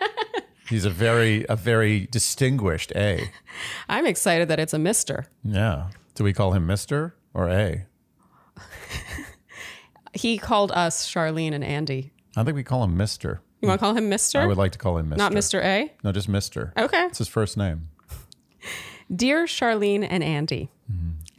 He's 0.70 0.86
a 0.86 0.92
very 0.92 1.44
a 1.50 1.56
very 1.56 2.06
distinguished 2.12 2.92
A. 2.96 3.32
I'm 3.90 4.06
excited 4.06 4.50
that 4.50 4.60
it's 4.60 4.76
a 4.76 4.78
Mr. 4.78 5.26
Yeah. 5.44 5.90
Do 6.14 6.24
we 6.24 6.32
call 6.32 6.54
him 6.54 6.68
Mr. 6.68 7.14
or 7.34 7.50
A? 7.50 7.88
He 10.14 10.38
called 10.38 10.72
us 10.74 11.08
Sharleen 11.10 11.54
and 11.54 11.64
Andy. 11.64 12.12
I 12.36 12.44
think 12.44 12.56
we 12.56 12.64
call 12.64 12.84
him 12.84 12.98
Mr. 12.98 13.40
You 13.62 13.70
want 13.70 13.80
to 13.80 13.86
call 13.86 13.96
him 13.96 14.12
Mr.? 14.12 14.42
I 14.42 14.46
would 14.46 14.58
like 14.58 14.74
to 14.74 14.78
call 14.78 14.98
him 14.98 15.10
Mr. 15.10 15.18
Not 15.18 15.32
Mr. 15.32 15.64
A? 15.64 15.92
No, 16.04 16.12
just 16.12 16.30
Mr. 16.30 16.78
Okay. 16.78 17.06
It's 17.06 17.18
his 17.18 17.30
first 17.30 17.56
name. 17.58 17.88
Dear 19.14 19.46
Sharleen 19.46 20.06
and 20.10 20.24
Andy, 20.24 20.70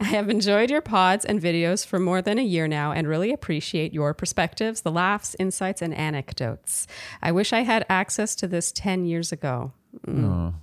I 0.03 0.07
have 0.07 0.29
enjoyed 0.29 0.69
your 0.69 0.81
pods 0.81 1.23
and 1.23 1.41
videos 1.41 1.85
for 1.85 1.97
more 1.97 2.21
than 2.21 2.37
a 2.37 2.43
year 2.43 2.67
now 2.67 2.91
and 2.91 3.07
really 3.07 3.31
appreciate 3.31 3.93
your 3.93 4.13
perspectives, 4.13 4.81
the 4.81 4.91
laughs, 4.91 5.33
insights, 5.39 5.81
and 5.81 5.93
anecdotes. 5.93 6.87
I 7.21 7.31
wish 7.31 7.53
I 7.53 7.61
had 7.61 7.85
access 7.87 8.35
to 8.35 8.47
this 8.49 8.73
10 8.73 9.05
years 9.05 9.31
ago. 9.31 9.71
Mm. 10.05 10.55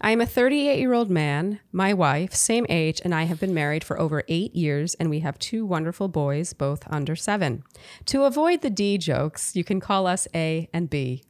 I 0.00 0.10
am 0.10 0.20
a 0.20 0.26
38 0.26 0.80
year 0.80 0.92
old 0.92 1.08
man, 1.08 1.60
my 1.70 1.94
wife, 1.94 2.34
same 2.34 2.66
age, 2.68 3.00
and 3.04 3.14
I 3.14 3.22
have 3.22 3.38
been 3.38 3.54
married 3.54 3.84
for 3.84 3.96
over 4.00 4.24
eight 4.26 4.56
years, 4.56 4.94
and 4.94 5.08
we 5.08 5.20
have 5.20 5.38
two 5.38 5.64
wonderful 5.64 6.08
boys, 6.08 6.52
both 6.52 6.82
under 6.90 7.14
seven. 7.14 7.62
To 8.06 8.24
avoid 8.24 8.62
the 8.62 8.70
D 8.70 8.98
jokes, 8.98 9.54
you 9.54 9.62
can 9.62 9.78
call 9.78 10.08
us 10.08 10.26
A 10.34 10.68
and 10.72 10.90
B. 10.90 11.22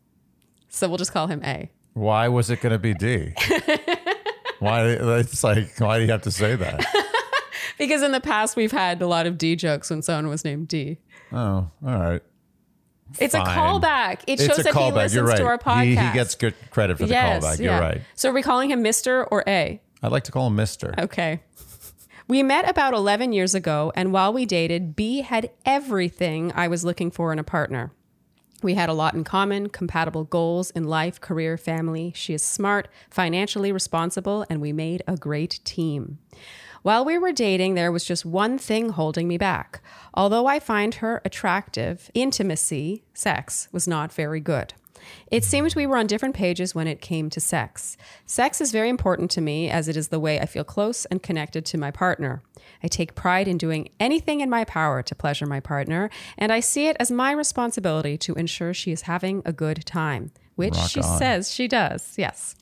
So 0.71 0.89
we'll 0.89 0.97
just 0.97 1.13
call 1.13 1.27
him 1.27 1.43
A. 1.45 1.71
Why 1.93 2.27
was 2.29 2.49
it 2.49 2.63
going 2.63 2.73
to 2.73 2.79
be 2.79 2.95
D? 2.95 3.35
why? 4.61 4.87
It's 4.89 5.45
like, 5.45 5.79
why 5.79 5.99
do 5.99 6.07
you 6.07 6.11
have 6.11 6.23
to 6.23 6.31
say 6.31 6.57
that? 6.57 7.04
Because 7.79 8.03
in 8.03 8.13
the 8.13 8.21
past, 8.21 8.57
we've 8.57 8.73
had 8.73 9.03
a 9.03 9.07
lot 9.07 9.27
of 9.27 9.39
D 9.39 9.57
jokes 9.57 9.91
when 9.91 10.03
someone 10.03 10.29
was 10.29 10.45
named 10.45 10.69
D. 10.69 10.99
Oh, 11.33 11.37
all 11.37 11.71
right. 11.83 12.23
It's 13.19 13.35
a 13.35 13.41
callback. 13.41 14.23
It 14.27 14.41
shows 14.41 14.57
that 14.59 14.75
he 14.75 14.91
listens 14.91 15.15
You're 15.15 15.25
right. 15.25 15.37
to 15.39 15.45
our 15.45 15.59
podcast. 15.59 15.85
He, 15.85 15.97
he 15.97 16.13
gets 16.13 16.35
good 16.35 16.55
credit 16.71 16.99
for 16.99 17.05
the 17.05 17.11
yes, 17.11 17.45
callback. 17.45 17.61
You're 17.61 17.79
right. 17.79 18.03
So 18.15 18.31
are 18.31 18.33
we 18.33 18.43
calling 18.43 18.71
him 18.71 18.83
Mr. 18.83 19.27
or 19.31 19.45
A? 19.47 19.81
I'd 20.03 20.13
like 20.13 20.25
to 20.25 20.33
call 20.33 20.49
him 20.49 20.57
Mister. 20.57 20.95
Okay. 20.99 21.41
We 22.27 22.43
met 22.43 22.69
about 22.69 22.95
11 22.95 23.35
years 23.35 23.55
ago, 23.55 23.93
and 23.95 24.11
while 24.11 24.33
we 24.33 24.47
dated, 24.47 24.97
B 24.97 25.21
had 25.21 25.51
everything 25.67 26.53
I 26.55 26.69
was 26.69 26.83
looking 26.83 27.11
for 27.11 27.33
in 27.33 27.39
a 27.39 27.45
partner. 27.45 27.93
We 28.63 28.75
had 28.75 28.89
a 28.89 28.95
lot 28.95 29.13
in 29.13 29.25
common, 29.25 29.69
compatible 29.69 30.25
goals 30.25 30.71
in 30.71 30.85
life, 30.85 31.21
career, 31.21 31.59
family. 31.59 32.15
She 32.17 32.33
is 32.33 32.43
smart, 32.43 32.89
financially 33.11 33.73
responsible, 33.73 34.47
and 34.49 34.63
we 34.63 34.73
made 34.73 35.03
a 35.07 35.19
great 35.19 35.61
team. 35.65 36.19
While 36.85 37.07
we 37.07 37.17
were 37.17 37.33
dating, 37.33 37.77
there 37.77 37.91
was 37.91 38.05
just 38.05 38.27
one 38.27 38.59
thing 38.59 38.91
holding 38.91 39.27
me 39.27 39.39
back. 39.39 39.81
Although 40.13 40.47
I 40.47 40.61
find 40.61 40.97
her 40.97 41.23
attractive, 41.25 42.11
intimacy, 42.13 43.05
sex, 43.15 43.69
was 43.73 43.89
not 43.89 44.13
very 44.13 44.39
good. 44.39 44.75
It 45.31 45.45
seemed 45.45 45.75
we 45.75 45.87
were 45.87 45.97
on 45.97 46.07
different 46.07 46.35
pages 46.35 46.75
when 46.75 46.87
it 46.87 47.01
came 47.01 47.31
to 47.31 47.41
sex. 47.41 47.97
Sex 48.27 48.61
is 48.61 48.71
very 48.71 48.91
important 48.91 49.31
to 49.31 49.41
me 49.41 49.71
as 49.71 49.89
it 49.89 49.97
is 49.97 50.09
the 50.09 50.21
way 50.21 50.39
I 50.39 50.45
feel 50.45 50.63
close 50.63 51.07
and 51.07 51.23
connected 51.23 51.65
to 51.65 51.79
my 51.79 51.91
partner. 51.91 52.43
I 52.83 52.89
take 52.89 53.15
pride 53.15 53.49
in 53.49 53.57
doing 53.57 53.89
anything 53.99 54.43
in 54.43 54.51
my 54.51 54.65
power 54.65 55.03
to 55.05 55.15
pleasure 55.15 55.47
my 55.47 55.61
partner, 55.61 56.11
and 56.37 56.53
I 56.53 56.61
see 56.61 56.89
it 56.89 56.99
as 57.01 57.11
my 57.11 57.33
responsibility 57.33 58.19
to 58.19 58.35
ensure 58.35 58.75
she 58.75 58.93
is 58.93 59.03
having 59.03 59.41
a 59.47 59.55
good 59.55 59.87
time, 59.87 60.33
which 60.55 60.77
Rock 60.77 60.91
she 60.91 61.01
on. 61.01 61.19
says 61.19 61.51
she 61.51 61.67
does. 61.67 62.13
Yes. 62.19 62.57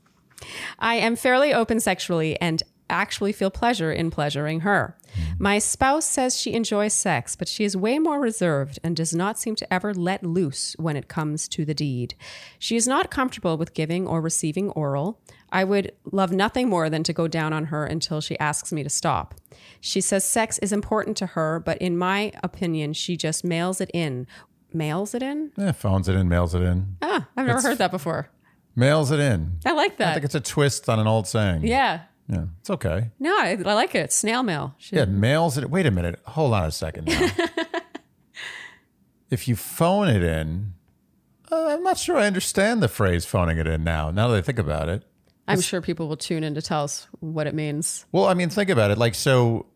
I 0.79 0.95
am 0.97 1.17
fairly 1.17 1.53
open 1.53 1.81
sexually 1.81 2.41
and 2.41 2.63
actually 2.93 3.33
feel 3.33 3.51
pleasure 3.51 3.91
in 3.93 4.11
pleasuring 4.11 4.61
her. 4.61 4.97
My 5.39 5.59
spouse 5.59 6.05
says 6.07 6.39
she 6.39 6.53
enjoys 6.55 6.93
sex, 6.95 7.37
but 7.37 7.49
she 7.49 7.65
is 7.65 7.77
way 7.77 7.99
more 7.99 8.21
reserved 8.21 8.79
and 8.85 8.95
does 8.97 9.15
not 9.15 9.39
seem 9.39 9.55
to 9.57 9.73
ever 9.73 9.93
let 9.93 10.23
loose 10.25 10.75
when 10.79 10.97
it 10.97 11.09
comes 11.09 11.49
to 11.49 11.65
the 11.65 11.75
deed. 11.75 12.15
She 12.59 12.77
is 12.77 12.87
not 12.87 13.11
comfortable 13.11 13.57
with 13.59 13.75
giving 13.75 14.07
or 14.07 14.21
receiving 14.21 14.71
oral. 14.71 15.21
I 15.51 15.65
would 15.65 15.93
love 16.11 16.33
nothing 16.33 16.69
more 16.69 16.89
than 16.89 17.03
to 17.05 17.13
go 17.13 17.29
down 17.29 17.53
on 17.53 17.67
her 17.67 17.85
until 17.85 18.21
she 18.23 18.39
asks 18.39 18.73
me 18.73 18.83
to 18.83 18.89
stop. 18.89 19.35
She 19.81 20.01
says 20.01 20.25
sex 20.25 20.59
is 20.59 20.73
important 20.73 21.17
to 21.19 21.27
her, 21.27 21.61
but 21.61 21.77
in 21.79 21.99
my 21.99 22.33
opinion, 22.43 22.95
she 22.95 23.17
just 23.17 23.45
mails 23.45 23.81
it 23.83 23.91
in. 23.93 24.27
Mails 24.73 25.15
it 25.15 25.23
in? 25.23 25.53
Yeah, 25.59 25.73
phones 25.73 26.09
it 26.09 26.15
in, 26.15 26.29
mails 26.31 26.55
it 26.55 26.63
in, 26.63 26.97
Ah, 27.03 27.29
I've 27.37 27.47
never 27.47 27.61
heard 27.61 27.77
that 27.79 27.91
before. 27.91 28.31
mails 28.75 29.11
it 29.11 29.21
in. 29.21 29.59
I 29.67 29.73
like 29.73 29.99
that. 29.99 30.09
I 30.09 30.13
think 30.15 30.25
it's 30.25 30.35
a 30.35 30.41
twist 30.41 30.89
on 30.89 30.99
an 30.99 31.07
old 31.07 31.27
saying. 31.27 31.67
yeah. 31.67 32.05
Yeah, 32.33 32.45
it's 32.61 32.71
okay. 32.71 33.11
No, 33.19 33.31
I, 33.37 33.59
I 33.65 33.75
like 33.75 33.95
it. 33.95 34.11
Snail 34.11 34.43
mail. 34.43 34.75
Should- 34.79 34.97
Yeah, 34.97 35.05
mails 35.05 35.59
it. 35.59 35.69
Wait 35.69 35.85
a 35.85 35.91
minute. 35.91 36.19
Hold 36.25 36.55
on 36.55 36.65
a 36.65 36.71
second 36.71 37.09
now. 37.09 37.29
if 39.31 39.49
you 39.49 39.57
phone 39.57 40.09
it 40.09 40.23
in, 40.23 40.75
uh, 41.51 41.67
I'm 41.69 41.83
not 41.83 41.99
sure 41.99 42.17
I 42.17 42.27
understand 42.27 42.83
the 42.83 42.89
phrase 42.89 43.25
phoning 43.25 43.59
it 43.59 43.67
in 43.67 43.85
now, 43.85 44.11
now 44.11 44.29
that 44.29 44.39
I 44.39 44.41
think 44.41 44.59
about 44.59 44.89
it. 44.89 45.05
I'm 45.49 45.61
sure 45.61 45.83
people 45.83 46.09
will 46.09 46.17
tune 46.17 46.45
in 46.45 46.55
to 46.55 46.63
tell 46.63 46.85
us 46.85 47.09
what 47.21 47.47
it 47.47 47.55
means. 47.55 48.07
Well, 48.13 48.27
I 48.27 48.35
mean, 48.35 48.49
think 48.49 48.71
about 48.71 48.91
it. 48.91 48.97
Like, 48.99 49.15
so, 49.15 49.67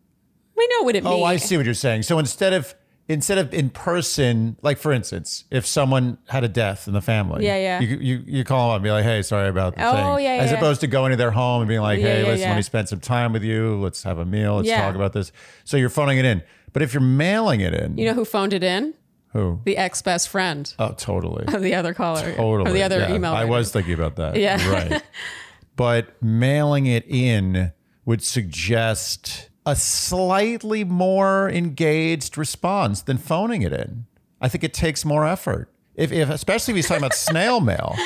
We 0.57 0.67
know 0.69 0.85
what 0.85 0.97
it 0.97 1.05
means. 1.05 1.15
oh, 1.15 1.25
I 1.25 1.37
see 1.37 1.57
what 1.57 1.67
you're 1.67 1.75
saying. 1.75 2.03
So 2.05 2.19
instead 2.19 2.53
of, 2.55 2.75
instead 3.09 3.39
of 3.39 3.55
in 3.55 3.71
person, 3.71 4.57
like 4.63 4.79
for 4.79 4.93
instance, 4.93 5.45
if 5.51 5.65
someone 5.67 6.19
had 6.29 6.43
a 6.45 6.49
death 6.49 6.89
in 6.89 6.95
the 6.95 7.01
family, 7.01 7.45
Yeah, 7.47 7.57
yeah. 7.57 7.81
you 7.81 7.97
you, 7.99 8.23
you 8.27 8.45
call 8.45 8.69
them 8.69 8.73
up 8.73 8.77
and 8.77 8.85
be 8.85 8.91
like, 8.91 9.05
hey, 9.05 9.23
sorry 9.23 9.49
about 9.49 9.77
the 9.77 9.87
Oh, 9.87 10.17
thing, 10.17 10.25
yeah, 10.25 10.33
as 10.43 10.51
yeah. 10.51 10.57
opposed 10.57 10.81
to 10.81 10.87
going 10.87 11.11
to 11.13 11.17
their 11.17 11.31
home 11.31 11.61
and 11.63 11.69
being 11.69 11.81
like, 11.81 12.01
hey, 12.01 12.23
yeah, 12.23 12.29
listen, 12.29 12.49
let 12.49 12.57
me 12.57 12.63
spend 12.63 12.89
some 12.89 13.01
time 13.01 13.33
with 13.33 13.43
you, 13.45 13.77
let's 13.81 14.03
have 14.03 14.19
a 14.19 14.25
meal, 14.25 14.57
let's 14.57 14.69
talk 14.71 14.95
about 14.95 15.13
this. 15.13 15.31
So 15.65 15.77
you're 15.77 15.89
phoning 15.89 16.19
it 16.19 16.25
in, 16.25 16.43
but 16.73 16.83
if 16.83 16.93
you're 16.95 17.01
mailing 17.01 17.61
it 17.61 17.75
in, 17.75 17.97
You 17.97 18.07
know 18.07 18.15
who 18.15 18.25
phoned 18.25 18.53
it 18.53 18.63
in? 18.65 18.95
who? 19.33 19.61
The 19.65 19.77
ex 19.77 20.01
best 20.03 20.29
friend 20.31 20.73
Oh, 20.79 20.93
totally. 20.97 21.45
of 21.55 21.61
the 21.69 21.75
other 21.75 21.93
caller. 21.95 22.35
Totally. 22.35 22.71
Or 22.71 22.73
the 22.73 22.83
other 22.83 23.07
email. 23.11 23.33
I 23.33 23.41
writer. 23.43 23.47
was 23.49 23.71
thinking 23.71 23.93
about 23.95 24.17
that. 24.17 24.37
Yeah. 24.37 24.67
Right. 24.71 25.03
but 25.77 26.21
mailing 26.23 26.87
it 26.87 27.05
in 27.07 27.73
would 28.07 28.23
suggest 28.23 29.51
a 29.67 29.75
slightly 29.77 30.85
more 30.85 31.51
engaged 31.51 32.39
response 32.39 33.03
than 33.03 33.19
phoning 33.19 33.63
it 33.63 33.73
in. 33.73 34.07
I 34.41 34.49
think 34.49 34.63
it 34.63 34.73
takes 34.73 35.05
more 35.05 35.27
effort. 35.27 35.69
If, 35.97 36.13
if 36.13 36.31
especially 36.31 36.73
if 36.73 36.77
he's 36.77 36.89
talking 36.89 37.03
about 37.03 37.15
snail 37.15 37.61
mail, 37.61 37.97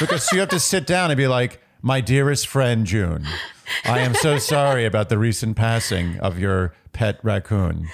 because 0.00 0.30
you 0.32 0.40
have 0.40 0.48
to 0.48 0.58
sit 0.58 0.86
down 0.86 1.10
and 1.10 1.16
be 1.16 1.28
like, 1.28 1.62
"My 1.82 2.00
dearest 2.00 2.48
friend 2.48 2.84
June, 2.86 3.24
I 3.84 4.00
am 4.00 4.14
so 4.14 4.38
sorry 4.38 4.84
about 4.84 5.08
the 5.08 5.18
recent 5.18 5.56
passing 5.56 6.18
of 6.20 6.38
your 6.38 6.74
pet 6.92 7.20
raccoon. 7.22 7.88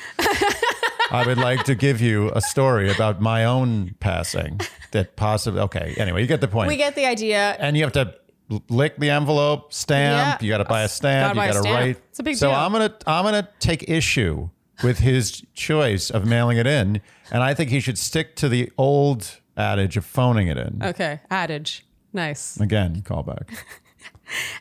I 1.11 1.25
would 1.27 1.39
like 1.39 1.65
to 1.65 1.75
give 1.75 2.01
you 2.01 2.31
a 2.35 2.41
story 2.41 2.91
about 2.91 3.21
my 3.21 3.45
own 3.45 3.97
passing 4.01 4.61
that 4.93 5.17
possibly. 5.17 5.61
Okay, 5.63 5.95
anyway, 5.99 6.23
you 6.23 6.27
get 6.27 6.41
the 6.41 6.49
point. 6.49 6.69
We 6.69 6.77
get 6.77 6.95
the 6.95 7.05
idea. 7.07 7.57
and 7.59 7.77
you 7.77 7.83
have 7.83 7.93
to 7.93 8.15
lick 8.69 8.97
the 8.99 9.11
envelope, 9.11 9.73
stamp. 9.73 10.41
Yeah. 10.41 10.45
You 10.47 10.53
got 10.53 10.59
to 10.59 10.65
buy 10.65 10.83
a 10.83 10.89
stamp. 10.89 11.35
Gotta 11.35 11.47
you 11.49 11.53
got 11.55 11.65
to 11.65 11.73
write. 11.73 11.97
It's 12.11 12.19
a 12.19 12.23
big 12.23 12.37
so 12.37 12.49
deal. 12.49 12.57
I'm 12.57 12.73
gonna 12.73 12.95
I'm 13.07 13.25
gonna 13.25 13.49
take 13.61 13.89
issue 13.89 14.51
with 14.83 14.99
his 14.99 15.43
choice 15.55 16.11
of 16.11 16.27
mailing 16.27 16.59
it 16.59 16.67
in, 16.67 17.01
and 17.31 17.43
I 17.43 17.55
think 17.55 17.71
he 17.71 17.81
should 17.81 17.99
stick 17.99 18.37
to 18.37 18.49
the 18.49 18.71
old 18.77 19.41
adage 19.57 19.97
of 19.97 20.05
phoning 20.05 20.49
it 20.49 20.59
in. 20.59 20.81
Okay. 20.83 21.21
Adage. 21.31 21.87
Nice. 22.13 22.59
Again, 22.61 23.03
callback. 23.03 23.49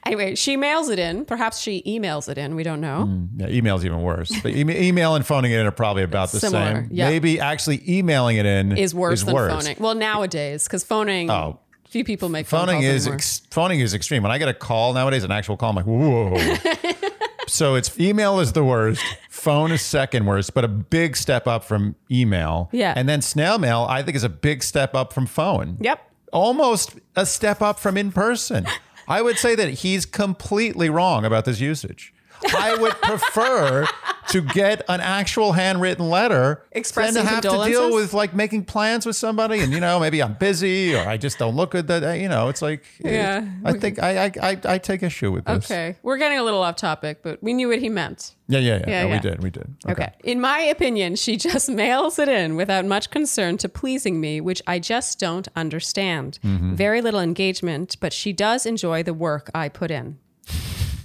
Anyway, 0.05 0.36
she 0.36 0.57
mails 0.57 0.89
it 0.89 0.99
in. 0.99 1.23
Perhaps 1.25 1.59
she 1.59 1.81
emails 1.88 2.27
it 2.29 2.38
in. 2.38 2.55
We 2.55 2.63
don't 2.63 2.81
know. 2.81 3.05
Hmm, 3.05 3.25
yeah, 3.39 3.47
email's 3.47 3.86
even 3.86 4.01
worse. 4.01 4.29
But 4.41 4.51
e- 4.51 4.88
email 4.88 5.15
and 5.15 5.25
phoning 5.25 5.51
it 5.51 5.59
in 5.59 5.65
are 5.65 5.71
probably 5.71 6.03
about 6.03 6.31
the 6.31 6.39
Similar, 6.41 6.81
same. 6.84 6.89
yeah. 6.91 7.09
Maybe 7.09 7.39
actually 7.39 7.81
emailing 7.88 8.38
it 8.38 8.45
in 8.45 8.77
Is 8.77 8.93
worse 8.93 9.23
than 9.23 9.34
worse. 9.34 9.51
phoning. 9.53 9.77
Well, 9.79 9.95
nowadays, 9.95 10.65
because 10.65 10.84
phoning. 10.84 11.29
Oh. 11.31 11.59
Few 11.93 12.03
people 12.03 12.27
make 12.27 12.47
phone 12.47 12.65
Phoning 12.65 12.81
calls 12.81 12.85
is 12.85 13.07
ex- 13.07 13.41
phoning 13.51 13.79
is 13.79 13.93
extreme. 13.93 14.23
When 14.23 14.31
I 14.31 14.39
get 14.39 14.47
a 14.49 14.53
call 14.55 14.95
nowadays, 14.95 15.23
an 15.23 15.29
actual 15.29 15.57
call, 15.57 15.69
I'm 15.69 15.75
like, 15.75 15.85
whoa. 15.85 17.11
so 17.47 17.75
it's 17.75 17.99
email 17.99 18.39
is 18.39 18.53
the 18.53 18.63
worst. 18.63 19.03
Phone 19.29 19.71
is 19.71 19.83
second 19.83 20.25
worst, 20.25 20.55
but 20.55 20.65
a 20.65 20.67
big 20.67 21.15
step 21.15 21.45
up 21.45 21.63
from 21.63 21.95
email. 22.09 22.67
Yeah. 22.71 22.95
And 22.95 23.07
then 23.07 23.21
snail 23.21 23.59
mail, 23.59 23.85
I 23.87 24.01
think, 24.01 24.15
is 24.15 24.23
a 24.23 24.29
big 24.29 24.63
step 24.63 24.95
up 24.95 25.13
from 25.13 25.27
phone. 25.27 25.77
Yep. 25.81 26.01
Almost 26.31 26.95
a 27.15 27.27
step 27.27 27.61
up 27.61 27.77
from 27.77 27.95
in 27.95 28.11
person. 28.11 28.65
I 29.07 29.21
would 29.21 29.37
say 29.37 29.53
that 29.53 29.69
he's 29.69 30.07
completely 30.07 30.89
wrong 30.89 31.25
about 31.25 31.45
this 31.45 31.59
usage. 31.59 32.11
I 32.55 32.75
would 32.75 32.93
prefer 33.01 33.87
to 34.29 34.41
get 34.41 34.83
an 34.89 35.01
actual 35.01 35.51
handwritten 35.51 36.09
letter 36.09 36.63
Expressing 36.71 37.15
than 37.15 37.25
to 37.25 37.29
have 37.29 37.43
to 37.43 37.65
deal 37.65 37.93
with 37.93 38.13
like 38.13 38.33
making 38.33 38.65
plans 38.65 39.05
with 39.05 39.15
somebody 39.15 39.59
and 39.59 39.71
you 39.73 39.79
know 39.79 39.99
maybe 39.99 40.23
I'm 40.23 40.33
busy 40.35 40.95
or 40.95 41.01
I 41.07 41.17
just 41.17 41.37
don't 41.37 41.55
look 41.55 41.71
good 41.71 41.87
that 41.87 42.19
you 42.19 42.29
know 42.29 42.49
it's 42.49 42.61
like 42.61 42.83
Yeah. 42.99 43.47
I 43.63 43.73
think 43.73 44.01
I 44.01 44.25
I, 44.41 44.57
I 44.65 44.77
take 44.77 45.03
issue 45.03 45.31
with 45.31 45.45
this. 45.45 45.69
Okay. 45.69 45.95
We're 46.03 46.17
getting 46.17 46.39
a 46.39 46.43
little 46.43 46.61
off 46.61 46.77
topic, 46.77 47.19
but 47.21 47.43
we 47.43 47.53
knew 47.53 47.69
what 47.69 47.79
he 47.79 47.89
meant. 47.89 48.35
Yeah, 48.47 48.59
yeah, 48.59 48.77
yeah. 48.79 48.89
Yeah, 48.89 49.03
No, 49.03 49.07
yeah. 49.07 49.13
We 49.15 49.19
did, 49.19 49.43
we 49.43 49.49
did. 49.49 49.75
Okay. 49.87 50.11
In 50.23 50.41
my 50.41 50.59
opinion, 50.59 51.15
she 51.15 51.37
just 51.49 51.69
mails 51.69 52.19
it 52.19 52.29
in 52.29 52.55
without 52.55 52.85
much 52.85 53.09
concern 53.09 53.57
to 53.59 53.69
pleasing 53.69 54.19
me, 54.19 54.41
which 54.41 54.61
I 54.67 54.79
just 54.79 55.19
don't 55.19 55.47
understand. 55.55 56.39
Mm-hmm. 56.43 56.75
Very 56.75 57.01
little 57.01 57.19
engagement, 57.19 57.97
but 57.99 58.13
she 58.13 58.33
does 58.33 58.65
enjoy 58.65 59.03
the 59.03 59.13
work 59.13 59.49
I 59.55 59.69
put 59.69 59.91
in. 59.91 60.17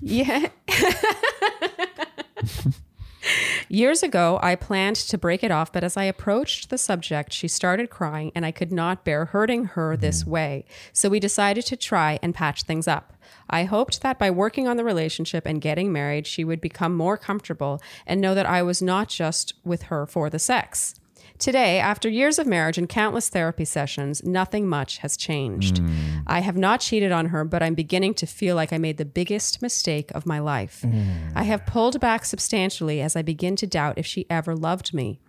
Yeah. 0.00 0.48
Years 3.70 4.02
ago, 4.02 4.38
I 4.42 4.54
planned 4.54 4.96
to 4.96 5.18
break 5.18 5.44
it 5.44 5.50
off, 5.50 5.72
but 5.72 5.84
as 5.84 5.96
I 5.96 6.04
approached 6.04 6.70
the 6.70 6.78
subject, 6.78 7.34
she 7.34 7.48
started 7.48 7.90
crying 7.90 8.32
and 8.34 8.46
I 8.46 8.50
could 8.50 8.72
not 8.72 9.04
bear 9.04 9.26
hurting 9.26 9.66
her 9.66 9.94
this 9.96 10.24
mm. 10.24 10.28
way. 10.28 10.64
So 10.94 11.10
we 11.10 11.20
decided 11.20 11.66
to 11.66 11.76
try 11.76 12.18
and 12.22 12.34
patch 12.34 12.62
things 12.62 12.88
up. 12.88 13.12
I 13.50 13.64
hoped 13.64 14.00
that 14.00 14.18
by 14.18 14.30
working 14.30 14.66
on 14.66 14.78
the 14.78 14.84
relationship 14.84 15.44
and 15.44 15.60
getting 15.60 15.92
married, 15.92 16.26
she 16.26 16.44
would 16.44 16.62
become 16.62 16.96
more 16.96 17.18
comfortable 17.18 17.82
and 18.06 18.20
know 18.20 18.34
that 18.34 18.46
I 18.46 18.62
was 18.62 18.80
not 18.80 19.08
just 19.08 19.52
with 19.64 19.82
her 19.84 20.06
for 20.06 20.30
the 20.30 20.38
sex. 20.38 20.94
Today, 21.38 21.78
after 21.78 22.08
years 22.08 22.38
of 22.38 22.46
marriage 22.46 22.78
and 22.78 22.88
countless 22.88 23.28
therapy 23.28 23.64
sessions, 23.64 24.24
nothing 24.24 24.68
much 24.68 24.98
has 24.98 25.16
changed. 25.16 25.76
Mm. 25.76 26.22
I 26.26 26.40
have 26.40 26.56
not 26.56 26.80
cheated 26.80 27.12
on 27.12 27.26
her, 27.26 27.44
but 27.44 27.62
I'm 27.62 27.74
beginning 27.74 28.14
to 28.14 28.26
feel 28.26 28.56
like 28.56 28.72
I 28.72 28.78
made 28.78 28.96
the 28.96 29.04
biggest 29.04 29.62
mistake 29.62 30.10
of 30.12 30.26
my 30.26 30.40
life. 30.40 30.82
Mm. 30.84 31.32
I 31.36 31.44
have 31.44 31.64
pulled 31.64 32.00
back 32.00 32.24
substantially 32.24 33.00
as 33.00 33.14
I 33.14 33.22
begin 33.22 33.54
to 33.56 33.66
doubt 33.66 33.98
if 33.98 34.06
she 34.06 34.26
ever 34.28 34.56
loved 34.56 34.92
me. 34.92 35.20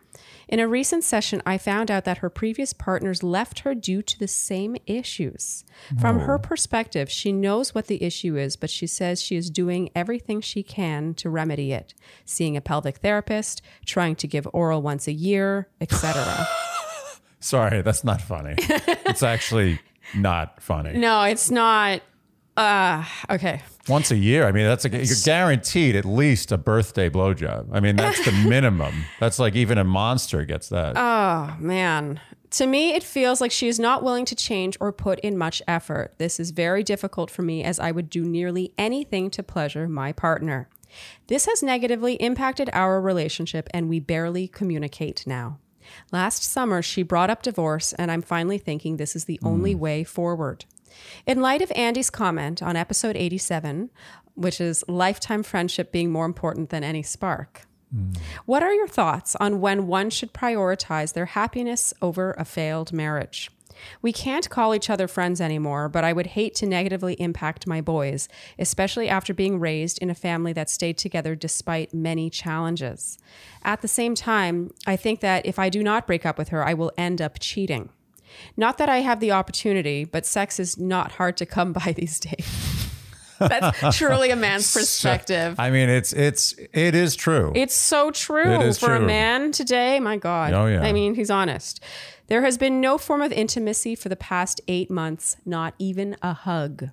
In 0.50 0.60
a 0.60 0.68
recent 0.68 1.04
session, 1.04 1.44
I 1.46 1.60
found 1.60 1.92
out 1.92 2.06
that 2.06 2.18
her 2.18 2.30
previous 2.30 2.74
partners 2.74 3.22
left 3.22 3.60
her 3.60 3.76
due 3.76 4.02
to 4.02 4.18
the 4.18 4.28
same 4.28 4.76
issues. 4.88 5.64
From 6.02 6.22
her 6.22 6.36
oh. 6.36 6.40
perspective, 6.40 7.08
she 7.08 7.32
knows 7.32 7.76
what 7.76 7.86
the 7.86 8.02
issue 8.02 8.36
is, 8.36 8.56
but 8.56 8.72
she 8.72 8.88
says 8.88 9.22
she 9.22 9.36
is 9.36 9.52
doing 9.52 9.92
everything 9.94 10.42
she 10.42 10.64
can 10.64 11.14
to 11.16 11.30
remedy 11.30 11.72
it 11.72 11.94
seeing 12.26 12.58
a 12.58 12.62
pelvic 12.62 12.98
therapist, 12.98 13.62
trying 13.86 14.16
to 14.16 14.28
give 14.28 14.48
oral 14.52 14.82
once 14.82 15.08
a 15.08 15.14
year, 15.14 15.70
etc. 15.80 16.48
Sorry, 17.40 17.84
that's 17.84 18.04
not 18.04 18.20
funny. 18.20 18.56
it's 18.58 19.22
actually 19.22 19.80
not 20.16 20.60
funny. 20.64 20.94
no, 20.98 21.24
it's 21.24 21.52
not. 21.52 22.02
Uh, 22.60 23.06
okay. 23.30 23.62
Once 23.88 24.12
a 24.12 24.18
year, 24.18 24.46
I 24.46 24.52
mean, 24.52 24.66
that's 24.66 24.84
a, 24.84 24.90
you're 24.90 25.16
guaranteed 25.24 25.96
at 25.96 26.04
least 26.04 26.52
a 26.52 26.58
birthday 26.58 27.10
blowjob. 27.10 27.70
I 27.72 27.80
mean, 27.80 27.96
that's 27.96 28.24
the 28.26 28.32
minimum. 28.50 29.06
That's 29.20 29.40
like 29.40 29.56
even 29.56 29.78
a 29.78 29.86
monster 29.86 30.44
gets 30.44 30.68
that. 30.68 30.94
Oh, 30.98 31.56
man. 31.58 32.20
To 32.52 32.68
me, 32.68 32.94
it 32.94 33.04
feels 33.04 33.40
like 33.40 33.52
she 33.52 33.70
is 33.70 33.80
not 33.80 34.04
willing 34.04 34.26
to 34.26 34.36
change 34.36 34.76
or 34.82 34.92
put 34.92 35.22
in 35.22 35.38
much 35.38 35.62
effort. 35.70 36.16
This 36.18 36.38
is 36.38 36.52
very 36.52 36.84
difficult 36.84 37.32
for 37.32 37.44
me 37.44 37.64
as 37.64 37.80
I 37.80 37.92
would 37.92 38.10
do 38.10 38.26
nearly 38.26 38.74
anything 38.78 39.30
to 39.32 39.44
pleasure 39.44 39.88
my 39.88 40.12
partner. 40.12 40.68
This 41.28 41.46
has 41.46 41.64
negatively 41.64 42.16
impacted 42.16 42.70
our 42.74 43.00
relationship, 43.00 43.70
and 43.74 43.88
we 43.88 44.02
barely 44.02 44.50
communicate 44.50 45.26
now. 45.26 45.60
Last 46.12 46.44
summer, 46.44 46.82
she 46.82 47.04
brought 47.04 47.30
up 47.30 47.42
divorce, 47.42 47.94
and 47.94 48.12
I'm 48.12 48.22
finally 48.22 48.58
thinking 48.58 48.98
this 48.98 49.16
is 49.16 49.26
the 49.26 49.40
only 49.44 49.76
way 49.76 50.04
forward. 50.04 50.66
In 51.26 51.42
light 51.42 51.62
of 51.62 51.72
Andy's 51.76 52.10
comment 52.10 52.62
on 52.62 52.76
episode 52.76 53.16
87, 53.16 53.90
which 54.36 54.62
is 54.62 54.84
lifetime 54.88 55.44
friendship 55.44 55.92
being 55.92 56.12
more 56.12 56.26
important 56.26 56.70
than 56.70 56.84
any 56.84 57.04
spark, 57.04 57.68
what 58.46 58.62
are 58.62 58.74
your 58.74 58.88
thoughts 58.88 59.36
on 59.38 59.62
when 59.62 59.88
one 59.88 60.12
should 60.12 60.32
prioritize 60.32 61.14
their 61.14 61.26
happiness 61.26 61.94
over 62.02 62.36
a 62.38 62.46
failed 62.46 62.94
marriage? 62.94 63.50
We 64.02 64.12
can't 64.12 64.50
call 64.50 64.76
each 64.76 64.90
other 64.90 65.08
friends 65.08 65.40
anymore, 65.40 65.90
but 65.90 66.04
I 66.04 66.14
would 66.14 66.28
hate 66.28 66.54
to 66.56 66.66
negatively 66.66 67.14
impact 67.14 67.66
my 67.66 67.82
boys, 67.82 68.28
especially 68.58 69.10
after 69.10 69.34
being 69.34 69.60
raised 69.60 69.98
in 70.00 70.10
a 70.10 70.16
family 70.16 70.54
that 70.54 70.70
stayed 70.70 70.98
together 70.98 71.34
despite 71.36 71.94
many 71.94 72.30
challenges. 72.30 73.18
At 73.64 73.82
the 73.82 73.88
same 73.88 74.16
time, 74.16 74.72
I 74.86 74.96
think 74.96 75.22
that 75.22 75.46
if 75.46 75.58
I 75.58 75.70
do 75.70 75.82
not 75.82 76.08
break 76.08 76.26
up 76.26 76.38
with 76.38 76.50
her, 76.50 76.66
I 76.66 76.74
will 76.74 76.92
end 76.98 77.22
up 77.22 77.40
cheating. 77.40 77.90
Not 78.58 78.78
that 78.78 78.90
I 78.90 78.98
have 78.98 79.20
the 79.20 79.32
opportunity, 79.32 80.06
but 80.06 80.26
sex 80.26 80.60
is 80.60 80.78
not 80.78 81.14
hard 81.14 81.38
to 81.38 81.46
come 81.46 81.74
by 81.74 81.94
these 81.98 82.20
days. 82.20 82.86
That's 83.40 83.98
truly 83.98 84.32
a 84.32 84.36
man's 84.36 84.72
perspective. 84.74 85.60
I 85.60 85.70
mean, 85.70 85.90
it's 85.90 86.12
it's 86.12 86.54
it 86.74 86.94
is 86.94 87.16
true. 87.16 87.54
It's 87.56 87.76
so 87.76 88.12
true 88.12 88.60
It 88.62 88.76
for 88.78 88.96
a 88.96 89.00
man 89.00 89.52
today. 89.52 90.00
My 90.00 90.18
God. 90.18 90.54
Oh, 90.54 90.66
yeah. 90.66 90.82
I 90.82 90.92
mean, 90.92 91.16
he's 91.16 91.30
honest. 91.30 91.82
There 92.28 92.42
has 92.44 92.58
been 92.58 92.80
no 92.80 92.98
form 92.98 93.22
of 93.22 93.32
intimacy 93.32 93.96
for 93.96 94.10
the 94.10 94.16
past 94.16 94.62
eight 94.68 94.92
months, 94.92 95.38
not 95.46 95.74
even 95.80 96.16
a 96.22 96.34
hug. 96.34 96.90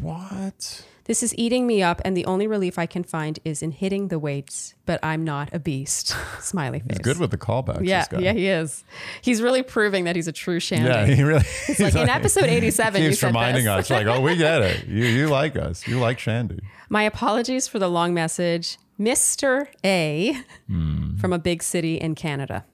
What? 0.00 0.84
This 1.04 1.22
is 1.24 1.34
eating 1.36 1.66
me 1.66 1.82
up, 1.82 2.00
and 2.04 2.16
the 2.16 2.24
only 2.26 2.46
relief 2.46 2.78
I 2.78 2.86
can 2.86 3.02
find 3.02 3.38
is 3.44 3.60
in 3.60 3.72
hitting 3.72 4.06
the 4.06 4.20
weights, 4.20 4.74
but 4.86 5.00
I'm 5.02 5.24
not 5.24 5.48
a 5.52 5.58
beast. 5.58 6.14
Smiley 6.40 6.78
face. 6.78 6.88
He's 6.90 6.98
good 7.00 7.18
with 7.18 7.32
the 7.32 7.38
callbacks. 7.38 7.80
yeah, 7.84 8.00
this 8.00 8.08
guy. 8.08 8.18
yeah, 8.20 8.32
he 8.32 8.46
is. 8.46 8.84
He's 9.20 9.42
really 9.42 9.64
proving 9.64 10.04
that 10.04 10.14
he's 10.14 10.28
a 10.28 10.32
true 10.32 10.60
Shandy. 10.60 10.88
Yeah, 10.88 11.06
he 11.06 11.22
really. 11.24 11.44
Is 11.68 11.80
like 11.80 11.96
in 11.96 12.08
episode 12.08 12.44
87, 12.44 13.02
He's 13.02 13.20
reminding 13.22 13.66
us, 13.66 13.90
like, 13.90 14.06
oh, 14.06 14.20
we 14.20 14.36
get 14.36 14.62
it. 14.62 14.86
You 14.86 15.04
you 15.04 15.26
like 15.28 15.56
us. 15.56 15.86
You 15.88 15.98
like 15.98 16.20
Shandy. 16.20 16.60
My 16.88 17.02
apologies 17.02 17.66
for 17.66 17.80
the 17.80 17.88
long 17.88 18.14
message, 18.14 18.78
Mr. 19.00 19.66
A 19.84 20.36
Hmm. 20.68 21.16
from 21.16 21.32
a 21.32 21.38
big 21.38 21.64
city 21.64 21.96
in 21.96 22.14
Canada. 22.14 22.64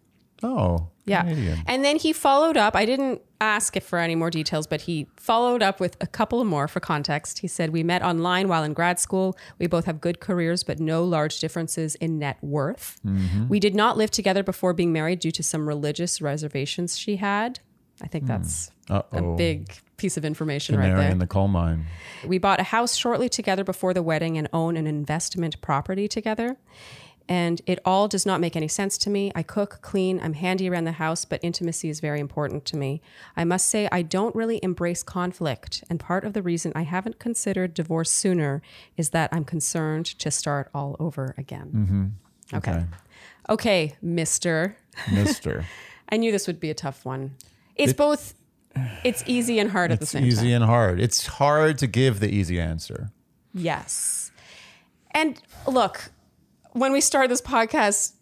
Oh, 0.43 0.89
Yeah. 1.05 1.23
Canadian. 1.23 1.59
And 1.67 1.85
then 1.85 1.97
he 1.97 2.13
followed 2.13 2.57
up. 2.57 2.77
I 2.77 2.85
didn't 2.85 3.23
ask 3.41 3.77
if 3.77 3.85
for 3.85 3.99
any 3.99 4.15
more 4.15 4.31
details, 4.31 4.67
but 4.67 4.83
he 4.83 5.07
followed 5.17 5.63
up 5.63 5.81
with 5.81 5.97
a 6.01 6.07
couple 6.07 6.45
more 6.45 6.69
for 6.69 6.81
context. 6.81 7.39
He 7.41 7.49
said, 7.49 7.71
We 7.71 7.83
met 7.83 8.03
online 8.03 8.47
while 8.49 8.63
in 8.63 8.73
grad 8.73 8.99
school. 8.99 9.37
We 9.59 9.67
both 9.67 9.85
have 9.87 10.01
good 10.01 10.21
careers, 10.21 10.63
but 10.65 10.79
no 10.81 11.03
large 11.05 11.41
differences 11.41 11.95
in 11.97 12.19
net 12.19 12.37
worth. 12.43 13.01
Mm-hmm. 13.07 13.49
We 13.49 13.59
did 13.61 13.75
not 13.75 13.97
live 13.97 14.11
together 14.11 14.43
before 14.43 14.73
being 14.75 14.93
married 14.93 15.19
due 15.21 15.31
to 15.33 15.43
some 15.43 15.67
religious 15.69 16.21
reservations 16.21 16.99
she 16.99 17.17
had. 17.17 17.61
I 18.01 18.07
think 18.07 18.27
that's 18.27 18.71
a 18.89 18.95
Uh-oh. 18.99 19.35
big 19.37 19.73
piece 19.97 20.17
of 20.17 20.25
information 20.25 20.77
right 20.77 20.85
Canary 20.85 21.01
there. 21.03 21.11
in 21.11 21.19
the 21.19 21.27
coal 21.27 21.49
mine. 21.49 21.87
We 22.25 22.39
bought 22.39 22.61
a 22.61 22.65
house 22.65 22.95
shortly 22.95 23.29
together 23.29 23.65
before 23.65 23.93
the 23.93 24.03
wedding 24.05 24.39
and 24.39 24.49
own 24.53 24.77
an 24.77 24.87
investment 24.87 25.61
property 25.61 26.07
together. 26.07 26.57
And 27.29 27.61
it 27.67 27.79
all 27.85 28.09
does 28.09 28.25
not 28.25 28.41
make 28.41 28.57
any 28.57 28.69
sense 28.69 28.97
to 28.99 29.11
me. 29.11 29.31
I 29.35 29.43
cook, 29.43 29.81
clean, 29.83 30.19
I'm 30.23 30.33
handy 30.33 30.69
around 30.71 30.85
the 30.85 30.93
house, 30.93 31.27
but 31.27 31.41
intimacy 31.43 31.91
is 31.91 32.01
very 32.01 32.21
important 32.21 32.65
to 32.67 32.77
me. 32.77 33.03
I 33.37 33.45
must 33.45 33.69
say, 33.69 33.87
I 33.93 34.01
don't 34.01 34.35
really 34.35 34.61
embrace 34.63 35.03
conflict. 35.03 35.85
And 35.91 36.01
part 36.01 36.25
of 36.25 36.33
the 36.33 36.41
reason 36.41 36.73
I 36.75 36.83
haven't 36.83 37.19
considered 37.19 37.75
divorce 37.75 38.11
sooner 38.11 38.63
is 38.97 39.11
that 39.11 39.29
I'm 39.31 39.45
concerned 39.45 40.07
to 40.07 40.31
start 40.31 40.71
all 40.73 40.97
over 40.99 41.35
again. 41.37 41.71
Mm-hmm. 41.75 42.57
Okay. 42.57 42.71
Okay. 42.71 42.87
Okay, 43.51 43.97
mister. 44.03 44.77
Mister. 45.13 45.65
I 46.09 46.17
knew 46.17 46.33
this 46.33 46.47
would 46.47 46.61
be 46.61 46.71
a 46.71 46.75
tough 46.75 47.05
one. 47.05 47.35
It's 47.77 47.93
both, 47.93 48.35
it's 49.05 49.23
easy 49.27 49.59
and 49.59 49.71
hard 49.71 49.93
at 49.93 50.01
the 50.01 50.07
same 50.07 50.23
time. 50.23 50.29
It's 50.29 50.39
easy 50.39 50.53
and 50.53 50.65
hard. 50.65 51.01
It's 51.01 51.27
hard 51.27 51.79
to 51.79 51.87
give 51.87 52.21
the 52.21 52.29
easy 52.29 52.59
answer. 52.59 53.11
Yes. 53.55 54.33
And 55.13 55.41
look, 55.67 56.11
when 56.73 56.93
we 56.93 57.01
started 57.01 57.31
this 57.31 57.41
podcast, 57.43 58.13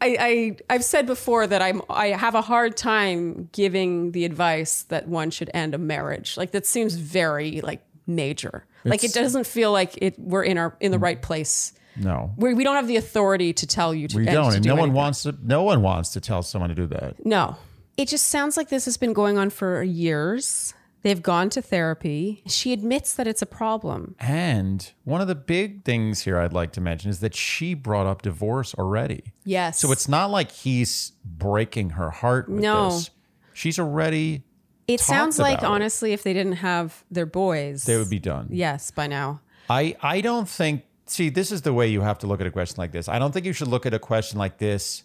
I, 0.00 0.16
I 0.20 0.56
I've 0.74 0.84
said 0.84 1.06
before 1.06 1.46
that 1.46 1.60
I'm 1.60 1.82
I 1.90 2.08
have 2.08 2.34
a 2.34 2.42
hard 2.42 2.76
time 2.76 3.48
giving 3.52 4.12
the 4.12 4.24
advice 4.24 4.82
that 4.84 5.08
one 5.08 5.30
should 5.30 5.50
end 5.54 5.74
a 5.74 5.78
marriage. 5.78 6.36
Like 6.36 6.52
that 6.52 6.66
seems 6.66 6.94
very 6.94 7.60
like 7.60 7.82
major. 8.06 8.64
like 8.84 9.04
it 9.04 9.12
doesn't 9.12 9.46
feel 9.46 9.72
like 9.72 9.98
it 10.00 10.18
we're 10.18 10.44
in 10.44 10.56
our 10.58 10.76
in 10.80 10.92
the 10.92 10.98
right 10.98 11.20
place. 11.20 11.72
No, 12.00 12.32
We, 12.36 12.54
we 12.54 12.62
don't 12.62 12.76
have 12.76 12.86
the 12.86 12.94
authority 12.96 13.52
to 13.54 13.66
tell 13.66 13.92
you 13.92 14.06
to 14.06 14.16
we 14.18 14.24
don't, 14.24 14.50
to 14.50 14.56
and 14.56 14.62
do 14.62 14.68
no 14.68 14.76
one 14.76 14.92
wants 14.92 15.24
to. 15.24 15.34
No 15.42 15.64
one 15.64 15.82
wants 15.82 16.10
to 16.10 16.20
tell 16.20 16.44
someone 16.44 16.68
to 16.68 16.74
do 16.76 16.86
that. 16.86 17.26
No. 17.26 17.56
It 17.96 18.06
just 18.06 18.28
sounds 18.28 18.56
like 18.56 18.68
this 18.68 18.84
has 18.84 18.96
been 18.96 19.12
going 19.12 19.36
on 19.36 19.50
for 19.50 19.82
years. 19.82 20.74
They've 21.02 21.22
gone 21.22 21.48
to 21.50 21.62
therapy. 21.62 22.42
She 22.46 22.72
admits 22.72 23.14
that 23.14 23.26
it's 23.28 23.40
a 23.40 23.46
problem. 23.46 24.16
And 24.18 24.90
one 25.04 25.20
of 25.20 25.28
the 25.28 25.34
big 25.36 25.84
things 25.84 26.22
here 26.22 26.38
I'd 26.38 26.52
like 26.52 26.72
to 26.72 26.80
mention 26.80 27.08
is 27.10 27.20
that 27.20 27.34
she 27.36 27.74
brought 27.74 28.06
up 28.06 28.22
divorce 28.22 28.74
already. 28.74 29.22
Yes. 29.44 29.78
So 29.80 29.92
it's 29.92 30.08
not 30.08 30.30
like 30.30 30.50
he's 30.50 31.12
breaking 31.24 31.90
her 31.90 32.10
heart 32.10 32.48
with 32.48 32.60
No. 32.60 32.90
this. 32.90 33.10
She's 33.52 33.78
already. 33.78 34.42
It 34.88 35.00
sounds 35.00 35.38
like 35.38 35.62
honestly, 35.62 36.12
if 36.12 36.22
they 36.22 36.32
didn't 36.32 36.54
have 36.54 37.04
their 37.10 37.26
boys, 37.26 37.84
They 37.84 37.96
would 37.96 38.10
be 38.10 38.18
done. 38.18 38.48
yes 38.50 38.90
by 38.90 39.06
now. 39.06 39.40
I 39.70 39.96
I 40.02 40.20
don't 40.20 40.48
think. 40.48 40.82
See, 41.06 41.28
this 41.30 41.52
is 41.52 41.62
the 41.62 41.72
way 41.72 41.88
you 41.88 42.00
have 42.02 42.18
to 42.18 42.26
look 42.26 42.40
at 42.40 42.46
a 42.46 42.50
question 42.50 42.76
like 42.78 42.92
this. 42.92 43.08
I 43.08 43.18
don't 43.18 43.32
think 43.32 43.46
you 43.46 43.52
should 43.54 43.68
look 43.68 43.86
at 43.86 43.94
a 43.94 43.98
question 43.98 44.38
like 44.38 44.58
this 44.58 45.04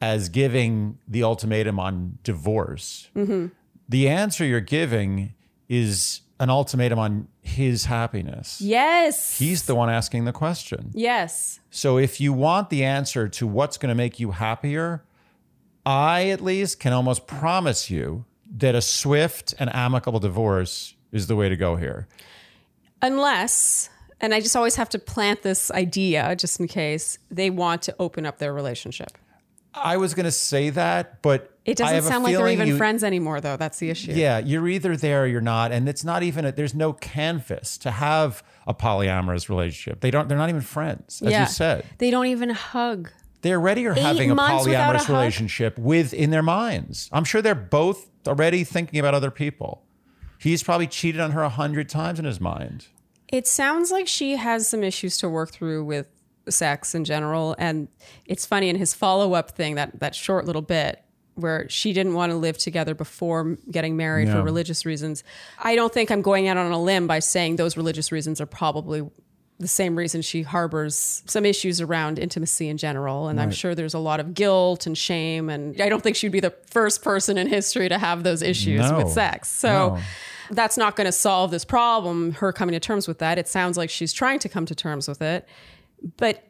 as 0.00 0.28
giving 0.28 0.98
the 1.08 1.22
ultimatum 1.22 1.78
on 1.80 2.18
divorce. 2.22 3.08
Mm-hmm. 3.16 3.46
The 3.92 4.08
answer 4.08 4.44
you're 4.44 4.60
giving 4.60 5.34
is 5.68 6.22
an 6.40 6.50
ultimatum 6.50 6.98
on 6.98 7.28
his 7.42 7.84
happiness. 7.84 8.60
Yes. 8.60 9.38
He's 9.38 9.64
the 9.64 9.74
one 9.74 9.90
asking 9.90 10.24
the 10.24 10.32
question. 10.32 10.90
yes. 10.94 11.60
So 11.70 11.98
if 11.98 12.20
you 12.20 12.32
want 12.32 12.70
the 12.70 12.84
answer 12.84 13.28
to 13.28 13.46
what's 13.46 13.76
going 13.76 13.90
to 13.90 13.94
make 13.94 14.18
you 14.18 14.32
happier, 14.32 15.04
I 15.86 16.28
at 16.30 16.40
least 16.40 16.80
can 16.80 16.92
almost 16.92 17.26
promise 17.26 17.90
you 17.90 18.24
that 18.56 18.74
a 18.74 18.82
swift 18.82 19.54
and 19.58 19.74
amicable 19.74 20.20
divorce 20.20 20.94
is 21.12 21.26
the 21.26 21.36
way 21.36 21.48
to 21.48 21.56
go 21.56 21.76
here. 21.76 22.08
Unless, 23.02 23.90
and 24.20 24.34
I 24.34 24.40
just 24.40 24.56
always 24.56 24.76
have 24.76 24.88
to 24.90 24.98
plant 24.98 25.42
this 25.42 25.70
idea 25.70 26.34
just 26.36 26.60
in 26.60 26.66
case 26.66 27.18
they 27.30 27.50
want 27.50 27.82
to 27.82 27.94
open 27.98 28.26
up 28.26 28.38
their 28.38 28.52
relationship. 28.52 29.18
I 29.74 29.96
was 29.96 30.14
going 30.14 30.24
to 30.24 30.32
say 30.32 30.70
that, 30.70 31.22
but 31.22 31.56
It 31.64 31.76
doesn't 31.76 32.02
sound 32.02 32.24
like 32.24 32.36
they're 32.36 32.48
even 32.48 32.68
you- 32.68 32.76
friends 32.76 33.02
anymore, 33.02 33.40
though. 33.40 33.56
That's 33.56 33.78
the 33.78 33.88
issue. 33.90 34.12
Yeah, 34.12 34.38
you're 34.38 34.68
either 34.68 34.96
there 34.96 35.24
or 35.24 35.26
you're 35.26 35.40
not, 35.40 35.72
and 35.72 35.88
it's 35.88 36.04
not 36.04 36.22
even. 36.22 36.44
A, 36.44 36.52
there's 36.52 36.74
no 36.74 36.92
canvas 36.92 37.78
to 37.78 37.90
have 37.90 38.42
a 38.66 38.74
polyamorous 38.74 39.48
relationship. 39.48 40.00
They 40.00 40.10
don't. 40.10 40.28
They're 40.28 40.38
not 40.38 40.48
even 40.50 40.60
friends, 40.60 41.22
as 41.22 41.30
Yeah. 41.30 41.40
you 41.42 41.46
said. 41.48 41.84
They 41.98 42.10
don't 42.10 42.26
even 42.26 42.50
hug. 42.50 43.10
They 43.40 43.52
already 43.52 43.86
are 43.86 43.94
having 43.94 44.30
a 44.30 44.34
without 44.34 44.66
a 44.66 44.68
polyamorous 44.68 45.08
relationship 45.08 45.76
with 45.78 46.14
in 46.14 46.30
their 46.30 46.42
minds. 46.44 47.08
I'm 47.12 47.24
sure 47.24 47.42
they're 47.42 47.54
both 47.56 48.08
already 48.26 48.62
thinking 48.64 49.00
about 49.00 49.14
other 49.14 49.30
people. 49.32 49.82
He's 50.38 50.62
probably 50.62 50.86
cheated 50.86 51.20
on 51.20 51.32
her 51.32 51.42
a 51.42 51.48
hundred 51.48 51.88
times 51.88 52.18
in 52.18 52.24
his 52.24 52.40
mind. 52.40 52.86
It 53.28 53.46
sounds 53.48 53.90
like 53.90 54.06
she 54.06 54.36
has 54.36 54.68
some 54.68 54.84
issues 54.84 55.16
to 55.18 55.28
work 55.28 55.50
through 55.50 55.84
with 55.84 56.06
sex 56.48 56.94
in 56.94 57.04
general. 57.04 57.54
And 57.58 57.88
it's 58.26 58.46
funny 58.46 58.68
in 58.68 58.76
his 58.76 58.94
follow 58.94 59.34
up 59.34 59.52
thing, 59.52 59.76
that, 59.76 60.00
that 60.00 60.14
short 60.14 60.44
little 60.44 60.62
bit 60.62 61.02
where 61.34 61.66
she 61.70 61.92
didn't 61.94 62.12
want 62.12 62.30
to 62.30 62.36
live 62.36 62.58
together 62.58 62.94
before 62.94 63.56
getting 63.70 63.96
married 63.96 64.28
for 64.28 64.42
religious 64.42 64.84
reasons. 64.84 65.24
I 65.58 65.74
don't 65.74 65.92
think 65.92 66.10
I'm 66.10 66.20
going 66.20 66.46
out 66.46 66.58
on 66.58 66.70
a 66.72 66.80
limb 66.80 67.06
by 67.06 67.20
saying 67.20 67.56
those 67.56 67.74
religious 67.76 68.12
reasons 68.12 68.38
are 68.40 68.46
probably 68.46 69.08
the 69.58 69.68
same 69.68 69.96
reason 69.96 70.20
she 70.20 70.42
harbors 70.42 71.22
some 71.26 71.46
issues 71.46 71.80
around 71.80 72.18
intimacy 72.18 72.68
in 72.68 72.76
general. 72.76 73.28
And 73.28 73.40
I'm 73.40 73.50
sure 73.50 73.74
there's 73.74 73.94
a 73.94 73.98
lot 73.98 74.20
of 74.20 74.34
guilt 74.34 74.86
and 74.86 74.98
shame. 74.98 75.48
And 75.48 75.80
I 75.80 75.88
don't 75.88 76.02
think 76.02 76.16
she'd 76.16 76.32
be 76.32 76.40
the 76.40 76.54
first 76.66 77.02
person 77.02 77.38
in 77.38 77.46
history 77.46 77.88
to 77.88 77.96
have 77.96 78.24
those 78.24 78.42
issues 78.42 78.90
No. 78.90 78.98
with 78.98 79.08
sex. 79.10 79.48
So 79.48 79.68
No. 79.96 79.98
that's 80.50 80.76
not 80.76 80.96
going 80.96 81.06
to 81.06 81.12
solve 81.12 81.50
this 81.50 81.64
problem, 81.64 82.32
her 82.32 82.52
coming 82.52 82.72
to 82.74 82.80
terms 82.80 83.06
with 83.08 83.20
that. 83.20 83.38
It 83.38 83.48
sounds 83.48 83.78
like 83.78 83.88
she's 83.88 84.12
trying 84.12 84.40
to 84.40 84.48
come 84.50 84.66
to 84.66 84.74
terms 84.74 85.06
with 85.08 85.22
it. 85.22 85.46
But 86.16 86.42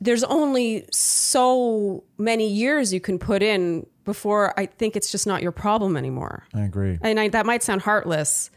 there's 0.00 0.24
only 0.24 0.86
so 0.92 2.04
many 2.18 2.48
years 2.48 2.92
you 2.92 3.00
can 3.00 3.18
put 3.18 3.42
in 3.42 3.86
before 4.04 4.58
I 4.58 4.66
think 4.66 4.94
it's 4.96 5.10
just 5.10 5.26
not 5.26 5.42
your 5.42 5.52
problem 5.52 5.96
anymore. 5.96 6.44
I 6.54 6.62
agree. 6.62 6.98
And 7.00 7.18
I, 7.18 7.28
that 7.28 7.46
might 7.46 7.62
sound 7.62 7.82
heartless, 7.82 8.50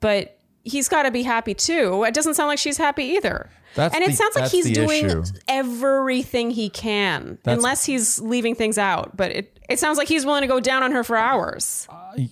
but 0.00 0.38
he's 0.64 0.88
got 0.88 1.04
to 1.04 1.10
be 1.10 1.22
happy 1.22 1.54
too. 1.54 2.04
It 2.04 2.14
doesn't 2.14 2.34
sound 2.34 2.48
like 2.48 2.58
she's 2.58 2.76
happy 2.78 3.04
either. 3.04 3.48
That's 3.74 3.94
and 3.94 4.02
it 4.02 4.08
the- 4.08 4.16
sounds 4.16 4.34
like 4.34 4.50
he's 4.50 4.70
doing 4.70 5.04
issue. 5.06 5.22
everything 5.46 6.50
he 6.50 6.68
can, 6.70 7.38
That's- 7.42 7.56
unless 7.58 7.84
he's 7.84 8.18
leaving 8.18 8.54
things 8.54 8.78
out. 8.78 9.16
But 9.16 9.30
it, 9.32 9.60
it 9.68 9.78
sounds 9.78 9.98
like 9.98 10.08
he's 10.08 10.24
willing 10.26 10.42
to 10.42 10.48
go 10.48 10.58
down 10.58 10.82
on 10.82 10.90
her 10.92 11.04
for 11.04 11.16
hours. 11.16 11.86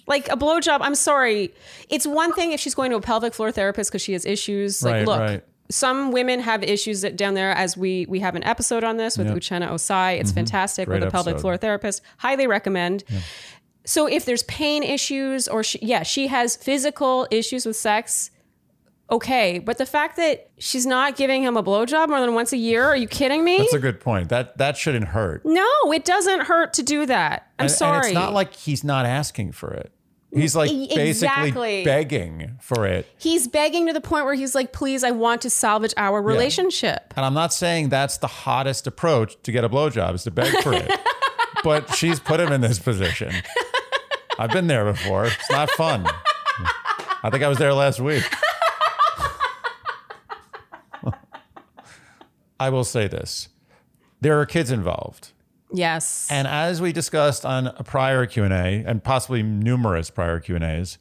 like 0.07 0.29
a 0.29 0.37
blowjob, 0.37 0.79
I'm 0.81 0.95
sorry. 0.95 1.55
It's 1.89 2.07
one 2.07 2.33
thing 2.33 2.53
if 2.53 2.59
she's 2.61 2.75
going 2.75 2.91
to 2.91 2.97
a 2.97 3.01
pelvic 3.01 3.35
floor 3.35 3.53
therapist 3.53 3.91
because 3.91 4.03
she 4.03 4.15
has 4.15 4.25
issues. 4.25 4.83
Like, 4.83 4.95
Right, 4.95 5.07
look, 5.07 5.21
right. 5.21 5.45
Some 5.69 6.13
women 6.13 6.41
have 6.41 6.63
issues 6.63 7.01
that 7.01 7.17
down 7.17 7.35
there 7.35 7.51
as 7.51 7.77
we 7.77 8.07
we 8.09 8.21
have 8.21 8.35
an 8.35 8.45
episode 8.45 8.85
on 8.85 8.97
this 8.97 9.19
with 9.19 9.29
Uchenna 9.29 9.69
Ossai. 9.69 10.21
It's 10.21 10.31
mm-hmm. 10.31 10.37
fantastic 10.37 10.87
Great 10.89 11.01
with 11.01 11.09
a 11.09 11.11
pelvic 11.11 11.33
episode. 11.33 11.41
floor 11.41 11.57
therapist. 11.57 12.03
Highly 12.19 12.47
recommend. 12.47 13.05
So 13.85 14.07
if 14.07 14.25
there's 14.25 14.43
pain 14.45 14.83
issues 14.83 15.47
or 15.49 15.63
she, 15.63 15.79
yeah, 15.81 16.03
she 16.03 16.27
has 16.27 16.57
physical 16.57 17.29
issues 17.31 17.65
with 17.65 17.77
sex, 17.77 18.31
okay. 19.11 19.61
But 19.61 19.79
the 19.79 19.87
fact 19.87 20.17
that 20.17 20.51
she's 20.59 20.87
not 20.87 21.17
giving 21.17 21.43
him 21.43 21.57
a 21.57 21.63
blowjob 21.63 22.09
more 22.09 22.21
than 22.21 22.35
once 22.35 22.53
a 22.53 22.57
year, 22.57 22.85
are 22.85 22.97
you 22.97 23.07
kidding 23.07 23.45
me? 23.45 23.59
That's 23.59 23.75
a 23.75 23.79
good 23.79 24.01
point. 24.01 24.29
That 24.29 24.59
that 24.59 24.77
shouldn't 24.77 25.09
hurt. 25.09 25.45
no, 25.45 25.93
it 25.93 26.05
doesn't 26.05 26.43
hurt 26.43 26.73
to 26.75 26.83
do 26.83 27.07
that. 27.07 27.49
I'm 27.59 27.65
And- 27.65 27.73
sorry. 27.73 27.97
And 27.99 28.07
it's 28.07 28.15
not 28.15 28.33
like 28.33 28.55
he's 28.55 28.83
not 28.83 29.07
asking 29.07 29.53
for 29.53 29.73
it. 29.73 29.93
He's 30.33 30.57
like 30.57 30.71
basically 30.71 31.09
exactly. 31.09 31.85
begging 31.85 32.57
for 32.61 32.87
it. 32.87 33.07
he's 33.17 33.49
begging 33.49 33.87
to 33.87 33.93
the 33.93 34.01
point 34.01 34.25
where 34.25 34.35
he's 34.35 34.55
like, 34.55 34.73
please, 34.73 35.03
I 35.05 35.13
want 35.13 35.43
to 35.43 35.51
salvage 35.51 35.95
our 35.97 36.21
relationship. 36.21 37.15
And 37.17 37.25
I'm 37.25 37.33
not 37.35 37.53
saying 37.55 37.89
that's 37.89 38.19
the 38.19 38.27
hottest 38.27 38.87
approach 38.87 39.41
to 39.45 39.53
get 39.53 39.65
a 39.65 39.69
blowjob 39.69 40.15
is 40.15 40.25
to 40.25 40.31
beg 40.31 40.53
for 40.63 40.75
it. 40.75 40.91
but 41.65 41.95
she's 41.95 42.21
put 42.21 42.41
him 42.41 42.53
in 42.53 42.61
this 42.61 42.79
position. 42.79 43.33
I've 44.39 44.51
been 44.51 44.67
there 44.67 44.85
before. 44.85 45.27
It's 45.27 45.51
not 45.51 45.71
fun. 45.71 46.07
I 47.23 47.31
think 47.31 47.43
I 47.43 47.49
was 47.49 47.59
there 47.59 47.73
last 47.73 48.01
week. 48.01 48.25
I 52.61 52.71
will 52.71 52.85
say 52.85 53.09
this. 53.09 53.49
There 54.21 54.41
are 54.41 54.47
kids 54.47 54.71
involved. 54.71 55.33
Yes. 55.77 56.29
And 56.31 56.49
as 56.49 56.81
we 56.81 56.93
discussed 56.93 57.45
on 57.45 57.69
a 57.69 57.85
prior 57.85 58.27
Q&A 58.27 58.85
and 58.87 59.03
possibly 59.03 59.43
numerous 59.43 60.11
prior 60.11 60.41
Q&As, 60.41 60.99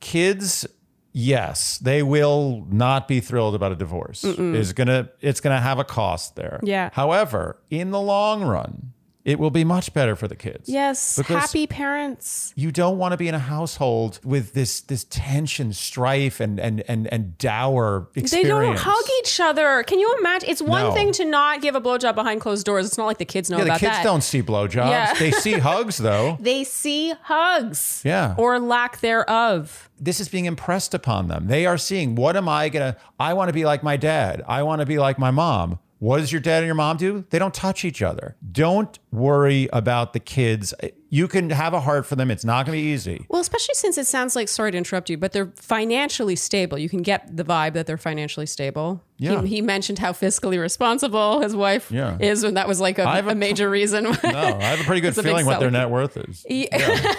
kids 0.00 0.66
yes, 1.12 1.78
they 1.78 2.02
will 2.02 2.66
not 2.70 3.08
be 3.08 3.20
thrilled 3.20 3.54
about 3.54 3.72
a 3.72 3.76
divorce. 3.76 4.24
Is 4.24 4.72
going 4.72 4.88
to 4.88 5.10
it's 5.20 5.40
going 5.40 5.54
to 5.54 5.60
have 5.60 5.78
a 5.78 5.84
cost 5.84 6.36
there. 6.36 6.60
Yeah. 6.62 6.90
However, 6.92 7.58
in 7.70 7.90
the 7.90 8.00
long 8.00 8.42
run, 8.42 8.92
it 9.24 9.38
will 9.38 9.50
be 9.50 9.64
much 9.64 9.92
better 9.92 10.16
for 10.16 10.26
the 10.28 10.36
kids. 10.36 10.68
yes. 10.68 11.16
Because- 11.16 11.40
Happy 11.42 11.66
parents. 11.66 12.52
You 12.56 12.72
don't 12.72 12.96
want 12.98 13.12
to 13.12 13.18
be 13.18 13.28
in 13.28 13.34
a 13.34 13.38
household 13.38 14.18
with 14.24 14.54
this 14.54 14.80
this 14.80 15.04
tension, 15.10 15.72
strife 15.72 16.40
and 16.40 16.58
and 16.58 16.82
and 16.88 17.06
and 17.08 17.36
dour 17.38 18.08
experience. 18.14 18.30
They 18.30 18.44
don't 18.44 18.78
hug 18.78 19.04
each 19.20 19.38
other. 19.40 19.82
Can 19.84 20.00
you 20.00 20.16
imagine? 20.20 20.48
It's 20.48 20.62
one 20.62 20.84
No. 20.84 20.92
thing 20.92 21.12
to 21.12 21.24
not 21.24 21.60
give 21.60 21.74
a 21.74 21.80
blowjob 21.80 22.14
behind 22.14 22.40
closed 22.40 22.64
doors. 22.64 22.86
It's 22.86 22.96
not 22.98 23.06
like 23.06 23.18
the 23.18 23.24
kids 23.26 23.50
know 23.50 23.58
Yeah, 23.58 23.64
the 23.64 23.70
about 23.70 23.80
kids 23.80 23.92
that. 23.96 24.02
don't 24.04 24.22
see 24.22 24.42
blowjobs. 24.42 24.90
Yeah. 24.90 25.14
They 25.14 25.30
see 25.32 25.52
hugs 25.70 25.98
though. 25.98 26.38
They 26.40 26.64
see 26.64 27.12
hugs. 27.22 28.02
Yeah. 28.04 28.34
Or 28.38 28.58
lack 28.58 29.00
thereof. 29.00 29.88
this 30.00 30.18
is 30.18 30.28
being 30.30 30.46
impressed 30.46 30.94
upon 30.94 31.28
them. 31.28 31.46
They 31.46 31.66
are 31.66 31.76
seeing 31.76 32.14
what 32.14 32.36
am 32.36 32.48
I 32.48 32.70
gonna? 32.70 32.96
I 33.18 33.34
want 33.34 33.48
to 33.50 33.52
be 33.52 33.64
like 33.66 33.82
my 33.82 33.96
dad. 33.98 34.42
I 34.48 34.62
want 34.62 34.80
to 34.80 34.86
be 34.86 34.98
like 34.98 35.18
my 35.18 35.30
mom. 35.30 35.78
What 36.00 36.18
does 36.18 36.32
your 36.32 36.40
dad 36.40 36.58
and 36.58 36.66
your 36.66 36.74
mom 36.74 36.96
do? 36.96 37.24
They 37.30 37.38
don't 37.38 37.52
touch 37.54 37.84
each 37.84 38.00
other. 38.02 38.34
Don't 38.50 38.98
worry 39.12 39.68
about 39.72 40.14
the 40.14 40.18
kids. 40.20 40.72
You 41.10 41.28
can 41.28 41.50
have 41.50 41.74
a 41.74 41.80
heart 41.80 42.06
for 42.06 42.16
them. 42.16 42.30
It's 42.30 42.44
not 42.44 42.64
going 42.64 42.78
to 42.78 42.82
be 42.82 42.88
easy. 42.88 43.26
Well, 43.28 43.40
especially 43.42 43.74
since 43.74 43.98
it 43.98 44.06
sounds 44.06 44.34
like, 44.34 44.48
sorry 44.48 44.72
to 44.72 44.78
interrupt 44.78 45.10
you, 45.10 45.18
but 45.18 45.32
they're 45.32 45.52
financially 45.56 46.36
stable. 46.36 46.78
You 46.78 46.88
can 46.88 47.02
get 47.02 47.36
the 47.36 47.44
vibe 47.44 47.74
that 47.74 47.86
they're 47.86 47.98
financially 47.98 48.46
stable. 48.46 49.02
Yeah. 49.18 49.42
He, 49.42 49.56
he 49.56 49.60
mentioned 49.60 49.98
how 49.98 50.12
fiscally 50.12 50.58
responsible 50.58 51.40
his 51.42 51.54
wife 51.54 51.90
Yeah. 51.92 52.16
is, 52.18 52.44
and 52.44 52.56
that 52.56 52.66
was 52.66 52.80
like 52.80 52.98
a, 52.98 53.04
a 53.04 53.28
a- 53.28 53.34
major 53.34 53.68
reason. 53.68 54.04
No, 54.04 54.10
I 54.22 54.62
have 54.62 54.80
a 54.80 54.84
pretty 54.84 55.00
good 55.02 55.08
It's 55.08 55.18
a 55.18 55.22
big 55.22 55.30
feeling 55.32 55.44
what 55.44 55.60
their 55.60 55.70
net 55.70 55.90
worth 55.90 56.16
is. 56.16 56.46
Yeah, 56.48 56.68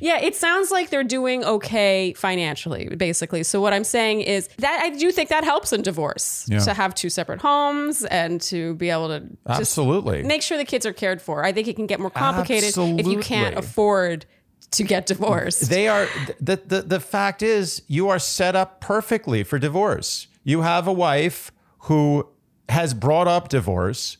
it 0.00 0.36
sounds 0.36 0.70
like 0.70 0.90
they're 0.90 1.04
doing 1.04 1.44
okay 1.44 2.12
financially, 2.14 2.88
basically. 2.96 3.42
So 3.42 3.60
what 3.60 3.72
I'm 3.72 3.84
saying 3.84 4.22
is 4.22 4.48
that 4.58 4.80
I 4.82 4.90
do 4.90 5.10
think 5.10 5.28
that 5.30 5.44
helps 5.44 5.72
in 5.72 5.82
divorce 5.82 6.46
Yeah. 6.48 6.58
to 6.60 6.74
have 6.74 6.94
two 6.94 7.10
separate 7.10 7.40
homes 7.40 8.04
and 8.04 8.40
to 8.42 8.74
be 8.74 8.90
able 8.90 9.08
to 9.08 9.24
Absolutely. 9.48 10.22
make 10.22 10.42
sure 10.42 10.58
the 10.58 10.64
kids 10.64 10.86
are 10.86 10.92
cared 10.92 11.20
for. 11.22 11.44
I 11.44 11.52
think 11.52 11.68
it 11.68 11.76
can 11.76 11.86
get 11.86 12.00
more 12.00 12.10
complicated 12.10 12.74
if 12.76 13.06
you 13.06 13.18
can't 13.20 13.56
afford 13.56 14.26
to 14.72 14.84
get 14.84 15.06
divorced. 15.06 15.68
They 15.68 15.88
are 15.88 16.06
the, 16.40 16.60
the 16.64 16.82
the 16.82 17.00
fact 17.00 17.42
is 17.42 17.82
you 17.88 18.08
are 18.08 18.18
set 18.20 18.54
up 18.54 18.80
perfectly 18.80 19.42
for 19.42 19.58
divorce. 19.58 20.28
You 20.44 20.62
have 20.62 20.86
a 20.86 20.92
wife 20.92 21.50
who 21.80 22.28
has 22.68 22.94
brought 22.94 23.26
up 23.26 23.48
divorce. 23.48 24.16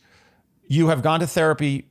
You 0.67 0.87
have 0.89 1.01
gone 1.01 1.19
to 1.21 1.27
therapy 1.27 1.87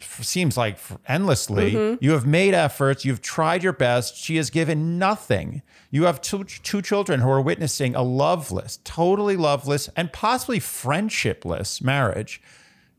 seems 0.00 0.56
like 0.56 0.78
endlessly. 1.08 1.72
Mm-hmm. 1.72 2.04
You 2.04 2.12
have 2.12 2.26
made 2.26 2.54
efforts, 2.54 3.04
you've 3.04 3.22
tried 3.22 3.62
your 3.62 3.72
best. 3.72 4.16
She 4.16 4.36
has 4.36 4.50
given 4.50 4.98
nothing. 4.98 5.62
You 5.90 6.04
have 6.04 6.20
two 6.20 6.44
two 6.44 6.82
children 6.82 7.20
who 7.20 7.30
are 7.30 7.40
witnessing 7.40 7.94
a 7.94 8.02
loveless, 8.02 8.78
totally 8.84 9.36
loveless 9.36 9.88
and 9.96 10.12
possibly 10.12 10.60
friendshipless 10.60 11.82
marriage. 11.82 12.40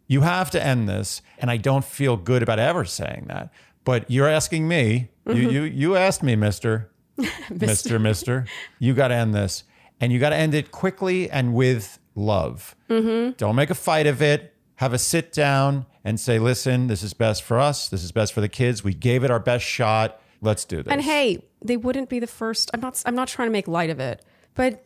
You 0.07 0.21
have 0.21 0.49
to 0.51 0.63
end 0.63 0.87
this, 0.87 1.21
and 1.37 1.51
I 1.51 1.57
don't 1.57 1.83
feel 1.83 2.15
good 2.15 2.41
about 2.41 2.59
ever 2.59 2.85
saying 2.85 3.25
that. 3.27 3.51
But 3.83 4.09
you're 4.09 4.27
asking 4.27 4.67
me. 4.67 5.09
You 5.27 5.33
you 5.33 5.61
mm-hmm. 5.61 5.77
you 5.77 5.95
asked 5.95 6.23
me, 6.23 6.35
Mister, 6.35 6.89
Mister, 7.49 7.99
Mister. 7.99 8.45
You 8.79 8.93
got 8.93 9.09
to 9.09 9.15
end 9.15 9.35
this, 9.35 9.63
and 9.99 10.11
you 10.11 10.19
got 10.19 10.29
to 10.29 10.35
end 10.35 10.53
it 10.53 10.71
quickly 10.71 11.29
and 11.29 11.53
with 11.53 11.99
love. 12.15 12.75
Mm-hmm. 12.89 13.31
Don't 13.37 13.55
make 13.55 13.69
a 13.69 13.75
fight 13.75 14.07
of 14.07 14.21
it. 14.21 14.53
Have 14.75 14.93
a 14.93 14.97
sit 14.97 15.33
down 15.33 15.85
and 16.07 16.19
say, 16.19 16.39
"Listen, 16.39 16.87
this 16.87 17.03
is 17.03 17.13
best 17.13 17.43
for 17.43 17.59
us. 17.59 17.89
This 17.89 18.03
is 18.03 18.11
best 18.11 18.31
for 18.33 18.41
the 18.41 18.49
kids. 18.49 18.83
We 18.83 18.93
gave 18.93 19.23
it 19.25 19.29
our 19.31 19.39
best 19.39 19.65
shot. 19.65 20.19
Let's 20.41 20.63
do 20.65 20.81
this." 20.81 20.91
and 20.91 21.01
hey, 21.01 21.43
they 21.61 21.77
wouldn't 21.77 22.09
be 22.09 22.19
the 22.19 22.27
first. 22.27 22.71
I'm 22.73 22.79
not. 22.79 23.03
I'm 23.05 23.15
not 23.15 23.27
trying 23.27 23.49
to 23.49 23.51
make 23.51 23.67
light 23.67 23.89
of 23.89 23.99
it, 23.99 24.23
but 24.55 24.85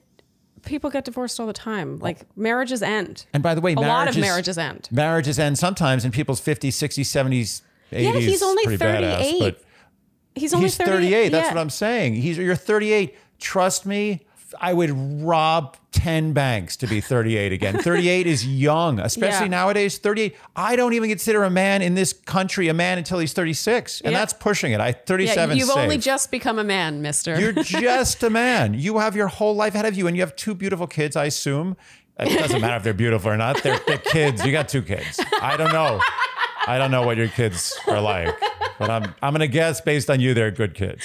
people 0.66 0.90
get 0.90 1.06
divorced 1.06 1.40
all 1.40 1.48
the 1.48 1.54
time. 1.54 2.00
Like 2.00 2.26
marriages 2.36 2.82
end. 2.82 3.26
And 3.34 3.44
by 3.44 3.54
the 3.56 3.62
way, 3.62 3.74
a 3.74 3.80
lot 3.80 4.08
of 4.08 4.18
marriages- 4.18 4.58
end. 4.58 4.88
marriages 4.92 5.38
end 5.40 5.58
sometimes 5.58 6.06
in 6.06 6.12
people's 6.12 6.42
50s, 6.42 6.74
60s, 6.74 7.06
70s, 7.06 7.62
80s. 7.92 8.14
Yeah, 8.14 8.20
he's 8.20 8.44
only 8.44 8.64
pretty 8.66 8.84
badass, 8.84 9.18
38. 9.18 9.40
but 9.40 9.62
He's 10.34 10.54
only 10.54 10.66
he's 10.66 10.78
38. 10.78 11.30
That's 11.30 11.48
yeah. 11.48 11.54
what 11.54 11.60
I'm 11.60 11.70
saying. 11.70 12.16
He's 12.16 12.38
you're 12.38 12.56
38. 12.56 13.16
Trust 13.40 13.86
me, 13.86 14.26
I 14.60 14.74
would 14.74 14.92
rob 15.24 15.78
10 15.92 16.34
banks 16.34 16.76
to 16.78 16.88
be 16.88 17.00
38 17.02 17.52
again. 17.52 17.78
38 17.82 18.28
is 18.28 18.46
young, 18.46 19.00
especially 19.00 19.46
Yeah. 19.46 19.50
nowadays. 19.52 19.98
38. 19.98 20.36
I 20.56 20.76
don't 20.76 20.94
even 20.94 21.10
consider 21.10 21.44
a 21.44 21.50
man 21.50 21.82
in 21.82 21.96
this 21.96 22.14
country 22.14 22.68
a 22.68 22.74
man 22.74 22.98
until 22.98 23.20
he's 23.20 23.34
36, 23.34 24.02
and 24.02 24.12
Yeah. 24.14 24.20
that's 24.20 24.34
pushing 24.34 24.72
it. 24.72 24.80
I 24.80 24.92
37. 24.92 25.50
Yeah, 25.50 25.60
you've 25.60 25.68
safe. 25.70 25.78
only 25.78 25.98
just 25.98 26.32
become 26.32 26.60
a 26.60 26.64
man, 26.64 27.02
Mister. 27.02 27.40
You're 27.40 27.54
just 27.64 28.24
a 28.24 28.30
man. 28.30 28.74
You 28.74 28.98
have 29.00 29.16
your 29.16 29.28
whole 29.28 29.56
life 29.56 29.74
ahead 29.76 29.86
of 29.86 29.96
you, 29.96 30.08
and 30.08 30.16
you 30.18 30.22
have 30.24 30.36
two 30.36 30.54
beautiful 30.56 30.88
kids, 30.88 31.16
I 31.16 31.26
assume. 31.26 31.78
It 32.20 32.38
doesn't 32.38 32.62
matter 32.62 32.76
if 32.76 32.84
they're 32.84 32.94
beautiful 32.94 33.32
or 33.32 33.38
not. 33.38 33.64
They're, 33.64 33.80
they're 33.88 33.98
kids. 33.98 34.46
You 34.46 34.52
got 34.52 34.70
two 34.70 34.84
kids. 34.84 35.20
I 35.42 35.58
don't 35.58 35.72
know. 35.72 36.00
I 36.68 36.78
don't 36.78 36.92
know 36.92 37.04
what 37.04 37.18
your 37.18 37.30
kids 37.30 37.76
are 37.88 38.00
like, 38.00 38.36
but 38.78 38.92
I'm 38.92 39.16
I'm 39.24 39.34
gonna 39.34 39.48
guess 39.48 39.82
based 39.82 40.10
on 40.10 40.20
you, 40.20 40.36
they're 40.36 40.52
good 40.52 40.76
kids. 40.76 41.04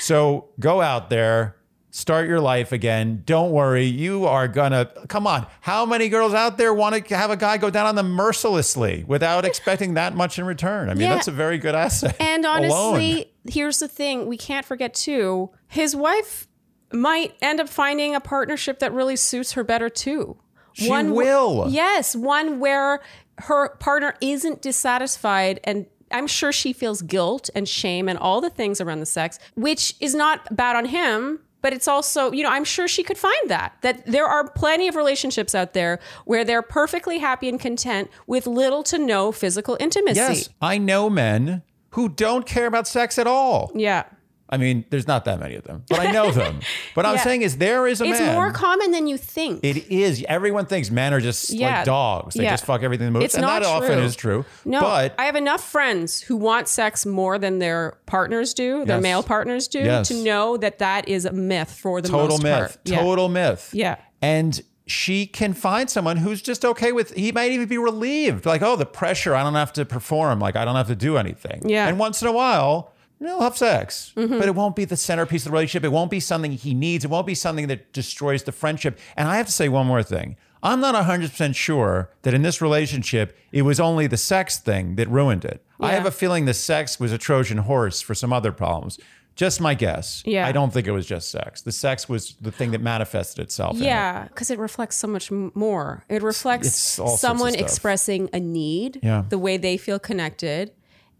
So 0.00 0.48
go 0.60 0.82
out 0.82 1.08
there, 1.08 1.56
start 1.98 2.28
your 2.28 2.40
life 2.40 2.70
again. 2.72 3.22
Don't 3.26 3.50
worry, 3.50 3.84
you 3.84 4.24
are 4.26 4.46
gonna 4.48 4.86
come 5.08 5.26
on. 5.26 5.46
How 5.60 5.84
many 5.84 6.08
girls 6.08 6.32
out 6.32 6.56
there 6.56 6.72
want 6.72 7.06
to 7.08 7.16
have 7.16 7.30
a 7.30 7.36
guy 7.36 7.56
go 7.58 7.70
down 7.70 7.86
on 7.86 7.94
them 7.96 8.10
mercilessly 8.12 9.04
without 9.06 9.44
expecting 9.44 9.94
that 9.94 10.14
much 10.14 10.38
in 10.38 10.44
return? 10.46 10.88
I 10.88 10.94
mean, 10.94 11.02
Yeah. 11.08 11.14
that's 11.14 11.28
a 11.28 11.32
very 11.32 11.58
good 11.58 11.74
asset. 11.74 12.16
And 12.20 12.44
alone. 12.46 12.64
honestly, 12.94 13.32
here's 13.48 13.78
the 13.80 13.88
thing: 13.88 14.26
we 14.26 14.36
can't 14.36 14.64
forget 14.64 14.94
too. 14.94 15.50
His 15.66 15.96
wife 15.96 16.46
might 16.92 17.34
end 17.42 17.60
up 17.60 17.68
finding 17.68 18.14
a 18.14 18.20
partnership 18.20 18.78
that 18.78 18.92
really 18.92 19.16
suits 19.16 19.52
her 19.52 19.64
better 19.64 19.88
too. 19.90 20.38
She 20.74 20.88
wh- 20.88 21.12
will. 21.12 21.66
yes, 21.68 22.14
one 22.14 22.60
where 22.60 23.00
her 23.38 23.70
partner 23.76 24.14
isn't 24.20 24.62
dissatisfied 24.62 25.60
and. 25.64 25.86
I'm 26.10 26.26
sure 26.26 26.52
she 26.52 26.72
feels 26.72 27.02
guilt 27.02 27.50
and 27.54 27.68
shame 27.68 28.08
and 28.08 28.18
all 28.18 28.40
the 28.40 28.48
things 28.48 28.80
around 28.80 29.00
the 29.00 29.04
sex, 29.04 29.38
which 29.56 29.94
is 30.00 30.14
not 30.14 30.56
bad 30.56 30.74
on 30.74 30.86
him, 30.86 31.38
but 31.60 31.72
it's 31.72 31.88
also, 31.88 32.32
you 32.32 32.42
know, 32.42 32.50
I'm 32.50 32.64
sure 32.64 32.88
she 32.88 33.02
could 33.02 33.18
find 33.18 33.50
that. 33.50 33.76
That 33.82 34.06
there 34.06 34.26
are 34.26 34.48
plenty 34.50 34.88
of 34.88 34.96
relationships 34.96 35.54
out 35.54 35.72
there 35.72 35.98
where 36.24 36.44
they're 36.44 36.62
perfectly 36.62 37.18
happy 37.18 37.48
and 37.48 37.58
content 37.60 38.10
with 38.26 38.46
little 38.46 38.82
to 38.84 38.98
no 38.98 39.32
physical 39.32 39.76
intimacy. 39.80 40.18
Yes, 40.18 40.48
I 40.60 40.78
know 40.78 41.10
men 41.10 41.62
who 41.90 42.08
don't 42.08 42.46
care 42.46 42.66
about 42.66 42.86
sex 42.86 43.18
at 43.18 43.26
all. 43.26 43.72
Yeah. 43.74 44.04
I 44.50 44.56
mean, 44.56 44.84
there's 44.88 45.06
not 45.06 45.26
that 45.26 45.38
many 45.40 45.56
of 45.56 45.64
them, 45.64 45.84
but 45.90 46.00
I 46.00 46.10
know 46.10 46.30
them. 46.30 46.60
What 46.94 47.04
I'm 47.04 47.18
saying 47.28 47.42
is, 47.42 47.58
there 47.58 47.86
is 47.86 48.00
a 48.00 48.04
It's 48.04 48.18
man. 48.18 48.34
more 48.34 48.50
common 48.50 48.92
than 48.92 49.06
you 49.06 49.18
think. 49.18 49.60
it 49.62 49.90
is. 49.90 50.24
Everyone 50.28 50.64
thinks 50.66 50.90
men 50.90 51.12
are 51.12 51.20
just 51.20 51.50
Yeah. 51.50 51.76
like 51.78 51.84
dogs. 51.84 52.34
They 52.34 52.44
Yeah. 52.44 52.50
just 52.52 52.64
fuck 52.64 52.82
everything 52.82 53.06
that 53.06 53.10
moves, 53.12 53.26
It's 53.26 53.34
and 53.34 53.42
not 53.42 53.62
that 53.62 53.68
often 53.68 53.96
true. 53.96 54.02
is 54.04 54.16
true. 54.16 54.44
no, 54.64 54.80
but 54.80 55.14
I 55.18 55.24
have 55.26 55.36
enough 55.36 55.62
friends 55.62 56.22
who 56.22 56.36
want 56.36 56.66
sex 56.68 57.04
more 57.04 57.38
than 57.38 57.58
their 57.58 57.98
partners 58.06 58.54
do, 58.54 58.84
their 58.86 58.96
Yes. 58.96 59.02
male 59.02 59.22
partners 59.22 59.68
do, 59.68 59.80
Yes. 59.80 60.08
to 60.08 60.14
know 60.14 60.56
that 60.56 60.78
that 60.78 61.08
is 61.08 61.26
a 61.26 61.32
myth 61.32 61.70
for 61.72 62.00
the 62.00 62.08
total 62.08 62.36
most 62.38 62.42
myth. 62.42 62.58
part. 62.58 62.78
Yeah. 62.84 63.00
Total 63.00 63.28
myth. 63.28 63.70
Yeah. 63.74 63.96
And 64.22 64.62
she 64.86 65.26
can 65.26 65.52
find 65.52 65.90
someone 65.90 66.16
who's 66.16 66.40
just 66.40 66.64
okay 66.64 66.92
with. 66.92 67.12
He 67.14 67.30
might 67.32 67.52
even 67.52 67.68
be 67.68 67.76
relieved, 67.76 68.46
like, 68.46 68.62
oh, 68.62 68.74
the 68.76 68.86
pressure. 68.86 69.34
I 69.34 69.42
don't 69.42 69.52
have 69.54 69.74
to 69.74 69.84
perform. 69.84 70.40
Like, 70.40 70.56
I 70.56 70.64
don't 70.64 70.76
have 70.76 70.86
to 70.88 70.96
do 70.96 71.18
anything. 71.18 71.68
Yeah. 71.68 71.86
And 71.86 71.98
once 71.98 72.22
in 72.22 72.28
a 72.28 72.32
while. 72.32 72.92
They'll 73.20 73.40
have 73.40 73.56
sex, 73.56 74.12
mm-hmm. 74.16 74.38
but 74.38 74.46
it 74.46 74.54
won't 74.54 74.76
be 74.76 74.84
the 74.84 74.96
centerpiece 74.96 75.42
of 75.42 75.50
the 75.50 75.52
relationship. 75.52 75.84
It 75.84 75.92
won't 75.92 76.10
be 76.10 76.20
something 76.20 76.52
he 76.52 76.72
needs. 76.72 77.04
It 77.04 77.10
won't 77.10 77.26
be 77.26 77.34
something 77.34 77.66
that 77.66 77.92
destroys 77.92 78.44
the 78.44 78.52
friendship. 78.52 78.98
And 79.16 79.28
I 79.28 79.36
have 79.38 79.46
to 79.46 79.52
say 79.52 79.68
one 79.68 79.86
more 79.86 80.02
thing. 80.02 80.36
I'm 80.62 80.80
not 80.80 80.94
100% 80.94 81.54
sure 81.54 82.10
that 82.22 82.34
in 82.34 82.42
this 82.42 82.60
relationship, 82.60 83.36
it 83.52 83.62
was 83.62 83.78
only 83.78 84.06
the 84.06 84.16
sex 84.16 84.58
thing 84.58 84.96
that 84.96 85.08
ruined 85.08 85.44
it. 85.44 85.64
I 85.80 85.92
have 85.92 86.06
a 86.06 86.10
feeling 86.10 86.44
the 86.44 86.54
sex 86.54 86.98
was 86.98 87.12
a 87.12 87.18
Trojan 87.18 87.58
horse 87.58 88.00
for 88.00 88.14
some 88.14 88.32
other 88.32 88.50
problems. 88.50 88.98
Just 89.36 89.60
my 89.60 89.74
guess. 89.74 90.24
Yeah. 90.26 90.48
I 90.48 90.50
don't 90.50 90.72
think 90.72 90.88
it 90.88 90.90
was 90.90 91.06
just 91.06 91.30
sex. 91.30 91.62
The 91.62 91.70
sex 91.70 92.08
was 92.08 92.34
the 92.40 92.50
thing 92.50 92.72
that 92.72 92.80
manifested 92.80 93.40
itself. 93.40 93.76
Yeah, 93.76 94.24
because 94.24 94.50
it 94.50 94.58
reflects 94.58 94.96
so 94.96 95.06
much 95.06 95.30
more. 95.30 96.04
It 96.08 96.24
reflects 96.24 96.66
it's 96.66 96.98
all 96.98 97.06
sorts 97.06 97.22
of 97.22 97.28
someone 97.28 97.54
expressing 97.54 98.28
a 98.32 98.40
need, 98.40 98.98
Yeah. 99.00 99.22
the 99.28 99.38
way 99.38 99.56
they 99.56 99.76
feel 99.76 100.00
connected. 100.00 100.72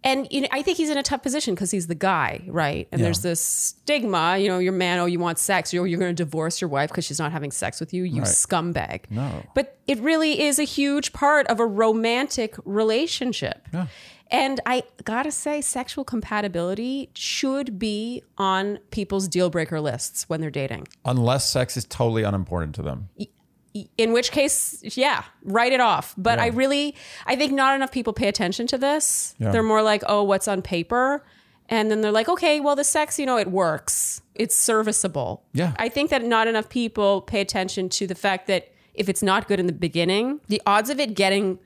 And 0.05 0.29
you 0.31 0.43
know, 0.43 0.49
I 0.53 0.63
think 0.63 0.77
he's 0.77 0.91
in 0.91 0.99
a 0.99 1.03
tough 1.03 1.23
position 1.23 1.55
because 1.55 1.71
he's 1.71 1.89
the 1.89 1.95
guy, 1.95 2.45
right? 2.47 2.89
And 2.93 3.03
there's 3.03 3.23
this 3.23 3.41
stigma, 3.41 4.39
you 4.39 4.49
know, 4.49 4.59
your 4.59 4.73
man, 4.73 5.01
oh, 5.01 5.07
you 5.07 5.19
want 5.19 5.39
sex, 5.39 5.73
you're, 5.73 5.87
you're 5.87 5.99
going 5.99 6.15
to 6.15 6.25
divorce 6.25 6.61
your 6.61 6.71
wife 6.71 6.91
because 6.91 7.05
she's 7.05 7.19
not 7.19 7.33
having 7.33 7.51
sex 7.51 7.81
with 7.81 7.93
you, 7.93 8.05
you 8.05 8.23
scumbag. 8.23 9.03
No. 9.11 9.43
But 9.55 9.77
it 9.87 9.99
really 9.99 10.41
is 10.41 10.59
a 10.59 10.65
huge 10.65 11.13
part 11.13 11.47
of 11.49 11.59
a 11.59 11.67
romantic 11.67 12.55
relationship. 12.65 13.67
And 14.31 14.61
I 14.67 14.83
gotta 15.05 15.33
say, 15.33 15.63
sexual 15.63 16.05
compatibility 16.05 17.11
should 17.15 17.79
be 17.79 18.23
on 18.37 18.79
people's 18.91 19.27
deal 19.27 19.49
breaker 19.49 19.81
lists 19.81 20.29
when 20.29 20.41
they're 20.41 20.51
dating. 20.51 20.87
Unless 21.05 21.49
sex 21.49 21.77
is 21.77 21.87
totally 21.87 22.25
unimportant 22.25 22.75
to 22.75 22.83
them. 22.83 23.09
In 23.97 24.13
which 24.13 24.31
case 24.31 24.81
yeah 24.97 25.25
write 25.45 25.73
it 25.73 25.81
off 25.81 26.15
but 26.17 26.39
i 26.39 26.47
really 26.49 26.95
i 27.27 27.35
think 27.37 27.53
not 27.53 27.75
enough 27.75 27.93
people 27.93 28.13
pay 28.13 28.29
attention 28.29 28.67
to 28.67 28.79
this 28.79 29.35
Yeah. 29.39 29.51
they're 29.53 29.63
more 29.63 29.83
like 29.83 30.03
oh 30.07 30.23
what's 30.23 30.49
on 30.49 30.63
paper 30.63 31.25
and 31.69 31.91
then 31.91 32.01
they're 32.01 32.13
like 32.13 32.29
okay 32.29 32.61
well 32.61 32.77
the 32.77 32.85
sex 32.85 33.19
you 33.19 33.27
know 33.27 33.37
it 33.39 33.51
works 33.51 34.23
it's 34.35 34.55
serviceable 34.57 35.43
Yeah. 35.53 35.73
i 35.79 35.89
think 35.89 36.11
that 36.11 36.25
not 36.25 36.47
enough 36.49 36.69
people 36.69 37.23
pay 37.23 37.41
attention 37.41 37.89
to 37.91 38.07
the 38.07 38.15
fact 38.15 38.47
that 38.47 38.73
if 38.95 39.09
it's 39.09 39.23
not 39.23 39.49
good 39.49 39.61
in 39.61 39.67
the 39.67 39.73
beginning 39.73 40.41
the 40.49 40.61
odds 40.67 40.91
of 40.91 40.99
it 41.01 41.15
getting 41.15 41.59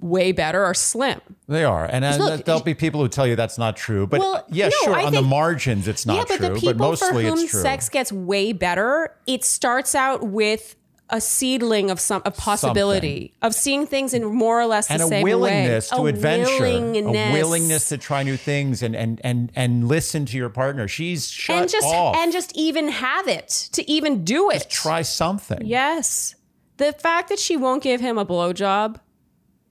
way 0.00 0.32
better 0.32 0.62
are 0.62 0.74
slim 0.74 1.18
They 1.48 1.64
are, 1.64 1.86
and, 1.86 2.04
uh, 2.04 2.08
and 2.08 2.18
look- 2.24 2.44
there'll 2.44 2.62
be 2.62 2.74
people 2.74 3.00
who 3.00 3.08
tell 3.08 3.26
you 3.26 3.36
that's 3.36 3.56
not 3.56 3.74
true. 3.74 4.06
But 4.06 4.20
Well, 4.20 4.44
yeah, 4.50 4.66
no, 4.68 4.70
sure, 4.84 4.94
I 4.96 5.04
on 5.04 5.12
the 5.14 5.22
margins, 5.22 5.88
it's 5.88 6.04
not 6.04 6.16
yeah 6.16 6.24
but 6.28 6.36
true. 6.36 6.48
the 6.48 6.54
people 6.56 6.74
but 6.74 6.78
mostly 6.78 7.08
for 7.24 7.30
whom 7.30 7.38
it's 7.38 7.50
true. 7.52 7.62
sex 7.62 7.88
gets 7.88 8.12
way 8.12 8.52
better 8.52 9.16
it 9.26 9.44
starts 9.44 9.94
out 9.94 10.22
with 10.22 10.76
a 11.14 11.20
seedling 11.20 11.90
of 11.92 12.00
some 12.00 12.20
of 12.24 12.36
possibility 12.36 13.32
of 13.40 13.54
seeing 13.54 13.86
things 13.86 14.12
in 14.14 14.24
more 14.24 14.60
or 14.60 14.66
less 14.66 14.88
the 14.88 14.94
and 14.94 15.02
a 15.02 15.06
same 15.06 15.22
willingness 15.22 15.92
way. 15.92 15.96
to 15.96 16.02
A 16.02 16.06
adventure, 16.08 16.50
willingness. 16.60 17.30
a 17.30 17.32
willingness 17.32 17.88
to 17.90 17.98
try 17.98 18.24
new 18.24 18.36
things, 18.36 18.82
and 18.82 18.96
and 18.96 19.20
and 19.22 19.52
and 19.54 19.86
listen 19.86 20.26
to 20.26 20.36
your 20.36 20.48
partner. 20.50 20.88
She's 20.88 21.30
shut 21.30 21.56
and 21.56 21.70
just 21.70 21.86
off. 21.86 22.16
and 22.16 22.32
just 22.32 22.50
even 22.56 22.88
have 22.88 23.28
it 23.28 23.48
to 23.72 23.88
even 23.88 24.24
do 24.24 24.50
it. 24.50 24.62
To 24.62 24.68
try 24.68 25.02
something. 25.02 25.60
Yes, 25.64 26.34
the 26.78 26.92
fact 26.92 27.28
that 27.28 27.38
she 27.38 27.56
won't 27.56 27.82
give 27.82 28.00
him 28.00 28.18
a 28.18 28.26
blowjob 28.26 28.96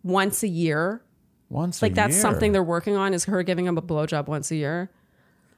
once 0.01 0.43
a 0.43 0.47
year, 0.47 1.01
once 1.49 1.81
a 1.81 1.85
year. 1.85 1.89
like 1.89 1.91
a 1.91 1.95
that's 1.95 2.13
year. 2.15 2.21
something 2.21 2.51
they're 2.53 2.63
working 2.63 2.95
on, 2.95 3.13
is 3.13 3.25
her 3.25 3.43
giving 3.43 3.65
him 3.65 3.77
a 3.77 3.81
blowjob 3.81 4.27
once 4.27 4.49
a 4.49 4.55
year. 4.55 4.89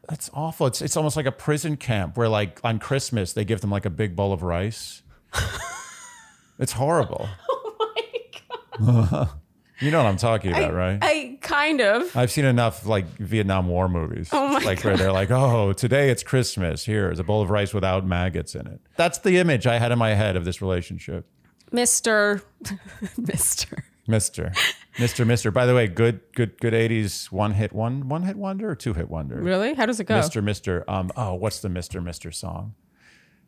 That's 0.10 0.30
awful. 0.34 0.68
It's 0.68 0.82
it's 0.82 0.98
almost 0.98 1.16
like 1.16 1.26
a 1.28 1.32
prison 1.32 1.78
camp 1.78 2.18
where 2.18 2.30
like 2.30 2.60
on 2.64 2.80
Christmas 2.80 3.34
they 3.34 3.46
give 3.46 3.62
them 3.62 3.70
like 3.72 3.86
a 3.86 3.90
big 3.92 4.16
bowl 4.16 4.34
of 4.34 4.42
rice. 4.44 5.04
it's 6.60 6.74
horrible. 6.74 7.28
Oh 8.78 8.92
my 9.00 9.02
god. 9.14 9.30
you 9.80 9.90
know 9.90 10.00
what 10.04 10.08
I'm 10.08 10.18
talking 10.18 10.52
about, 10.52 10.74
right? 10.74 11.00
I 11.02 11.38
kind 11.42 11.80
of. 11.80 12.14
I've 12.16 12.30
seen 12.30 12.44
enough 12.44 12.86
like 12.86 13.06
Vietnam 13.18 13.70
War 13.70 13.88
movies. 13.88 14.30
Oh 14.34 14.50
my 14.50 14.60
like 14.60 14.84
where 14.84 14.98
they're 14.98 15.14
like, 15.14 15.32
oh, 15.32 15.72
today 15.72 16.10
it's 16.10 16.24
Christmas. 16.24 16.84
Here's 16.84 17.20
a 17.20 17.24
bowl 17.24 17.42
of 17.42 17.50
rice 17.50 17.74
without 17.74 18.06
maggots 18.06 18.54
in 18.54 18.68
it. 18.68 18.82
That's 18.98 19.20
the 19.20 19.38
image 19.38 19.66
I 19.66 19.80
had 19.80 19.94
in 19.94 19.98
my 20.00 20.10
head 20.14 20.36
of 20.36 20.44
this 20.44 20.62
relationship. 20.62 21.26
Mr. 21.72 22.42
Mr. 23.18 23.82
Mister. 24.08 24.52
Mister 25.00 25.26
Mister. 25.26 25.52
By 25.52 25.66
the 25.66 25.74
way, 25.74 25.88
good 25.88 26.20
good 26.34 26.60
good 26.60 26.74
eighties 26.74 27.32
one 27.32 27.52
hit 27.54 27.74
one 27.74 28.08
one 28.08 28.24
hit 28.24 28.36
wonder 28.36 28.70
or 28.70 28.76
two 28.76 28.94
hit 28.94 29.10
wonder? 29.10 29.36
Really? 29.38 29.74
How 29.74 29.86
does 29.86 30.00
it 30.00 30.04
go? 30.06 30.16
Mister 30.18 30.42
Mister. 30.42 30.84
Um 30.88 31.12
oh, 31.16 31.34
what's 31.34 31.60
the 31.60 31.70
Mister 31.70 32.02
Mister 32.02 32.32
song? 32.32 32.76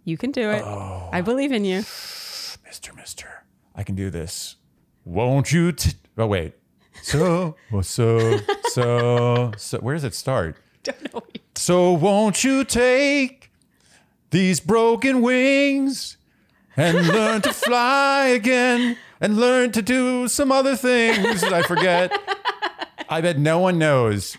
You 0.08 0.18
can 0.18 0.32
do 0.32 0.52
it. 0.52 0.64
Oh. 0.64 1.10
I 1.12 1.20
believe 1.20 1.52
in 1.52 1.66
you. 1.66 1.80
Mister 1.80 2.94
Mister. 2.96 3.44
I 3.76 3.84
can 3.84 3.94
do 3.94 4.10
this. 4.10 4.56
Won't 5.04 5.52
you 5.52 5.74
t- 5.74 5.96
oh 6.18 6.28
wait. 6.28 6.54
So 7.02 7.58
oh, 7.74 7.82
so 7.82 8.40
so 8.70 9.52
so 9.58 9.78
where 9.80 9.96
does 9.96 10.06
it 10.06 10.16
start? 10.16 10.56
Don't 10.84 11.14
know. 11.14 11.22
So 11.56 11.92
won't 11.92 12.42
you 12.46 12.64
take 12.64 13.52
these 14.30 14.62
broken 14.62 15.22
wings 15.22 16.16
and 16.78 17.06
learn 17.10 17.42
to 17.42 17.52
fly 17.52 18.28
again 18.28 18.96
and 19.20 19.36
learn 19.36 19.74
to 19.74 19.82
do 19.82 20.30
some 20.30 20.54
other 20.54 20.78
things 20.78 21.44
I 21.44 21.64
forget. 21.64 22.18
I 23.10 23.20
bet 23.20 23.40
no 23.40 23.60
one 23.60 23.78
knows 23.78 24.38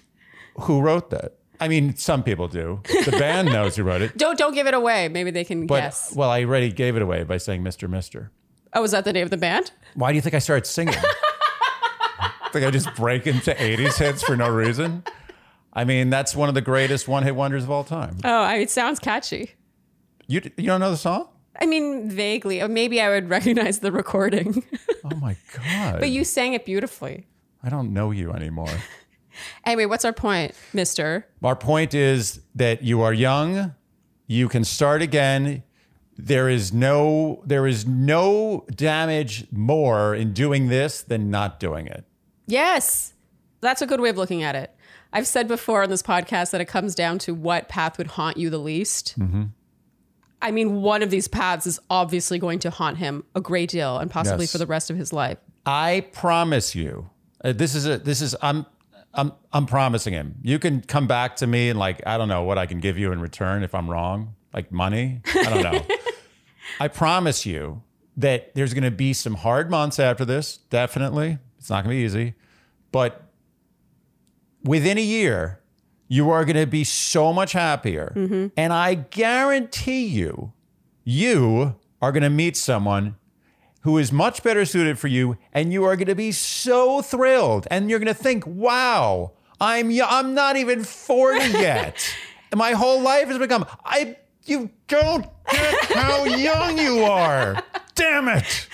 who 0.61 0.81
wrote 0.81 1.11
that. 1.11 1.38
I 1.61 1.69
mean, 1.69 1.97
some 1.97 2.23
people 2.23 2.47
do. 2.49 2.81
The 3.05 3.17
band 3.19 3.49
knows 3.53 3.77
who 3.77 3.83
wrote 3.83 4.03
it. 4.03 4.17
Don't 4.17 4.39
don't 4.39 4.55
give 4.55 4.67
it 4.67 4.75
away. 4.75 5.09
Maybe 5.09 5.31
they 5.31 5.45
can 5.45 5.67
But 5.67 5.81
guess. 5.81 6.15
well, 6.15 6.31
I 6.31 6.45
already 6.45 6.71
gave 6.71 6.97
it 6.97 7.03
away 7.03 7.25
by 7.25 7.37
saying 7.39 7.63
Mr. 7.63 7.89
Mister. 7.89 8.31
Oh, 8.75 8.85
is 8.85 8.91
that 8.93 9.05
the 9.05 9.13
name 9.13 9.25
of 9.25 9.31
the 9.31 9.37
band? 9.39 9.71
Why 9.95 10.11
do 10.13 10.17
you 10.17 10.21
think 10.23 10.35
I 10.35 10.39
started 10.41 10.67
singing? 10.67 10.95
think 12.53 12.65
I 12.67 12.71
just 12.71 12.95
break 12.95 13.27
into 13.27 13.53
80s 13.55 13.99
hits 13.99 14.23
for 14.23 14.37
no 14.37 14.49
reason? 14.49 15.03
I 15.73 15.85
mean, 15.85 16.11
that's 16.11 16.35
one 16.35 16.49
of 16.49 16.55
the 16.55 16.61
greatest 16.61 17.09
one 17.09 17.23
hit 17.23 17.35
wonders 17.35 17.65
of 17.65 17.71
all 17.71 17.85
time. 17.85 18.19
Oh, 18.25 18.43
I, 18.43 18.57
it 18.57 18.71
sounds 18.71 18.99
catchy. 18.99 19.53
You, 20.27 20.41
you 20.57 20.67
don't 20.67 20.81
know 20.81 20.91
the 20.91 20.97
song? 20.97 21.29
I 21.61 21.67
mean, 21.67 22.11
vaguely. 22.11 22.61
Or 22.63 22.69
maybe 22.69 23.01
I 23.01 23.09
would 23.09 23.29
recognize 23.31 23.81
the 23.81 23.93
recording. 23.93 24.65
Oh 25.05 25.17
my 25.17 25.37
God. 25.57 26.01
but 26.01 26.11
you 26.11 26.25
sang 26.25 26.53
it 26.55 26.65
beautifully. 26.65 27.27
I 27.63 27.69
don't 27.69 27.93
know 27.93 28.11
you 28.11 28.33
anymore. 28.33 28.69
Anyway, 29.65 29.87
what's 29.87 30.05
our 30.05 30.13
point, 30.13 30.53
mister? 30.73 31.27
Our 31.43 31.57
point 31.57 31.95
is 31.95 32.41
that 32.55 32.83
you 32.83 33.03
are 33.03 33.13
young, 33.13 33.75
you 34.27 34.49
can 34.49 34.65
start 34.65 35.03
again. 35.03 35.63
There 36.17 36.49
is 36.49 36.73
no 36.73 37.43
there 37.47 37.67
is 37.67 37.87
no 37.87 38.65
damage 38.75 39.47
more 39.53 40.15
in 40.15 40.33
doing 40.33 40.69
this 40.69 41.03
than 41.03 41.31
not 41.31 41.61
doing 41.61 41.87
it. 41.87 42.05
Yes. 42.47 43.15
That's 43.61 43.83
a 43.83 43.87
good 43.87 44.01
way 44.01 44.09
of 44.11 44.17
looking 44.17 44.43
at 44.43 44.55
it. 44.57 44.75
I've 45.13 45.27
said 45.27 45.49
before 45.49 45.83
on 45.85 45.89
this 45.91 46.03
podcast 46.03 46.51
that 46.51 46.61
it 46.61 46.67
comes 46.67 46.95
down 46.95 47.19
to 47.21 47.35
what 47.35 47.69
path 47.69 47.99
would 47.99 48.09
haunt 48.09 48.37
you 48.37 48.51
the 48.51 48.59
least. 48.59 49.15
I 50.41 50.51
mean, 50.53 50.83
one 50.83 51.03
of 51.03 51.11
these 51.11 51.27
paths 51.29 51.67
is 51.67 51.81
obviously 51.91 52.39
going 52.39 52.59
to 52.61 52.71
haunt 52.71 52.99
him 52.99 53.25
a 53.35 53.41
great 53.41 53.71
deal 53.71 53.99
and 53.99 54.11
possibly 54.11 54.45
Yes. 54.45 54.53
for 54.53 54.59
the 54.59 54.67
rest 54.67 54.91
of 54.91 54.97
his 54.97 55.13
life. 55.13 55.39
I 55.67 56.07
promise 56.13 56.75
you. 56.75 57.11
uh, 57.45 57.53
this 57.53 57.75
is 57.75 57.87
a 57.87 57.99
this 57.99 58.21
is 58.21 58.35
I'm 58.43 58.67
I'm 59.15 59.33
I'm 59.53 59.67
promising 59.67 60.13
him. 60.13 60.37
You 60.43 60.59
can 60.59 60.83
come 60.83 61.07
back 61.07 61.37
to 61.37 61.47
me 61.47 61.71
and 61.71 61.79
like 61.79 62.03
I 62.07 62.19
don't 62.19 62.29
know 62.29 62.43
what 62.43 62.59
I 62.59 62.67
can 62.67 62.81
give 62.81 62.99
you 62.99 63.13
in 63.13 63.21
return 63.21 63.63
if 63.63 63.75
I'm 63.75 63.89
wrong, 63.89 64.35
like 64.53 64.71
money. 64.71 65.23
I 65.35 65.51
don't 65.51 65.63
know. 65.63 65.87
I 66.81 66.89
promise 66.89 67.47
you 67.47 67.83
that 68.17 68.55
there's 68.55 68.75
going 68.75 68.85
to 68.85 68.91
be 68.91 69.13
some 69.13 69.35
hard 69.35 69.71
months 69.71 69.99
after 69.99 70.25
this. 70.25 70.59
Definitely, 70.71 71.39
it's 71.59 71.71
not 71.71 71.85
going 71.85 71.97
to 71.97 72.01
be 72.01 72.05
easy, 72.05 72.35
but 72.93 73.23
within 74.65 74.99
a 74.99 75.03
year, 75.03 75.61
you 76.09 76.31
are 76.31 76.45
going 76.45 76.57
to 76.57 76.67
be 76.67 76.85
so 76.85 77.33
much 77.33 77.53
happier, 77.53 78.13
mm-hmm. 78.15 78.49
and 78.57 78.73
I 78.73 78.95
guarantee 78.95 80.07
you, 80.07 80.53
you 81.05 81.77
are 82.01 82.13
going 82.13 82.23
to 82.23 82.31
meet 82.31 82.57
someone 82.57 83.17
who 83.83 83.99
is 83.99 84.13
much 84.13 84.43
better 84.43 84.65
suited 84.65 84.99
for 84.99 85.09
you, 85.09 85.37
and 85.53 85.73
you 85.73 85.85
are 85.85 85.97
going 85.97 86.09
to 86.09 86.15
be 86.15 86.33
so 86.33 87.01
thrilled, 87.03 87.67
and 87.71 87.89
you're 87.89 87.99
going 87.99 88.07
to 88.07 88.15
think, 88.15 88.45
"Wow, 88.47 89.33
I'm 89.61 89.91
I'm 90.03 90.35
not 90.35 90.57
even 90.57 90.85
forty 90.85 91.47
yet, 91.53 92.15
my 92.55 92.73
whole 92.73 93.01
life 93.01 93.29
has 93.29 93.39
become 93.39 93.67
I." 93.85 94.17
You 94.45 94.71
don't 94.87 95.27
get 95.53 95.85
how 95.93 96.25
young 96.25 96.79
you 96.79 97.05
are. 97.05 97.63
Damn 97.95 98.29
it! 98.29 98.67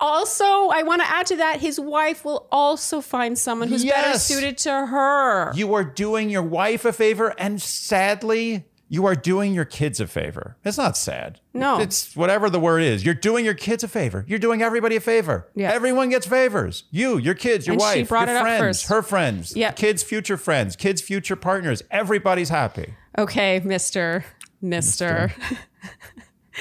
Also, 0.00 0.44
I 0.44 0.84
want 0.84 1.02
to 1.02 1.08
add 1.08 1.26
to 1.26 1.36
that 1.36 1.60
his 1.60 1.80
wife 1.80 2.24
will 2.24 2.46
also 2.52 3.00
find 3.00 3.36
someone 3.36 3.66
who's 3.68 3.84
better 3.84 4.16
suited 4.16 4.58
to 4.58 4.70
her. 4.70 5.52
You 5.54 5.74
are 5.74 5.82
doing 5.82 6.30
your 6.30 6.42
wife 6.42 6.84
a 6.84 6.92
favor, 6.92 7.34
and 7.36 7.60
sadly, 7.60 8.64
you 8.88 9.04
are 9.06 9.14
doing 9.14 9.52
your 9.54 9.64
kids 9.64 10.00
a 10.00 10.06
favor. 10.06 10.56
It's 10.64 10.78
not 10.78 10.96
sad. 10.96 11.40
No. 11.52 11.78
It's 11.78 12.16
whatever 12.16 12.48
the 12.48 12.58
word 12.60 12.82
is. 12.82 13.04
You're 13.04 13.14
doing 13.14 13.44
your 13.44 13.54
kids 13.54 13.84
a 13.84 13.88
favor. 13.88 14.24
You're 14.26 14.38
doing 14.38 14.62
everybody 14.62 14.96
a 14.96 15.00
favor. 15.00 15.48
Yeah. 15.54 15.70
Everyone 15.72 16.08
gets 16.08 16.26
favors. 16.26 16.84
You, 16.90 17.18
your 17.18 17.34
kids, 17.34 17.66
your 17.66 17.74
And 17.74 17.80
wife, 17.80 17.96
your 17.96 18.06
friends, 18.06 18.84
her 18.88 19.02
friends, 19.02 19.54
Yep. 19.54 19.76
kids' 19.76 20.02
future 20.02 20.36
friends, 20.36 20.74
kids' 20.76 21.02
future 21.02 21.36
partners. 21.36 21.82
Everybody's 21.90 22.48
happy. 22.48 22.94
Okay, 23.18 23.60
Mister, 23.64 24.24
Mister. 24.62 25.32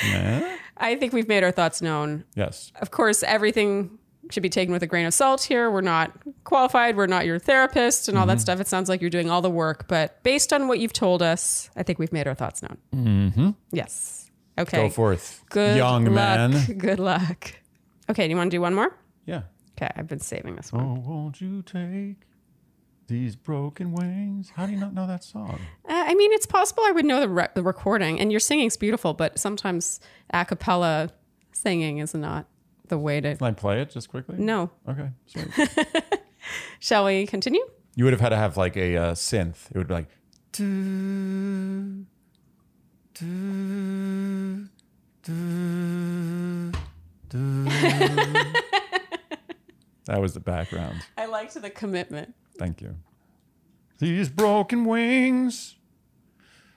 Yeah? 0.04 0.58
I 0.78 0.96
think 0.96 1.14
we've 1.14 1.28
made 1.28 1.44
our 1.44 1.52
thoughts 1.52 1.82
known. 1.82 2.24
Yes. 2.36 2.72
Of 2.82 2.92
course, 2.92 3.24
everything 3.24 3.98
should 4.32 4.44
be 4.44 4.50
taken 4.50 4.72
with 4.74 4.84
a 4.84 4.88
grain 4.88 5.06
of 5.06 5.14
salt 5.14 5.44
here. 5.44 5.70
We're 5.72 5.82
not 5.82 6.12
qualified. 6.44 6.96
We're 6.98 7.08
not 7.08 7.26
your 7.26 7.40
therapist 7.40 8.08
and 8.08 8.18
all 8.18 8.24
Mm-hmm. 8.24 8.30
that 8.36 8.42
stuff. 8.42 8.60
It 8.60 8.68
sounds 8.68 8.90
like 8.90 9.02
you're 9.02 9.10
doing 9.10 9.30
all 9.30 9.42
the 9.42 9.50
work, 9.50 9.88
but 9.88 10.22
based 10.24 10.52
on 10.54 10.68
what 10.68 10.80
you've 10.80 10.94
told 10.94 11.22
us, 11.22 11.70
I 11.76 11.84
think 11.84 12.00
we've 12.00 12.12
made 12.14 12.28
our 12.28 12.36
thoughts 12.36 12.62
known. 12.62 12.78
Mm-hmm. 12.94 13.50
Yes. 13.72 14.30
Okay. 14.60 14.78
Go 14.78 14.90
forth, 14.90 15.44
Good 15.50 15.78
young 15.78 16.06
luck. 16.06 16.14
man. 16.14 16.74
Good 16.78 17.00
luck. 17.00 17.54
Okay. 18.10 18.26
Do 18.28 18.32
you 18.32 18.38
want 18.38 18.50
to 18.52 18.58
do 18.58 18.62
one 18.62 18.74
more? 18.74 18.96
Yeah. 19.26 19.44
Okay. 19.78 19.92
I've 19.96 20.08
been 20.08 20.20
saving 20.20 20.56
this 20.56 20.74
one. 20.74 20.84
Oh, 20.84 21.04
won't 21.08 21.40
you 21.42 21.62
take 21.62 22.16
these 23.08 23.36
broken 23.36 23.92
wings? 23.94 24.52
How 24.56 24.66
do 24.66 24.72
you 24.74 24.80
not 24.80 24.94
know 24.94 25.06
that 25.08 25.24
song? 25.24 25.60
Uh, 25.88 25.94
I 26.08 26.14
mean, 26.16 26.34
it's 26.34 26.46
possible 26.48 26.84
I 26.86 26.92
would 26.92 27.06
know 27.06 27.20
the, 27.22 27.30
re- 27.30 27.48
the 27.54 27.64
recording, 27.64 28.20
and 28.20 28.32
your 28.32 28.40
singing's 28.40 28.76
beautiful, 28.76 29.14
but 29.14 29.38
sometimes 29.40 30.00
a 30.32 30.44
cappella 30.44 31.12
singing 31.54 32.00
is 32.00 32.14
not 32.14 32.48
the 32.90 32.98
way 32.98 33.22
to. 33.22 33.36
Can 33.36 33.48
I 33.48 33.52
play 33.52 33.82
it 33.82 33.92
just 33.92 34.10
quickly? 34.10 34.38
No. 34.38 34.72
Okay. 34.88 35.10
Shall 36.80 37.06
we 37.06 37.26
continue? 37.26 37.66
you 37.96 38.04
would 38.04 38.14
have 38.14 38.22
had 38.22 38.30
to 38.30 38.38
have 38.38 38.58
like 38.58 38.78
a 38.78 38.96
uh, 38.96 39.14
synth. 39.14 39.72
It 39.72 39.78
would 39.78 39.88
be 39.88 39.94
like. 39.96 40.08
That 50.08 50.22
was 50.22 50.34
the 50.34 50.40
background. 50.40 51.06
I 51.18 51.26
liked 51.26 51.62
the 51.62 51.70
commitment. 51.70 52.34
Thank 52.58 52.82
you. 52.82 52.96
These 54.00 54.30
broken 54.30 54.86
wings 54.86 55.76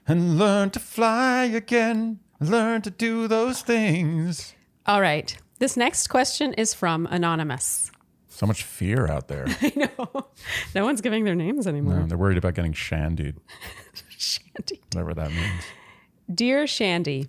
and 0.07 0.37
learn 0.37 0.71
to 0.71 0.81
fly 0.81 1.45
again. 1.45 2.19
Learn 2.41 2.83
to 2.83 2.91
do 2.91 3.29
those 3.29 3.63
things. 3.63 4.55
All 4.85 5.01
right. 5.01 5.37
This 5.61 5.77
next 5.77 6.07
question 6.09 6.55
is 6.55 6.73
from 6.73 7.07
Anonymous. 7.07 7.91
So 8.29 8.47
much 8.47 8.63
fear 8.63 9.07
out 9.09 9.29
there. 9.29 9.45
I 9.61 9.73
know. 9.77 10.29
No 10.75 10.85
one's 10.87 11.03
giving 11.03 11.25
their 11.25 11.35
names 11.35 11.67
anymore. 11.67 12.01
No, 12.01 12.07
they're 12.07 12.17
worried 12.17 12.39
about 12.39 12.55
getting 12.55 12.73
shandied, 12.73 13.37
Shandy. 14.09 14.81
whatever 14.91 15.13
that 15.13 15.31
means. 15.31 15.63
Dear 16.35 16.67
Shandy, 16.67 17.29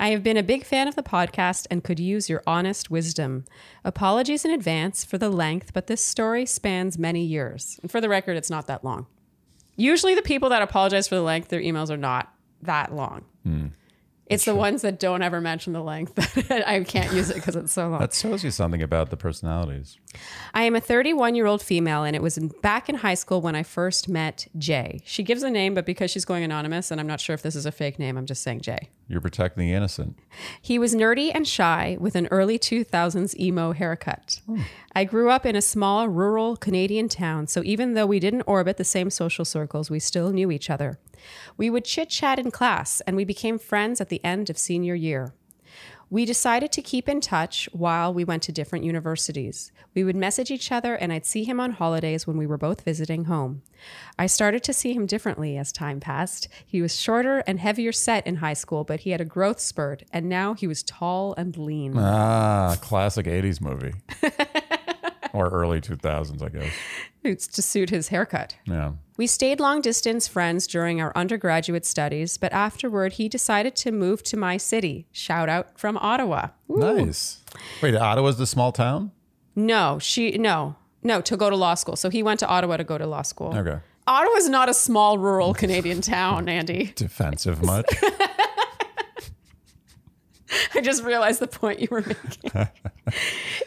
I 0.00 0.08
have 0.08 0.24
been 0.24 0.36
a 0.36 0.42
big 0.42 0.64
fan 0.64 0.88
of 0.88 0.96
the 0.96 1.04
podcast 1.04 1.68
and 1.70 1.84
could 1.84 2.00
use 2.00 2.28
your 2.28 2.42
honest 2.48 2.90
wisdom. 2.90 3.44
Apologies 3.84 4.44
in 4.44 4.50
advance 4.50 5.04
for 5.04 5.16
the 5.16 5.30
length, 5.30 5.72
but 5.72 5.86
this 5.86 6.04
story 6.04 6.46
spans 6.46 6.98
many 6.98 7.22
years. 7.22 7.78
And 7.82 7.92
for 7.92 8.00
the 8.00 8.08
record, 8.08 8.36
it's 8.36 8.50
not 8.50 8.66
that 8.66 8.82
long. 8.82 9.06
Usually, 9.76 10.16
the 10.16 10.22
people 10.22 10.48
that 10.48 10.62
apologize 10.62 11.06
for 11.06 11.14
the 11.14 11.22
length, 11.22 11.48
their 11.50 11.60
emails 11.60 11.90
are 11.90 11.96
not 11.96 12.34
that 12.62 12.92
long. 12.92 13.24
Hmm. 13.44 13.66
It's 14.28 14.44
the 14.44 14.54
ones 14.54 14.82
that 14.82 14.98
don't 14.98 15.22
ever 15.22 15.40
mention 15.40 15.72
the 15.72 15.82
length 15.82 16.14
that 16.48 16.68
I 16.68 16.82
can't 16.84 17.12
use 17.12 17.30
it 17.30 17.34
because 17.36 17.56
it's 17.56 17.72
so 17.72 17.88
long. 17.88 18.00
That 18.00 18.14
shows 18.14 18.44
you 18.44 18.50
something 18.50 18.82
about 18.82 19.10
the 19.10 19.16
personalities. 19.16 19.98
I 20.54 20.64
am 20.64 20.74
a 20.76 20.80
31 20.80 21.34
year 21.34 21.46
old 21.46 21.62
female, 21.62 22.04
and 22.04 22.14
it 22.14 22.22
was 22.22 22.36
in- 22.38 22.48
back 22.62 22.88
in 22.88 22.96
high 22.96 23.14
school 23.14 23.40
when 23.40 23.54
I 23.54 23.62
first 23.62 24.08
met 24.08 24.46
Jay. 24.58 25.00
She 25.04 25.22
gives 25.22 25.42
a 25.42 25.50
name, 25.50 25.74
but 25.74 25.86
because 25.86 26.10
she's 26.10 26.24
going 26.24 26.44
anonymous, 26.44 26.90
and 26.90 27.00
I'm 27.00 27.06
not 27.06 27.20
sure 27.20 27.34
if 27.34 27.42
this 27.42 27.56
is 27.56 27.66
a 27.66 27.72
fake 27.72 27.98
name, 27.98 28.16
I'm 28.16 28.26
just 28.26 28.42
saying 28.42 28.60
Jay. 28.60 28.90
You're 29.08 29.22
protecting 29.22 29.66
the 29.66 29.72
innocent. 29.72 30.18
He 30.60 30.78
was 30.78 30.94
nerdy 30.94 31.30
and 31.34 31.48
shy 31.48 31.96
with 31.98 32.14
an 32.14 32.26
early 32.30 32.58
2000s 32.58 33.34
emo 33.40 33.72
haircut. 33.72 34.42
Hmm. 34.44 34.60
I 34.94 35.04
grew 35.04 35.30
up 35.30 35.46
in 35.46 35.56
a 35.56 35.62
small 35.62 36.08
rural 36.08 36.56
Canadian 36.56 37.08
town, 37.08 37.46
so 37.46 37.62
even 37.64 37.94
though 37.94 38.06
we 38.06 38.20
didn't 38.20 38.42
orbit 38.42 38.76
the 38.76 38.84
same 38.84 39.08
social 39.08 39.46
circles, 39.46 39.88
we 39.90 39.98
still 39.98 40.30
knew 40.30 40.50
each 40.50 40.68
other. 40.68 40.98
We 41.56 41.70
would 41.70 41.86
chit 41.86 42.10
chat 42.10 42.38
in 42.38 42.50
class, 42.50 43.00
and 43.02 43.16
we 43.16 43.24
became 43.24 43.58
friends 43.58 44.00
at 44.02 44.10
the 44.10 44.22
end 44.22 44.50
of 44.50 44.58
senior 44.58 44.94
year. 44.94 45.32
We 46.10 46.24
decided 46.24 46.72
to 46.72 46.82
keep 46.82 47.08
in 47.08 47.20
touch 47.20 47.68
while 47.72 48.14
we 48.14 48.24
went 48.24 48.42
to 48.44 48.52
different 48.52 48.84
universities. 48.84 49.72
We 49.94 50.04
would 50.04 50.16
message 50.16 50.50
each 50.50 50.72
other, 50.72 50.94
and 50.94 51.12
I'd 51.12 51.26
see 51.26 51.44
him 51.44 51.60
on 51.60 51.72
holidays 51.72 52.26
when 52.26 52.38
we 52.38 52.46
were 52.46 52.56
both 52.56 52.80
visiting 52.82 53.26
home. 53.26 53.62
I 54.18 54.26
started 54.26 54.62
to 54.64 54.72
see 54.72 54.94
him 54.94 55.04
differently 55.04 55.58
as 55.58 55.70
time 55.70 56.00
passed. 56.00 56.48
He 56.66 56.80
was 56.80 56.98
shorter 56.98 57.42
and 57.46 57.60
heavier 57.60 57.92
set 57.92 58.26
in 58.26 58.36
high 58.36 58.54
school, 58.54 58.84
but 58.84 59.00
he 59.00 59.10
had 59.10 59.20
a 59.20 59.26
growth 59.26 59.60
spurt, 59.60 60.02
and 60.10 60.28
now 60.28 60.54
he 60.54 60.66
was 60.66 60.82
tall 60.82 61.34
and 61.36 61.56
lean. 61.58 61.92
Ah, 61.98 62.76
classic 62.80 63.26
80s 63.26 63.60
movie. 63.60 63.92
or 65.32 65.48
early 65.48 65.80
2000s, 65.80 66.42
I 66.42 66.48
guess. 66.48 66.72
It's 67.24 67.46
to 67.48 67.62
suit 67.62 67.90
his 67.90 68.08
haircut. 68.08 68.56
Yeah. 68.64 68.92
We 69.16 69.26
stayed 69.26 69.58
long 69.58 69.80
distance 69.80 70.28
friends 70.28 70.66
during 70.66 71.00
our 71.00 71.12
undergraduate 71.16 71.84
studies, 71.84 72.36
but 72.36 72.52
afterward 72.52 73.14
he 73.14 73.28
decided 73.28 73.74
to 73.76 73.90
move 73.90 74.22
to 74.24 74.36
my 74.36 74.56
city. 74.56 75.06
Shout 75.12 75.48
out 75.48 75.78
from 75.78 75.96
Ottawa. 75.98 76.48
Ooh. 76.70 76.76
Nice. 76.76 77.42
Wait, 77.82 77.96
Ottawa's 77.96 78.38
the 78.38 78.46
small 78.46 78.70
town? 78.70 79.10
No, 79.56 79.98
she 79.98 80.38
no. 80.38 80.76
No, 81.02 81.20
to 81.20 81.36
go 81.36 81.50
to 81.50 81.56
law 81.56 81.74
school. 81.74 81.96
So 81.96 82.10
he 82.10 82.22
went 82.22 82.40
to 82.40 82.46
Ottawa 82.46 82.76
to 82.76 82.84
go 82.84 82.98
to 82.98 83.06
law 83.06 83.22
school. 83.22 83.56
Okay. 83.56 83.78
Ottawa's 84.06 84.48
not 84.48 84.68
a 84.68 84.74
small 84.74 85.18
rural 85.18 85.52
Canadian 85.52 86.00
town, 86.00 86.48
Andy. 86.48 86.92
Defensive 86.96 87.62
much? 87.62 87.86
I 90.74 90.80
just 90.80 91.02
realized 91.02 91.40
the 91.40 91.46
point 91.46 91.80
you 91.80 91.88
were 91.90 92.02
making. 92.02 92.50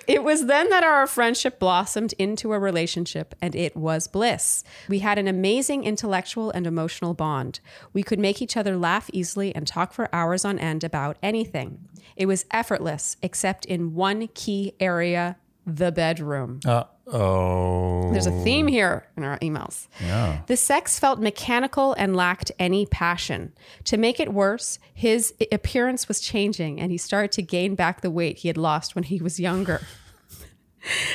it 0.08 0.24
was 0.24 0.46
then 0.46 0.70
that 0.70 0.84
our 0.84 1.08
friendship 1.08 1.60
blossomed 1.60 2.14
into 2.18 2.54
a 2.54 2.60
relationship, 2.60 3.36
and 3.42 3.56
it 3.56 3.76
was 3.76 4.08
bliss. 4.08 4.64
We 4.88 5.00
had 5.00 5.18
an 5.18 5.28
amazing 5.28 5.84
intellectual 5.84 6.52
and 6.52 6.66
emotional 6.66 7.14
bond. 7.14 7.60
We 7.94 8.04
could 8.04 8.20
make 8.20 8.42
each 8.42 8.58
other 8.58 8.78
laugh 8.78 9.10
easily 9.14 9.54
and 9.56 9.68
talk 9.68 9.94
for 9.94 10.14
hours 10.14 10.46
on 10.46 10.60
end 10.60 10.84
about 10.84 11.18
anything. 11.22 11.88
It 12.16 12.26
was 12.26 12.46
effortless, 12.52 13.18
except 13.22 13.66
in 13.66 13.96
one 13.96 14.28
key 14.34 14.74
area 14.80 15.38
the 15.66 15.92
bedroom. 15.92 16.60
Uh 16.66 16.86
oh. 17.08 18.12
There's 18.12 18.28
a 18.28 18.44
theme 18.44 18.68
here 18.68 19.08
in 19.16 19.24
our 19.24 19.38
emails. 19.40 19.88
Yeah. 20.02 20.42
The 20.48 20.58
sex 20.58 21.00
felt 21.00 21.20
mechanical 21.20 21.94
and 21.94 22.16
lacked 22.16 22.52
any 22.60 22.86
passion. 22.86 23.54
To 23.86 23.98
make 23.98 24.20
it 24.20 24.34
worse, 24.34 24.80
his 24.94 25.34
appearance 25.52 26.08
was 26.08 26.20
changing 26.20 26.80
and 26.80 26.92
he 26.92 26.98
started 26.98 27.32
to 27.34 27.42
gain 27.42 27.76
back 27.76 28.02
the 28.02 28.12
weight 28.12 28.40
he 28.40 28.48
had 28.48 28.58
lost 28.58 28.96
when 28.96 29.04
he 29.04 29.22
was 29.22 29.40
younger. 29.40 29.82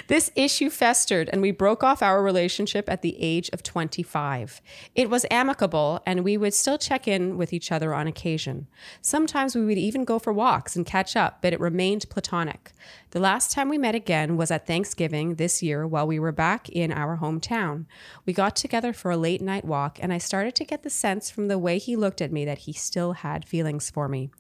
This 0.07 0.31
issue 0.37 0.71
festered 0.71 1.29
and 1.33 1.43
we 1.43 1.51
broke 1.51 1.83
off 1.83 2.03
our 2.03 2.23
relationship 2.23 2.89
at 2.89 3.03
the 3.03 3.17
age 3.21 3.51
of 3.53 3.63
25. 3.63 4.61
It 4.95 5.11
was 5.11 5.27
amicable 5.31 6.01
and 6.07 6.25
we 6.25 6.37
would 6.37 6.55
still 6.55 6.79
check 6.79 7.09
in 7.09 7.37
with 7.37 7.53
each 7.53 7.73
other 7.73 7.93
on 7.93 8.07
occasion. 8.07 8.69
Sometimes 9.01 9.55
we 9.55 9.65
would 9.65 9.79
even 9.79 10.05
go 10.05 10.19
for 10.19 10.33
walks 10.33 10.77
and 10.77 10.87
catch 10.87 11.17
up, 11.17 11.43
but 11.43 11.53
it 11.53 11.61
remained 11.61 12.09
platonic. 12.09 12.73
The 13.11 13.21
last 13.21 13.51
time 13.51 13.69
we 13.69 13.79
met 13.79 13.95
again 13.95 14.37
was 14.37 14.51
at 14.51 14.67
Thanksgiving 14.67 15.35
this 15.37 15.63
year 15.63 15.87
while 15.87 16.07
we 16.07 16.19
were 16.19 16.33
back 16.33 16.69
in 16.69 16.93
our 16.93 17.19
hometown. 17.19 17.87
We 18.25 18.33
got 18.33 18.57
together 18.57 18.93
for 18.93 19.11
a 19.11 19.17
late 19.17 19.41
night 19.41 19.65
walk 19.65 19.99
and 20.01 20.13
I 20.13 20.19
started 20.19 20.55
to 20.57 20.65
get 20.65 20.83
the 20.83 20.91
sense 20.91 21.31
from 21.31 21.49
the 21.49 21.59
way 21.59 21.79
he 21.79 21.97
looked 21.97 22.21
at 22.21 22.33
me 22.33 22.45
that 22.45 22.59
he 22.59 22.73
still 22.73 23.15
had 23.15 23.49
feelings 23.49 23.91
for 23.91 24.09
me. 24.09 24.31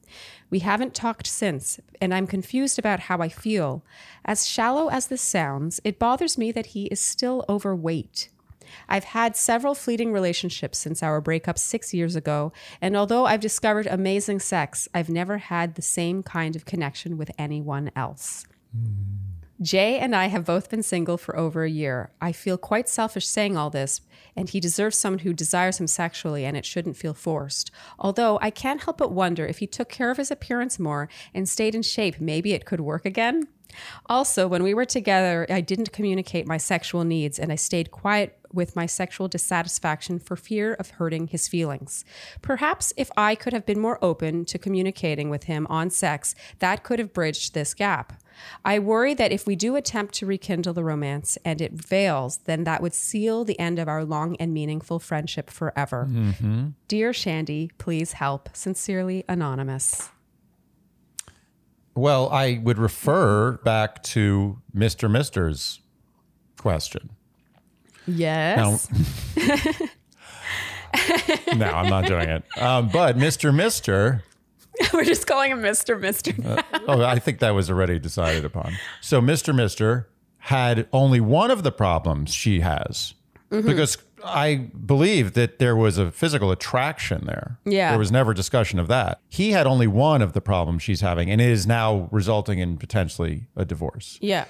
We 0.51 0.61
haven't 0.61 0.95
talked 0.95 1.27
since, 1.27 1.81
and 2.01 2.15
I'm 2.15 2.27
confused 2.27 2.79
about 2.79 3.01
how 3.01 3.19
I 3.19 3.29
feel. 3.29 3.83
As 4.25 4.49
shallow 4.49 4.89
as 4.89 5.09
this 5.09 5.23
sounds, 5.23 5.81
it 5.85 5.99
bothers 5.99 6.39
me 6.39 6.53
that 6.53 6.67
he 6.67 6.87
is 6.87 7.01
still 7.01 7.45
overweight. 7.49 8.29
I've 8.89 9.05
had 9.05 9.37
several 9.37 9.75
fleeting 9.75 10.13
relationships 10.13 10.79
since 10.79 11.03
our 11.03 11.21
breakup 11.21 11.59
six 11.59 11.95
years 11.95 12.17
ago, 12.17 12.53
and 12.81 12.97
although 12.97 13.27
I've 13.27 13.41
discovered 13.41 13.87
amazing 13.87 14.41
sex, 14.41 14.89
I've 14.95 15.09
never 15.09 15.39
had 15.39 15.75
the 15.75 15.83
same 15.83 16.23
kind 16.23 16.57
of 16.57 16.65
connection 16.65 17.17
with 17.17 17.31
anyone 17.39 17.91
else. 17.97 18.45
Hmm. 18.73 19.36
Jay 19.61 19.99
and 19.99 20.15
I 20.15 20.27
have 20.27 20.45
both 20.45 20.69
been 20.69 20.83
single 20.83 21.17
for 21.17 21.37
over 21.37 21.65
a 21.65 21.71
year. 21.71 22.11
I 22.21 22.33
feel 22.33 22.59
quite 22.59 22.89
selfish 22.89 23.27
saying 23.27 23.57
all 23.57 23.71
this, 23.71 24.03
and 24.37 24.51
he 24.51 24.61
deserves 24.61 24.99
someone 24.99 25.21
who 25.21 25.33
desires 25.33 25.81
him 25.81 25.87
sexually, 25.87 26.45
and 26.45 26.57
it 26.57 26.67
shouldn't 26.67 26.99
feel 26.99 27.15
forced. 27.15 27.71
Although 27.99 28.39
I 28.43 28.51
can't 28.51 28.83
help 28.83 28.99
but 28.99 29.13
wonder 29.13 29.47
if 29.47 29.59
he 29.59 29.67
took 29.67 29.89
care 29.89 30.11
of 30.11 30.19
his 30.19 30.31
appearance 30.31 30.79
more 30.79 31.09
and 31.33 31.49
stayed 31.49 31.75
in 31.75 31.83
shape, 31.83 32.21
maybe 32.21 32.53
it 32.53 32.67
could 32.67 32.81
work 32.81 33.07
again. 33.07 33.49
Also, 34.07 34.47
when 34.47 34.63
we 34.63 34.75
were 34.75 34.85
together, 34.85 35.47
I 35.49 35.61
didn't 35.61 35.93
communicate 35.93 36.47
my 36.47 36.57
sexual 36.57 37.05
needs 37.05 37.39
and 37.39 37.51
I 37.51 37.57
stayed 37.57 37.91
quiet 37.91 38.39
with 38.53 38.77
my 38.77 38.87
sexual 38.87 39.29
dissatisfaction 39.29 40.19
for 40.19 40.37
fear 40.37 40.75
of 40.75 40.91
hurting 40.91 41.29
his 41.29 41.49
feelings. 41.49 42.05
Perhaps 42.43 42.93
if 42.97 43.11
I 43.17 43.35
could 43.35 43.53
have 43.53 43.67
been 43.67 43.81
more 43.81 44.03
open 44.03 44.45
to 44.47 44.59
communicating 44.59 45.31
with 45.31 45.45
him 45.45 45.67
on 45.69 45.91
sex, 45.91 46.35
that 46.61 46.85
could 46.85 46.99
have 46.99 47.13
bridged 47.13 47.55
this 47.55 47.75
gap. 47.75 48.15
I 48.65 48.79
worry 48.79 49.15
that 49.15 49.33
if 49.33 49.47
we 49.47 49.57
do 49.57 49.77
attempt 49.77 50.15
to 50.15 50.27
rekindle 50.27 50.75
the 50.75 50.85
romance 50.85 51.39
and 51.45 51.61
it 51.61 51.85
fails, 51.85 52.39
then 52.45 52.65
that 52.65 52.83
would 52.83 52.95
seal 52.95 53.45
the 53.45 53.59
end 53.59 53.79
of 53.79 53.89
our 53.89 54.05
long 54.05 54.37
and 54.37 54.53
meaningful 54.53 54.99
friendship 54.99 55.51
forever. 55.51 56.09
Dear 56.89 57.13
Shandy, 57.13 57.71
please 57.79 58.13
help. 58.13 58.49
Sincerely, 58.53 59.25
Anonymous. 59.29 60.11
Well, 61.95 62.29
I 62.29 62.61
would 62.63 62.79
refer 62.79 63.53
back 63.59 64.03
to 64.05 64.59
Mr. 64.77 65.11
Mister's 65.11 65.81
question. 66.59 67.11
Yes. 68.07 68.89
No, 71.55 71.67
I'm 71.67 71.89
not 71.91 72.07
doing 72.07 72.29
it. 72.29 72.45
Um, 72.59 72.89
but 72.89 73.17
Mr. 73.17 73.55
Mister, 73.55 74.23
We're 74.93 75.05
just 75.05 75.27
calling 75.27 75.53
him 75.53 75.61
Mr. 75.61 75.99
Mister. 76.01 76.33
oh, 76.87 77.03
I 77.03 77.19
think 77.19 77.39
that 77.41 77.51
was 77.51 77.71
already 77.71 77.99
decided 77.99 78.45
upon. 78.45 78.75
So, 79.01 79.21
Mr. 79.21 79.55
Mister, 79.55 80.09
had 80.39 80.89
only 80.93 81.21
one 81.21 81.51
of 81.51 81.63
the 81.63 81.73
problems 81.73 82.33
she 82.33 82.61
has. 82.61 83.15
Mm-hmm. 83.51 83.67
Because 83.67 83.99
I 84.25 84.71
believe 84.85 85.35
that 85.35 85.59
there 85.59 85.77
was 85.77 85.99
a 85.99 86.11
physical 86.11 86.51
attraction 86.51 87.27
there. 87.27 87.59
Yeah. 87.65 87.91
There 87.91 87.99
was 87.99 88.11
never 88.11 88.35
discussion 88.35 88.79
of 88.79 88.89
that. 88.89 89.21
He 89.29 89.53
had 89.53 89.67
only 89.67 89.87
one 89.87 90.23
of 90.23 90.33
the 90.33 90.41
problems 90.41 90.83
she's 90.83 91.01
having, 91.01 91.31
and 91.31 91.41
it 91.41 91.49
is 91.49 91.67
now 91.67 92.09
resulting 92.11 92.59
in 92.59 92.77
potentially 92.77 93.47
a 93.57 93.65
divorce. 93.65 94.19
Yeah. 94.21 94.47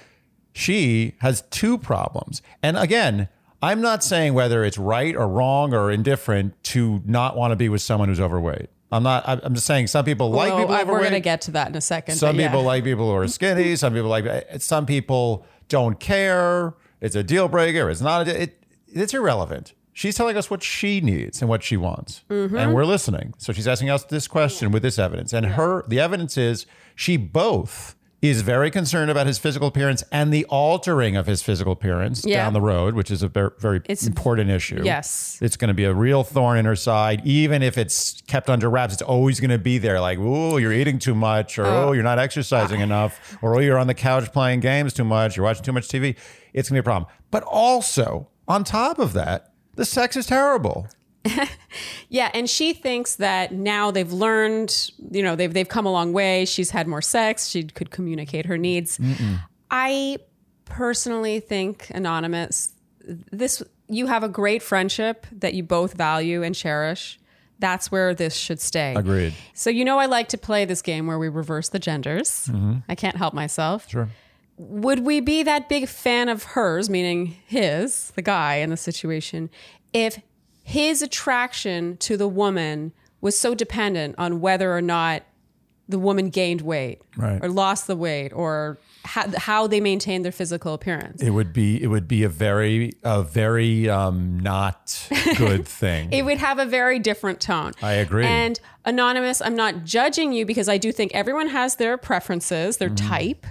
She 0.53 1.15
has 1.19 1.43
two 1.51 1.77
problems. 1.77 2.41
And 2.63 2.77
again, 2.77 3.29
I'm 3.61 3.81
not 3.81 4.03
saying 4.03 4.33
whether 4.33 4.63
it's 4.63 4.77
right 4.77 5.15
or 5.15 5.27
wrong 5.27 5.73
or 5.73 5.91
indifferent 5.91 6.61
to 6.65 7.01
not 7.05 7.35
want 7.35 7.51
to 7.51 7.55
be 7.55 7.69
with 7.69 7.81
someone 7.81 8.09
who's 8.09 8.19
overweight. 8.19 8.69
I'm 8.91 9.03
not, 9.03 9.23
I'm 9.27 9.53
just 9.53 9.65
saying 9.67 9.87
some 9.87 10.05
people 10.05 10.29
like 10.31 10.49
Well, 10.49 10.59
people 10.59 10.75
overweight. 10.75 10.87
we're 10.87 10.99
going 11.01 11.11
to 11.11 11.19
get 11.19 11.41
to 11.41 11.51
that 11.51 11.67
in 11.67 11.75
a 11.75 11.81
second. 11.81 12.15
Some 12.15 12.39
yeah. 12.39 12.47
people 12.47 12.63
like 12.63 12.83
people 12.85 13.09
who 13.09 13.15
are 13.17 13.27
skinny. 13.27 13.75
Some 13.75 13.93
people 13.93 14.09
like. 14.09 14.25
Some 14.59 14.85
people 14.85 15.45
don't 15.67 15.99
care. 15.99 16.73
It's 17.01 17.15
a 17.15 17.21
deal 17.23 17.49
breaker. 17.49 17.89
It's 17.89 17.99
not. 18.01 18.27
A, 18.29 18.43
it, 18.43 18.63
it's 18.87 19.13
irrelevant. 19.13 19.73
She's 19.91 20.15
telling 20.15 20.37
us 20.37 20.49
what 20.49 20.63
she 20.63 21.01
needs 21.01 21.41
and 21.41 21.49
what 21.49 21.63
she 21.63 21.75
wants, 21.75 22.23
Mm-hmm. 22.29 22.55
and 22.55 22.73
we're 22.73 22.85
listening. 22.85 23.33
So 23.39 23.51
she's 23.51 23.67
asking 23.67 23.89
us 23.89 24.03
this 24.05 24.27
question 24.27 24.71
with 24.71 24.83
this 24.83 24.97
evidence, 24.99 25.33
and 25.33 25.45
her 25.47 25.83
the 25.87 25.99
evidence 25.99 26.37
is 26.37 26.65
she 26.95 27.17
both 27.17 27.95
is 28.29 28.41
very 28.41 28.69
concerned 28.71 29.09
about 29.11 29.27
his 29.27 29.37
physical 29.37 29.67
appearance 29.67 30.03
and 30.11 30.33
the 30.33 30.45
altering 30.45 31.15
of 31.15 31.25
his 31.27 31.41
physical 31.41 31.73
appearance 31.73 32.25
Yeah. 32.25 32.43
down 32.43 32.53
the 32.53 32.61
road, 32.61 32.93
which 32.95 33.11
is 33.11 33.23
a 33.23 33.27
very, 33.27 33.51
very 33.59 33.81
important 34.05 34.49
issue. 34.49 34.81
Yes. 34.83 35.37
It's 35.41 35.57
going 35.57 35.67
to 35.69 35.73
be 35.73 35.83
a 35.85 35.93
real 35.93 36.23
thorn 36.23 36.57
in 36.57 36.65
her 36.65 36.75
side, 36.75 37.21
even 37.25 37.61
if 37.63 37.77
it's 37.77 38.21
kept 38.27 38.49
under 38.49 38.69
wraps. 38.69 38.93
It's 38.93 39.01
always 39.01 39.39
going 39.39 39.51
to 39.51 39.57
be 39.57 39.77
there. 39.77 39.99
Like, 39.99 40.17
oh, 40.21 40.57
you're 40.57 40.73
eating 40.73 40.99
too 40.99 41.15
much, 41.15 41.57
or 41.57 41.65
oh, 41.65 41.91
you're 41.91 42.03
not 42.03 42.19
exercising 42.19 42.81
enough, 42.81 43.37
or 43.41 43.55
oh, 43.55 43.59
you're 43.59 43.77
on 43.77 43.87
the 43.87 43.93
couch 43.93 44.31
playing 44.31 44.59
games 44.61 44.93
too 44.93 45.03
much, 45.03 45.35
you're 45.37 45.43
watching 45.43 45.63
too 45.63 45.73
much 45.73 45.87
TV. 45.87 46.15
It's 46.53 46.69
going 46.69 46.77
to 46.77 46.81
be 46.81 46.83
a 46.83 46.83
problem. 46.83 47.09
But 47.31 47.43
also, 47.43 48.29
on 48.47 48.63
top 48.63 48.99
of 48.99 49.13
that, 49.13 49.51
the 49.75 49.85
sex 49.85 50.15
is 50.15 50.25
terrible. 50.25 50.87
Yeah, 52.09 52.31
and 52.33 52.49
she 52.49 52.71
thinks 52.71 53.17
that 53.17 53.51
now 53.51 53.91
they've 53.91 54.11
learned, 54.11 54.91
you 55.11 55.21
know, 55.21 55.35
they've 55.35 55.53
they've 55.53 55.67
come 55.67 55.85
a 55.85 55.91
long 55.91 56.13
way. 56.13 56.45
She's 56.45 56.69
had 56.69 56.87
more 56.87 57.01
sex. 57.01 57.49
She 57.49 57.63
could 57.63 57.91
communicate 57.91 58.45
her 58.45 58.57
needs. 58.57 58.97
I 59.69 60.19
personally 60.63 61.41
think 61.41 61.89
anonymous 61.93 62.71
this 63.31 63.63
you 63.87 64.07
have 64.07 64.23
a 64.23 64.29
great 64.29 64.61
friendship 64.61 65.25
that 65.31 65.53
you 65.53 65.63
both 65.63 65.93
value 65.93 66.43
and 66.43 66.53
cherish. 66.53 67.19
That's 67.59 67.91
where 67.91 68.13
this 68.13 68.35
should 68.35 68.59
stay. 68.59 68.93
Agreed. 68.95 69.33
So 69.53 69.69
you 69.69 69.83
know 69.83 69.97
I 69.97 70.05
like 70.05 70.29
to 70.29 70.37
play 70.37 70.65
this 70.65 70.81
game 70.81 71.07
where 71.07 71.17
we 71.17 71.29
reverse 71.29 71.69
the 71.69 71.79
genders. 71.79 72.47
Mm-hmm. 72.51 72.79
I 72.87 72.95
can't 72.95 73.17
help 73.17 73.33
myself. 73.33 73.89
Sure. 73.89 74.09
Would 74.57 74.99
we 74.99 75.19
be 75.19 75.43
that 75.43 75.69
big 75.69 75.87
fan 75.87 76.29
of 76.29 76.43
hers, 76.43 76.89
meaning 76.89 77.37
his, 77.47 78.11
the 78.15 78.21
guy 78.21 78.55
in 78.55 78.69
the 78.71 78.77
situation, 78.77 79.49
if 79.93 80.19
his 80.67 81.01
attraction 81.01 81.95
to 81.97 82.17
the 82.17 82.27
woman 82.27 82.91
was 83.21 83.37
so 83.39 83.55
dependent 83.55 84.15
on 84.17 84.41
whether 84.41 84.75
or 84.75 84.81
not 84.81 85.23
the 85.87 85.97
woman 85.97 86.29
gained 86.29 86.59
weight 86.61 86.99
Right. 87.15 87.39
or 87.41 87.47
lost 87.47 87.87
the 87.87 87.95
weight 87.95 88.33
or 88.33 88.77
how, 89.05 89.25
how 89.37 89.67
they 89.67 89.79
maintained 89.79 90.25
their 90.25 90.33
physical 90.33 90.73
appearance? 90.73 91.21
It 91.23 91.29
would 91.29 91.53
be 91.53 91.81
it 91.81 91.87
would 91.87 92.05
be 92.09 92.23
a 92.23 92.29
very 92.29 92.91
a 93.05 93.23
very 93.23 93.87
um, 93.89 94.37
not 94.41 95.07
good 95.37 95.65
thing. 95.81 96.11
it 96.11 96.23
would 96.25 96.37
have 96.39 96.59
a 96.59 96.65
very 96.65 96.99
different 96.99 97.39
tone. 97.39 97.71
I 97.81 97.93
agree. 97.93 98.25
And 98.25 98.59
anonymous, 98.83 99.41
I'm 99.41 99.55
not 99.55 99.85
judging 99.85 100.33
you 100.33 100.45
because 100.45 100.67
I 100.67 100.77
do 100.77 100.91
think 100.91 101.15
everyone 101.15 101.47
has 101.47 101.77
their 101.77 101.97
preferences, 101.97 102.75
their 102.77 102.89
Mm-hmm. 102.89 103.07
type. 103.07 103.45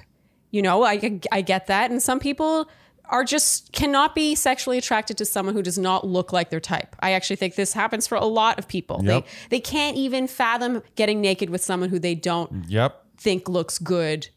You 0.51 0.61
know, 0.61 0.85
I 0.85 1.19
I 1.33 1.41
get 1.41 1.67
that, 1.69 1.91
and 1.91 2.03
some 2.03 2.21
people 2.21 2.69
are 3.09 3.25
just 3.25 3.73
cannot 3.73 4.15
be 4.15 4.35
sexually 4.35 4.79
attracted 4.79 5.19
to 5.19 5.25
someone 5.25 5.55
who 5.55 5.63
does 5.63 5.79
not 5.79 6.07
look 6.07 6.33
like 6.33 6.51
their 6.51 6.61
type. 6.61 6.97
I 7.01 7.13
actually 7.13 7.37
think 7.37 7.55
this 7.55 7.73
happens 7.73 8.07
for 8.07 8.17
a 8.17 8.25
lot 8.25 8.59
of 8.59 8.69
people. 8.69 9.01
Yep. 9.03 9.25
They 9.25 9.57
they 9.57 9.61
can't 9.61 9.97
even 9.97 10.27
fathom 10.27 10.83
getting 10.95 11.21
naked 11.21 11.51
with 11.51 11.63
someone 11.63 11.89
who 11.91 11.99
they 11.99 12.15
don't 12.15 12.65
yep. 12.69 13.05
think 13.17 13.49
looks 13.49 13.79
good 13.79 14.29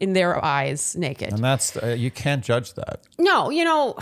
in 0.00 0.14
their 0.14 0.42
eyes 0.42 0.96
naked. 0.96 1.32
And 1.32 1.44
that's 1.44 1.76
uh, 1.76 1.94
you 1.98 2.10
can't 2.10 2.42
judge 2.42 2.74
that. 2.74 3.02
No, 3.18 3.50
you 3.50 3.64
know, 3.64 3.96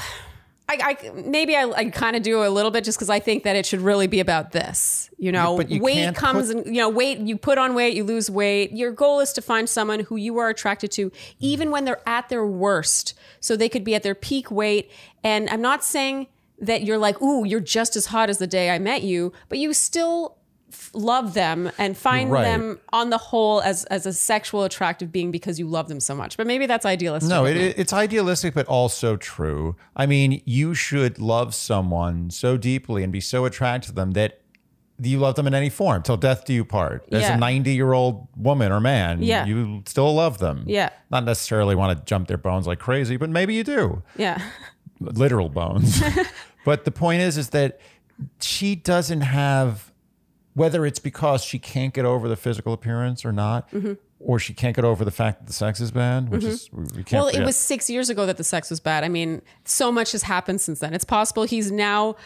I, 0.70 0.98
I 1.04 1.10
maybe 1.12 1.56
I, 1.56 1.64
I 1.70 1.84
kind 1.90 2.14
of 2.14 2.22
do 2.22 2.44
a 2.44 2.48
little 2.48 2.70
bit 2.70 2.84
just 2.84 2.98
because 2.98 3.08
I 3.08 3.20
think 3.20 3.44
that 3.44 3.56
it 3.56 3.64
should 3.64 3.80
really 3.80 4.06
be 4.06 4.20
about 4.20 4.52
this. 4.52 5.10
You 5.18 5.32
know, 5.32 5.56
but 5.56 5.70
you 5.70 5.82
weight 5.82 6.14
comes 6.14 6.50
and 6.50 6.66
you 6.66 6.80
know, 6.80 6.88
weight. 6.88 7.18
You 7.18 7.36
put 7.36 7.58
on 7.58 7.74
weight, 7.74 7.96
you 7.96 8.04
lose 8.04 8.30
weight. 8.30 8.72
Your 8.72 8.92
goal 8.92 9.20
is 9.20 9.32
to 9.34 9.42
find 9.42 9.68
someone 9.68 10.00
who 10.00 10.16
you 10.16 10.38
are 10.38 10.48
attracted 10.48 10.90
to, 10.92 11.10
even 11.40 11.70
when 11.70 11.84
they're 11.84 12.06
at 12.06 12.28
their 12.28 12.46
worst, 12.46 13.14
so 13.40 13.56
they 13.56 13.68
could 13.68 13.84
be 13.84 13.94
at 13.94 14.02
their 14.02 14.14
peak 14.14 14.50
weight. 14.50 14.90
And 15.24 15.48
I'm 15.50 15.62
not 15.62 15.82
saying 15.82 16.28
that 16.60 16.82
you're 16.82 16.98
like, 16.98 17.20
ooh, 17.22 17.44
you're 17.44 17.60
just 17.60 17.96
as 17.96 18.06
hot 18.06 18.30
as 18.30 18.38
the 18.38 18.46
day 18.46 18.70
I 18.70 18.78
met 18.78 19.02
you, 19.02 19.32
but 19.48 19.58
you 19.58 19.72
still 19.72 20.37
f- 20.72 20.90
love 20.94 21.34
them 21.34 21.70
and 21.78 21.96
find 21.96 22.30
Right. 22.30 22.44
them 22.44 22.78
on 22.92 23.10
the 23.10 23.18
whole 23.18 23.60
as 23.62 23.84
as 23.86 24.06
a 24.06 24.12
sexual 24.12 24.64
attractive 24.64 25.10
being 25.12 25.30
because 25.30 25.58
you 25.58 25.66
love 25.66 25.88
them 25.88 26.00
so 26.00 26.14
much. 26.14 26.36
But 26.36 26.46
maybe 26.46 26.66
that's 26.66 26.84
idealistic. 26.86 27.30
No, 27.30 27.44
of 27.46 27.50
it, 27.52 27.56
me. 27.56 27.64
it- 27.68 27.78
it's 27.78 27.92
idealistic, 27.92 28.54
but 28.54 28.66
also 28.66 29.16
true. 29.16 29.76
I 29.96 30.06
mean, 30.06 30.42
you 30.44 30.74
should 30.74 31.18
love 31.18 31.54
someone 31.54 32.30
so 32.30 32.56
deeply 32.56 33.02
and 33.02 33.12
be 33.12 33.20
so 33.20 33.44
attracted 33.44 33.88
to 33.88 33.94
them 33.94 34.12
that 34.12 34.40
you 35.00 35.18
love 35.20 35.36
them 35.36 35.46
in 35.46 35.54
any 35.54 35.70
form 35.70 36.02
till 36.02 36.16
death 36.16 36.44
do 36.44 36.52
you 36.52 36.64
part. 36.64 37.04
As 37.12 37.22
Yeah. 37.22 37.36
a 37.36 37.38
90 37.38 37.72
year 37.72 37.92
old 37.92 38.26
woman 38.36 38.72
or 38.72 38.80
man, 38.80 39.22
Yeah. 39.22 39.46
you 39.46 39.82
still 39.86 40.12
love 40.12 40.38
them. 40.38 40.64
Yeah. 40.66 40.88
Not 41.08 41.24
necessarily 41.24 41.76
want 41.76 41.96
to 41.96 42.04
jump 42.04 42.26
their 42.26 42.36
bones 42.36 42.66
like 42.66 42.80
crazy, 42.80 43.16
but 43.16 43.30
maybe 43.30 43.54
you 43.54 43.62
do. 43.64 44.02
yeah. 44.16 44.38
literal 45.00 45.48
bones. 45.48 46.02
but 46.64 46.84
the 46.84 46.90
point 46.90 47.22
is, 47.22 47.38
is 47.38 47.50
that 47.50 47.78
she 48.40 48.74
doesn't 48.74 49.20
have, 49.20 49.87
whether 50.58 50.84
it's 50.84 50.98
because 50.98 51.42
she 51.44 51.58
can't 51.58 51.94
get 51.94 52.04
over 52.04 52.28
the 52.28 52.36
physical 52.36 52.72
appearance 52.72 53.24
or 53.24 53.32
not, 53.32 53.70
Mm-hmm. 53.70 53.92
or 54.20 54.38
she 54.38 54.52
can't 54.52 54.74
get 54.76 54.84
over 54.84 55.04
the 55.04 55.10
fact 55.10 55.38
that 55.40 55.46
the 55.46 55.52
sex 55.52 55.80
is 55.80 55.90
bad, 55.90 56.28
which 56.28 56.44
is 56.44 56.68
we 56.72 57.04
can't. 57.04 57.12
Well, 57.24 57.28
it 57.28 57.44
was 57.44 57.56
six 57.56 57.88
years 57.88 58.10
ago 58.10 58.26
that 58.26 58.36
the 58.36 58.44
sex 58.44 58.68
was 58.70 58.80
bad. 58.80 59.04
I 59.04 59.08
mean, 59.08 59.42
so 59.64 59.92
much 59.92 60.12
has 60.12 60.22
happened 60.24 60.60
since 60.60 60.80
then. 60.80 60.92
It's 60.94 61.04
possible 61.04 61.44
he's 61.44 61.70
now 61.70 62.16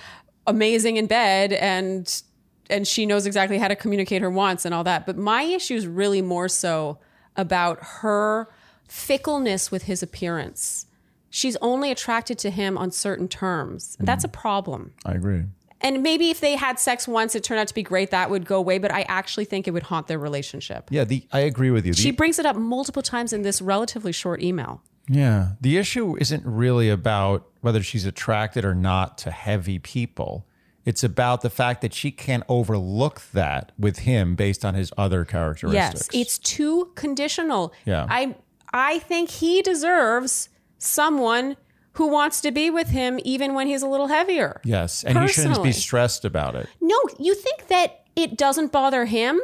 amazing 0.47 0.97
in 0.97 1.07
bed 1.07 1.53
and 1.53 2.23
and 2.71 2.87
she 2.89 3.05
knows 3.07 3.27
exactly 3.27 3.59
how 3.59 3.69
to 3.69 3.77
communicate 3.77 4.23
her 4.23 4.31
wants 4.31 4.65
and 4.65 4.73
all 4.75 4.85
that. 4.85 5.05
But 5.05 5.17
my 5.19 5.43
issue 5.43 5.75
is 5.75 5.87
really 5.87 6.23
more 6.23 6.49
so 6.49 6.99
about 7.37 7.79
her 8.01 8.49
fickleness 8.89 9.71
with 9.71 9.85
his 9.85 10.03
appearance. 10.03 10.87
She's 11.31 11.57
only 11.57 11.91
attracted 11.91 12.39
to 12.41 12.51
him 12.51 12.77
on 12.79 12.91
certain 12.91 13.27
terms. 13.29 13.97
That's 14.01 14.25
a 14.25 14.29
problem. 14.29 14.93
I 15.05 15.13
agree. 15.13 15.45
And 15.83 16.03
maybe 16.03 16.31
if 16.31 16.41
they 16.41 16.55
had 16.57 16.79
sex 16.79 17.09
once, 17.09 17.35
it 17.35 17.43
turned 17.45 17.61
out 17.61 17.69
to 17.69 17.75
be 17.75 17.83
great, 17.83 18.11
that 18.11 18.31
would 18.31 18.45
go 18.47 18.57
away. 18.57 18.79
But 18.79 18.93
I 18.93 19.03
actually 19.03 19.45
think 19.45 19.67
it 19.67 19.73
would 19.73 19.83
haunt 19.85 20.07
their 20.07 20.19
relationship. 20.19 20.89
Yeah, 20.91 21.05
the 21.05 21.27
I 21.33 21.41
agree 21.41 21.71
with 21.71 21.85
you. 21.85 21.93
The, 21.93 22.01
She 22.01 22.11
brings 22.13 22.39
it 22.39 22.47
up 22.47 22.57
multiple 22.57 23.03
times 23.03 23.33
in 23.33 23.43
this 23.43 23.61
relatively 23.61 24.13
short 24.13 24.43
email. 24.43 24.83
yeah, 25.09 25.51
the 25.61 25.77
issue 25.79 26.17
isn't 26.19 26.45
really 26.47 26.89
about 26.89 27.49
whether 27.61 27.83
she's 27.83 28.07
attracted 28.07 28.65
or 28.65 28.75
not 28.75 29.19
to 29.19 29.31
heavy 29.33 29.79
people. 29.81 30.47
It's 30.85 31.05
about 31.05 31.43
the 31.43 31.51
fact 31.51 31.81
that 31.83 31.95
she 31.95 32.11
can't 32.11 32.43
overlook 32.49 33.21
that 33.33 33.71
with 33.79 34.01
him 34.01 34.35
based 34.35 34.65
on 34.65 34.75
his 34.75 34.93
other 34.97 35.25
characteristics. 35.25 36.09
Yes, 36.13 36.21
it's 36.21 36.39
too 36.39 36.91
conditional. 36.97 37.73
Yeah. 37.85 38.07
I 38.09 38.35
I 38.73 38.99
think 39.01 39.31
he 39.31 39.63
deserves 39.63 40.49
someone 40.79 41.57
who 41.95 42.09
wants 42.09 42.41
to 42.41 42.51
be 42.51 42.71
with 42.71 42.89
him 42.89 43.19
even 43.25 43.55
when 43.55 43.67
he's 43.67 43.83
a 43.83 43.87
little 43.89 44.09
heavier. 44.09 44.61
yes, 44.65 45.05
and 45.05 45.19
he 45.19 45.29
shouldn't 45.29 45.63
be 45.63 45.73
stressed 45.73 46.25
about 46.25 46.55
it. 46.55 46.67
No, 46.81 46.99
you 47.19 47.35
think 47.35 47.69
that 47.69 48.05
it 48.17 48.37
doesn't 48.37 48.73
bother 48.73 49.05
him? 49.05 49.41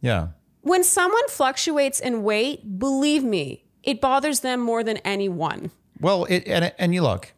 Yeah, 0.00 0.28
When 0.62 0.82
someone 0.84 1.26
fluctuates 1.28 2.00
in 2.00 2.22
weight, 2.24 2.78
believe 2.78 3.22
me, 3.24 3.64
it 3.82 4.00
bothers 4.00 4.40
them 4.40 4.60
more 4.60 4.82
than 4.84 4.96
anyone. 4.98 5.70
Well, 6.00 6.24
it, 6.26 6.44
and 6.46 6.72
and 6.78 6.92
you 6.94 7.02
look, 7.02 7.32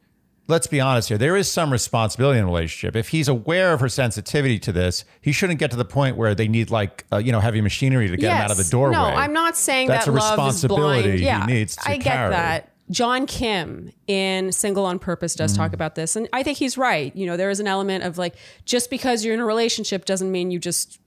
let's 0.48 0.66
be 0.66 0.80
honest 0.80 1.08
here. 1.10 1.18
There 1.18 1.36
is 1.36 1.50
some 1.50 1.70
responsibility 1.70 2.38
in 2.38 2.44
a 2.44 2.46
relationship. 2.46 2.96
If 2.96 3.08
he's 3.10 3.28
aware 3.28 3.72
of 3.74 3.80
her 3.80 3.88
sensitivity 3.90 4.58
to 4.60 4.72
this, 4.72 5.04
he 5.20 5.32
shouldn't 5.32 5.58
get 5.58 5.70
to 5.72 5.76
the 5.76 5.84
point 5.84 6.16
where 6.16 6.34
they 6.34 6.48
need 6.48 6.70
like 6.70 7.04
uh, 7.12 7.18
you 7.18 7.32
know 7.32 7.40
heavy 7.40 7.60
machinery 7.60 8.08
to 8.08 8.16
get 8.16 8.30
him 8.34 8.42
out 8.42 8.50
of 8.50 8.56
the 8.56 8.64
doorway. 8.64 8.94
No, 8.96 9.04
I'm 9.04 9.32
not 9.34 9.56
saying 9.56 9.88
That's 9.88 10.06
that 10.06 10.10
a 10.10 10.14
love 10.14 10.24
is 10.24 10.30
responsibility 10.32 11.02
blind. 11.08 11.18
he 11.20 11.24
Yeah, 11.26 11.44
needs 11.46 11.76
to 11.76 11.90
I 11.90 11.96
get 11.96 12.04
carry. 12.04 12.30
that. 12.30 12.70
John 12.90 13.26
Kim 13.26 13.90
in 14.06 14.52
Single 14.52 14.84
on 14.84 14.98
Purpose 14.98 15.34
does 15.34 15.54
Mm. 15.54 15.56
talk 15.56 15.72
about 15.72 15.94
this, 15.94 16.16
and 16.16 16.28
I 16.32 16.42
think 16.42 16.58
he's 16.58 16.76
right. 16.76 17.14
You 17.16 17.26
know, 17.26 17.36
there 17.36 17.50
is 17.50 17.58
an 17.60 17.66
element 17.66 18.04
of 18.04 18.18
like 18.18 18.34
just 18.66 18.90
because 18.90 19.24
you're 19.24 19.34
in 19.34 19.40
a 19.40 19.44
relationship 19.46 20.04
doesn't 20.04 20.30
mean 20.30 20.50
you 20.50 20.58
just 20.58 20.98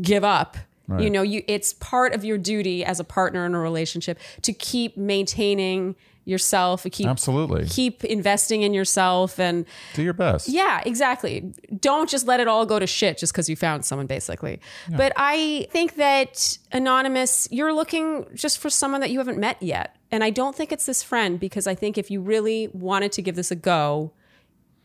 give 0.00 0.24
up. 0.24 0.56
You 1.00 1.10
know, 1.10 1.22
you 1.22 1.42
it's 1.48 1.72
part 1.72 2.14
of 2.14 2.24
your 2.24 2.38
duty 2.38 2.84
as 2.84 3.00
a 3.00 3.04
partner 3.04 3.44
in 3.44 3.56
a 3.56 3.58
relationship 3.58 4.20
to 4.42 4.52
keep 4.52 4.96
maintaining 4.96 5.96
yourself, 6.24 6.84
keep 6.92 7.08
Absolutely. 7.08 7.66
keep 7.66 8.04
investing 8.04 8.62
in 8.62 8.72
yourself 8.72 9.40
and 9.40 9.64
Do 9.94 10.02
your 10.04 10.12
best. 10.12 10.48
yeah, 10.48 10.82
exactly. 10.86 11.52
Don't 11.80 12.08
just 12.08 12.28
let 12.28 12.38
it 12.38 12.46
all 12.46 12.66
go 12.66 12.78
to 12.78 12.86
shit 12.86 13.18
just 13.18 13.32
because 13.32 13.48
you 13.48 13.56
found 13.56 13.84
someone, 13.84 14.06
basically. 14.06 14.60
But 14.96 15.12
I 15.16 15.66
think 15.72 15.96
that 15.96 16.56
anonymous, 16.70 17.48
you're 17.50 17.72
looking 17.72 18.24
just 18.34 18.58
for 18.58 18.70
someone 18.70 19.00
that 19.00 19.10
you 19.10 19.18
haven't 19.18 19.38
met 19.38 19.60
yet. 19.60 19.95
And 20.10 20.22
I 20.22 20.30
don't 20.30 20.54
think 20.54 20.72
it's 20.72 20.86
this 20.86 21.02
friend 21.02 21.40
because 21.40 21.66
I 21.66 21.74
think 21.74 21.98
if 21.98 22.10
you 22.10 22.20
really 22.20 22.68
wanted 22.72 23.12
to 23.12 23.22
give 23.22 23.36
this 23.36 23.50
a 23.50 23.56
go, 23.56 24.12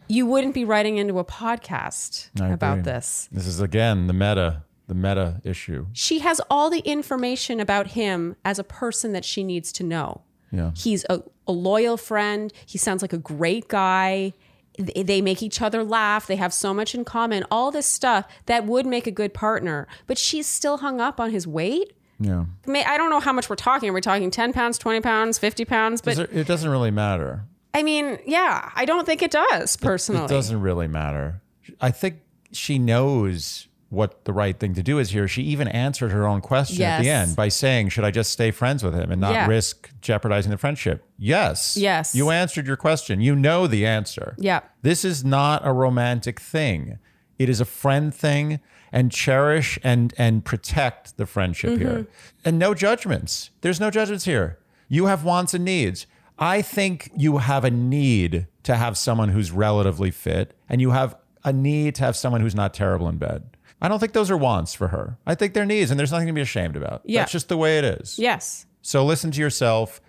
you 0.08 0.26
wouldn't 0.26 0.54
be 0.54 0.66
writing 0.66 0.98
into 0.98 1.20
a 1.20 1.26
podcast 1.26 2.30
about 2.40 2.84
this. 2.84 3.30
This 3.32 3.48
is 3.48 3.62
again 3.62 4.08
the 4.08 4.14
meta, 4.14 4.64
the 4.88 4.96
meta 4.96 5.40
issue. 5.44 5.88
She 5.94 6.20
has 6.20 6.42
all 6.50 6.70
the 6.70 6.80
information 6.80 7.60
about 7.60 7.88
him 7.88 8.36
as 8.44 8.60
a 8.60 8.64
person 8.64 9.14
that 9.14 9.24
she 9.24 9.44
needs 9.44 9.72
to 9.74 9.84
know. 9.84 10.22
Yeah. 10.52 10.72
He's 10.76 11.06
a, 11.10 11.24
a 11.48 11.52
loyal 11.54 11.98
friend. 11.98 12.52
He 12.66 12.78
sounds 12.78 13.02
like 13.02 13.14
a 13.14 13.18
great 13.18 13.68
guy. 13.68 14.34
They 14.78 15.04
they 15.04 15.22
make 15.22 15.42
each 15.42 15.62
other 15.62 15.84
laugh. 15.84 16.28
They 16.28 16.36
have 16.36 16.54
so 16.54 16.74
much 16.74 16.94
in 16.94 17.06
common. 17.06 17.46
All 17.50 17.72
this 17.72 17.88
stuff 17.88 18.26
that 18.48 18.66
would 18.66 18.86
make 18.86 19.08
a 19.08 19.12
good 19.12 19.34
partner. 19.34 19.88
But 20.08 20.18
she's 20.18 20.48
still 20.48 20.78
hung 20.78 21.00
up 21.00 21.20
on 21.20 21.32
his 21.32 21.48
weight. 21.48 21.94
Yeah. 22.22 22.46
I 22.68 22.98
don't 22.98 23.10
know 23.10 23.20
how 23.20 23.34
much 23.34 23.50
we're 23.50 23.56
talking. 23.56 23.90
Are 23.90 23.94
we 23.94 24.02
talking 24.02 24.30
10 24.32 24.54
pounds, 24.54 24.78
20 24.78 25.02
pounds, 25.02 25.38
50 25.40 25.66
pounds? 25.66 26.02
But 26.02 26.18
it 26.20 26.46
doesn't 26.48 26.70
really 26.70 26.92
matter. 26.92 27.44
I 27.74 27.84
mean, 27.84 28.20
yeah, 28.26 28.70
I 28.76 28.86
don't 28.86 29.06
think 29.06 29.22
it 29.22 29.32
does 29.32 29.76
personally. 29.78 30.26
It 30.26 30.30
doesn't 30.30 30.62
really 30.62 30.88
matter. 30.88 31.42
I 31.80 31.92
think 31.92 32.20
she 32.52 32.78
knows 32.78 33.68
what 33.90 34.24
the 34.26 34.34
right 34.34 34.58
thing 34.60 34.74
to 34.76 34.84
do 34.84 35.00
is 35.00 35.10
here. 35.12 35.28
She 35.28 35.42
even 35.44 35.68
answered 35.68 36.12
her 36.12 36.26
own 36.28 36.40
question 36.42 36.82
at 36.84 37.02
the 37.02 37.10
end 37.10 37.36
by 37.36 37.48
saying, 37.50 37.90
Should 37.90 38.04
I 38.06 38.12
just 38.12 38.32
stay 38.32 38.52
friends 38.52 38.84
with 38.84 38.94
him 38.94 39.12
and 39.12 39.20
not 39.20 39.34
Yeah. 39.34 39.48
risk 39.48 39.90
jeopardizing 40.02 40.50
the 40.52 40.58
friendship? 40.58 41.04
Yes. 41.18 41.76
Yes. 41.76 42.14
You 42.16 42.30
answered 42.30 42.68
your 42.68 42.78
question. 42.78 43.20
You 43.20 43.36
know 43.36 43.68
the 43.68 43.86
answer. 43.86 44.36
Yeah. 44.38 44.62
This 44.82 45.04
is 45.04 45.26
not 45.26 45.66
a 45.66 45.74
romantic 45.74 46.40
thing. 46.40 47.00
It 47.38 47.50
is 47.50 47.60
a 47.60 47.66
friend 47.66 48.14
thing 48.14 48.60
and 48.92 49.12
cherish 49.12 49.80
and 49.84 50.14
and 50.18 50.44
protect 50.46 51.18
the 51.18 51.26
friendship 51.26 51.72
Mm-hmm. 51.72 51.82
here. 51.82 52.08
And 52.46 52.58
no 52.60 52.74
judgments. 52.74 53.52
There's 53.62 53.80
no 53.80 53.90
judgments 53.92 54.26
here. 54.26 54.58
You 54.90 55.06
have 55.06 55.24
wants 55.24 55.54
and 55.54 55.64
needs. 55.66 56.08
I 56.38 56.62
think 56.62 57.12
you 57.16 57.38
have 57.38 57.64
a 57.64 57.72
need 57.72 58.48
to 58.64 58.76
have 58.76 58.98
someone 58.98 59.30
who's 59.30 59.52
relatively 59.52 60.12
fit 60.12 60.54
and 60.68 60.82
you 60.82 60.92
have 60.92 61.16
a 61.44 61.54
need 61.54 61.96
to 61.96 62.04
have 62.04 62.16
someone 62.16 62.42
who's 62.42 62.56
not 62.56 62.74
terrible 62.74 63.08
in 63.08 63.18
bed. 63.18 63.44
I 63.82 63.88
don't 63.88 64.00
think 64.00 64.14
those 64.14 64.30
are 64.30 64.38
wants 64.38 64.74
for 64.74 64.90
her. 64.90 65.18
I 65.26 65.34
think 65.36 65.54
they're 65.54 65.66
needs 65.66 65.90
and 65.92 66.00
there's 66.00 66.12
nothing 66.12 66.28
to 66.28 66.34
be 66.34 66.42
ashamed 66.42 66.76
about. 66.76 67.02
Yeah. 67.06 67.22
That's 67.22 67.32
just 67.32 67.48
the 67.50 67.58
way 67.58 67.78
it 67.78 67.84
is. 67.86 68.20
Yes. 68.20 68.66
So 68.82 69.06
listen 69.06 69.32
to 69.32 69.40
yourself, 69.40 70.02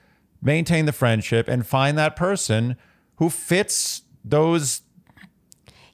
maintain 0.42 0.86
the 0.86 0.92
friendship, 0.92 1.48
and 1.48 1.66
find 1.66 1.96
that 1.98 2.16
person 2.16 2.76
who 3.16 3.30
fits 3.30 4.02
those. 4.24 4.82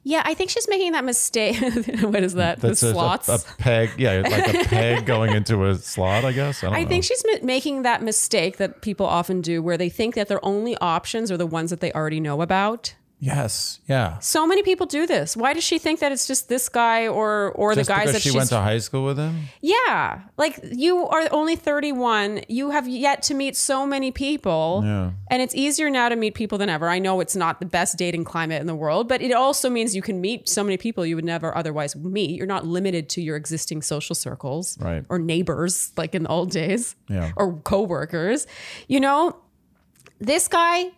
Yeah, 0.03 0.21
I 0.25 0.33
think 0.33 0.49
she's 0.49 0.67
making 0.67 0.93
that 0.93 1.03
mistake. 1.03 1.57
what 2.01 2.23
is 2.23 2.33
that? 2.35 2.61
That's 2.61 2.81
the 2.81 2.89
a- 2.89 2.93
slots. 2.93 3.27
A, 3.29 3.33
a 3.33 3.39
peg, 3.57 3.91
yeah, 3.97 4.21
like 4.21 4.47
a 4.47 4.63
peg 4.65 5.05
going 5.05 5.33
into 5.33 5.65
a 5.65 5.75
slot. 5.75 6.23
I 6.25 6.31
guess. 6.31 6.63
I, 6.63 6.67
don't 6.67 6.75
I 6.75 6.85
think 6.85 7.03
she's 7.03 7.23
ma- 7.25 7.45
making 7.45 7.81
that 7.83 8.01
mistake 8.01 8.57
that 8.57 8.81
people 8.81 9.05
often 9.05 9.41
do 9.41 9.61
where 9.61 9.77
they 9.77 9.89
think 9.89 10.15
that 10.15 10.27
their 10.27 10.43
only 10.43 10.77
options 10.77 11.31
are 11.31 11.37
the 11.37 11.47
ones 11.47 11.69
that 11.69 11.81
they 11.81 11.91
already 11.91 12.19
know 12.19 12.41
about. 12.41 12.95
Yes. 13.21 13.81
Yeah. 13.85 14.17
So 14.19 14.47
many 14.47 14.63
people 14.63 14.85
do 14.85 15.05
this. 15.05 15.35
Why 15.35 15.51
does 15.53 15.63
she 15.65 15.77
think 15.77 15.99
that 15.99 16.13
it's 16.13 16.25
just 16.25 16.47
this 16.47 16.69
guy 16.69 17.07
or 17.07 17.51
or 17.51 17.75
Just 17.75 17.89
the 17.89 17.93
guys 17.93 18.13
that 18.13 18.21
she 18.21 18.31
went 18.31 18.47
to 18.49 18.57
high 18.61 18.77
school 18.77 19.03
with 19.03 19.17
him. 19.17 19.43
Yeah. 19.59 20.21
Like 20.37 20.57
you 20.71 21.05
are 21.05 21.27
only 21.31 21.57
31. 21.57 22.43
You 22.47 22.69
have 22.69 22.87
yet 22.87 23.21
to 23.23 23.33
meet 23.33 23.57
so 23.57 23.85
many 23.85 24.11
people. 24.11 24.83
Yeah. 24.85 25.11
And 25.29 25.41
it's 25.41 25.53
easier 25.53 25.89
now 25.89 26.07
to 26.07 26.15
meet 26.15 26.33
people 26.33 26.57
than 26.57 26.69
ever. 26.69 26.87
I 26.87 26.99
know 26.99 27.19
it's 27.19 27.35
not 27.35 27.59
the 27.59 27.65
best 27.65 27.97
dating 27.97 28.23
climate 28.23 28.61
in 28.61 28.67
the 28.67 28.75
world, 28.75 29.09
but 29.09 29.21
it 29.21 29.33
also 29.33 29.69
means 29.69 29.93
you 29.95 30.01
can 30.01 30.21
meet 30.21 30.47
so 30.47 30.63
many 30.63 30.77
people 30.77 31.05
you 31.05 31.15
would 31.17 31.25
never 31.25 31.55
otherwise 31.57 31.97
meet. 31.97 32.37
You're 32.37 32.47
not 32.47 32.65
limited 32.65 33.09
to 33.09 33.21
your 33.21 33.35
existing 33.35 33.81
social 33.81 34.15
circles 34.15 34.77
Right. 34.79 35.03
or 35.09 35.19
neighbors 35.19 35.91
like 35.97 36.15
in 36.15 36.23
the 36.23 36.29
old 36.29 36.51
days 36.51 36.95
Yeah. 37.09 37.31
or 37.35 37.57
coworkers. 37.63 38.47
You 38.87 39.01
know, 39.01 39.35
this 40.19 40.47
guy 40.47 40.91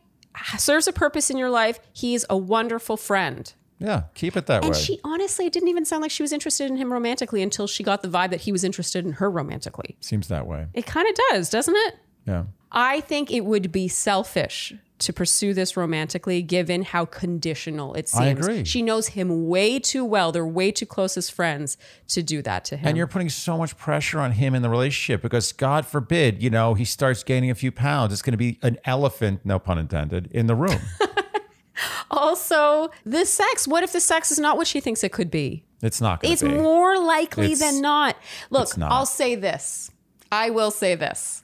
serves 0.57 0.87
a 0.87 0.93
purpose 0.93 1.29
in 1.29 1.37
your 1.37 1.49
life. 1.49 1.79
He's 1.93 2.25
a 2.29 2.37
wonderful 2.37 2.97
friend. 2.97 3.51
Yeah. 3.79 4.03
Keep 4.13 4.37
it 4.37 4.45
that 4.45 4.63
And 4.63 4.65
way. 4.65 4.67
And 4.69 4.75
she 4.77 4.99
honestly 5.03 5.47
it 5.47 5.53
didn't 5.53 5.69
even 5.69 5.85
sound 5.85 6.03
like 6.03 6.11
she 6.11 6.21
was 6.21 6.31
interested 6.31 6.69
in 6.69 6.77
him 6.77 6.93
romantically 6.93 7.41
until 7.41 7.65
she 7.65 7.83
got 7.83 8.03
the 8.03 8.07
vibe 8.07 8.29
that 8.29 8.41
he 8.41 8.51
was 8.51 8.63
interested 8.63 9.05
in 9.05 9.13
her 9.13 9.29
romantically. 9.29 9.97
Seems 9.99 10.27
that 10.27 10.45
way. 10.45 10.67
It 10.73 10.85
kind 10.85 11.07
of 11.07 11.15
does, 11.29 11.49
doesn't 11.49 11.75
it? 11.75 11.95
Yeah. 12.27 12.43
I 12.71 13.01
think 13.01 13.31
it 13.31 13.41
would 13.41 13.71
be 13.71 13.87
selfish 13.87 14.73
to 15.01 15.13
pursue 15.13 15.53
this 15.53 15.75
romantically 15.77 16.41
given 16.41 16.83
how 16.83 17.05
conditional 17.05 17.93
it 17.95 18.07
seems. 18.09 18.21
I 18.21 18.27
agree. 18.27 18.63
She 18.63 18.81
knows 18.81 19.07
him 19.09 19.47
way 19.47 19.79
too 19.79 20.03
well. 20.05 20.31
They're 20.31 20.45
way 20.45 20.71
too 20.71 20.85
close 20.85 21.17
as 21.17 21.29
friends 21.29 21.77
to 22.09 22.23
do 22.23 22.41
that 22.43 22.65
to 22.65 22.77
him. 22.77 22.87
And 22.87 22.97
you're 22.97 23.07
putting 23.07 23.29
so 23.29 23.57
much 23.57 23.77
pressure 23.77 24.19
on 24.19 24.31
him 24.33 24.55
in 24.55 24.61
the 24.61 24.69
relationship 24.69 25.21
because 25.21 25.51
God 25.51 25.85
forbid, 25.85 26.41
you 26.41 26.49
know, 26.49 26.73
he 26.73 26.85
starts 26.85 27.23
gaining 27.23 27.49
a 27.51 27.55
few 27.55 27.71
pounds. 27.71 28.13
It's 28.13 28.21
going 28.21 28.33
to 28.33 28.37
be 28.37 28.57
an 28.61 28.77
elephant, 28.85 29.41
no 29.43 29.59
pun 29.59 29.77
intended, 29.77 30.29
in 30.31 30.47
the 30.47 30.55
room. 30.55 30.79
also, 32.11 32.89
the 33.05 33.25
sex. 33.25 33.67
What 33.67 33.83
if 33.83 33.91
the 33.93 33.99
sex 34.01 34.31
is 34.31 34.39
not 34.39 34.57
what 34.57 34.67
she 34.67 34.79
thinks 34.79 35.03
it 35.03 35.11
could 35.11 35.31
be? 35.31 35.65
It's 35.81 35.99
not 36.01 36.21
going 36.21 36.31
It's 36.33 36.41
to 36.41 36.49
be. 36.49 36.55
more 36.55 36.97
likely 36.99 37.45
It's- 37.53 37.59
than 37.59 37.81
not. 37.81 38.15
Look, 38.49 38.77
not. 38.77 38.91
I'll 38.91 39.05
say 39.05 39.35
this. 39.35 39.91
I 40.31 40.49
will 40.49 40.71
say 40.71 40.95
this. 40.95 41.40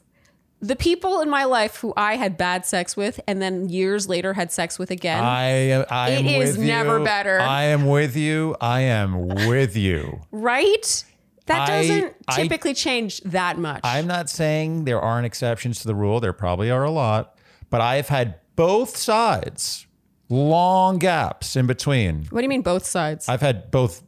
The 0.59 0.75
people 0.75 1.21
in 1.21 1.29
my 1.29 1.43
life 1.43 1.75
who 1.77 1.93
I 1.95 2.15
had 2.15 2.35
bad 2.37 2.65
sex 2.65 2.97
with 2.97 3.19
and 3.27 3.39
then 3.41 3.69
years 3.69 4.09
later 4.09 4.33
had 4.33 4.51
sex 4.51 4.79
with 4.79 4.89
again, 4.89 5.23
I, 5.23 5.83
I 5.83 6.09
It 6.09 6.25
am 6.25 6.41
is 6.41 6.57
never 6.57 6.97
you. 6.99 7.05
better. 7.05 7.39
I 7.39 7.63
am 7.65 7.85
with 7.85 8.15
you. 8.15 8.55
I 8.59 8.81
am 8.81 9.27
with 9.47 9.75
you. 9.77 10.21
right? 10.31 11.03
That 11.45 11.69
I- 11.69 11.81
doesn't 11.81 12.15
I- 12.27 12.35
typically 12.41 12.73
change 12.73 13.21
that 13.21 13.57
much. 13.59 13.81
I'm 13.83 14.07
not 14.07 14.29
saying 14.31 14.85
there 14.85 14.99
aren't 14.99 15.25
exceptions 15.27 15.79
to 15.81 15.87
the 15.87 15.95
rule. 15.95 16.19
There 16.19 16.33
probably 16.33 16.71
are 16.71 16.83
a 16.83 16.91
lot, 16.91 17.37
but 17.69 17.79
I've 17.81 18.09
had 18.09 18.35
both 18.55 18.97
sides, 18.97 19.85
long 20.27 20.97
gaps 20.97 21.55
in 21.55 21.67
between. 21.67 22.25
what 22.31 22.39
do 22.41 22.43
you 22.43 22.49
mean 22.49 22.63
both 22.63 22.85
sides? 22.85 23.29
I've 23.29 23.41
had 23.41 23.69
both 23.69 24.01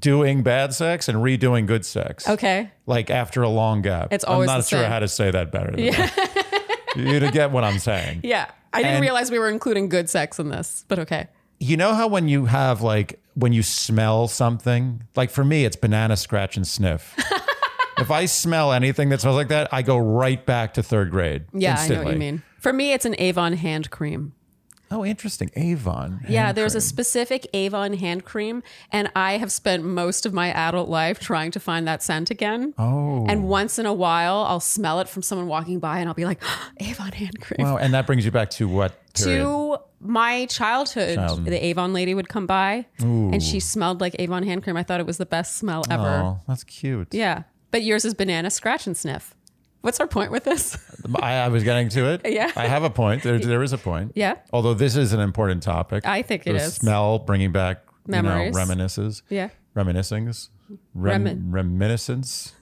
redoing 0.00 0.42
bad 0.44 0.74
sex 0.74 1.08
and 1.08 1.18
redoing 1.18 1.66
good 1.66 1.84
sex. 1.84 2.28
okay. 2.28 2.70
Like 2.86 3.10
after 3.10 3.42
a 3.42 3.48
long 3.48 3.82
gap. 3.82 4.12
It's 4.12 4.24
always 4.24 4.48
I'm 4.48 4.58
not 4.58 4.66
sure 4.66 4.80
same. 4.80 4.90
how 4.90 4.98
to 5.00 5.08
say 5.08 5.30
that 5.30 5.52
better. 5.52 5.70
Than 5.72 5.86
that. 5.90 6.78
you 6.96 7.20
to 7.20 7.30
get 7.30 7.50
what 7.50 7.64
I'm 7.64 7.78
saying. 7.78 8.20
Yeah. 8.24 8.50
I 8.72 8.78
didn't 8.82 8.96
And- 8.96 9.02
realize 9.02 9.30
we 9.30 9.38
were 9.38 9.48
including 9.48 9.88
good 9.88 10.08
sex 10.10 10.38
in 10.38 10.48
this, 10.50 10.84
but 10.88 10.98
okay. 11.00 11.28
You 11.60 11.76
know 11.76 11.94
how 11.94 12.06
when 12.08 12.28
you 12.28 12.44
have 12.46 12.82
like 12.82 13.20
when 13.34 13.52
you 13.52 13.62
smell 13.62 14.28
something, 14.28 15.02
like 15.16 15.30
for 15.30 15.44
me, 15.44 15.64
it's 15.64 15.76
banana 15.76 16.16
scratch 16.16 16.56
and 16.56 16.66
sniff. 16.66 17.14
if 17.98 18.10
I 18.10 18.26
smell 18.26 18.72
anything 18.72 19.08
that 19.08 19.20
smells 19.20 19.36
like 19.36 19.48
that, 19.48 19.68
I 19.72 19.82
go 19.82 19.96
right 19.98 20.44
back 20.44 20.74
to 20.74 20.82
third 20.82 21.10
grade. 21.10 21.46
Yeah, 21.52 21.76
I 21.78 21.88
know 21.88 22.04
what 22.04 22.12
you 22.12 22.18
mean. 22.18 22.42
For 22.60 22.72
me, 22.72 22.92
it's 22.92 23.04
an 23.04 23.16
Avon 23.18 23.54
hand 23.54 23.90
cream. 23.90 24.34
Oh, 24.90 25.04
interesting. 25.04 25.50
Avon. 25.54 26.20
Yeah, 26.28 26.52
there's 26.52 26.74
a 26.74 26.80
specific 26.80 27.46
Avon 27.52 27.92
hand 27.94 28.24
cream, 28.24 28.62
and 28.90 29.10
I 29.14 29.32
have 29.38 29.52
spent 29.52 29.84
most 29.84 30.24
of 30.24 30.32
my 30.32 30.48
adult 30.50 30.88
life 30.88 31.18
trying 31.20 31.50
to 31.52 31.60
find 31.60 31.86
that 31.86 32.02
scent 32.02 32.30
again. 32.30 32.74
Oh. 32.78 33.26
And 33.28 33.48
once 33.48 33.78
in 33.78 33.86
a 33.86 33.92
while, 33.92 34.44
I'll 34.48 34.60
smell 34.60 35.00
it 35.00 35.08
from 35.08 35.22
someone 35.22 35.46
walking 35.46 35.78
by, 35.78 35.98
and 35.98 36.08
I'll 36.08 36.14
be 36.14 36.24
like, 36.24 36.42
Avon 36.80 37.12
hand 37.12 37.40
cream. 37.40 37.66
Wow, 37.66 37.76
and 37.76 37.92
that 37.94 38.06
brings 38.06 38.24
you 38.24 38.30
back 38.30 38.50
to 38.50 38.66
what 38.68 38.94
period? 39.14 39.42
to 39.44 39.76
my 40.00 40.46
childhood, 40.46 41.16
Childhood. 41.16 41.46
the 41.46 41.64
Avon 41.66 41.92
lady 41.92 42.14
would 42.14 42.28
come 42.28 42.46
by, 42.46 42.86
and 42.98 43.42
she 43.42 43.60
smelled 43.60 44.00
like 44.00 44.16
Avon 44.18 44.42
hand 44.44 44.62
cream. 44.62 44.76
I 44.76 44.82
thought 44.84 45.00
it 45.00 45.06
was 45.06 45.18
the 45.18 45.26
best 45.26 45.56
smell 45.56 45.82
ever. 45.90 46.02
Oh, 46.24 46.40
that's 46.48 46.64
cute. 46.64 47.08
Yeah, 47.12 47.42
but 47.70 47.82
yours 47.82 48.04
is 48.04 48.14
banana 48.14 48.50
scratch 48.50 48.86
and 48.86 48.96
sniff. 48.96 49.34
What's 49.80 50.00
our 50.00 50.06
point 50.08 50.32
with 50.32 50.44
this? 50.44 50.76
I, 51.22 51.34
I 51.34 51.48
was 51.48 51.62
getting 51.64 51.88
to 51.90 52.06
it. 52.12 52.22
Yeah. 52.24 52.50
I 52.56 52.66
have 52.66 52.82
a 52.82 52.90
point. 52.90 53.22
There, 53.22 53.38
there 53.38 53.62
is 53.62 53.72
a 53.72 53.78
point. 53.78 54.12
Yeah. 54.16 54.34
Although 54.52 54.74
this 54.74 54.96
is 54.96 55.12
an 55.12 55.20
important 55.20 55.62
topic. 55.62 56.04
I 56.06 56.22
think 56.22 56.46
it 56.46 56.52
the 56.54 56.58
is. 56.58 56.74
smell 56.74 57.20
bringing 57.20 57.52
back 57.52 57.82
you 58.06 58.12
know, 58.12 58.22
Memories. 58.22 58.54
reminiscences. 58.56 59.22
Yeah. 59.28 59.50
Reminiscings. 59.76 60.48
Rem- 60.94 61.24
Remi- 61.24 61.40
reminiscence. 61.48 62.54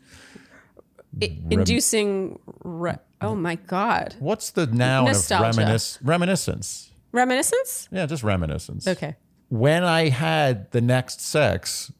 I- 1.23 1.39
inducing. 1.51 2.39
Re- 2.63 2.99
oh 3.23 3.35
my 3.35 3.55
god, 3.55 4.15
What's 4.19 4.51
the 4.51 4.67
noun 4.67 5.07
Nostalgia. 5.07 5.49
of 5.49 5.57
reminis- 5.69 5.99
reminiscence? 6.03 6.93
reminiscence. 7.13 7.89
Yeah, 7.91 8.05
just 8.07 8.23
reminiscence. 8.23 8.87
Okay. 8.87 9.17
When 9.49 9.83
I 9.85 10.11
had 10.11 10.71
the 10.73 10.81
next 10.83 11.21
sex 11.23 11.91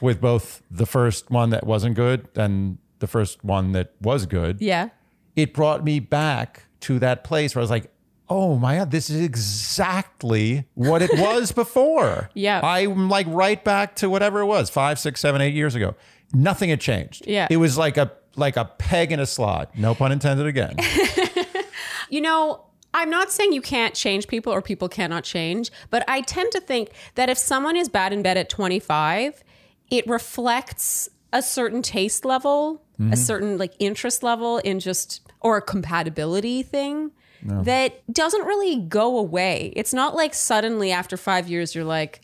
with 0.00 0.20
both 0.20 0.62
the 0.70 0.84
first 0.86 1.30
one 1.30 1.50
that 1.50 1.66
wasn't 1.66 1.94
good 1.96 2.28
and 2.36 2.76
the 3.00 3.06
first 3.06 3.44
one 3.44 3.72
that 3.72 3.92
was 4.00 4.26
good, 4.26 4.60
Yeah. 4.60 4.88
it 5.36 5.54
brought 5.54 5.84
me 5.84 6.00
back 6.00 6.64
to 6.80 6.98
that 7.00 7.24
place 7.24 7.54
where 7.54 7.60
I 7.60 7.64
was 7.64 7.70
like, 7.70 7.90
oh 8.28 8.56
my 8.58 8.76
God, 8.76 8.90
this 8.90 9.08
is 9.08 9.20
exactly 9.22 10.64
what 10.74 11.00
it 11.02 11.10
was 11.18 11.52
before. 11.52 12.30
Yeah. 12.34 12.60
I'm 12.62 13.08
like 13.08 13.26
right 13.28 13.62
back 13.64 13.96
to 13.96 14.10
whatever 14.10 14.40
it 14.40 14.46
was, 14.46 14.68
five, 14.70 14.98
six, 14.98 15.20
seven, 15.20 15.40
eight 15.40 15.54
years 15.54 15.74
ago. 15.74 15.94
Nothing 16.34 16.70
had 16.70 16.80
changed. 16.80 17.26
Yeah. 17.26 17.46
It 17.50 17.56
was 17.56 17.78
like 17.78 17.96
a 17.96 18.12
like 18.36 18.56
a 18.56 18.66
peg 18.66 19.10
in 19.12 19.18
a 19.18 19.26
slot. 19.26 19.76
No 19.76 19.94
pun 19.94 20.12
intended 20.12 20.46
again. 20.46 20.76
You 22.10 22.22
know, 22.22 22.64
I'm 22.94 23.10
not 23.10 23.30
saying 23.30 23.52
you 23.52 23.60
can't 23.60 23.94
change 23.94 24.28
people 24.28 24.50
or 24.50 24.62
people 24.62 24.88
cannot 24.88 25.24
change, 25.24 25.70
but 25.90 26.02
I 26.08 26.22
tend 26.22 26.52
to 26.52 26.60
think 26.60 26.88
that 27.16 27.28
if 27.28 27.36
someone 27.36 27.76
is 27.76 27.90
bad 27.90 28.14
in 28.14 28.22
bed 28.22 28.38
at 28.38 28.48
25, 28.48 29.44
it 29.90 30.06
reflects 30.06 31.10
a 31.34 31.42
certain 31.42 31.82
taste 31.82 32.24
level, 32.24 32.82
Mm-hmm. 33.00 33.12
a 33.12 33.16
certain 33.16 33.58
like 33.58 33.74
interest 33.78 34.24
level 34.24 34.58
in 34.58 34.80
just 34.80 35.20
or 35.40 35.56
a 35.56 35.62
compatibility 35.62 36.64
thing 36.64 37.12
that 37.42 38.02
doesn't 38.12 38.44
really 38.44 38.74
go 38.76 39.16
away. 39.18 39.72
It's 39.76 39.94
not 39.94 40.16
like 40.16 40.34
suddenly 40.34 40.90
after 40.90 41.16
5 41.16 41.48
years 41.48 41.72
you're 41.76 41.84
like, 41.84 42.22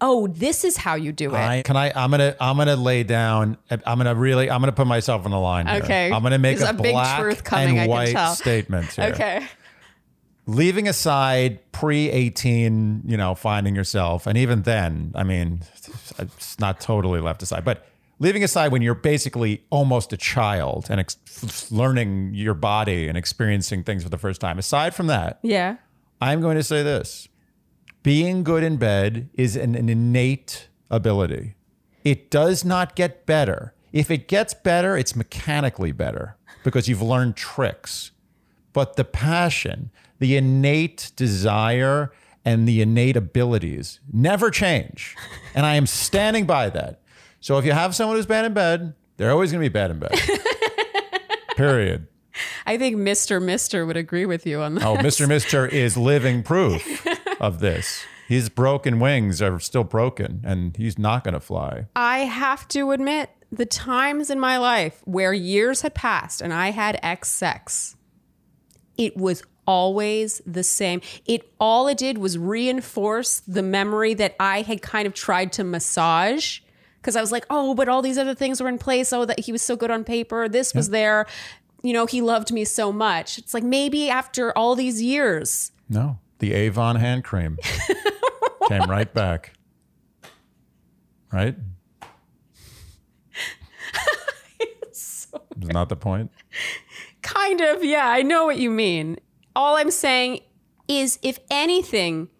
"Oh, 0.00 0.26
this 0.26 0.64
is 0.64 0.78
how 0.78 0.96
you 0.96 1.12
do 1.12 1.30
it." 1.32 1.38
I, 1.38 1.62
can 1.62 1.76
I? 1.76 1.92
I'm 1.94 2.10
gonna. 2.10 2.34
I'm 2.40 2.56
gonna 2.56 2.74
lay 2.74 3.04
down. 3.04 3.56
I'm 3.70 3.98
gonna 3.98 4.16
really. 4.16 4.50
I'm 4.50 4.60
gonna 4.60 4.72
put 4.72 4.88
myself 4.88 5.24
on 5.24 5.30
the 5.30 5.38
line. 5.38 5.68
Here. 5.68 5.82
Okay. 5.84 6.10
I'm 6.10 6.24
gonna 6.24 6.38
make 6.38 6.58
There's 6.58 6.70
a, 6.70 6.74
a 6.74 6.82
big 6.82 6.92
black 6.94 7.20
truth 7.20 7.44
coming, 7.44 7.66
I 7.66 7.70
and 7.70 7.78
can 7.82 7.88
white 7.88 8.10
tell. 8.12 8.34
statement 8.34 8.86
here. 8.90 9.04
okay. 9.14 9.46
Leaving 10.48 10.88
aside 10.88 11.60
pre 11.70 12.10
18, 12.10 13.02
you 13.06 13.16
know, 13.16 13.34
finding 13.36 13.76
yourself, 13.76 14.26
and 14.26 14.36
even 14.36 14.62
then, 14.62 15.12
I 15.14 15.22
mean, 15.22 15.60
it's 16.18 16.58
not 16.58 16.80
totally 16.80 17.20
left 17.20 17.42
aside, 17.42 17.64
but 17.64 17.86
leaving 18.18 18.42
aside 18.42 18.72
when 18.72 18.82
you're 18.82 18.94
basically 18.94 19.64
almost 19.70 20.12
a 20.12 20.16
child 20.16 20.86
and 20.90 21.00
ex- 21.00 21.70
learning 21.70 22.32
your 22.34 22.54
body 22.54 23.08
and 23.08 23.16
experiencing 23.18 23.82
things 23.82 24.02
for 24.02 24.08
the 24.08 24.18
first 24.18 24.40
time. 24.40 24.58
Aside 24.58 24.94
from 24.94 25.06
that, 25.08 25.38
Yeah. 25.42 25.76
I'm 26.20 26.40
going 26.40 26.56
to 26.56 26.62
say 26.62 26.82
this 26.82 27.28
being 28.02 28.42
good 28.44 28.62
in 28.62 28.76
bed 28.76 29.28
is 29.34 29.56
an, 29.56 29.74
an 29.74 29.88
innate 29.88 30.68
ability. 30.90 31.54
It 32.04 32.30
does 32.30 32.64
not 32.64 32.94
get 32.96 33.26
better. 33.26 33.74
If 33.92 34.10
it 34.10 34.28
gets 34.28 34.54
better, 34.54 34.96
it's 34.96 35.14
mechanically 35.16 35.92
better 35.92 36.36
because 36.64 36.88
you've 36.88 37.02
learned 37.02 37.36
tricks. 37.36 38.12
But 38.72 38.96
the 38.96 39.04
passion, 39.04 39.90
the 40.18 40.36
innate 40.36 41.10
desire, 41.16 42.12
and 42.44 42.68
the 42.68 42.80
innate 42.80 43.16
abilities 43.16 43.98
never 44.12 44.50
change. 44.50 45.16
And 45.54 45.66
I 45.66 45.74
am 45.74 45.86
standing 45.86 46.46
by 46.46 46.70
that. 46.70 47.00
So 47.46 47.58
if 47.58 47.64
you 47.64 47.70
have 47.70 47.94
someone 47.94 48.16
who's 48.16 48.26
bad 48.26 48.44
in 48.44 48.54
bed, 48.54 48.94
they're 49.18 49.30
always 49.30 49.52
going 49.52 49.62
to 49.62 49.70
be 49.70 49.72
bad 49.72 49.92
in 49.92 50.00
bed. 50.00 50.10
Period. 51.56 52.08
I 52.66 52.76
think 52.76 52.96
Mr. 52.96 53.40
Mister 53.40 53.86
would 53.86 53.96
agree 53.96 54.26
with 54.26 54.46
you 54.46 54.62
on 54.62 54.74
that. 54.74 54.84
Oh, 54.84 54.96
Mr. 54.96 55.28
Mister 55.28 55.64
is 55.84 55.96
living 55.96 56.42
proof 56.42 57.06
of 57.40 57.60
this. 57.60 58.04
His 58.26 58.48
broken 58.48 58.98
wings 58.98 59.40
are 59.40 59.60
still 59.60 59.84
broken 59.84 60.42
and 60.44 60.76
he's 60.76 60.98
not 60.98 61.22
going 61.22 61.34
to 61.34 61.40
fly. 61.40 61.86
I 61.94 62.24
have 62.24 62.66
to 62.70 62.90
admit, 62.90 63.30
the 63.52 63.64
times 63.64 64.28
in 64.28 64.40
my 64.40 64.58
life 64.58 65.00
where 65.04 65.32
years 65.32 65.82
had 65.82 65.94
passed 65.94 66.40
and 66.40 66.52
I 66.52 66.72
had 66.72 66.98
ex 67.00 67.28
sex, 67.28 67.94
it 68.98 69.16
was 69.16 69.44
always 69.68 70.42
the 70.44 70.64
same. 70.64 71.00
It 71.26 71.48
all 71.60 71.86
it 71.86 71.98
did 71.98 72.18
was 72.18 72.38
reinforce 72.38 73.38
the 73.46 73.62
memory 73.62 74.14
that 74.14 74.34
I 74.40 74.62
had 74.62 74.82
kind 74.82 75.06
of 75.06 75.14
tried 75.14 75.52
to 75.52 75.62
massage. 75.62 76.58
Because 77.06 77.14
I 77.14 77.20
was 77.20 77.30
like, 77.30 77.46
oh, 77.50 77.72
but 77.72 77.88
all 77.88 78.02
these 78.02 78.18
other 78.18 78.34
things 78.34 78.60
were 78.60 78.68
in 78.68 78.78
place. 78.78 79.12
Oh, 79.12 79.24
that 79.26 79.38
he 79.38 79.52
was 79.52 79.62
so 79.62 79.76
good 79.76 79.92
on 79.92 80.02
paper. 80.02 80.48
This 80.48 80.74
was 80.74 80.90
there. 80.90 81.28
You 81.84 81.92
know, 81.92 82.04
he 82.04 82.20
loved 82.20 82.50
me 82.50 82.64
so 82.64 82.90
much. 82.92 83.38
It's 83.38 83.54
like 83.54 83.62
maybe 83.62 84.10
after 84.10 84.50
all 84.58 84.74
these 84.74 85.00
years, 85.00 85.70
No, 85.88 86.18
the 86.40 86.52
Avon 86.52 86.96
hand 86.96 87.22
cream 87.22 87.58
came 88.68 88.90
right 88.90 89.14
back. 89.14 89.52
Right? 91.32 91.54
Is 94.90 95.28
not 95.60 95.88
the 95.88 95.94
point. 95.94 96.32
Kind 97.22 97.60
of, 97.60 97.84
yeah, 97.84 98.08
I 98.08 98.22
know 98.22 98.46
what 98.46 98.58
you 98.58 98.68
mean. 98.68 99.18
All 99.54 99.76
I'm 99.76 99.92
saying 99.92 100.40
is, 100.88 101.20
if 101.22 101.38
anything, 101.52 102.30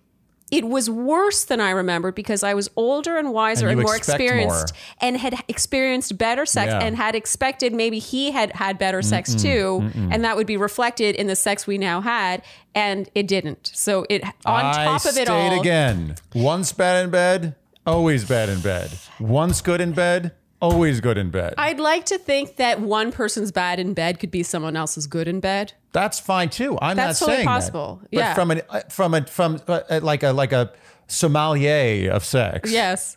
it 0.51 0.65
was 0.65 0.89
worse 0.89 1.45
than 1.45 1.61
I 1.61 1.71
remembered 1.71 2.15
because 2.15 2.45
I 2.45 2.55
was 2.55 2.69
older 2.77 3.17
and 3.17 3.33
wiser 3.33 3.67
And 3.69 3.79
and, 3.81 3.87
more 3.87 3.97
experienced 3.97 4.73
more. 4.75 4.83
and 5.01 5.17
had 5.17 5.43
experienced 5.49 6.17
better 6.17 6.47
sex 6.47 6.71
Yeah. 6.71 6.79
and 6.85 6.97
had 6.97 7.15
expected 7.17 7.73
maybe 7.73 7.99
he 7.99 8.31
had 8.31 8.53
had 8.53 8.79
better 8.79 9.01
mm, 9.01 9.05
sex 9.05 9.35
mm, 9.35 9.43
too. 9.43 9.91
And 10.13 10.25
that 10.25 10.37
would 10.37 10.47
be 10.47 10.57
reflected 10.57 11.17
in 11.17 11.27
the 11.27 11.35
sex 11.37 11.67
we 11.67 11.79
now 11.79 12.01
had. 12.01 12.43
And 12.75 13.09
it 13.15 13.27
didn't. 13.27 13.73
So 13.75 14.07
it, 14.09 14.23
on 14.45 14.67
I 14.67 14.85
top 14.85 15.05
of 15.05 15.17
it 15.17 15.29
all, 15.29 15.61
again. 15.61 16.15
Once 16.35 16.73
bad 16.73 17.05
in 17.05 17.11
bed, 17.11 17.57
always 17.85 18.25
bad 18.25 18.49
in 18.49 18.61
bed. 18.61 18.91
Once 19.19 19.61
good 19.61 19.81
in 19.81 19.93
bed, 19.93 20.33
always 20.61 21.01
good 21.01 21.19
in 21.19 21.31
bed. 21.31 21.55
I'd 21.59 21.81
like 21.81 22.05
to 22.07 22.19
think 22.19 22.57
that 22.57 22.81
one 22.81 23.11
person's 23.13 23.51
bad 23.51 23.79
in 23.81 23.95
bed 23.95 24.21
could 24.21 24.31
be 24.31 24.43
someone 24.43 24.77
else's 24.77 25.07
good 25.07 25.27
in 25.27 25.41
bed. 25.41 25.73
That's 25.97 26.21
fine 26.21 26.51
too. 26.51 26.79
I'm 26.83 26.95
That's 26.97 27.19
not 27.21 27.25
totally 27.27 27.37
saying 27.39 27.49
possible. 27.49 27.99
That. 28.03 28.11
But 28.11 28.19
Yeah. 28.19 28.35
from 28.35 28.51
an 28.51 28.61
uh, 28.69 28.81
from 28.91 29.15
a 29.15 29.25
from 29.27 29.61
uh, 29.67 30.01
like 30.03 30.23
a 30.23 30.33
like 30.33 30.53
a 30.53 30.73
sommelier 31.09 32.11
of 32.11 32.23
sex. 32.25 32.71
Yes. 32.71 33.17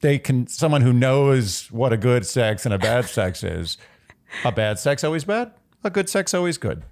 They 0.00 0.18
can 0.18 0.46
someone 0.46 0.82
who 0.82 0.92
knows 0.92 1.70
what 1.72 1.92
a 1.92 1.96
good 1.96 2.24
sex 2.24 2.64
and 2.64 2.72
a 2.72 2.78
bad 2.78 3.04
sex 3.18 3.42
is. 3.42 3.76
A 4.44 4.52
bad 4.52 4.78
sex 4.78 5.02
always 5.04 5.24
bad. 5.24 5.50
A 5.84 5.90
good 5.90 6.08
sex 6.08 6.32
always 6.32 6.58
good. 6.58 6.82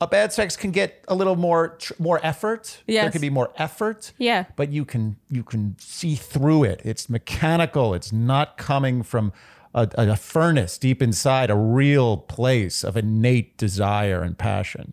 A 0.00 0.06
bad 0.06 0.32
sex 0.32 0.56
can 0.56 0.70
get 0.70 1.04
a 1.08 1.14
little 1.14 1.36
more 1.36 1.76
tr- 1.78 1.94
more 1.98 2.20
effort. 2.22 2.82
Yes. 2.86 3.04
There 3.04 3.10
can 3.12 3.20
be 3.20 3.30
more 3.30 3.50
effort. 3.56 4.12
Yeah. 4.18 4.44
But 4.56 4.70
you 4.72 4.84
can 4.84 5.16
you 5.30 5.42
can 5.42 5.76
see 5.78 6.14
through 6.14 6.64
it. 6.64 6.80
It's 6.84 7.08
mechanical. 7.10 7.92
It's 7.94 8.12
not 8.12 8.56
coming 8.56 9.02
from 9.02 9.32
a, 9.74 9.88
a 9.96 10.16
furnace 10.16 10.78
deep 10.78 11.02
inside, 11.02 11.50
a 11.50 11.56
real 11.56 12.16
place 12.16 12.84
of 12.84 12.96
innate 12.96 13.56
desire 13.58 14.22
and 14.22 14.38
passion. 14.38 14.92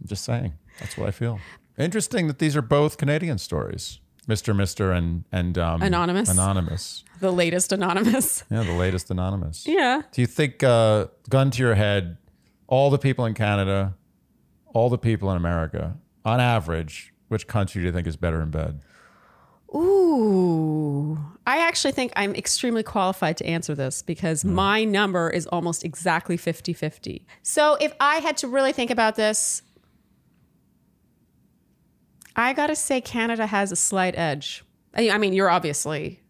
I'm 0.00 0.06
just 0.06 0.24
saying. 0.24 0.54
That's 0.80 0.96
what 0.96 1.08
I 1.08 1.10
feel. 1.10 1.40
Interesting 1.78 2.26
that 2.28 2.38
these 2.38 2.56
are 2.56 2.62
both 2.62 2.96
Canadian 2.96 3.38
stories. 3.38 3.98
Mr. 4.28 4.54
Mister 4.54 4.92
and 4.92 5.24
and 5.32 5.58
um, 5.58 5.82
Anonymous. 5.82 6.28
Anonymous. 6.28 7.04
The 7.20 7.32
latest 7.32 7.72
anonymous. 7.72 8.44
Yeah, 8.50 8.62
the 8.62 8.72
latest 8.72 9.10
Anonymous. 9.10 9.66
Yeah. 9.66 10.02
Do 10.12 10.20
you 10.20 10.26
think, 10.26 10.62
uh, 10.62 11.06
gun 11.28 11.50
to 11.52 11.62
your 11.62 11.74
head, 11.74 12.18
all 12.66 12.90
the 12.90 12.98
people 12.98 13.24
in 13.26 13.34
Canada, 13.34 13.94
all 14.74 14.88
the 14.90 14.98
people 14.98 15.30
in 15.30 15.36
America, 15.36 15.96
on 16.24 16.40
average, 16.40 17.12
which 17.28 17.46
country 17.46 17.80
do 17.82 17.86
you 17.86 17.92
think 17.92 18.06
is 18.06 18.16
better 18.16 18.40
in 18.42 18.50
bed? 18.50 18.80
Ooh. 19.74 21.18
I 21.46 21.58
actually 21.66 21.92
think 21.92 22.12
I'm 22.14 22.34
extremely 22.34 22.82
qualified 22.82 23.36
to 23.38 23.46
answer 23.46 23.74
this 23.74 24.02
because 24.02 24.42
hmm. 24.42 24.54
my 24.54 24.84
number 24.84 25.30
is 25.30 25.46
almost 25.46 25.84
exactly 25.84 26.36
50 26.36 26.72
50. 26.72 27.26
So 27.42 27.76
if 27.80 27.92
I 28.00 28.16
had 28.16 28.36
to 28.38 28.48
really 28.48 28.72
think 28.72 28.90
about 28.90 29.16
this, 29.16 29.62
I 32.36 32.52
got 32.52 32.68
to 32.68 32.76
say 32.76 33.00
Canada 33.00 33.46
has 33.46 33.72
a 33.72 33.76
slight 33.76 34.14
edge. 34.16 34.64
I 34.94 35.10
I 35.10 35.18
mean, 35.18 35.32
you're 35.32 35.50
obviously 35.50 36.20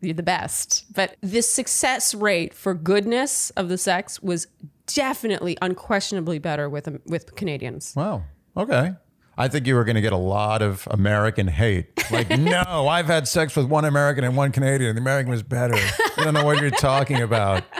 you're 0.00 0.14
the 0.14 0.22
best, 0.22 0.84
but 0.94 1.16
the 1.22 1.42
success 1.42 2.14
rate 2.14 2.52
for 2.52 2.74
goodness 2.74 3.50
of 3.50 3.68
the 3.68 3.78
sex 3.78 4.22
was 4.22 4.46
definitely 4.86 5.56
unquestionably 5.62 6.38
better 6.38 6.68
with 6.68 6.88
with 7.06 7.34
Canadians. 7.36 7.94
Wow. 7.96 8.24
Okay. 8.56 8.94
I 9.38 9.48
think 9.48 9.66
you 9.66 9.74
were 9.74 9.84
going 9.84 9.96
to 9.96 10.00
get 10.00 10.12
a 10.12 10.18
lot 10.18 10.62
of 10.62 10.88
American 10.90 11.46
hate. 11.46 12.10
Like, 12.10 12.30
no, 12.38 12.88
I've 12.88 13.06
had 13.06 13.28
sex 13.28 13.54
with 13.54 13.66
one 13.66 13.84
American 13.84 14.24
and 14.24 14.36
one 14.36 14.50
Canadian. 14.52 14.94
The 14.94 15.00
American 15.00 15.30
was 15.30 15.42
better. 15.42 15.74
I 15.74 16.24
don't 16.24 16.34
know 16.34 16.44
what 16.44 16.60
you're 16.60 16.70
talking 16.70 17.22
about. 17.22 17.62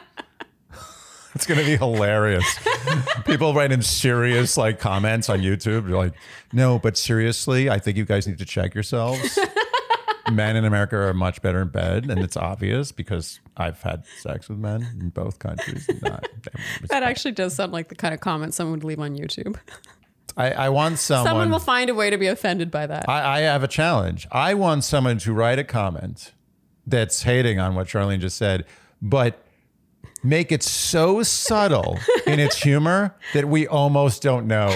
It's 1.35 1.45
going 1.45 1.61
to 1.61 1.67
be 1.67 1.77
hilarious. 1.77 2.47
People 3.27 3.53
write 3.53 3.71
in 3.71 3.83
serious 3.83 4.57
like 4.57 4.81
comments 4.81 5.29
on 5.29 5.41
YouTube. 5.41 5.87
You're 5.87 5.99
like, 5.99 6.15
no, 6.51 6.79
but 6.79 6.97
seriously, 6.97 7.69
I 7.69 7.79
think 7.79 7.99
you 7.99 8.07
guys 8.07 8.27
need 8.27 8.39
to 8.39 8.47
check 8.47 8.73
yourselves. 8.73 9.39
men 10.33 10.57
in 10.57 10.65
America 10.65 10.97
are 10.97 11.13
much 11.13 11.43
better 11.43 11.61
in 11.61 11.69
bed, 11.69 12.09
and 12.09 12.21
it's 12.21 12.39
obvious 12.39 12.91
because 12.91 13.39
I've 13.55 13.83
had 13.83 14.05
sex 14.23 14.49
with 14.49 14.57
men 14.57 14.87
in 14.99 15.11
both 15.11 15.39
countries. 15.39 15.87
Not, 16.01 16.27
That 16.89 17.03
actually 17.03 17.33
does 17.33 17.55
sound 17.55 17.71
like 17.71 17.91
the 17.91 17.97
kind 17.97 18.15
of 18.15 18.21
comment 18.21 18.55
someone 18.55 18.79
would 18.79 18.85
leave 18.85 19.01
on 19.01 19.15
YouTube. 19.15 19.59
I, 20.37 20.51
I 20.51 20.69
want 20.69 20.99
someone. 20.99 21.27
Someone 21.27 21.51
will 21.51 21.59
find 21.59 21.89
a 21.89 21.95
way 21.95 22.11
to 22.11 22.19
be 22.19 22.27
offended 22.27 22.71
by 22.71 22.87
that. 22.87 23.09
I, 23.09 23.39
I 23.39 23.41
have 23.41 23.63
a 23.63 23.69
challenge. 23.69 24.27
I 24.31 24.55
want 24.55 24.85
someone 24.85 25.19
to 25.19 25.33
write 25.33 25.59
a 25.59 25.65
comment 25.65 26.33
that's 26.87 27.23
hating 27.23 27.59
on 27.59 27.75
what 27.75 27.87
Sharleen 27.87 28.21
just 28.21 28.37
said, 28.37 28.65
but 29.01 29.43
make 30.23 30.53
it 30.53 30.63
so 30.63 31.23
subtle 31.23 31.99
in 32.27 32.39
its 32.39 32.63
humor 32.63 33.17
that 33.33 33.49
we 33.49 33.67
almost 33.67 34.23
don't 34.23 34.47
know 34.47 34.69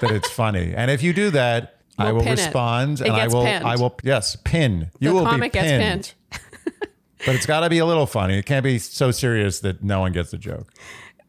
that 0.00 0.10
it's 0.10 0.30
funny. 0.30 0.74
And 0.74 0.90
if 0.90 1.02
you 1.02 1.12
do 1.12 1.30
that, 1.30 1.76
I 1.98 2.06
We'll 2.06 2.16
will 2.16 2.22
pin 2.22 2.32
it. 2.34 2.40
respond 2.40 3.00
It 3.00 3.06
and 3.06 3.16
I 3.16 3.26
will 3.28 3.44
pinned. 3.44 3.64
I 3.64 3.76
will 3.76 3.96
yes, 4.02 4.36
pin. 4.44 4.90
You 4.98 5.08
The 5.08 5.14
will 5.14 5.24
comic 5.24 5.52
be 5.52 5.58
gets 5.58 5.70
pinned. 5.70 6.14
but 7.24 7.34
it's 7.34 7.46
got 7.46 7.60
to 7.60 7.70
be 7.70 7.78
a 7.78 7.86
little 7.86 8.06
funny. 8.06 8.38
It 8.38 8.44
can't 8.44 8.62
be 8.64 8.78
so 8.78 9.10
serious 9.10 9.60
that 9.60 9.82
no 9.82 10.00
one 10.00 10.12
gets 10.12 10.30
the 10.30 10.36
joke. 10.38 10.68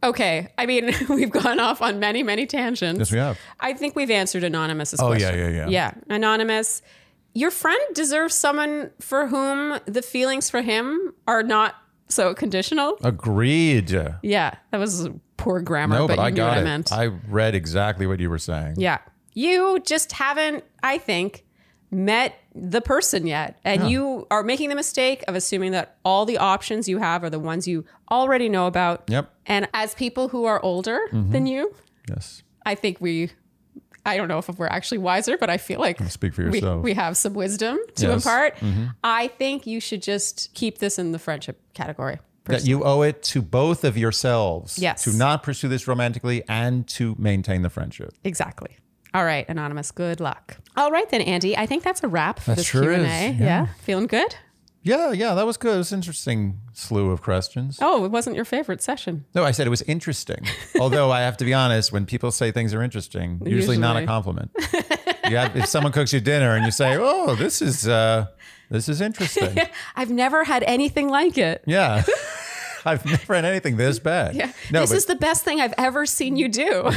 Okay. 0.04 0.50
I 0.58 0.66
mean, 0.66 0.92
we've 1.10 1.30
gone 1.32 1.60
off 1.60 1.82
on 1.82 2.00
many, 2.00 2.24
many 2.24 2.46
tangents. 2.46 3.00
Yes, 3.00 3.12
we 3.12 3.18
have. 3.20 3.38
I 3.60 3.74
think 3.74 3.96
we've 3.96 4.12
answered 4.12 4.44
Anonymous's 4.44 5.00
Oh, 5.00 5.08
question. 5.08 5.34
Oh, 5.34 5.38
yeah, 5.38 5.48
yeah, 5.50 5.56
yeah. 5.68 5.70
Yeah. 5.70 5.94
Anonymous, 6.16 6.82
your 7.34 7.52
friend 7.52 7.80
deserves 7.94 8.34
someone 8.36 8.92
for 9.00 9.28
whom 9.28 9.80
the 9.86 10.02
feelings 10.02 10.50
for 10.50 10.62
him 10.62 11.14
are 11.28 11.44
not 11.44 11.76
so 12.10 12.34
conditional. 12.34 12.98
Agreed. 13.04 13.90
Yeah. 14.24 14.56
That 14.72 14.78
was 14.80 15.10
poor 15.38 15.62
grammar, 15.62 15.98
No, 15.98 16.08
but, 16.08 16.18
but, 16.18 16.22
you 16.24 16.28
I 16.28 16.32
got 16.32 16.58
it. 16.58 16.62
I 16.62 16.64
meant. 16.64 16.92
I 16.92 17.06
read 17.06 17.54
exactly 17.56 18.08
what 18.08 18.20
you 18.20 18.30
were 18.30 18.40
saying. 18.40 18.76
yeah. 18.78 19.00
You 19.34 19.80
just 19.86 20.14
haven't, 20.14 20.64
I 20.82 20.98
think, 20.98 21.46
met 21.92 22.34
the 22.60 22.82
person 22.82 23.28
yet. 23.28 23.60
And 23.64 23.90
you 23.90 24.28
are 24.32 24.44
making 24.44 24.70
the 24.70 24.76
mistake 24.76 25.24
of 25.28 25.36
assuming 25.36 25.72
that 25.74 25.98
all 26.04 26.26
the 26.26 26.38
options 26.38 26.88
you 26.90 26.98
have 27.00 27.24
are 27.24 27.30
the 27.30 27.40
ones 27.40 27.68
you 27.68 27.86
already 28.12 28.50
know 28.50 28.68
about. 28.68 29.04
Yep. 29.08 29.34
And 29.46 29.68
as 29.74 29.94
people 29.96 30.28
who 30.30 30.46
are 30.46 30.62
older 30.64 31.00
than 31.12 31.46
you, 31.48 31.74
Yes. 32.10 32.44
I 32.66 32.76
think 32.76 33.02
we, 33.02 33.32
I 34.06 34.16
don't 34.18 34.28
know 34.30 34.38
if 34.38 34.48
we're 34.58 34.68
actually 34.68 35.00
wiser, 35.00 35.38
but 35.38 35.50
I 35.50 35.58
feel 35.58 35.80
like 35.80 36.00
Speak 36.10 36.34
for 36.34 36.46
we, 36.50 36.56
yourself. 36.60 36.84
we 36.84 36.94
have 36.94 37.18
some 37.18 37.34
wisdom 37.34 37.78
to 37.96 38.08
Yes. 38.08 38.26
Mm-hmm. 38.26 38.68
impart. 38.70 38.94
I 39.04 39.28
think 39.30 39.68
you 39.68 39.80
should 39.82 40.02
just 40.02 40.54
keep 40.54 40.78
this 40.80 40.98
in 40.98 41.12
the 41.12 41.20
friendship 41.20 41.60
category. 41.74 42.20
that 42.46 42.66
you 42.66 42.84
owe 42.86 43.02
it 43.02 43.22
to 43.24 43.42
both 43.42 43.84
of 43.84 43.98
yourselves 43.98 44.80
Yes. 44.80 45.04
to 45.04 45.12
not 45.12 45.44
pursue 45.44 45.68
this 45.68 45.86
romantically 45.86 46.44
and 46.48 46.88
to 46.88 47.14
maintain 47.20 47.62
the 47.62 47.70
friendship. 47.70 48.14
Exactly. 48.24 48.78
All 49.18 49.26
right, 49.26 49.50
anonymous. 49.50 49.90
Good 49.90 50.20
luck. 50.20 50.58
All 50.76 50.92
right 50.92 51.10
then, 51.10 51.22
Andy. 51.22 51.58
I 51.58 51.66
think 51.66 51.82
that's 51.82 52.04
a 52.04 52.08
wrap 52.08 52.38
for 52.40 52.52
That 52.52 52.58
this 52.58 52.68
sure 52.68 52.84
Q 52.84 52.92
and 52.92 53.02
is, 53.02 53.08
A. 53.10 53.30
yeah. 53.32 53.46
Yeah, 53.46 53.66
feeling 53.82 54.06
good. 54.06 54.36
Yeah, 54.84 55.12
yeah, 55.12 55.34
that 55.34 55.44
was 55.48 55.58
good. 55.58 55.74
It 55.74 55.78
was 55.80 55.92
an 55.92 55.98
interesting 55.98 56.60
slew 56.74 57.10
of 57.10 57.24
questions. 57.24 57.80
Oh, 57.82 58.06
it 58.06 58.12
wasn't 58.12 58.36
your 58.36 58.46
favorite 58.46 58.80
session. 58.84 59.26
No, 59.34 59.44
I 59.44 59.50
said 59.50 59.66
it 59.66 59.72
was 59.72 59.82
interesting. 59.82 60.46
Although 60.80 61.10
I 61.10 61.22
have 61.22 61.36
to 61.38 61.46
be 61.46 61.54
honest, 61.56 61.92
when 61.92 62.06
people 62.06 62.30
say 62.30 62.52
things 62.52 62.76
are 62.76 62.84
interesting, 62.84 63.42
usually, 63.44 63.80
not 63.80 63.98
a 63.98 64.06
compliment. 64.06 64.52
you 65.28 65.36
have, 65.36 65.58
if 65.58 65.66
someone 65.66 65.92
cooks 65.94 66.14
you 66.14 66.20
dinner 66.20 66.56
and 66.56 66.64
you 66.64 66.70
say, 66.72 66.96
"Oh, 66.96 67.34
this 67.34 67.60
is 67.60 67.88
uh, 67.88 68.28
this 68.70 68.88
is 68.88 69.02
interesting," 69.02 69.58
I've 69.96 70.12
never 70.12 70.44
had 70.44 70.62
anything 70.68 71.10
like 71.10 71.40
it. 71.40 71.64
yeah, 71.66 72.04
I've 72.86 73.04
never 73.04 73.34
had 73.34 73.46
anything 73.46 73.78
this 73.78 73.98
bad. 73.98 74.36
Yeah. 74.36 74.52
No, 74.72 74.82
this 74.82 74.92
but 74.92 74.98
is 74.98 75.06
the 75.06 75.16
best 75.16 75.44
thing 75.44 75.60
I've 75.60 75.74
ever 75.76 76.06
seen 76.06 76.36
you 76.38 76.48
do. 76.50 76.92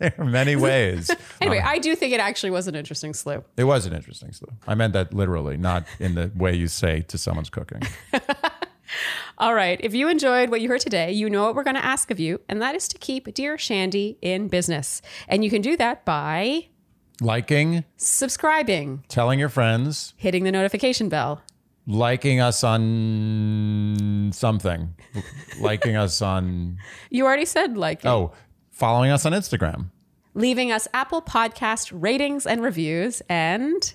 there 0.14 0.14
are 0.18 0.24
many 0.24 0.56
ways. 0.56 1.10
anyway, 1.40 1.58
um, 1.58 1.68
I 1.68 1.78
do 1.78 1.94
think 1.94 2.14
it 2.14 2.20
actually 2.20 2.50
was 2.50 2.66
an 2.66 2.74
interesting 2.74 3.12
slew. 3.12 3.44
It 3.58 3.64
was 3.64 3.84
an 3.84 3.92
interesting 3.92 4.32
slew. 4.32 4.48
I 4.66 4.74
meant 4.74 4.94
that 4.94 5.12
literally, 5.12 5.58
not 5.58 5.86
in 5.98 6.14
the 6.14 6.32
way 6.34 6.54
you 6.54 6.68
say 6.68 7.02
to 7.02 7.18
someone's 7.18 7.50
cooking. 7.50 7.82
All 9.38 9.54
right. 9.54 9.78
If 9.82 9.94
you 9.94 10.08
enjoyed 10.08 10.50
what 10.50 10.62
you 10.62 10.68
heard 10.68 10.80
today, 10.80 11.12
you 11.12 11.28
know 11.28 11.44
what 11.44 11.54
we're 11.54 11.64
going 11.64 11.76
to 11.76 11.84
ask 11.84 12.10
of 12.10 12.18
you, 12.18 12.40
and 12.48 12.60
that 12.62 12.74
is 12.74 12.88
to 12.88 12.98
keep 12.98 13.32
Dear 13.34 13.58
Shandy 13.58 14.18
in 14.22 14.48
business. 14.48 15.02
And 15.28 15.44
you 15.44 15.50
can 15.50 15.60
do 15.60 15.76
that 15.76 16.04
by 16.04 16.66
Liking, 17.20 17.84
subscribing, 17.98 19.04
telling 19.08 19.38
your 19.38 19.50
friends, 19.50 20.14
hitting 20.16 20.44
the 20.44 20.50
notification 20.50 21.10
bell, 21.10 21.42
liking 21.86 22.40
us 22.40 22.64
on 22.64 24.30
something, 24.32 24.94
liking 25.60 25.96
us 25.96 26.22
on, 26.22 26.78
You 27.10 27.26
already 27.26 27.44
said 27.44 27.76
like 27.76 28.06
oh, 28.06 28.32
following 28.80 29.10
us 29.10 29.26
on 29.26 29.32
Instagram. 29.32 29.90
leaving 30.32 30.72
us 30.72 30.88
Apple 30.94 31.20
Podcast 31.20 31.92
ratings 31.94 32.46
and 32.46 32.62
reviews, 32.62 33.20
and 33.28 33.92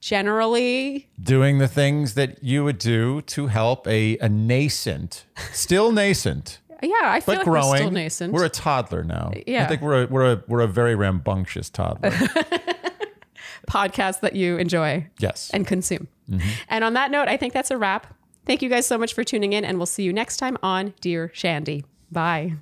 generally, 0.00 1.08
doing 1.22 1.58
the 1.58 1.68
things 1.68 2.14
that 2.14 2.42
you 2.42 2.64
would 2.64 2.78
do 2.78 3.22
to 3.22 3.46
help 3.46 3.86
a, 3.86 4.18
a 4.18 4.28
nascent, 4.28 5.24
still 5.52 5.92
nascent, 5.92 6.58
yeah, 6.82 6.94
I 7.04 7.20
feel 7.20 7.36
but 7.36 7.38
like 7.38 7.44
growing. 7.44 7.70
we're 7.70 7.76
still 7.76 7.90
nascent. 7.90 8.32
We're 8.32 8.44
a 8.44 8.48
toddler 8.50 9.04
now. 9.04 9.32
Yeah, 9.46 9.64
I 9.64 9.66
think 9.66 9.82
we're 9.82 10.02
a, 10.02 10.06
we're 10.08 10.32
a, 10.32 10.42
we're 10.48 10.60
a 10.60 10.68
very 10.68 10.94
rambunctious 10.96 11.70
toddler. 11.70 12.10
podcast 13.68 14.20
that 14.20 14.36
you 14.36 14.56
enjoy 14.58 15.06
yes. 15.18 15.50
and 15.52 15.66
consume. 15.66 16.06
Mm-hmm. 16.30 16.48
And 16.68 16.84
on 16.84 16.94
that 16.94 17.10
note, 17.10 17.26
I 17.28 17.36
think 17.36 17.52
that's 17.52 17.70
a 17.70 17.76
wrap. 17.76 18.14
Thank 18.44 18.62
you 18.62 18.68
guys 18.68 18.86
so 18.86 18.96
much 18.96 19.12
for 19.12 19.24
tuning 19.24 19.52
in, 19.52 19.64
and 19.64 19.78
we'll 19.78 19.86
see 19.86 20.04
you 20.04 20.12
next 20.12 20.36
time 20.36 20.56
on 20.62 20.94
Dear 21.00 21.30
Shandy. 21.34 21.84
Bye. 22.12 22.54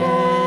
ocean. 0.00 0.41